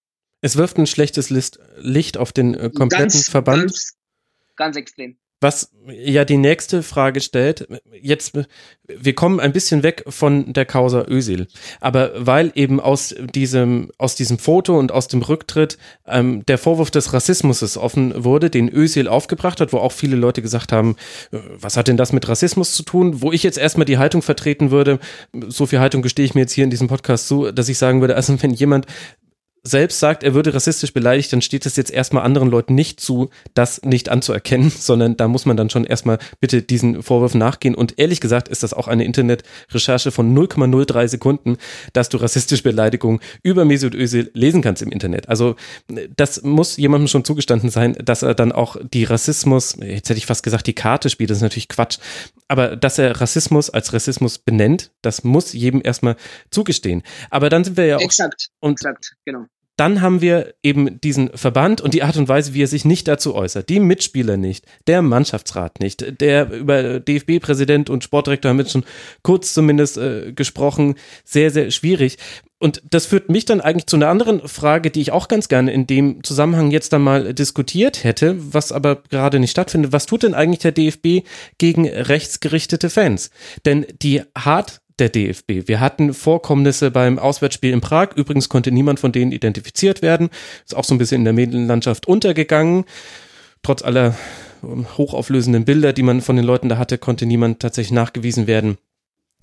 Es 0.42 0.58
wirft 0.58 0.78
ein 0.78 0.88
schlechtes 0.88 1.30
Licht 1.30 2.18
auf 2.18 2.34
den 2.34 2.54
äh, 2.54 2.70
kompletten 2.70 3.10
ganz, 3.10 3.30
Verband. 3.30 3.62
Ganz, 3.62 3.94
ganz 4.56 4.76
extrem. 4.76 5.18
Was 5.44 5.74
ja 5.88 6.24
die 6.24 6.38
nächste 6.38 6.84
Frage 6.84 7.20
stellt, 7.20 7.68
jetzt, 8.02 8.40
wir 8.88 9.14
kommen 9.14 9.42
ein 9.42 9.52
bisschen 9.52 9.84
weg 9.84 10.06
von 10.08 10.54
der 10.54 10.64
Causa 10.66 11.04
Ösil, 11.06 11.48
aber 11.82 12.12
weil 12.16 12.54
eben 12.56 12.80
aus 12.80 13.14
diesem, 13.36 13.92
aus 13.98 14.16
diesem 14.16 14.40
Foto 14.40 14.80
und 14.80 14.94
aus 14.94 15.10
dem 15.10 15.22
Rücktritt 15.22 15.78
ähm, 16.08 16.46
der 16.46 16.58
Vorwurf 16.58 16.92
des 16.92 17.12
Rassismus 17.12 17.76
offen 17.76 18.24
wurde, 18.24 18.50
den 18.50 18.70
Ösil 18.70 19.10
aufgebracht 19.10 19.60
hat, 19.60 19.74
wo 19.74 19.80
auch 19.80 19.92
viele 19.92 20.16
Leute 20.16 20.42
gesagt 20.42 20.72
haben, 20.72 20.96
äh, 21.34 21.40
was 21.60 21.76
hat 21.76 21.90
denn 21.90 21.98
das 21.98 22.14
mit 22.14 22.26
Rassismus 22.30 22.74
zu 22.74 22.84
tun? 22.84 23.22
Wo 23.22 23.34
ich 23.34 23.44
jetzt 23.44 23.58
erstmal 23.58 23.84
die 23.84 23.98
Haltung 23.98 24.22
vertreten 24.22 24.72
würde, 24.72 24.98
so 25.50 25.66
viel 25.66 25.80
Haltung 25.80 26.02
gestehe 26.02 26.24
ich 26.24 26.36
mir 26.36 26.42
jetzt 26.42 26.54
hier 26.54 26.64
in 26.64 26.70
diesem 26.70 26.88
Podcast 26.88 27.28
zu, 27.28 27.52
dass 27.52 27.68
ich 27.68 27.78
sagen 27.78 28.00
würde, 28.00 28.16
also 28.16 28.42
wenn 28.42 28.52
jemand 28.52 28.86
selbst 29.66 30.00
sagt, 30.00 30.24
er 30.24 30.34
würde 30.34 30.54
rassistisch 30.54 30.92
beleidigt, 30.92 31.32
dann 31.32 31.42
steht 31.42 31.66
es 31.66 31.78
jetzt 31.78 31.90
erstmal 31.90 32.24
anderen 32.24 32.50
Leuten 32.50 32.76
nicht 32.76 33.00
zu, 33.00 33.30
das 33.54 33.82
nicht 33.82 34.10
anzuerkennen, 34.10 34.70
sondern 34.78 35.16
da 35.16 35.30
muss 35.30 35.46
man 35.46 35.56
dann 35.56 35.70
schon 35.70 35.86
erstmal 35.86 36.20
bitte 36.42 36.62
diesen 36.62 37.02
Vorwürfen 37.02 37.40
nachgehen. 37.40 37.74
Und 37.74 37.98
ehrlich 37.98 38.20
gesagt 38.20 38.50
ist 38.50 38.64
das 38.64 38.74
auch 38.74 38.90
eine 38.90 39.06
Internetrecherche 39.06 40.12
von 40.12 40.36
0,03 40.36 41.08
Sekunden, 41.08 41.58
dass 41.94 42.10
du 42.10 42.18
rassistische 42.18 42.64
Beleidigungen 42.64 43.22
über 43.42 43.64
Mesut 43.64 43.96
Özil 43.96 44.32
lesen 44.34 44.62
kannst 44.62 44.82
im 44.82 44.92
Internet. 44.92 45.30
Also 45.30 45.56
das 46.16 46.44
muss 46.44 46.76
jemandem 46.76 47.08
schon 47.08 47.24
zugestanden 47.24 47.70
sein, 47.70 47.94
dass 47.94 48.22
er 48.22 48.36
dann 48.36 48.52
auch 48.52 48.76
die 48.82 49.06
Rassismus, 49.06 49.78
jetzt 49.80 50.10
hätte 50.10 50.18
ich 50.18 50.26
fast 50.26 50.44
gesagt, 50.44 50.68
die 50.68 50.74
Karte 50.74 51.10
spielt, 51.10 51.30
das 51.30 51.38
ist 51.38 51.44
natürlich 51.44 51.70
Quatsch, 51.70 52.00
aber 52.50 52.76
dass 52.76 53.00
er 53.00 53.22
Rassismus 53.22 53.70
als 53.70 53.94
Rassismus 53.94 54.40
benennt, 54.40 54.92
das 55.02 55.24
muss 55.24 55.54
jedem 55.54 55.82
erstmal 55.84 56.18
zugestehen. 56.52 57.02
Aber 57.30 57.50
dann 57.50 57.64
sind 57.64 57.78
wir 57.78 57.86
ja 57.86 57.98
auch. 57.98 58.02
Exakt, 58.02 58.50
und 58.60 58.74
exakt, 58.74 59.16
genau 59.26 59.46
dann 59.76 60.02
haben 60.02 60.22
wir 60.22 60.54
eben 60.62 61.02
diesen 61.02 61.30
Verband 61.36 61.82
und 61.82 61.94
die 61.94 62.04
Art 62.04 62.18
und 62.18 62.28
Weise, 62.28 62.54
wie 62.54 62.64
er 62.64 62.68
sich 62.68 62.86
nicht 62.86 63.08
dazu 63.08 63.34
äußert. 63.34 63.70
Die 63.70 63.80
Mitspieler 63.80 64.38
nicht, 64.38 64.66
der 64.88 65.02
Mannschaftsrat 65.02 65.80
nicht, 65.80 66.22
der 66.22 66.52
über 66.52 67.00
DFB-Präsident 67.00 67.90
und 67.90 68.04
Sportdirektor 68.04 68.50
haben 68.50 68.60
jetzt 68.60 68.72
schon 68.72 68.86
kurz 69.24 69.54
zumindest 69.54 69.98
äh, 69.98 70.32
gesprochen. 70.34 70.96
Sehr, 71.24 71.50
sehr 71.50 71.72
schwierig. 71.72 72.18
Und 72.64 72.82
das 72.90 73.08
führt 73.08 73.30
mich 73.30 73.44
dann 73.44 73.60
eigentlich 73.60 73.88
zu 73.88 73.98
einer 73.98 74.08
anderen 74.08 74.48
Frage, 74.48 74.90
die 74.90 75.02
ich 75.02 75.12
auch 75.12 75.28
ganz 75.28 75.50
gerne 75.50 75.74
in 75.74 75.86
dem 75.86 76.24
Zusammenhang 76.24 76.72
jetzt 76.72 76.94
dann 76.94 77.02
mal 77.02 77.34
diskutiert 77.34 78.06
hätte, 78.06 78.38
was 78.40 78.72
aber 78.72 79.04
gerade 79.10 79.40
nicht 79.40 79.52
stattfindet. 79.52 79.92
Was 79.92 80.06
tut 80.06 80.24
denn 80.24 80.34
eigentlich 80.34 80.60
der 80.60 80.72
DFB 80.72 81.28
gegen 81.58 81.90
rechtsgerichtete 81.90 82.90
Fans? 82.90 83.32
Denn 83.66 83.86
die 84.02 84.22
hart 84.38 84.80
der 85.00 85.10
DFB. 85.10 85.68
Wir 85.68 85.80
hatten 85.80 86.14
Vorkommnisse 86.14 86.92
beim 86.92 87.20
Auswärtsspiel 87.20 87.74
in 87.74 87.82
Prag. 87.82 88.10
Übrigens 88.16 88.50
konnte 88.50 88.72
niemand 88.72 89.00
von 89.00 89.12
denen 89.12 89.32
identifiziert 89.32 90.02
werden. 90.02 90.30
Ist 90.66 90.76
auch 90.76 90.84
so 90.84 90.94
ein 90.94 90.98
bisschen 90.98 91.22
in 91.22 91.26
der 91.26 91.34
Medienlandschaft 91.34 92.08
untergegangen. 92.08 92.86
Trotz 93.62 93.82
aller 93.82 94.16
ähm, 94.64 94.86
hochauflösenden 94.98 95.66
Bilder, 95.66 95.94
die 95.94 96.04
man 96.04 96.22
von 96.22 96.36
den 96.36 96.46
Leuten 96.46 96.70
da 96.70 96.78
hatte, 96.78 96.98
konnte 96.98 97.26
niemand 97.26 97.60
tatsächlich 97.60 97.94
nachgewiesen 97.94 98.48
werden 98.48 98.78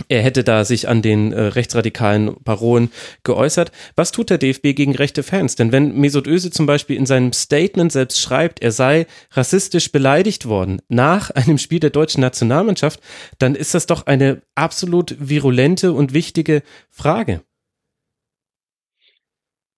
er 0.09 0.23
hätte 0.23 0.45
da 0.45 0.65
sich 0.65 0.89
an 0.89 1.03
den 1.03 1.33
äh, 1.33 1.41
rechtsradikalen 1.41 2.43
Parolen 2.43 2.91
geäußert. 3.25 3.73
Was 3.97 4.13
tut 4.13 4.31
der 4.31 4.39
DFB 4.39 4.75
gegen 4.75 4.95
rechte 4.95 5.23
Fans? 5.23 5.57
Denn 5.57 5.73
wenn 5.73 5.97
Mesut 5.97 6.27
Özil 6.27 6.53
zum 6.53 6.67
Beispiel 6.67 6.97
in 6.97 7.07
seinem 7.07 7.33
Statement 7.33 7.93
selbst 7.93 8.21
schreibt, 8.21 8.63
er 8.63 8.73
sei 8.73 9.07
rassistisch 9.33 9.93
beleidigt 9.93 10.47
worden 10.47 10.81
nach 10.89 11.31
einem 11.31 11.59
Spiel 11.59 11.81
der 11.81 11.91
deutschen 11.91 12.21
Nationalmannschaft, 12.21 13.01
dann 13.39 13.55
ist 13.55 13.75
das 13.75 13.87
doch 13.87 14.07
eine 14.07 14.43
absolut 14.55 15.17
virulente 15.19 15.93
und 15.93 16.13
wichtige 16.13 16.63
Frage. 16.91 17.43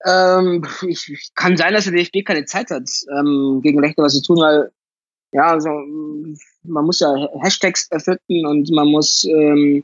Ähm, 0.05 0.65
ich, 0.87 1.09
ich 1.09 1.29
kann 1.33 1.55
sein, 1.55 1.73
dass 1.73 1.85
der 1.85 1.93
DFB 1.93 2.25
keine 2.25 2.45
Zeit 2.45 2.69
hat, 2.71 2.89
ähm, 3.17 3.61
gegen 3.63 3.79
Rechte 3.79 4.01
was 4.01 4.13
zu 4.13 4.21
tun, 4.21 4.37
weil 4.37 4.71
ja, 5.33 5.47
also 5.47 5.69
man 6.63 6.85
muss 6.85 6.99
ja 6.99 7.13
Hashtags 7.41 7.87
erfinden 7.89 8.45
und 8.45 8.69
man 8.71 8.87
muss 8.87 9.25
ähm, 9.25 9.83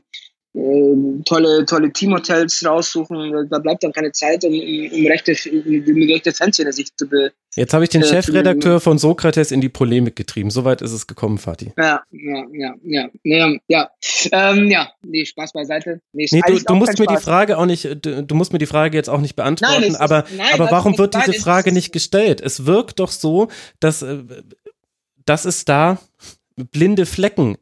tolle, 0.52 1.64
tolle 1.64 1.92
Teamhotels 1.92 2.64
raussuchen. 2.66 3.48
Da 3.50 3.58
bleibt 3.58 3.84
dann 3.84 3.92
keine 3.92 4.10
Zeit, 4.12 4.44
um, 4.44 4.52
um 4.52 5.06
rechte, 5.06 5.34
um 5.50 6.02
rechte 6.08 6.32
Fanszene 6.32 6.72
sich 6.72 6.94
zu 6.96 7.08
be 7.08 7.32
Jetzt 7.56 7.74
habe 7.74 7.82
ich 7.82 7.90
den 7.90 8.02
äh, 8.02 8.06
Chefredakteur 8.06 8.80
von 8.80 8.98
Sokrates 8.98 9.50
in 9.50 9.60
die 9.60 9.68
Polemik 9.68 10.14
getrieben. 10.14 10.50
Soweit 10.50 10.82
ist 10.82 10.92
es 10.92 11.08
gekommen, 11.08 11.38
Fatih. 11.38 11.72
Ja, 11.76 12.02
ja, 12.12 12.44
ja, 12.52 12.74
ja, 12.84 13.08
ja, 13.24 13.56
ja. 13.66 13.90
Ähm, 14.30 14.68
ja, 14.68 14.90
nee, 15.02 15.24
Spaß 15.24 15.52
beiseite. 15.52 16.00
Nee, 16.12 16.26
nee 16.30 16.42
du, 16.46 16.58
du 16.58 16.74
musst 16.74 16.98
mir 16.98 17.04
Spaß. 17.06 17.18
die 17.18 17.24
Frage 17.24 17.58
auch 17.58 17.66
nicht, 17.66 17.84
du, 17.84 18.22
du, 18.22 18.34
musst 18.36 18.52
mir 18.52 18.60
die 18.60 18.66
Frage 18.66 18.96
jetzt 18.96 19.10
auch 19.10 19.20
nicht 19.20 19.34
beantworten, 19.34 19.92
nein, 19.92 19.96
aber, 19.96 20.24
ist, 20.26 20.36
nein, 20.36 20.54
aber 20.54 20.70
warum 20.70 20.96
wird 20.96 21.14
diese 21.14 21.40
Frage 21.40 21.72
nicht 21.72 21.92
gestellt? 21.92 22.40
Es 22.40 22.66
wirkt 22.66 23.00
doch 23.00 23.10
so, 23.10 23.48
dass, 23.80 24.02
äh, 24.02 24.18
dass 25.26 25.44
es 25.44 25.64
da 25.64 25.98
blinde 26.70 27.04
Flecken 27.04 27.56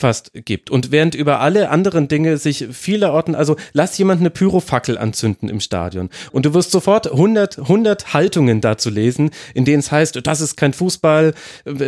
fast 0.00 0.32
gibt. 0.34 0.70
Und 0.70 0.90
während 0.90 1.14
über 1.14 1.40
alle 1.40 1.70
anderen 1.70 2.08
Dinge 2.08 2.36
sich 2.38 2.66
viele 2.72 3.12
Orten, 3.12 3.34
also 3.34 3.56
lass 3.72 3.96
jemand 3.98 4.20
eine 4.20 4.30
Pyrofackel 4.30 4.98
anzünden 4.98 5.48
im 5.48 5.60
Stadion 5.60 6.10
und 6.32 6.46
du 6.46 6.54
wirst 6.54 6.70
sofort 6.70 7.10
100, 7.10 7.58
100 7.58 8.14
Haltungen 8.14 8.60
dazu 8.60 8.90
lesen, 8.90 9.30
in 9.54 9.64
denen 9.64 9.80
es 9.80 9.92
heißt, 9.92 10.20
das 10.26 10.40
ist 10.40 10.56
kein 10.56 10.72
Fußball, 10.72 11.34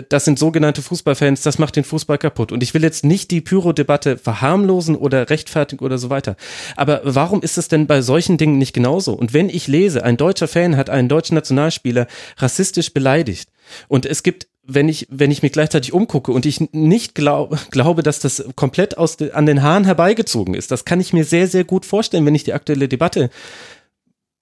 das 0.09 0.25
sind 0.25 0.39
sogenannte 0.39 0.83
Fußballfans, 0.83 1.43
das 1.43 1.59
macht 1.59 1.77
den 1.77 1.85
Fußball 1.85 2.19
kaputt. 2.19 2.53
Und 2.53 2.63
ich 2.63 2.75
will 2.75 2.83
jetzt 2.83 3.05
nicht 3.05 3.31
die 3.31 3.41
Pyro-Debatte 3.41 4.19
verharmlosen 4.19 4.95
oder 4.97 5.31
rechtfertigen 5.31 5.85
oder 5.85 5.99
so 5.99 6.11
weiter. 6.11 6.37
Aber 6.77 7.01
warum 7.05 7.43
ist 7.43 7.59
es 7.59 7.69
denn 7.69 7.87
bei 7.87 8.03
solchen 8.03 8.37
Dingen 8.37 8.59
nicht 8.59 8.73
genauso? 8.73 9.15
Und 9.15 9.33
wenn 9.33 9.49
ich 9.49 9.69
lese, 9.69 10.05
ein 10.05 10.17
deutscher 10.17 10.49
Fan 10.49 10.77
hat 10.77 10.91
einen 10.91 11.09
deutschen 11.09 11.35
Nationalspieler 11.35 12.07
rassistisch 12.39 12.93
beleidigt, 12.93 13.49
und 13.89 14.07
es 14.07 14.23
gibt 14.23 14.49
wenn 14.65 14.89
ich, 14.89 15.07
wenn 15.11 15.31
ich 15.31 15.43
mich 15.43 15.53
gleichzeitig 15.53 15.93
umgucke 15.93 16.33
und 16.33 16.47
ich 16.47 16.61
nicht 16.73 17.15
glaub, 17.15 17.71
glaube, 17.71 18.03
dass 18.03 18.21
das 18.21 18.45
komplett 18.55 18.97
aus 18.97 19.17
de, 19.17 19.33
an 19.33 19.47
den 19.47 19.63
Haaren 19.63 19.85
herbeigezogen 19.85 20.55
ist, 20.55 20.71
das 20.71 20.85
kann 20.85 21.01
ich 21.01 21.13
mir 21.13 21.25
sehr, 21.25 21.49
sehr 21.49 21.65
gut 21.65 21.85
vorstellen, 21.85 22.27
wenn 22.27 22.35
ich 22.35 22.45
die 22.45 22.53
aktuelle 22.53 22.89
Debatte 22.89 23.31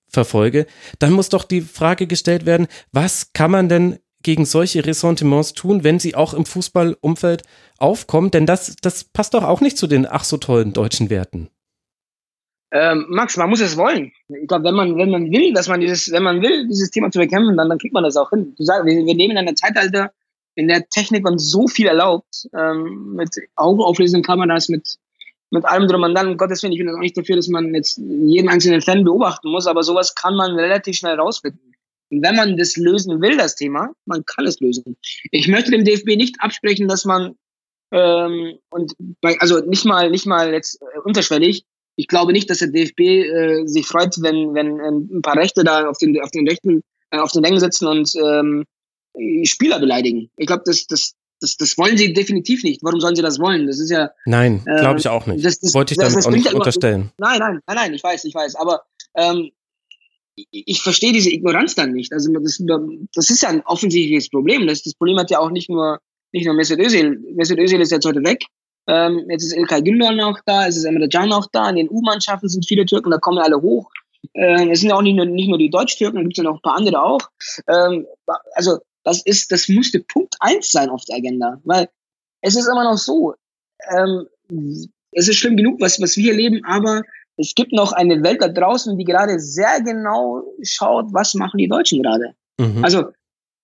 verfolge, 0.08 0.66
dann 0.98 1.12
muss 1.12 1.28
doch 1.28 1.44
die 1.44 1.60
Frage 1.60 2.06
gestellt 2.06 2.44
werden, 2.44 2.66
was 2.92 3.32
kann 3.32 3.50
man 3.50 3.68
denn 3.68 3.98
gegen 4.22 4.44
solche 4.44 4.84
Ressentiments 4.84 5.54
tun, 5.54 5.84
wenn 5.84 5.98
sie 5.98 6.14
auch 6.14 6.34
im 6.34 6.44
Fußballumfeld 6.44 7.42
aufkommen? 7.78 8.30
Denn 8.30 8.44
das, 8.44 8.76
das 8.82 9.04
passt 9.04 9.34
doch 9.34 9.44
auch 9.44 9.60
nicht 9.60 9.78
zu 9.78 9.86
den 9.86 10.06
ach 10.06 10.24
so 10.24 10.36
tollen 10.36 10.72
deutschen 10.72 11.08
Werten. 11.08 11.48
Ähm, 12.72 13.06
Max, 13.08 13.36
man 13.36 13.50
muss 13.50 13.60
es 13.60 13.76
wollen. 13.76 14.12
Ich 14.28 14.46
glaube, 14.46 14.64
wenn 14.64 14.74
man, 14.74 14.96
wenn 14.96 15.10
man 15.10 15.30
will, 15.32 15.52
dass 15.52 15.68
man 15.68 15.80
dieses, 15.80 16.12
wenn 16.12 16.22
man 16.22 16.40
will, 16.40 16.68
dieses 16.68 16.90
Thema 16.90 17.10
zu 17.10 17.18
bekämpfen, 17.18 17.56
dann, 17.56 17.68
dann 17.68 17.78
kriegt 17.78 17.94
man 17.94 18.04
das 18.04 18.16
auch 18.16 18.30
hin. 18.30 18.54
Du 18.56 18.64
sagst, 18.64 18.86
wir, 18.86 18.94
wir 18.94 19.14
leben 19.14 19.32
in 19.32 19.38
einer 19.38 19.54
Zeitalter, 19.54 20.12
in 20.54 20.68
der 20.68 20.88
Technik 20.88 21.26
uns 21.26 21.50
so 21.50 21.66
viel 21.66 21.86
erlaubt, 21.86 22.48
ähm, 22.56 23.14
mit 23.16 23.30
hochauflösenden 23.58 24.22
Kameras, 24.22 24.68
mit, 24.68 24.98
mit 25.50 25.64
allem 25.64 25.88
drum 25.88 26.02
und 26.02 26.14
dann, 26.14 26.36
Gottes 26.36 26.62
Willen, 26.62 26.72
ich 26.72 26.78
bin 26.78 26.88
auch 26.90 26.98
nicht 26.98 27.16
dafür, 27.16 27.36
dass 27.36 27.48
man 27.48 27.74
jetzt 27.74 27.98
jeden 27.98 28.48
einzelnen 28.48 28.82
Fan 28.82 29.04
beobachten 29.04 29.50
muss, 29.50 29.66
aber 29.66 29.82
sowas 29.82 30.14
kann 30.14 30.36
man 30.36 30.52
relativ 30.52 30.96
schnell 30.96 31.18
rausfinden. 31.18 31.74
Und 32.10 32.22
wenn 32.22 32.36
man 32.36 32.56
das 32.56 32.76
lösen 32.76 33.20
will, 33.20 33.36
das 33.36 33.54
Thema, 33.54 33.90
man 34.04 34.24
kann 34.24 34.46
es 34.46 34.60
lösen. 34.60 34.96
Ich 35.30 35.48
möchte 35.48 35.70
dem 35.70 35.84
DFB 35.84 36.16
nicht 36.16 36.36
absprechen, 36.40 36.88
dass 36.88 37.04
man 37.04 37.36
ähm, 37.92 38.58
und 38.70 38.92
bei, 39.20 39.36
also 39.40 39.60
nicht 39.60 39.84
mal 39.84 40.10
nicht 40.10 40.26
mal 40.26 40.52
jetzt 40.52 40.80
äh, 40.80 40.98
unterschwellig. 41.04 41.64
Ich 42.00 42.08
glaube 42.08 42.32
nicht, 42.32 42.48
dass 42.48 42.58
der 42.58 42.68
DFB 42.68 43.00
äh, 43.00 43.66
sich 43.66 43.86
freut, 43.86 44.16
wenn 44.22 44.54
wenn 44.54 44.80
ähm, 44.80 45.08
ein 45.12 45.22
paar 45.22 45.36
Rechte 45.36 45.64
da 45.64 45.86
auf 45.86 45.98
den 45.98 46.18
auf 46.20 46.30
den 46.30 46.48
Rechten 46.48 46.82
äh, 47.10 47.18
auf 47.18 47.32
den 47.32 47.44
Rängen 47.44 47.60
sitzen 47.60 47.86
und 47.86 48.10
ähm, 48.16 48.64
Spieler 49.44 49.78
beleidigen. 49.78 50.30
Ich 50.38 50.46
glaube, 50.46 50.62
das 50.64 50.86
das 50.86 51.12
das, 51.42 51.56
das 51.56 51.76
wollen 51.76 51.96
sie 51.96 52.12
definitiv 52.12 52.64
nicht. 52.64 52.82
Warum 52.82 53.00
sollen 53.00 53.16
sie 53.16 53.22
das 53.22 53.38
wollen? 53.38 53.66
Das 53.66 53.78
ist 53.78 53.90
ja. 53.90 54.10
Nein, 54.24 54.62
glaube 54.64 54.98
ich 54.98 55.08
auch 55.08 55.26
nicht. 55.26 55.44
Das, 55.44 55.58
das, 55.60 55.74
Wollte 55.74 55.94
ich 55.94 55.98
damit 55.98 56.16
das, 56.16 56.26
auch 56.26 56.30
nicht 56.30 56.52
unterstellen. 56.52 57.12
Nein, 57.18 57.38
nein, 57.38 57.60
nein, 57.66 57.76
nein, 57.76 57.94
ich 57.94 58.02
weiß, 58.02 58.24
ich 58.24 58.34
weiß. 58.34 58.56
Aber 58.56 58.82
ähm, 59.14 59.50
ich 60.50 60.82
verstehe 60.82 61.12
diese 61.12 61.30
Ignoranz 61.30 61.74
dann 61.74 61.92
nicht. 61.92 62.12
Also 62.12 62.32
das, 62.32 62.62
das 63.14 63.30
ist 63.30 63.42
ja 63.42 63.48
ein 63.50 63.62
offensichtliches 63.62 64.30
Problem. 64.30 64.66
Das, 64.66 64.82
das 64.82 64.94
Problem 64.94 65.18
hat 65.18 65.30
ja 65.30 65.38
auch 65.38 65.50
nicht 65.50 65.68
nur 65.68 65.98
nicht 66.32 66.46
nur 66.46 66.54
Mesut 66.54 66.78
Özil. 66.78 67.18
Mesut 67.34 67.58
Özil 67.58 67.80
ist 67.80 67.90
jetzt 67.90 68.06
heute 68.06 68.22
weg. 68.22 68.44
Ähm, 68.90 69.24
jetzt 69.28 69.44
ist 69.44 69.56
Ilkay 69.56 69.82
Gündoğan 69.82 70.20
auch 70.20 70.40
da, 70.46 70.66
es 70.66 70.76
ist 70.76 70.84
Emre 70.84 71.08
Can 71.08 71.32
auch 71.32 71.46
da. 71.52 71.70
In 71.70 71.76
den 71.76 71.88
U-Mannschaften 71.88 72.48
sind 72.48 72.66
viele 72.66 72.84
Türken, 72.84 73.12
da 73.12 73.18
kommen 73.18 73.38
alle 73.38 73.62
hoch. 73.62 73.88
Ähm, 74.34 74.70
es 74.70 74.80
sind 74.80 74.90
ja 74.90 74.96
auch 74.96 75.02
nicht 75.02 75.14
nur, 75.14 75.26
nicht 75.26 75.48
nur 75.48 75.58
die 75.58 75.70
Deutsch-Türken, 75.70 76.16
da 76.16 76.22
gibt 76.22 76.34
es 76.34 76.38
ja 76.38 76.44
noch 76.44 76.56
ein 76.56 76.62
paar 76.62 76.76
andere 76.76 77.00
auch. 77.00 77.20
Ähm, 77.68 78.06
also 78.54 78.78
das 79.04 79.22
ist, 79.24 79.52
das 79.52 79.68
müsste 79.68 80.00
Punkt 80.00 80.34
eins 80.40 80.72
sein 80.72 80.90
auf 80.90 81.04
der 81.04 81.18
Agenda, 81.18 81.60
weil 81.64 81.88
es 82.42 82.56
ist 82.56 82.66
immer 82.66 82.82
noch 82.82 82.98
so. 82.98 83.34
Ähm, 83.96 84.26
es 85.12 85.28
ist 85.28 85.36
schlimm 85.36 85.56
genug, 85.56 85.80
was, 85.80 86.00
was 86.00 86.16
wir 86.16 86.24
hier 86.24 86.34
leben, 86.34 86.64
aber 86.64 87.02
es 87.36 87.54
gibt 87.54 87.72
noch 87.72 87.92
eine 87.92 88.22
Welt 88.24 88.42
da 88.42 88.48
draußen, 88.48 88.98
die 88.98 89.04
gerade 89.04 89.38
sehr 89.38 89.80
genau 89.82 90.42
schaut, 90.62 91.06
was 91.12 91.34
machen 91.34 91.58
die 91.58 91.68
Deutschen 91.68 92.02
gerade. 92.02 92.34
Mhm. 92.58 92.84
Also 92.84 93.04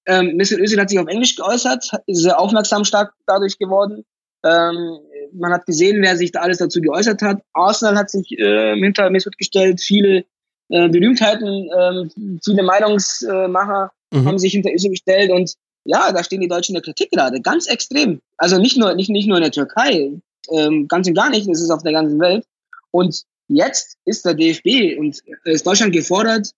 ähm, 0.06 0.36
Mesut 0.36 0.60
Özil 0.60 0.80
hat 0.80 0.88
sich 0.88 1.00
auf 1.00 1.08
Englisch 1.08 1.34
geäußert, 1.34 1.90
ist 2.06 2.22
sehr 2.22 2.38
aufmerksam 2.38 2.84
stark 2.84 3.12
dadurch 3.26 3.58
geworden. 3.58 4.04
Ähm, 4.44 4.98
man 5.32 5.52
hat 5.52 5.66
gesehen, 5.66 6.02
wer 6.02 6.16
sich 6.16 6.32
da 6.32 6.40
alles 6.40 6.58
dazu 6.58 6.80
geäußert 6.80 7.22
hat. 7.22 7.42
Arsenal 7.52 7.96
hat 7.96 8.10
sich 8.10 8.30
äh, 8.38 8.74
hinter 8.76 9.10
Mesut 9.10 9.36
gestellt, 9.38 9.80
viele 9.80 10.24
äh, 10.68 10.88
Berühmtheiten, 10.88 11.70
äh, 11.70 12.38
viele 12.44 12.62
Meinungsmacher 12.62 13.92
mhm. 14.12 14.24
haben 14.24 14.38
sich 14.38 14.52
hinter 14.52 14.72
Özil 14.72 14.90
gestellt 14.90 15.30
und 15.30 15.54
ja, 15.84 16.10
da 16.12 16.24
stehen 16.24 16.40
die 16.40 16.48
Deutschen 16.48 16.74
in 16.74 16.82
der 16.82 16.92
Kritik 16.92 17.10
gerade, 17.12 17.40
ganz 17.40 17.68
extrem. 17.68 18.20
Also 18.36 18.58
nicht 18.58 18.76
nur, 18.76 18.94
nicht, 18.94 19.08
nicht 19.08 19.28
nur 19.28 19.36
in 19.36 19.44
der 19.44 19.52
Türkei, 19.52 20.10
ähm, 20.50 20.88
ganz 20.88 21.06
und 21.06 21.14
gar 21.14 21.30
nicht, 21.30 21.48
es 21.48 21.62
ist 21.62 21.70
auf 21.70 21.82
der 21.82 21.92
ganzen 21.92 22.18
Welt. 22.18 22.44
Und 22.90 23.22
jetzt 23.48 23.96
ist 24.04 24.24
der 24.24 24.34
DFB 24.34 24.98
und 24.98 25.20
ist 25.44 25.66
Deutschland 25.66 25.92
gefordert, 25.92 26.50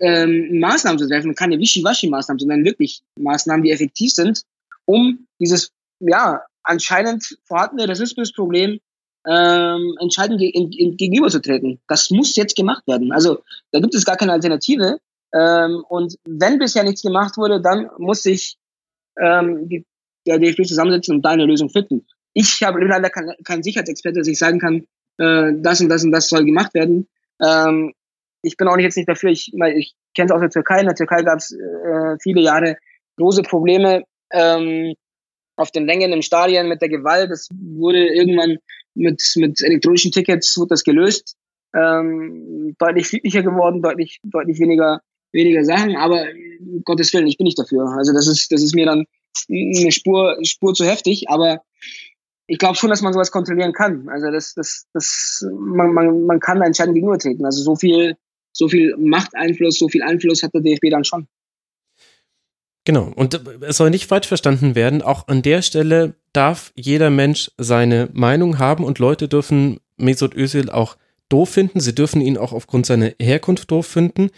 ähm, 0.00 0.60
Maßnahmen 0.60 0.98
zu 0.98 1.08
treffen, 1.08 1.34
keine 1.34 1.56
Wischiwaschi-Maßnahmen, 1.58 2.38
sondern 2.38 2.64
wirklich 2.64 3.02
Maßnahmen, 3.18 3.64
die 3.64 3.70
effektiv 3.70 4.12
sind, 4.12 4.42
um 4.84 5.26
dieses 5.40 5.72
ja 6.00 6.42
anscheinend 6.64 7.38
vorhandene 7.44 7.88
Rassismusproblem 7.88 8.78
ähm, 9.26 9.94
entscheidend 10.00 10.40
ge 10.40 10.50
ge 10.50 10.90
gegenüberzutreten. 10.96 11.80
Das 11.88 12.10
muss 12.10 12.36
jetzt 12.36 12.56
gemacht 12.56 12.86
werden. 12.86 13.12
Also 13.12 13.42
da 13.70 13.80
gibt 13.80 13.94
es 13.94 14.04
gar 14.04 14.16
keine 14.16 14.32
Alternative. 14.32 14.98
Ähm, 15.34 15.84
und 15.88 16.16
wenn 16.24 16.58
bisher 16.58 16.84
nichts 16.84 17.02
gemacht 17.02 17.36
wurde, 17.36 17.60
dann 17.60 17.88
muss 17.98 18.22
sich 18.22 18.56
ähm, 19.18 19.68
die, 19.68 19.86
der 20.26 20.38
DFB 20.38 20.64
zusammensetzen 20.64 21.16
und 21.16 21.22
da 21.22 21.30
eine 21.30 21.46
Lösung 21.46 21.70
finden. 21.70 22.06
Ich 22.34 22.62
habe 22.62 22.84
leider 22.84 23.10
keinen 23.10 23.34
kein 23.44 23.62
Sicherheitsexperte, 23.62 24.20
dass 24.20 24.28
ich 24.28 24.38
sagen 24.38 24.58
kann, 24.58 24.86
äh, 25.18 25.52
das 25.56 25.80
und 25.80 25.88
das 25.88 26.04
und 26.04 26.12
das 26.12 26.28
soll 26.28 26.44
gemacht 26.44 26.74
werden. 26.74 27.08
Ähm, 27.40 27.92
ich 28.42 28.56
bin 28.56 28.68
auch 28.68 28.76
jetzt 28.76 28.96
nicht 28.96 29.08
dafür, 29.08 29.30
ich, 29.30 29.52
ich 29.54 29.94
kenne 30.14 30.26
es 30.26 30.32
aus 30.32 30.40
der 30.40 30.50
Türkei. 30.50 30.80
In 30.80 30.86
der 30.86 30.96
Türkei 30.96 31.22
gab 31.22 31.38
es 31.38 31.52
äh, 31.52 32.16
viele 32.20 32.42
Jahre 32.42 32.76
große 33.16 33.42
Probleme 33.42 34.04
ähm, 34.32 34.94
auf 35.56 35.70
den 35.70 35.86
Längen 35.86 36.12
im 36.12 36.22
Stadion 36.22 36.68
mit 36.68 36.80
der 36.80 36.88
Gewalt. 36.88 37.30
Das 37.30 37.48
wurde 37.52 38.06
irgendwann 38.06 38.58
mit, 38.94 39.22
mit 39.36 39.62
elektronischen 39.62 40.12
Tickets 40.12 40.56
wurde 40.56 40.70
das 40.70 40.84
gelöst. 40.84 41.36
Ähm, 41.74 42.74
deutlich 42.78 43.08
friedlicher 43.08 43.42
geworden, 43.42 43.82
deutlich, 43.82 44.20
deutlich 44.24 44.58
weniger, 44.58 45.00
weniger 45.32 45.64
Sachen, 45.64 45.96
aber 45.96 46.26
um 46.60 46.82
Gottes 46.84 47.12
Willen, 47.14 47.26
ich 47.26 47.38
bin 47.38 47.46
nicht 47.46 47.58
dafür. 47.58 47.86
Also 47.96 48.12
das 48.12 48.26
ist, 48.26 48.52
das 48.52 48.62
ist 48.62 48.74
mir 48.74 48.84
dann 48.84 49.06
eine 49.48 49.92
Spur, 49.92 50.36
Spur 50.42 50.74
zu 50.74 50.84
heftig, 50.84 51.30
aber 51.30 51.62
ich 52.46 52.58
glaube 52.58 52.76
schon, 52.76 52.90
dass 52.90 53.00
man 53.00 53.14
sowas 53.14 53.30
kontrollieren 53.30 53.72
kann. 53.72 54.08
Also 54.10 54.30
das, 54.30 54.52
das, 54.52 54.86
das, 54.92 55.46
man, 55.50 55.94
man, 55.94 56.26
man 56.26 56.40
kann 56.40 56.58
da 56.58 56.66
entscheidend 56.66 56.94
gegenübertreten. 56.94 57.46
Also 57.46 57.62
so 57.62 57.74
viel 57.76 58.16
so 58.52 58.68
viel 58.68 58.94
Machteinfluss, 58.96 59.78
so 59.78 59.88
viel 59.88 60.02
Einfluss 60.02 60.42
hat 60.42 60.54
der 60.54 60.60
DFB 60.60 60.90
dann 60.90 61.04
schon. 61.04 61.26
Genau, 62.84 63.12
und 63.14 63.40
es 63.60 63.76
soll 63.76 63.90
nicht 63.90 64.06
falsch 64.06 64.26
verstanden 64.26 64.74
werden, 64.74 65.02
auch 65.02 65.28
an 65.28 65.42
der 65.42 65.62
Stelle 65.62 66.14
darf 66.32 66.72
jeder 66.74 67.10
Mensch 67.10 67.50
seine 67.56 68.08
Meinung 68.12 68.58
haben 68.58 68.84
und 68.84 68.98
Leute 68.98 69.28
dürfen 69.28 69.78
Mesut 69.96 70.34
Özil 70.34 70.68
auch 70.68 70.96
doof 71.28 71.50
finden, 71.50 71.78
sie 71.78 71.94
dürfen 71.94 72.20
ihn 72.20 72.36
auch 72.36 72.52
aufgrund 72.52 72.86
seiner 72.86 73.12
Herkunft 73.20 73.70
doof 73.70 73.86
finden, 73.86 74.30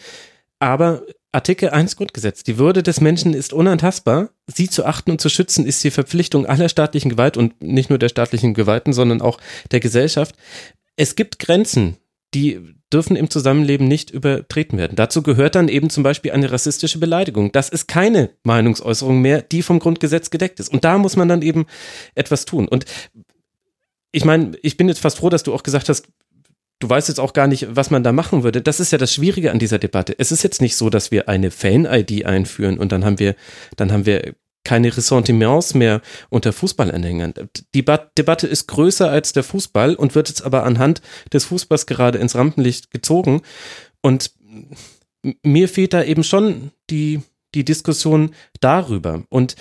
aber 0.58 1.02
Artikel 1.32 1.70
1 1.70 1.96
Grundgesetz, 1.96 2.44
die 2.44 2.58
Würde 2.58 2.82
des 2.82 3.00
Menschen 3.00 3.34
ist 3.34 3.52
unantastbar, 3.52 4.28
sie 4.46 4.68
zu 4.68 4.84
achten 4.84 5.10
und 5.10 5.20
zu 5.20 5.28
schützen 5.28 5.66
ist 5.66 5.82
die 5.82 5.90
Verpflichtung 5.90 6.46
aller 6.46 6.68
staatlichen 6.68 7.10
Gewalt 7.10 7.36
und 7.36 7.60
nicht 7.60 7.90
nur 7.90 7.98
der 7.98 8.08
staatlichen 8.08 8.54
Gewalten, 8.54 8.92
sondern 8.92 9.20
auch 9.20 9.38
der 9.72 9.80
Gesellschaft. 9.80 10.36
Es 10.94 11.16
gibt 11.16 11.40
Grenzen, 11.40 11.96
die 12.34 12.74
dürfen 12.92 13.16
im 13.16 13.30
Zusammenleben 13.30 13.88
nicht 13.88 14.10
übertreten 14.10 14.78
werden. 14.78 14.96
Dazu 14.96 15.22
gehört 15.22 15.54
dann 15.54 15.68
eben 15.68 15.90
zum 15.90 16.02
Beispiel 16.02 16.32
eine 16.32 16.50
rassistische 16.50 16.98
Beleidigung. 16.98 17.52
Das 17.52 17.68
ist 17.68 17.88
keine 17.88 18.30
Meinungsäußerung 18.42 19.20
mehr, 19.20 19.42
die 19.42 19.62
vom 19.62 19.78
Grundgesetz 19.78 20.30
gedeckt 20.30 20.60
ist. 20.60 20.72
Und 20.72 20.84
da 20.84 20.98
muss 20.98 21.16
man 21.16 21.28
dann 21.28 21.42
eben 21.42 21.66
etwas 22.14 22.44
tun. 22.44 22.68
Und 22.68 22.84
ich 24.12 24.24
meine, 24.24 24.52
ich 24.62 24.76
bin 24.76 24.88
jetzt 24.88 25.00
fast 25.00 25.18
froh, 25.18 25.28
dass 25.28 25.42
du 25.42 25.54
auch 25.54 25.62
gesagt 25.62 25.88
hast, 25.88 26.06
du 26.78 26.88
weißt 26.88 27.08
jetzt 27.08 27.20
auch 27.20 27.32
gar 27.32 27.46
nicht, 27.46 27.66
was 27.70 27.90
man 27.90 28.04
da 28.04 28.12
machen 28.12 28.42
würde. 28.42 28.62
Das 28.62 28.80
ist 28.80 28.92
ja 28.92 28.98
das 28.98 29.12
Schwierige 29.14 29.50
an 29.50 29.58
dieser 29.58 29.78
Debatte. 29.78 30.14
Es 30.18 30.32
ist 30.32 30.42
jetzt 30.42 30.60
nicht 30.60 30.76
so, 30.76 30.90
dass 30.90 31.10
wir 31.10 31.28
eine 31.28 31.50
Fan-ID 31.50 32.26
einführen 32.26 32.78
und 32.78 32.92
dann 32.92 33.04
haben 33.04 33.18
wir, 33.18 33.34
dann 33.76 33.90
haben 33.90 34.06
wir 34.06 34.34
keine 34.64 34.96
Ressentiments 34.96 35.74
mehr 35.74 36.00
unter 36.30 36.52
Fußballanhängern. 36.52 37.34
Die 37.74 37.82
ba 37.82 37.98
Debatte 38.18 38.46
ist 38.46 38.66
größer 38.66 39.10
als 39.10 39.32
der 39.32 39.44
Fußball 39.44 39.94
und 39.94 40.14
wird 40.14 40.28
jetzt 40.28 40.42
aber 40.42 40.64
anhand 40.64 41.02
des 41.32 41.44
Fußballs 41.44 41.86
gerade 41.86 42.18
ins 42.18 42.34
Rampenlicht 42.34 42.90
gezogen. 42.90 43.42
Und 44.00 44.32
mir 45.42 45.68
fehlt 45.68 45.92
da 45.92 46.02
eben 46.02 46.24
schon 46.24 46.70
die, 46.90 47.20
die 47.54 47.64
Diskussion 47.64 48.34
darüber. 48.60 49.24
Und 49.28 49.56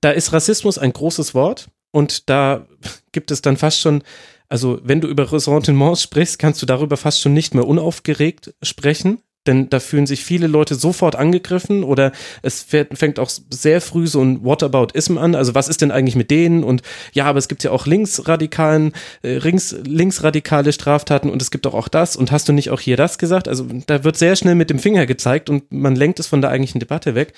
da 0.00 0.10
ist 0.10 0.32
Rassismus 0.32 0.78
ein 0.78 0.92
großes 0.92 1.34
Wort 1.34 1.68
und 1.90 2.28
da 2.28 2.66
gibt 3.12 3.30
es 3.30 3.42
dann 3.42 3.56
fast 3.56 3.80
schon, 3.80 4.02
also 4.48 4.80
wenn 4.82 5.00
du 5.00 5.08
über 5.08 5.30
Ressentiments 5.30 6.02
sprichst, 6.02 6.38
kannst 6.38 6.60
du 6.60 6.66
darüber 6.66 6.96
fast 6.96 7.20
schon 7.20 7.34
nicht 7.34 7.54
mehr 7.54 7.66
unaufgeregt 7.66 8.54
sprechen, 8.62 9.22
denn 9.46 9.68
da 9.70 9.80
fühlen 9.80 10.06
sich 10.06 10.24
viele 10.24 10.46
Leute 10.46 10.74
sofort 10.74 11.16
angegriffen 11.16 11.82
oder 11.82 12.12
es 12.42 12.62
fängt 12.62 13.18
auch 13.18 13.30
sehr 13.50 13.80
früh 13.80 14.06
so 14.06 14.22
ein 14.22 14.44
Whataboutism 14.44 15.18
an. 15.18 15.34
Also 15.34 15.54
was 15.54 15.68
ist 15.68 15.82
denn 15.82 15.90
eigentlich 15.90 16.16
mit 16.16 16.30
denen? 16.30 16.62
Und 16.62 16.82
ja, 17.12 17.24
aber 17.24 17.38
es 17.38 17.48
gibt 17.48 17.64
ja 17.64 17.72
auch 17.72 17.86
linksradikalen, 17.86 18.92
äh, 19.22 19.38
links, 19.38 19.74
linksradikale 19.84 20.72
Straftaten 20.72 21.30
und 21.30 21.42
es 21.42 21.50
gibt 21.50 21.66
auch, 21.66 21.74
auch 21.74 21.88
das. 21.88 22.16
Und 22.16 22.30
hast 22.30 22.48
du 22.48 22.52
nicht 22.52 22.70
auch 22.70 22.80
hier 22.80 22.96
das 22.96 23.18
gesagt? 23.18 23.48
Also 23.48 23.66
da 23.86 24.04
wird 24.04 24.16
sehr 24.16 24.36
schnell 24.36 24.54
mit 24.54 24.70
dem 24.70 24.78
Finger 24.78 25.06
gezeigt 25.06 25.50
und 25.50 25.72
man 25.72 25.96
lenkt 25.96 26.20
es 26.20 26.26
von 26.26 26.40
der 26.40 26.50
eigentlichen 26.50 26.80
Debatte 26.80 27.14
weg. 27.14 27.32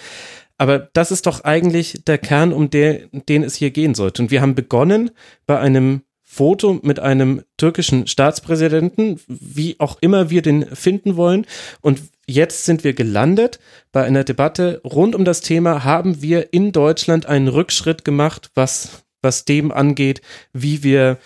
Aber 0.59 0.79
das 0.93 1.11
ist 1.11 1.26
doch 1.26 1.43
eigentlich 1.43 2.03
der 2.07 2.18
Kern, 2.18 2.53
um 2.53 2.71
der, 2.71 3.09
den 3.29 3.43
es 3.43 3.57
hier 3.57 3.71
gehen 3.71 3.95
sollte. 3.95 4.22
Und 4.22 4.31
wir 4.31 4.41
haben 4.41 4.55
begonnen 4.55 5.11
bei 5.47 5.59
einem 5.59 6.03
Foto 6.35 6.81
mit 6.83 6.99
einem 6.99 7.43
türkischen 7.57 8.09
Staatspräsidenten, 8.09 9.21
wie 9.29 9.77
auch 9.79 9.99
immer 10.01 10.31
wir 10.31 10.43
den 10.43 10.67
finden 10.75 11.17
wollen. 11.17 11.47
Und 11.81 12.01
jetzt 12.27 12.65
sind 12.65 12.83
wir 12.83 12.93
gelandet 12.93 13.61
bei 13.93 14.03
einer 14.03 14.25
Debatte 14.25 14.81
rund 14.85 15.15
um 15.15 15.25
das 15.25 15.43
Thema, 15.43 15.85
haben 15.85 16.23
wir 16.23 16.53
in 16.53 16.73
Deutschland 16.73 17.27
einen 17.27 17.47
Rückschritt 17.47 18.05
gemacht, 18.05 18.51
was, 18.55 19.05
was 19.23 19.45
dem 19.45 19.71
angeht, 19.71 20.23
wie 20.53 20.83
wir 20.83 21.19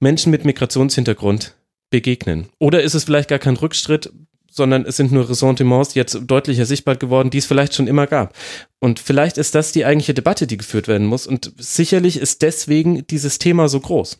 Menschen 0.00 0.32
mit 0.32 0.44
Migrationshintergrund 0.44 1.54
begegnen. 1.90 2.48
Oder 2.58 2.82
ist 2.82 2.94
es 2.94 3.04
vielleicht 3.04 3.28
gar 3.28 3.38
kein 3.38 3.56
Rückschritt, 3.56 4.10
sondern 4.52 4.84
es 4.84 4.96
sind 4.96 5.12
nur 5.12 5.28
Ressentiments 5.28 5.94
jetzt 5.94 6.18
deutlicher 6.26 6.66
sichtbar 6.66 6.96
geworden, 6.96 7.30
die 7.30 7.38
es 7.38 7.46
vielleicht 7.46 7.74
schon 7.74 7.86
immer 7.86 8.06
gab. 8.06 8.34
Und 8.80 9.00
vielleicht 9.00 9.38
ist 9.38 9.54
das 9.54 9.72
die 9.72 9.86
eigentliche 9.86 10.14
Debatte, 10.14 10.46
die 10.46 10.58
geführt 10.58 10.88
werden 10.88 11.06
muss. 11.06 11.26
Und 11.26 11.52
sicherlich 11.56 12.18
ist 12.18 12.42
deswegen 12.42 13.06
dieses 13.06 13.38
Thema 13.38 13.68
so 13.68 13.80
groß. 13.80 14.18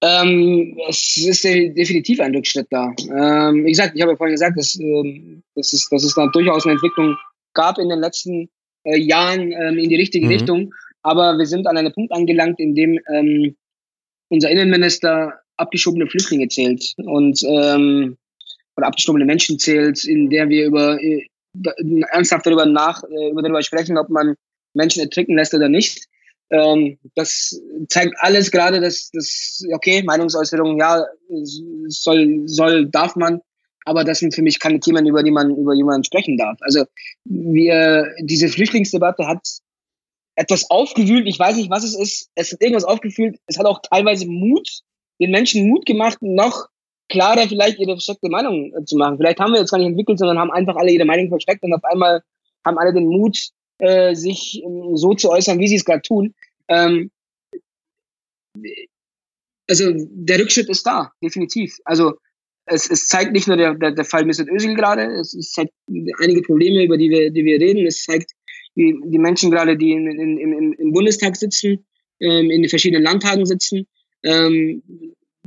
Ähm, 0.00 0.78
es 0.88 1.16
ist 1.16 1.44
definitiv 1.44 2.20
ein 2.20 2.34
Rückschritt 2.34 2.66
da. 2.70 2.92
Ähm, 2.98 3.64
wie 3.64 3.70
gesagt, 3.70 3.92
ich 3.94 4.02
habe 4.02 4.12
ja 4.12 4.16
vorhin 4.16 4.34
gesagt, 4.34 4.58
dass, 4.58 4.78
ähm, 4.78 5.42
dass, 5.54 5.72
es, 5.72 5.88
dass 5.88 6.04
es 6.04 6.14
da 6.14 6.26
durchaus 6.28 6.64
eine 6.64 6.74
Entwicklung 6.74 7.16
gab 7.54 7.78
in 7.78 7.88
den 7.88 8.00
letzten 8.00 8.50
äh, 8.84 8.98
Jahren 8.98 9.52
ähm, 9.52 9.78
in 9.78 9.88
die 9.88 9.96
richtige 9.96 10.26
mhm. 10.26 10.32
Richtung. 10.32 10.74
Aber 11.02 11.38
wir 11.38 11.46
sind 11.46 11.66
an 11.66 11.76
einem 11.76 11.92
Punkt 11.92 12.12
angelangt, 12.12 12.58
in 12.58 12.74
dem 12.74 12.98
ähm, 13.12 13.56
unser 14.28 14.50
Innenminister 14.50 15.40
abgeschobene 15.56 16.06
Flüchtlinge 16.06 16.48
zählt 16.48 16.94
und 16.96 17.42
ähm, 17.44 18.16
oder 18.76 18.88
abgeschobene 18.88 19.24
Menschen 19.24 19.58
zählt, 19.58 20.04
in 20.04 20.30
der 20.30 20.48
wir 20.48 20.66
über 20.66 21.00
äh, 21.00 21.28
ernsthaft 22.10 22.46
darüber 22.46 22.66
nach 22.66 23.02
äh, 23.04 23.30
über 23.30 23.42
darüber 23.42 23.62
sprechen, 23.62 23.96
ob 23.96 24.08
man 24.08 24.34
Menschen 24.74 25.02
ertrinken 25.02 25.36
lässt 25.36 25.54
oder 25.54 25.68
nicht. 25.68 26.06
Ähm, 26.50 26.98
das 27.14 27.60
zeigt 27.88 28.14
alles 28.18 28.50
gerade, 28.50 28.80
dass 28.80 29.10
das, 29.10 29.62
okay, 29.72 30.02
Meinungsäußerung, 30.02 30.78
ja, 30.78 31.04
soll, 31.86 32.42
soll, 32.46 32.86
darf 32.90 33.16
man, 33.16 33.40
aber 33.84 34.04
das 34.04 34.18
sind 34.18 34.34
für 34.34 34.42
mich 34.42 34.60
keine 34.60 34.80
Themen, 34.80 35.06
über 35.06 35.22
die 35.22 35.30
man, 35.30 35.50
über 35.56 35.74
man 35.84 36.04
sprechen 36.04 36.36
darf. 36.36 36.56
Also 36.60 36.84
wir, 37.24 38.12
diese 38.20 38.48
Flüchtlingsdebatte 38.48 39.26
hat 39.26 39.46
etwas 40.36 40.68
aufgewühlt, 40.70 41.26
ich 41.26 41.38
weiß 41.38 41.56
nicht, 41.56 41.70
was 41.70 41.84
es 41.84 41.98
ist, 41.98 42.30
es 42.34 42.52
hat 42.52 42.60
irgendwas 42.60 42.84
aufgewühlt, 42.84 43.38
es 43.46 43.58
hat 43.58 43.66
auch 43.66 43.80
teilweise 43.82 44.26
Mut, 44.26 44.68
den 45.20 45.30
Menschen 45.30 45.68
Mut 45.68 45.86
gemacht, 45.86 46.18
noch 46.20 46.68
klarer 47.08 47.46
vielleicht 47.48 47.78
ihre 47.78 47.92
versteckte 47.92 48.28
Meinung 48.28 48.72
äh, 48.74 48.84
zu 48.84 48.96
machen. 48.96 49.16
Vielleicht 49.16 49.38
haben 49.38 49.52
wir 49.52 49.60
jetzt 49.60 49.70
gar 49.70 49.78
nicht 49.78 49.88
entwickelt, 49.88 50.18
sondern 50.18 50.38
haben 50.38 50.50
einfach 50.50 50.76
alle 50.76 50.90
ihre 50.90 51.04
Meinung 51.04 51.28
versteckt 51.28 51.62
und 51.62 51.72
auf 51.72 51.84
einmal 51.84 52.22
haben 52.64 52.78
alle 52.78 52.92
den 52.92 53.06
Mut, 53.06 53.50
äh, 53.78 54.14
sich 54.14 54.62
ähm, 54.64 54.96
so 54.96 55.14
zu 55.14 55.30
äußern, 55.30 55.58
wie 55.58 55.68
sie 55.68 55.76
es 55.76 55.84
gerade 55.84 56.02
tun. 56.02 56.34
Ähm, 56.68 57.10
also 59.68 59.92
der 59.94 60.38
Rückschritt 60.38 60.68
ist 60.68 60.86
da, 60.86 61.12
definitiv. 61.22 61.76
Also 61.84 62.14
es, 62.66 62.90
es 62.90 63.06
zeigt 63.06 63.32
nicht 63.32 63.48
nur 63.48 63.56
der, 63.56 63.74
der, 63.74 63.92
der 63.92 64.04
Fall 64.04 64.24
Mesut 64.24 64.48
Özil 64.48 64.74
gerade, 64.74 65.04
es, 65.20 65.34
es 65.34 65.52
zeigt 65.52 65.72
einige 66.20 66.42
Probleme, 66.42 66.84
über 66.84 66.96
die 66.96 67.10
wir, 67.10 67.30
die 67.30 67.44
wir 67.44 67.60
reden. 67.60 67.86
Es 67.86 68.04
zeigt 68.04 68.30
die, 68.76 68.96
die 69.04 69.18
Menschen 69.18 69.50
gerade, 69.50 69.76
die 69.76 69.92
in, 69.92 70.06
in, 70.06 70.38
im, 70.38 70.72
im 70.72 70.92
Bundestag 70.92 71.36
sitzen, 71.36 71.84
ähm, 72.20 72.50
in 72.50 72.62
den 72.62 72.68
verschiedenen 72.68 73.04
Landtagen 73.04 73.46
sitzen. 73.46 73.86
Ähm, 74.22 74.82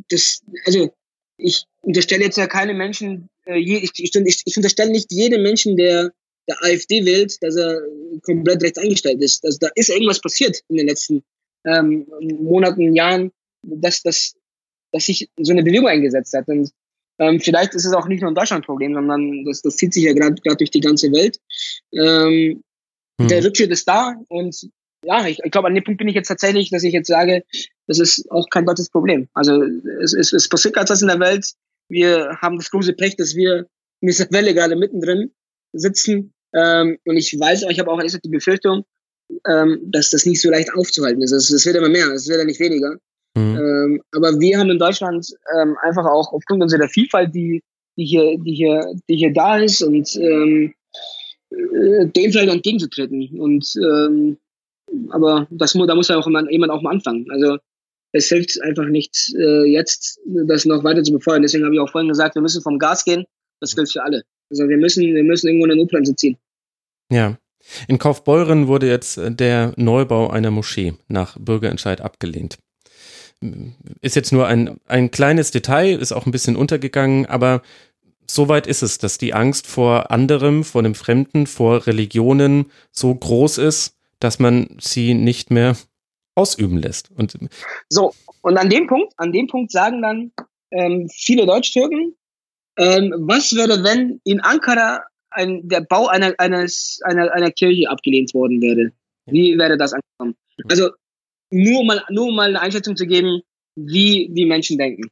das, 0.09 0.41
also 0.65 0.93
ich 1.37 1.65
unterstelle 1.81 2.25
jetzt 2.25 2.37
ja 2.37 2.47
keine 2.47 2.73
Menschen, 2.73 3.29
äh, 3.45 3.59
ich, 3.59 3.91
ich, 3.99 4.15
ich, 4.15 4.41
ich 4.45 4.57
unterstelle 4.57 4.91
nicht 4.91 5.11
jedem 5.11 5.43
Menschen, 5.43 5.75
der 5.75 6.11
der 6.47 6.63
AfD 6.63 7.05
wählt, 7.05 7.41
dass 7.41 7.55
er 7.55 7.81
komplett 8.23 8.63
rechts 8.63 8.77
eingestellt 8.77 9.21
ist. 9.21 9.43
Also 9.45 9.57
da 9.59 9.69
ist 9.75 9.89
irgendwas 9.89 10.21
passiert 10.21 10.61
in 10.69 10.77
den 10.77 10.87
letzten 10.87 11.23
ähm, 11.65 12.07
Monaten, 12.21 12.95
Jahren, 12.95 13.31
dass, 13.63 14.01
dass, 14.01 14.35
dass 14.91 15.05
sich 15.05 15.29
so 15.37 15.51
eine 15.51 15.63
Bewegung 15.63 15.87
eingesetzt 15.87 16.33
hat. 16.33 16.47
Und 16.47 16.71
ähm, 17.19 17.39
vielleicht 17.39 17.73
ist 17.73 17.85
es 17.85 17.93
auch 17.93 18.07
nicht 18.07 18.21
nur 18.21 18.31
ein 18.31 18.35
Deutschland-Problem, 18.35 18.93
sondern 18.93 19.43
das, 19.45 19.61
das 19.61 19.75
zieht 19.75 19.93
sich 19.93 20.03
ja 20.03 20.13
gerade 20.13 20.35
durch 20.55 20.71
die 20.71 20.81
ganze 20.81 21.11
Welt. 21.11 21.39
Ähm, 21.93 22.63
hm. 23.19 23.27
Der 23.27 23.43
Rückschritt 23.43 23.71
ist 23.71 23.87
da 23.87 24.15
und 24.29 24.69
ja, 25.03 25.27
ich, 25.27 25.39
ich 25.43 25.51
glaube, 25.51 25.67
an 25.67 25.75
dem 25.75 25.83
Punkt 25.83 25.99
bin 25.99 26.07
ich 26.07 26.15
jetzt 26.15 26.27
tatsächlich, 26.27 26.69
dass 26.69 26.83
ich 26.83 26.93
jetzt 26.93 27.07
sage, 27.07 27.43
das 27.87 27.99
ist 27.99 28.29
auch 28.31 28.47
kein 28.49 28.65
deutsches 28.65 28.89
Problem. 28.89 29.29
Also 29.33 29.63
es, 30.01 30.13
es, 30.13 30.33
es 30.33 30.49
passiert 30.49 30.73
gerade 30.73 30.89
was 30.89 31.01
in 31.01 31.07
der 31.07 31.19
Welt. 31.19 31.53
Wir 31.87 32.37
haben 32.41 32.57
das 32.57 32.71
große 32.71 32.93
Pech, 32.93 33.15
dass 33.15 33.35
wir 33.35 33.67
in 34.01 34.07
dieser 34.07 34.29
Welle 34.31 34.53
gerade 34.53 34.75
mittendrin 34.75 35.31
sitzen 35.73 36.33
ähm, 36.53 36.97
und 37.05 37.17
ich 37.17 37.37
weiß 37.39 37.63
auch, 37.63 37.69
ich 37.69 37.79
habe 37.79 37.91
auch 37.91 37.97
ehrlich 37.97 38.17
die 38.23 38.29
Befürchtung, 38.29 38.83
ähm, 39.47 39.79
dass 39.83 40.09
das 40.09 40.25
nicht 40.25 40.41
so 40.41 40.49
leicht 40.49 40.73
aufzuhalten 40.73 41.21
ist. 41.21 41.31
Es, 41.31 41.65
wird 41.65 41.75
immer 41.75 41.89
mehr, 41.89 42.07
es 42.11 42.27
wird 42.27 42.39
ja 42.39 42.45
nicht 42.45 42.59
weniger. 42.59 42.95
Mhm. 43.35 43.57
Ähm, 43.57 44.01
aber 44.13 44.39
wir 44.39 44.57
haben 44.57 44.69
in 44.69 44.79
Deutschland 44.79 45.27
ähm, 45.59 45.77
einfach 45.81 46.05
auch 46.05 46.31
aufgrund 46.33 46.63
unserer 46.63 46.87
Vielfalt, 46.87 47.35
die, 47.35 47.61
die, 47.97 48.05
hier, 48.05 48.37
die, 48.39 48.55
hier, 48.55 48.93
die 49.09 49.17
hier 49.17 49.33
da 49.33 49.57
ist, 49.57 49.81
und 49.81 50.15
ähm, 50.15 50.73
äh, 51.51 52.07
dem 52.07 52.31
vielleicht 52.31 52.53
entgegenzutreten. 52.53 53.39
Und 53.39 53.67
ähm, 53.77 54.37
aber 55.09 55.47
das, 55.51 55.73
da 55.73 55.95
muss 55.95 56.07
ja 56.07 56.17
auch 56.17 56.27
jemand 56.49 56.71
auch 56.71 56.81
mal 56.81 56.91
anfangen. 56.91 57.29
Also 57.29 57.57
es 58.13 58.29
hilft 58.29 58.61
einfach 58.61 58.85
nicht 58.85 59.33
äh, 59.37 59.65
jetzt, 59.65 60.19
das 60.25 60.65
noch 60.65 60.83
weiter 60.83 61.03
zu 61.03 61.11
befeuern. 61.11 61.41
Deswegen 61.41 61.65
habe 61.65 61.75
ich 61.75 61.81
auch 61.81 61.91
vorhin 61.91 62.09
gesagt, 62.09 62.35
wir 62.35 62.41
müssen 62.41 62.61
vom 62.61 62.79
Gas 62.79 63.03
gehen. 63.03 63.25
Das 63.59 63.75
gilt 63.75 63.91
für 63.91 64.03
alle. 64.03 64.23
Also 64.49 64.67
wir 64.67 64.77
müssen, 64.77 65.03
wir 65.03 65.23
müssen 65.23 65.47
irgendwo 65.47 65.65
eine 65.65 65.75
Notbremse 65.75 66.15
ziehen. 66.15 66.37
Ja. 67.11 67.37
In 67.87 67.97
Kaufbeuren 67.97 68.67
wurde 68.67 68.87
jetzt 68.87 69.19
der 69.21 69.73
Neubau 69.75 70.29
einer 70.29 70.51
Moschee 70.51 70.93
nach 71.07 71.37
Bürgerentscheid 71.37 72.01
abgelehnt. 72.01 72.59
Ist 74.01 74.15
jetzt 74.15 74.31
nur 74.31 74.47
ein, 74.47 74.79
ein 74.87 75.11
kleines 75.11 75.51
Detail, 75.51 75.99
ist 75.99 76.11
auch 76.11 76.25
ein 76.25 76.31
bisschen 76.31 76.55
untergegangen, 76.55 77.25
aber 77.25 77.61
soweit 78.25 78.67
ist 78.67 78.81
es, 78.81 78.97
dass 78.97 79.17
die 79.17 79.33
Angst 79.33 79.67
vor 79.67 80.11
anderem, 80.11 80.63
vor 80.63 80.81
dem 80.81 80.95
Fremden, 80.95 81.45
vor 81.45 81.85
Religionen 81.87 82.71
so 82.91 83.13
groß 83.13 83.57
ist, 83.59 83.95
dass 84.19 84.39
man 84.39 84.77
sie 84.79 85.13
nicht 85.13 85.51
mehr 85.51 85.75
ausüben 86.35 86.77
lässt. 86.77 87.11
Und 87.11 87.37
so, 87.89 88.13
und 88.41 88.57
an 88.57 88.69
dem 88.69 88.87
Punkt, 88.87 89.13
an 89.17 89.31
dem 89.31 89.47
Punkt 89.47 89.71
sagen 89.71 90.01
dann 90.01 90.31
ähm, 90.71 91.09
viele 91.09 91.45
Deutsch-Türken, 91.45 92.15
ähm, 92.77 93.13
was 93.17 93.55
wäre, 93.55 93.83
wenn 93.83 94.21
in 94.23 94.39
Ankara 94.41 95.03
ein, 95.31 95.67
der 95.67 95.81
Bau 95.81 96.07
einer, 96.07 96.33
eines, 96.37 96.99
einer, 97.03 97.31
einer 97.33 97.51
Kirche 97.51 97.89
abgelehnt 97.89 98.33
worden 98.33 98.61
wäre? 98.61 98.91
Wie 99.25 99.57
wäre 99.57 99.77
das 99.77 99.93
angekommen? 99.93 100.35
Also 100.69 100.89
nur 101.51 101.85
mal, 101.85 102.03
nur 102.09 102.33
mal 102.33 102.49
eine 102.49 102.61
Einschätzung 102.61 102.95
zu 102.95 103.05
geben, 103.05 103.41
wie 103.75 104.29
die 104.31 104.45
Menschen 104.45 104.77
denken. 104.77 105.09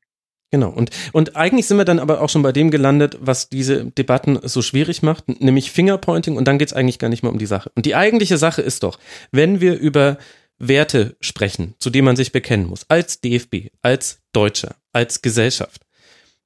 Genau. 0.52 0.70
Und, 0.70 0.92
und 1.12 1.36
eigentlich 1.36 1.68
sind 1.68 1.78
wir 1.78 1.86
dann 1.86 2.00
aber 2.00 2.22
auch 2.22 2.30
schon 2.30 2.42
bei 2.42 2.52
dem 2.52 2.72
gelandet, 2.72 3.18
was 3.20 3.50
diese 3.50 3.86
Debatten 3.92 4.40
so 4.44 4.62
schwierig 4.62 5.02
macht, 5.02 5.28
nämlich 5.42 5.72
Fingerpointing. 5.72 6.38
Und 6.38 6.48
dann 6.48 6.58
geht 6.58 6.70
es 6.70 6.74
eigentlich 6.74 7.00
gar 7.00 7.10
nicht 7.10 7.24
mehr 7.24 7.32
um 7.32 7.40
die 7.40 7.46
Sache. 7.46 7.72
Und 7.76 7.86
die 7.86 7.96
eigentliche 7.96 8.38
Sache 8.38 8.62
ist 8.62 8.84
doch, 8.84 9.00
wenn 9.32 9.60
wir 9.60 9.78
über 9.78 10.18
Werte 10.58 11.18
sprechen, 11.20 11.76
zu 11.80 11.90
denen 11.90 12.06
man 12.06 12.16
sich 12.16 12.32
bekennen 12.32 12.68
muss, 12.68 12.86
als 12.90 13.20
DFB, 13.20 13.70
als 13.82 14.22
Deutscher, 14.32 14.76
als 14.94 15.22
Gesellschaft, 15.22 15.85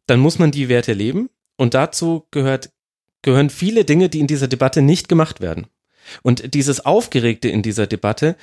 dann 0.09 0.19
muss 0.19 0.39
man 0.39 0.51
die 0.51 0.69
Werte 0.69 0.93
leben. 0.93 1.29
Und 1.57 1.73
dazu 1.73 2.25
gehört, 2.31 2.71
gehören 3.21 3.49
viele 3.49 3.85
Dinge, 3.85 4.09
die 4.09 4.19
in 4.19 4.27
dieser 4.27 4.47
Debatte 4.47 4.81
nicht 4.81 5.09
gemacht 5.09 5.41
werden. 5.41 5.67
Und 6.23 6.53
dieses 6.53 6.85
Aufgeregte 6.85 7.49
in 7.49 7.61
dieser 7.61 7.85
Debatte 7.85 8.35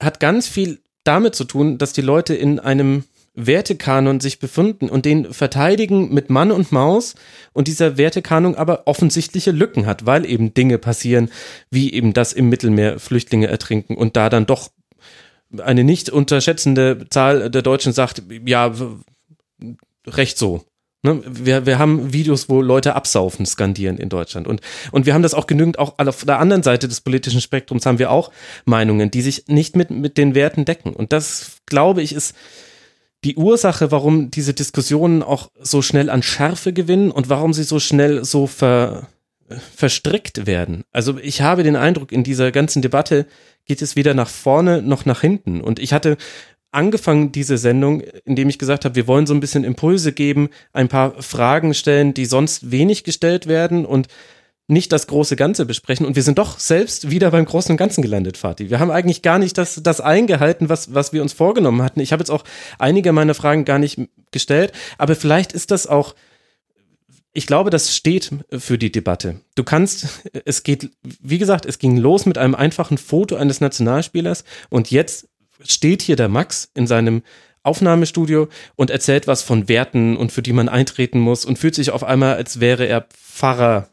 hat 0.00 0.20
ganz 0.20 0.48
viel 0.48 0.80
damit 1.04 1.34
zu 1.34 1.44
tun, 1.44 1.78
dass 1.78 1.92
die 1.92 2.02
Leute 2.02 2.34
in 2.34 2.58
einem 2.58 3.04
Wertekanon 3.34 4.18
sich 4.18 4.40
befinden 4.40 4.90
und 4.90 5.04
den 5.04 5.32
verteidigen 5.32 6.12
mit 6.12 6.28
Mann 6.28 6.50
und 6.50 6.72
Maus 6.72 7.14
und 7.52 7.68
dieser 7.68 7.96
Wertekanon 7.96 8.56
aber 8.56 8.82
offensichtliche 8.86 9.52
Lücken 9.52 9.86
hat, 9.86 10.06
weil 10.06 10.26
eben 10.26 10.54
Dinge 10.54 10.78
passieren, 10.78 11.30
wie 11.70 11.92
eben 11.92 12.12
das 12.12 12.32
im 12.32 12.48
Mittelmeer 12.48 12.98
Flüchtlinge 12.98 13.46
ertrinken 13.46 13.96
und 13.96 14.16
da 14.16 14.28
dann 14.28 14.46
doch 14.46 14.70
eine 15.58 15.84
nicht 15.84 16.10
unterschätzende 16.10 17.06
Zahl 17.10 17.48
der 17.48 17.62
Deutschen 17.62 17.92
sagt, 17.92 18.22
ja, 18.44 18.74
recht 20.06 20.36
so. 20.36 20.64
Ne, 21.02 21.22
wir, 21.24 21.64
wir 21.64 21.78
haben 21.78 22.12
Videos, 22.12 22.48
wo 22.48 22.60
Leute 22.60 22.96
absaufen, 22.96 23.46
skandieren 23.46 23.98
in 23.98 24.08
Deutschland. 24.08 24.48
Und, 24.48 24.60
und 24.90 25.06
wir 25.06 25.14
haben 25.14 25.22
das 25.22 25.32
auch 25.34 25.46
genügend, 25.46 25.78
auch 25.78 25.94
auf 25.98 26.24
der 26.24 26.40
anderen 26.40 26.64
Seite 26.64 26.88
des 26.88 27.00
politischen 27.02 27.40
Spektrums 27.40 27.86
haben 27.86 28.00
wir 28.00 28.10
auch 28.10 28.32
Meinungen, 28.64 29.10
die 29.10 29.22
sich 29.22 29.46
nicht 29.46 29.76
mit, 29.76 29.90
mit 29.90 30.18
den 30.18 30.34
Werten 30.34 30.64
decken. 30.64 30.94
Und 30.94 31.12
das, 31.12 31.58
glaube 31.66 32.02
ich, 32.02 32.12
ist 32.12 32.34
die 33.24 33.36
Ursache, 33.36 33.92
warum 33.92 34.32
diese 34.32 34.54
Diskussionen 34.54 35.22
auch 35.22 35.50
so 35.60 35.82
schnell 35.82 36.10
an 36.10 36.22
Schärfe 36.22 36.72
gewinnen 36.72 37.12
und 37.12 37.28
warum 37.28 37.52
sie 37.52 37.64
so 37.64 37.78
schnell 37.78 38.24
so 38.24 38.48
ver, 38.48 39.06
verstrickt 39.76 40.46
werden. 40.46 40.82
Also 40.90 41.18
ich 41.18 41.42
habe 41.42 41.62
den 41.62 41.76
Eindruck, 41.76 42.10
in 42.10 42.24
dieser 42.24 42.50
ganzen 42.50 42.82
Debatte 42.82 43.26
geht 43.64 43.82
es 43.82 43.94
weder 43.94 44.14
nach 44.14 44.28
vorne 44.28 44.82
noch 44.82 45.04
nach 45.04 45.20
hinten. 45.20 45.60
Und 45.60 45.78
ich 45.78 45.92
hatte 45.92 46.16
angefangen, 46.70 47.32
diese 47.32 47.58
Sendung, 47.58 48.02
indem 48.24 48.48
ich 48.48 48.58
gesagt 48.58 48.84
habe, 48.84 48.94
wir 48.94 49.06
wollen 49.06 49.26
so 49.26 49.34
ein 49.34 49.40
bisschen 49.40 49.64
Impulse 49.64 50.12
geben, 50.12 50.50
ein 50.72 50.88
paar 50.88 51.22
Fragen 51.22 51.74
stellen, 51.74 52.14
die 52.14 52.26
sonst 52.26 52.70
wenig 52.70 53.04
gestellt 53.04 53.46
werden 53.46 53.86
und 53.86 54.08
nicht 54.70 54.92
das 54.92 55.06
große 55.06 55.34
Ganze 55.34 55.64
besprechen. 55.64 56.04
Und 56.04 56.14
wir 56.14 56.22
sind 56.22 56.38
doch 56.38 56.58
selbst 56.58 57.10
wieder 57.10 57.30
beim 57.30 57.46
Großen 57.46 57.72
und 57.72 57.78
Ganzen 57.78 58.02
gelandet, 58.02 58.36
Fatih. 58.36 58.68
Wir 58.68 58.80
haben 58.80 58.90
eigentlich 58.90 59.22
gar 59.22 59.38
nicht 59.38 59.56
das, 59.56 59.80
das 59.82 60.02
eingehalten, 60.02 60.68
was, 60.68 60.94
was 60.94 61.14
wir 61.14 61.22
uns 61.22 61.32
vorgenommen 61.32 61.82
hatten. 61.82 62.00
Ich 62.00 62.12
habe 62.12 62.20
jetzt 62.20 62.30
auch 62.30 62.44
einige 62.78 63.12
meiner 63.12 63.34
Fragen 63.34 63.64
gar 63.64 63.78
nicht 63.78 63.98
gestellt, 64.30 64.72
aber 64.98 65.16
vielleicht 65.16 65.52
ist 65.52 65.70
das 65.70 65.86
auch 65.86 66.14
ich 67.34 67.46
glaube, 67.46 67.70
das 67.70 67.94
steht 67.94 68.30
für 68.50 68.78
die 68.78 68.90
Debatte. 68.90 69.42
Du 69.54 69.62
kannst, 69.62 70.22
es 70.44 70.64
geht, 70.64 70.90
wie 71.02 71.38
gesagt, 71.38 71.66
es 71.66 71.78
ging 71.78 71.96
los 71.96 72.26
mit 72.26 72.36
einem 72.36 72.56
einfachen 72.56 72.98
Foto 72.98 73.36
eines 73.36 73.60
Nationalspielers 73.60 74.42
und 74.70 74.90
jetzt 74.90 75.28
steht 75.64 76.02
hier 76.02 76.16
der 76.16 76.28
Max 76.28 76.70
in 76.74 76.86
seinem 76.86 77.22
Aufnahmestudio 77.62 78.48
und 78.76 78.90
erzählt 78.90 79.26
was 79.26 79.42
von 79.42 79.68
Werten 79.68 80.16
und 80.16 80.32
für 80.32 80.42
die 80.42 80.52
man 80.52 80.68
eintreten 80.68 81.20
muss 81.20 81.44
und 81.44 81.58
fühlt 81.58 81.74
sich 81.74 81.90
auf 81.90 82.04
einmal, 82.04 82.36
als 82.36 82.60
wäre 82.60 82.86
er 82.86 83.06
Pfarrer, 83.12 83.88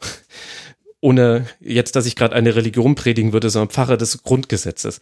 ohne 1.01 1.47
jetzt, 1.59 1.95
dass 1.95 2.05
ich 2.05 2.15
gerade 2.15 2.35
eine 2.35 2.55
Religion 2.55 2.95
predigen 2.95 3.33
würde, 3.33 3.49
sondern 3.49 3.69
Pfarrer 3.69 3.97
des 3.97 4.23
Grundgesetzes. 4.23 5.01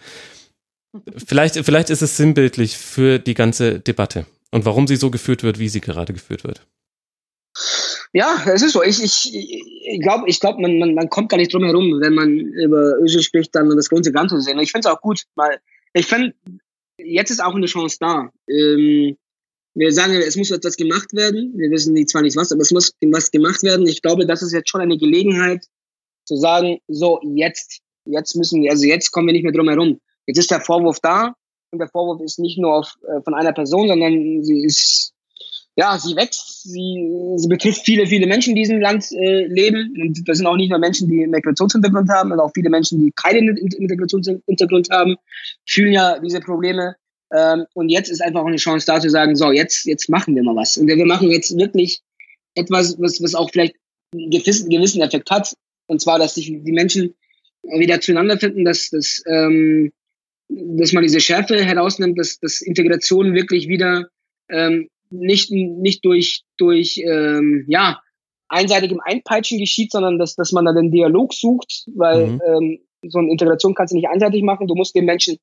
Vielleicht, 1.25 1.55
vielleicht 1.65 1.89
ist 1.89 2.01
es 2.01 2.17
sinnbildlich 2.17 2.77
für 2.77 3.19
die 3.19 3.33
ganze 3.33 3.79
Debatte. 3.79 4.25
und 4.51 4.65
warum 4.65 4.85
sie 4.85 4.97
so 4.97 5.09
geführt 5.09 5.41
wird, 5.41 5.57
wie 5.57 5.69
sie 5.69 5.81
gerade 5.81 6.13
geführt 6.13 6.43
wird. 6.43 6.65
Ja, 8.13 8.43
es 8.45 8.61
ist 8.61 8.73
so. 8.73 8.83
Ich, 8.83 9.03
ich, 9.03 9.33
ich 9.33 10.01
glaube, 10.01 10.25
ich 10.27 10.39
glaub, 10.39 10.59
man, 10.59 10.77
man, 10.77 10.93
man 10.93 11.09
kommt 11.09 11.29
gar 11.29 11.37
nicht 11.37 11.51
drum 11.51 11.63
herum, 11.63 11.99
wenn 11.99 12.13
man 12.13 12.29
über 12.37 12.99
Özil 12.99 13.23
spricht, 13.23 13.55
dann 13.55 13.75
das 13.75 13.89
große 13.89 14.11
Ganze 14.11 14.35
zu 14.35 14.41
sehen. 14.41 14.59
Ich 14.59 14.71
finde 14.71 14.87
es 14.87 14.93
auch 14.93 15.01
gut, 15.01 15.23
weil 15.33 15.59
ich 15.93 16.05
finde, 16.07 16.33
jetzt 16.97 17.31
ist 17.31 17.43
auch 17.43 17.55
eine 17.55 17.65
Chance 17.65 17.97
da. 17.99 18.29
Ähm, 18.49 19.17
wir 19.75 19.91
sagen, 19.91 20.13
es 20.13 20.35
muss 20.35 20.51
etwas 20.51 20.75
gemacht 20.75 21.13
werden. 21.13 21.53
Wir 21.55 21.71
wissen 21.71 21.95
zwar 22.07 22.21
nicht 22.21 22.37
was, 22.37 22.51
aber 22.51 22.61
es 22.61 22.71
muss 22.71 22.93
was 23.01 23.31
gemacht 23.31 23.63
werden. 23.63 23.87
Ich 23.87 24.01
glaube, 24.01 24.27
das 24.27 24.43
ist 24.43 24.53
jetzt 24.53 24.69
schon 24.69 24.81
eine 24.81 24.97
Gelegenheit 24.97 25.65
zu 26.25 26.35
sagen, 26.37 26.77
so 26.87 27.19
jetzt, 27.35 27.81
jetzt 28.05 28.35
müssen 28.35 28.61
wir, 28.61 28.71
also 28.71 28.85
jetzt 28.85 29.11
kommen 29.11 29.27
wir 29.27 29.33
nicht 29.33 29.43
mehr 29.43 29.51
drum 29.51 29.69
herum. 29.69 29.99
Jetzt 30.27 30.37
ist 30.37 30.51
der 30.51 30.61
Vorwurf 30.61 30.99
da 31.01 31.33
und 31.71 31.79
der 31.79 31.89
Vorwurf 31.89 32.21
ist 32.21 32.39
nicht 32.39 32.59
nur 32.59 32.75
auf, 32.75 32.95
äh, 33.07 33.21
von 33.23 33.33
einer 33.33 33.51
Person, 33.51 33.87
sondern 33.87 34.43
sie 34.43 34.63
ist 34.63 35.12
ja, 35.75 35.97
sie 35.97 36.15
wächst, 36.15 36.63
sie, 36.63 37.33
sie 37.35 37.47
betrifft 37.47 37.83
viele, 37.83 38.05
viele 38.05 38.27
Menschen, 38.27 38.53
die 38.53 38.61
in 38.61 38.67
diesem 38.67 38.81
Land 38.81 39.11
äh, 39.11 39.47
leben. 39.47 39.93
Und 39.99 40.27
das 40.27 40.37
sind 40.37 40.45
auch 40.45 40.55
nicht 40.55 40.69
nur 40.69 40.77
Menschen, 40.77 41.09
die 41.09 41.23
einen 41.23 41.31
Migrationshintergrund 41.31 42.09
haben, 42.09 42.29
sondern 42.29 42.47
auch 42.47 42.51
viele 42.53 42.69
Menschen, 42.69 42.99
die 43.01 43.11
keinen 43.11 43.55
Migrationshintergrund 43.79 44.89
haben, 44.91 45.15
fühlen 45.65 45.93
ja 45.93 46.19
diese 46.19 46.41
Probleme. 46.41 46.95
Ähm, 47.33 47.65
und 47.73 47.89
jetzt 47.89 48.09
ist 48.09 48.21
einfach 48.21 48.41
auch 48.41 48.47
eine 48.47 48.57
Chance 48.57 48.85
da 48.85 48.99
zu 48.99 49.09
sagen, 49.09 49.35
so, 49.35 49.51
jetzt, 49.51 49.85
jetzt 49.85 50.09
machen 50.09 50.35
wir 50.35 50.43
mal 50.43 50.55
was. 50.55 50.77
Und 50.77 50.87
wir 50.87 51.05
machen 51.05 51.31
jetzt 51.31 51.57
wirklich 51.57 52.01
etwas, 52.53 52.95
was, 52.99 53.21
was 53.23 53.33
auch 53.33 53.49
vielleicht 53.49 53.75
einen 54.13 54.29
gewissen, 54.29 54.69
gewissen 54.69 55.01
Effekt 55.01 55.31
hat. 55.31 55.55
Und 55.87 56.01
zwar, 56.01 56.19
dass 56.19 56.35
sich 56.35 56.45
die 56.45 56.71
Menschen 56.71 57.15
wieder 57.63 57.99
zueinander 57.99 58.37
finden, 58.37 58.63
dass, 58.63 58.89
dass, 58.89 59.23
ähm, 59.25 59.91
dass 60.49 60.93
man 60.93 61.01
diese 61.01 61.19
Schärfe 61.19 61.63
herausnimmt, 61.63 62.19
dass, 62.19 62.37
dass 62.39 62.61
Integration 62.61 63.33
wirklich 63.33 63.67
wieder 63.67 64.07
ähm, 64.49 64.89
nicht, 65.13 65.51
nicht 65.51 66.03
durch, 66.05 66.43
durch 66.57 66.97
ähm, 66.97 67.65
ja, 67.67 68.01
einseitigem 68.49 68.99
Einpeitschen 69.03 69.59
geschieht, 69.59 69.91
sondern 69.91 70.19
dass, 70.19 70.35
dass 70.35 70.51
man 70.51 70.65
da 70.65 70.73
den 70.73 70.91
Dialog 70.91 71.33
sucht, 71.33 71.85
weil 71.95 72.27
mhm. 72.27 72.41
ähm, 72.45 72.79
so 73.09 73.19
eine 73.19 73.31
Integration 73.31 73.75
kannst 73.75 73.93
du 73.93 73.97
nicht 73.97 74.09
einseitig 74.09 74.43
machen. 74.43 74.67
Du 74.67 74.75
musst 74.75 74.95
den 74.95 75.05
Menschen 75.05 75.37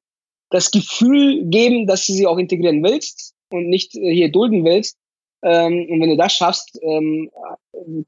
das 0.51 0.71
Gefühl 0.71 1.45
geben, 1.49 1.87
dass 1.87 2.07
du 2.07 2.13
sie 2.13 2.27
auch 2.27 2.39
integrieren 2.39 2.83
willst 2.83 3.35
und 3.51 3.69
nicht 3.69 3.95
äh, 3.97 4.13
hier 4.13 4.31
dulden 4.31 4.65
willst. 4.65 4.97
Ähm, 5.43 5.87
und 5.91 6.01
wenn 6.01 6.11
du 6.11 6.17
das 6.17 6.33
schaffst, 6.33 6.79
ähm, 6.83 7.31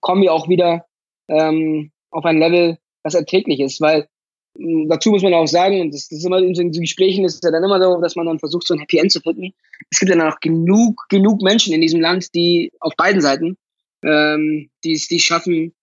kommen 0.01 0.23
wir 0.23 0.33
auch 0.33 0.49
wieder 0.49 0.87
ähm, 1.29 1.93
auf 2.11 2.25
ein 2.25 2.39
Level, 2.39 2.79
das 3.03 3.15
erträglich 3.15 3.61
ist, 3.61 3.81
weil 3.81 4.07
dazu 4.55 5.11
muss 5.11 5.23
man 5.23 5.35
auch 5.35 5.47
sagen, 5.47 5.81
und 5.81 5.95
das, 5.95 6.09
das 6.09 6.19
ist 6.19 6.27
immer 6.27 6.39
in 6.39 6.55
so 6.55 6.81
Gesprächen 6.81 7.25
ist 7.25 7.43
ja 7.43 7.51
dann 7.51 7.65
immer 7.65 7.83
so, 7.83 8.01
dass 8.01 8.17
man 8.17 8.27
dann 8.27 8.39
versucht, 8.39 8.67
so 8.67 8.75
ein 8.75 8.81
Happy 8.81 8.99
End 8.99 9.13
zu 9.13 9.21
finden. 9.21 9.53
Es 9.91 9.99
gibt 9.99 10.11
ja 10.11 10.17
dann 10.17 10.31
auch 10.31 10.41
genug, 10.41 11.07
genug 11.09 11.43
Menschen 11.43 11.73
in 11.73 11.81
diesem 11.81 12.01
Land, 12.01 12.35
die 12.35 12.73
auf 12.81 12.95
beiden 12.97 13.21
Seiten, 13.21 13.57
ähm, 14.05 14.69
die 14.85 14.93
es 14.93 15.09
die 15.09 15.21
schaffen, 15.21 15.75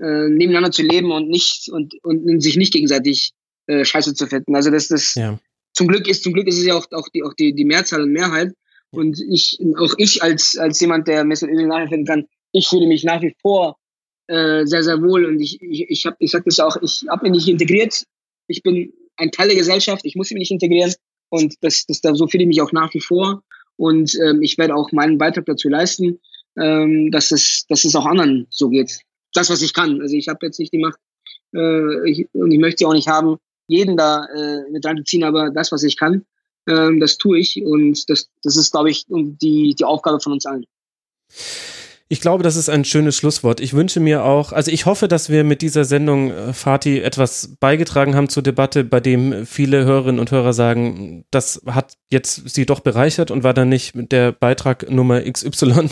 äh, 0.00 0.28
nebeneinander 0.28 0.70
zu 0.70 0.82
leben 0.82 1.12
und 1.12 1.28
nicht 1.28 1.68
und, 1.68 1.94
und 2.02 2.40
sich 2.40 2.56
nicht 2.56 2.72
gegenseitig 2.72 3.32
äh, 3.66 3.84
Scheiße 3.84 4.14
zu 4.14 4.26
finden. 4.26 4.56
Also 4.56 4.70
das, 4.70 4.88
das 4.88 5.14
ja. 5.14 5.38
zum 5.72 5.88
Glück 5.88 6.08
ist, 6.08 6.24
zum 6.24 6.32
Glück 6.32 6.48
ist 6.48 6.58
es 6.58 6.64
ja 6.64 6.74
auch, 6.74 6.86
auch 6.92 7.08
die, 7.14 7.22
auch 7.22 7.34
die, 7.34 7.54
die 7.54 7.64
Mehrzahl 7.64 8.02
und 8.02 8.12
Mehrheit. 8.12 8.52
Und 8.90 9.20
ich, 9.28 9.58
auch 9.76 9.94
ich 9.98 10.22
als, 10.22 10.56
als 10.56 10.80
jemand, 10.80 11.08
der 11.08 11.24
Özil 11.26 11.66
nachempfinden 11.66 12.06
kann, 12.06 12.26
ich 12.52 12.68
fühle 12.68 12.86
mich 12.86 13.02
nach 13.02 13.20
wie 13.22 13.34
vor 13.42 13.76
äh, 14.28 14.64
sehr, 14.66 14.82
sehr 14.82 15.02
wohl. 15.02 15.24
Und 15.26 15.40
ich, 15.40 15.60
ich, 15.60 15.86
ich 15.88 16.06
habe, 16.06 16.16
ich 16.20 16.30
sag 16.30 16.44
das 16.44 16.60
auch, 16.60 16.76
ich 16.80 17.04
habe 17.08 17.28
mich 17.28 17.32
nicht 17.32 17.48
integriert 17.48 18.04
ich 18.46 18.62
bin 18.62 18.92
ein 19.16 19.30
Teil 19.30 19.48
der 19.48 19.56
Gesellschaft, 19.56 20.04
ich 20.04 20.16
muss 20.16 20.30
mich 20.30 20.38
nicht 20.38 20.50
integrieren 20.50 20.94
und 21.28 21.54
das, 21.60 21.86
das, 21.86 22.00
da 22.00 22.14
so 22.14 22.26
fühle 22.26 22.44
ich 22.44 22.48
mich 22.48 22.62
auch 22.62 22.72
nach 22.72 22.92
wie 22.94 23.00
vor 23.00 23.42
und 23.76 24.14
ähm, 24.20 24.42
ich 24.42 24.58
werde 24.58 24.74
auch 24.74 24.92
meinen 24.92 25.18
Beitrag 25.18 25.46
dazu 25.46 25.68
leisten, 25.68 26.20
ähm, 26.56 27.10
dass, 27.10 27.30
es, 27.30 27.66
dass 27.68 27.84
es 27.84 27.94
auch 27.94 28.06
anderen 28.06 28.46
so 28.50 28.68
geht. 28.68 29.00
Das, 29.32 29.50
was 29.50 29.62
ich 29.62 29.72
kann. 29.72 30.00
Also 30.00 30.16
ich 30.16 30.28
habe 30.28 30.46
jetzt 30.46 30.60
nicht 30.60 30.72
die 30.72 30.78
Macht 30.78 30.98
äh, 31.54 32.10
ich, 32.10 32.28
und 32.32 32.50
ich 32.50 32.58
möchte 32.58 32.78
sie 32.78 32.86
auch 32.86 32.92
nicht 32.92 33.08
haben, 33.08 33.36
jeden 33.66 33.96
da 33.96 34.26
äh, 34.26 34.70
mit 34.70 34.84
reinzuziehen, 34.84 35.24
aber 35.24 35.50
das, 35.50 35.72
was 35.72 35.82
ich 35.82 35.96
kann, 35.96 36.24
ähm, 36.68 37.00
das 37.00 37.18
tue 37.18 37.38
ich 37.38 37.62
und 37.64 38.08
das, 38.10 38.28
das 38.42 38.56
ist, 38.56 38.72
glaube 38.72 38.90
ich, 38.90 39.04
die, 39.08 39.74
die 39.74 39.84
Aufgabe 39.84 40.20
von 40.20 40.32
uns 40.32 40.46
allen. 40.46 40.66
Ich 42.08 42.20
glaube, 42.20 42.42
das 42.42 42.56
ist 42.56 42.68
ein 42.68 42.84
schönes 42.84 43.16
Schlusswort. 43.16 43.60
Ich 43.60 43.72
wünsche 43.72 43.98
mir 43.98 44.24
auch, 44.24 44.52
also 44.52 44.70
ich 44.70 44.84
hoffe, 44.84 45.08
dass 45.08 45.30
wir 45.30 45.42
mit 45.42 45.62
dieser 45.62 45.86
Sendung, 45.86 46.30
äh, 46.30 46.52
Fatih, 46.52 47.00
etwas 47.00 47.56
beigetragen 47.60 48.14
haben 48.14 48.28
zur 48.28 48.42
Debatte, 48.42 48.84
bei 48.84 49.00
dem 49.00 49.46
viele 49.46 49.86
Hörerinnen 49.86 50.20
und 50.20 50.30
Hörer 50.30 50.52
sagen, 50.52 51.24
das 51.30 51.62
hat 51.66 51.94
jetzt 52.10 52.50
sie 52.50 52.66
doch 52.66 52.80
bereichert 52.80 53.30
und 53.30 53.42
war 53.42 53.54
dann 53.54 53.70
nicht 53.70 53.94
der 53.94 54.32
Beitrag 54.32 54.90
Nummer 54.90 55.22
XY 55.22 55.88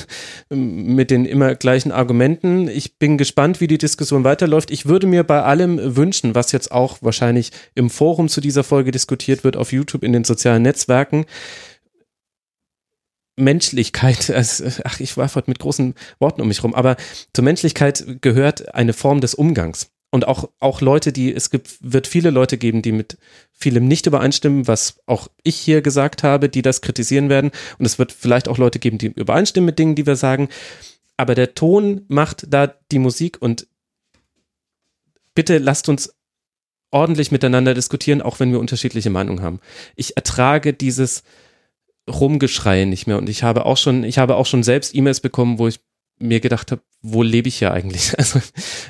mit 0.50 1.10
den 1.10 1.24
immer 1.24 1.54
gleichen 1.54 1.92
Argumenten. 1.92 2.68
Ich 2.68 2.98
bin 2.98 3.16
gespannt, 3.16 3.62
wie 3.62 3.66
die 3.66 3.78
Diskussion 3.78 4.22
weiterläuft. 4.22 4.70
Ich 4.70 4.84
würde 4.84 5.06
mir 5.06 5.24
bei 5.24 5.42
allem 5.42 5.96
wünschen, 5.96 6.34
was 6.34 6.52
jetzt 6.52 6.72
auch 6.72 6.98
wahrscheinlich 7.00 7.52
im 7.74 7.88
Forum 7.88 8.28
zu 8.28 8.42
dieser 8.42 8.64
Folge 8.64 8.90
diskutiert 8.90 9.44
wird, 9.44 9.56
auf 9.56 9.72
YouTube, 9.72 10.04
in 10.04 10.12
den 10.12 10.24
sozialen 10.24 10.62
Netzwerken, 10.62 11.24
Menschlichkeit, 13.36 14.30
also, 14.34 14.64
ach, 14.84 15.00
ich 15.00 15.16
war 15.16 15.34
heute 15.34 15.50
mit 15.50 15.58
großen 15.58 15.94
Worten 16.18 16.40
um 16.40 16.48
mich 16.48 16.62
rum, 16.62 16.74
aber 16.74 16.96
zur 17.32 17.44
Menschlichkeit 17.44 18.20
gehört 18.20 18.74
eine 18.74 18.92
Form 18.92 19.20
des 19.20 19.34
Umgangs. 19.34 19.90
Und 20.14 20.28
auch, 20.28 20.50
auch 20.60 20.82
Leute, 20.82 21.10
die, 21.10 21.32
es 21.32 21.48
gibt, 21.48 21.78
wird 21.80 22.06
viele 22.06 22.28
Leute 22.28 22.58
geben, 22.58 22.82
die 22.82 22.92
mit 22.92 23.16
vielem 23.50 23.88
nicht 23.88 24.04
übereinstimmen, 24.04 24.68
was 24.68 25.00
auch 25.06 25.28
ich 25.42 25.56
hier 25.56 25.80
gesagt 25.80 26.22
habe, 26.22 26.50
die 26.50 26.60
das 26.60 26.82
kritisieren 26.82 27.30
werden. 27.30 27.50
Und 27.78 27.86
es 27.86 27.98
wird 27.98 28.12
vielleicht 28.12 28.46
auch 28.46 28.58
Leute 28.58 28.78
geben, 28.78 28.98
die 28.98 29.06
übereinstimmen 29.06 29.64
mit 29.64 29.78
Dingen, 29.78 29.94
die 29.94 30.06
wir 30.06 30.16
sagen. 30.16 30.50
Aber 31.16 31.34
der 31.34 31.54
Ton 31.54 32.04
macht 32.08 32.44
da 32.52 32.66
die 32.66 32.98
Musik 32.98 33.40
und 33.40 33.66
bitte 35.34 35.56
lasst 35.56 35.88
uns 35.88 36.14
ordentlich 36.90 37.32
miteinander 37.32 37.72
diskutieren, 37.72 38.20
auch 38.20 38.38
wenn 38.38 38.52
wir 38.52 38.60
unterschiedliche 38.60 39.08
Meinungen 39.08 39.40
haben. 39.40 39.60
Ich 39.96 40.16
ertrage 40.16 40.74
dieses, 40.74 41.22
Rumgeschreie 42.08 42.86
nicht 42.86 43.06
mehr. 43.06 43.18
Und 43.18 43.28
ich 43.28 43.42
habe 43.42 43.66
auch 43.66 43.76
schon, 43.76 44.04
ich 44.04 44.18
habe 44.18 44.36
auch 44.36 44.46
schon 44.46 44.62
selbst 44.62 44.94
E-Mails 44.94 45.20
bekommen, 45.20 45.58
wo 45.58 45.68
ich 45.68 45.80
mir 46.18 46.40
gedacht 46.40 46.70
habe, 46.70 46.82
wo 47.02 47.22
lebe 47.22 47.48
ich 47.48 47.56
hier 47.56 47.72
eigentlich? 47.72 48.12
Also 48.18 48.40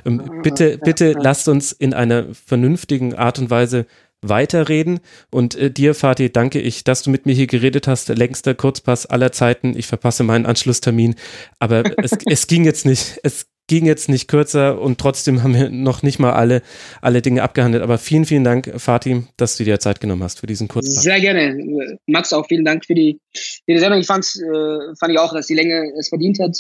ähm, 0.05 0.43
bitte, 0.43 0.79
bitte 0.79 1.13
lasst 1.13 1.49
uns 1.49 1.73
in 1.73 1.95
einer 1.95 2.27
vernünftigen 2.35 3.15
Art 3.15 3.39
und 3.39 3.51
Weise 3.51 3.87
weiterreden. 4.23 5.01
Und 5.31 5.55
äh, 5.57 5.71
dir, 5.71 5.95
Fatih, 5.95 6.31
danke 6.31 6.61
ich, 6.61 6.85
dass 6.85 7.03
du 7.03 7.11
mit 7.11 7.27
mir 7.27 7.35
hier 7.35 7.47
geredet 7.47 7.89
hast. 7.89 8.09
Längster 8.09 8.55
Kurzpass 8.55 9.07
aller 9.07 9.33
Zeiten. 9.33 9.77
Ich 9.77 9.87
verpasse 9.87 10.23
meinen 10.23 10.47
Anschlusstermin. 10.47 11.17
Aber 11.59 11.83
es, 11.99 12.13
es 12.27 12.47
ging 12.47 12.65
jetzt 12.65 12.87
nicht. 12.87 13.19
Es 13.23 13.47
ging 13.69 13.87
jetzt 13.87 14.09
nicht 14.09 14.29
kürzer 14.29 14.81
und 14.81 14.99
trotzdem 14.99 15.43
haben 15.43 15.55
wir 15.55 15.71
noch 15.71 16.03
nicht 16.03 16.19
mal 16.19 16.33
alle, 16.33 16.63
alle 17.01 17.23
Dinge 17.23 17.43
abgehandelt. 17.43 17.83
Aber 17.83 17.99
vielen, 17.99 18.25
vielen 18.25 18.45
Dank, 18.45 18.73
Fatih, 18.77 19.23
dass 19.37 19.57
du 19.57 19.65
dir 19.65 19.79
Zeit 19.81 20.01
genommen 20.01 20.23
hast 20.23 20.41
für 20.41 20.47
diesen 20.47 20.69
kurzen. 20.69 20.91
Sehr 20.91 21.21
gerne. 21.21 21.99
Max, 22.07 22.33
auch 22.33 22.47
vielen 22.47 22.65
Dank 22.65 22.85
für 22.85 22.95
die, 22.95 23.21
für 23.35 23.73
die 23.73 23.79
Sendung. 23.79 24.01
Ich 24.01 24.07
fand's, 24.07 24.39
äh, 24.41 24.97
fand 24.99 25.13
ich 25.13 25.19
auch, 25.19 25.33
dass 25.33 25.47
die 25.47 25.55
Länge 25.55 25.93
es 25.99 26.09
verdient 26.09 26.39
hat. 26.41 26.59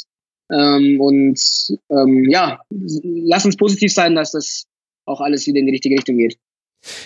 Ähm, 0.50 1.00
und 1.00 1.40
ähm, 1.90 2.28
ja, 2.28 2.60
lass 2.70 3.44
uns 3.44 3.56
positiv 3.56 3.92
sein, 3.92 4.14
dass 4.14 4.32
das 4.32 4.64
auch 5.06 5.20
alles 5.20 5.46
wieder 5.46 5.58
in 5.58 5.66
die 5.66 5.72
richtige 5.72 5.96
Richtung 5.96 6.16
geht. 6.16 6.36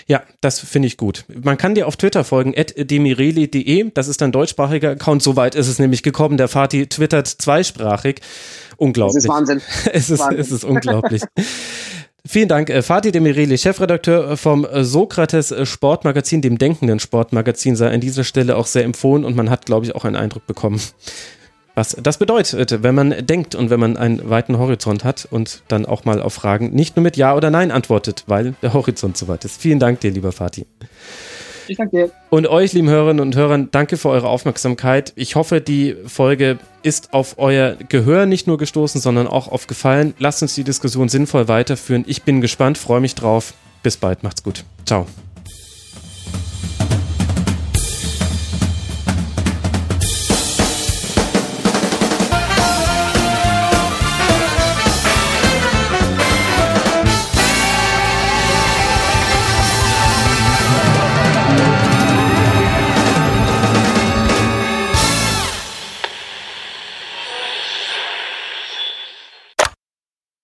Ja, 0.06 0.22
das 0.40 0.60
finde 0.60 0.88
ich 0.88 0.96
gut. 0.96 1.24
Man 1.28 1.58
kann 1.58 1.74
dir 1.74 1.86
auf 1.86 1.96
Twitter 1.96 2.24
folgen, 2.24 2.54
demireli.de. 2.76 3.90
Das 3.92 4.08
ist 4.08 4.22
ein 4.22 4.32
deutschsprachiger 4.32 4.90
Account. 4.90 5.22
Soweit 5.22 5.54
ist 5.54 5.68
es 5.68 5.78
nämlich 5.78 6.02
gekommen. 6.02 6.36
Der 6.36 6.48
Fatih 6.48 6.86
twittert 6.86 7.26
zweisprachig. 7.26 8.20
Unglaublich. 8.76 9.14
Das 9.14 9.24
ist 9.24 9.30
Wahnsinn. 9.30 9.62
es 9.92 10.10
ist, 10.10 10.20
Wahnsinn. 10.20 10.40
es 10.40 10.50
ist 10.50 10.64
unglaublich. 10.64 11.22
Vielen 12.28 12.48
Dank, 12.48 12.70
äh, 12.70 12.82
Fatih 12.82 13.12
Demireli, 13.12 13.56
Chefredakteur 13.56 14.36
vom 14.36 14.64
äh, 14.64 14.82
Sokrates 14.82 15.54
Sportmagazin, 15.62 16.42
dem 16.42 16.58
denkenden 16.58 16.98
Sportmagazin, 16.98 17.76
sei 17.76 17.88
an 17.90 18.00
dieser 18.00 18.24
Stelle 18.24 18.56
auch 18.56 18.66
sehr 18.66 18.82
empfohlen 18.82 19.24
und 19.24 19.36
man 19.36 19.48
hat, 19.48 19.66
glaube 19.66 19.86
ich, 19.86 19.94
auch 19.94 20.04
einen 20.04 20.16
Eindruck 20.16 20.44
bekommen, 20.44 20.80
was 21.76 21.96
das 22.00 22.16
bedeutet, 22.18 22.82
wenn 22.82 22.94
man 22.94 23.26
denkt 23.26 23.54
und 23.54 23.70
wenn 23.70 23.78
man 23.78 23.96
einen 23.96 24.28
weiten 24.28 24.58
Horizont 24.58 25.04
hat 25.04 25.28
und 25.30 25.62
dann 25.68 25.86
auch 25.86 26.04
mal 26.04 26.20
auf 26.22 26.34
Fragen 26.34 26.70
nicht 26.70 26.96
nur 26.96 27.02
mit 27.02 27.16
Ja 27.16 27.36
oder 27.36 27.50
Nein 27.50 27.70
antwortet, 27.70 28.24
weil 28.26 28.54
der 28.62 28.72
Horizont 28.72 29.16
so 29.16 29.28
weit 29.28 29.44
ist. 29.44 29.60
Vielen 29.60 29.78
Dank 29.78 30.00
dir, 30.00 30.10
lieber 30.10 30.32
Fatih. 30.32 30.66
Ich 31.68 31.76
danke 31.76 31.96
dir. 31.96 32.10
Und 32.30 32.46
euch, 32.46 32.72
lieben 32.72 32.88
Hörerinnen 32.88 33.20
und 33.20 33.36
Hörern, 33.36 33.68
danke 33.70 33.96
für 33.96 34.08
eure 34.08 34.28
Aufmerksamkeit. 34.28 35.12
Ich 35.16 35.36
hoffe, 35.36 35.60
die 35.60 35.96
Folge 36.06 36.58
ist 36.82 37.12
auf 37.12 37.34
euer 37.38 37.76
Gehör 37.88 38.24
nicht 38.24 38.46
nur 38.46 38.56
gestoßen, 38.56 39.00
sondern 39.00 39.26
auch 39.26 39.48
auf 39.48 39.66
Gefallen. 39.66 40.14
Lasst 40.18 40.42
uns 40.42 40.54
die 40.54 40.64
Diskussion 40.64 41.08
sinnvoll 41.08 41.48
weiterführen. 41.48 42.04
Ich 42.06 42.22
bin 42.22 42.40
gespannt, 42.40 42.78
freue 42.78 43.00
mich 43.00 43.14
drauf. 43.14 43.52
Bis 43.82 43.96
bald, 43.98 44.22
macht's 44.22 44.42
gut. 44.42 44.64
Ciao. 44.86 45.06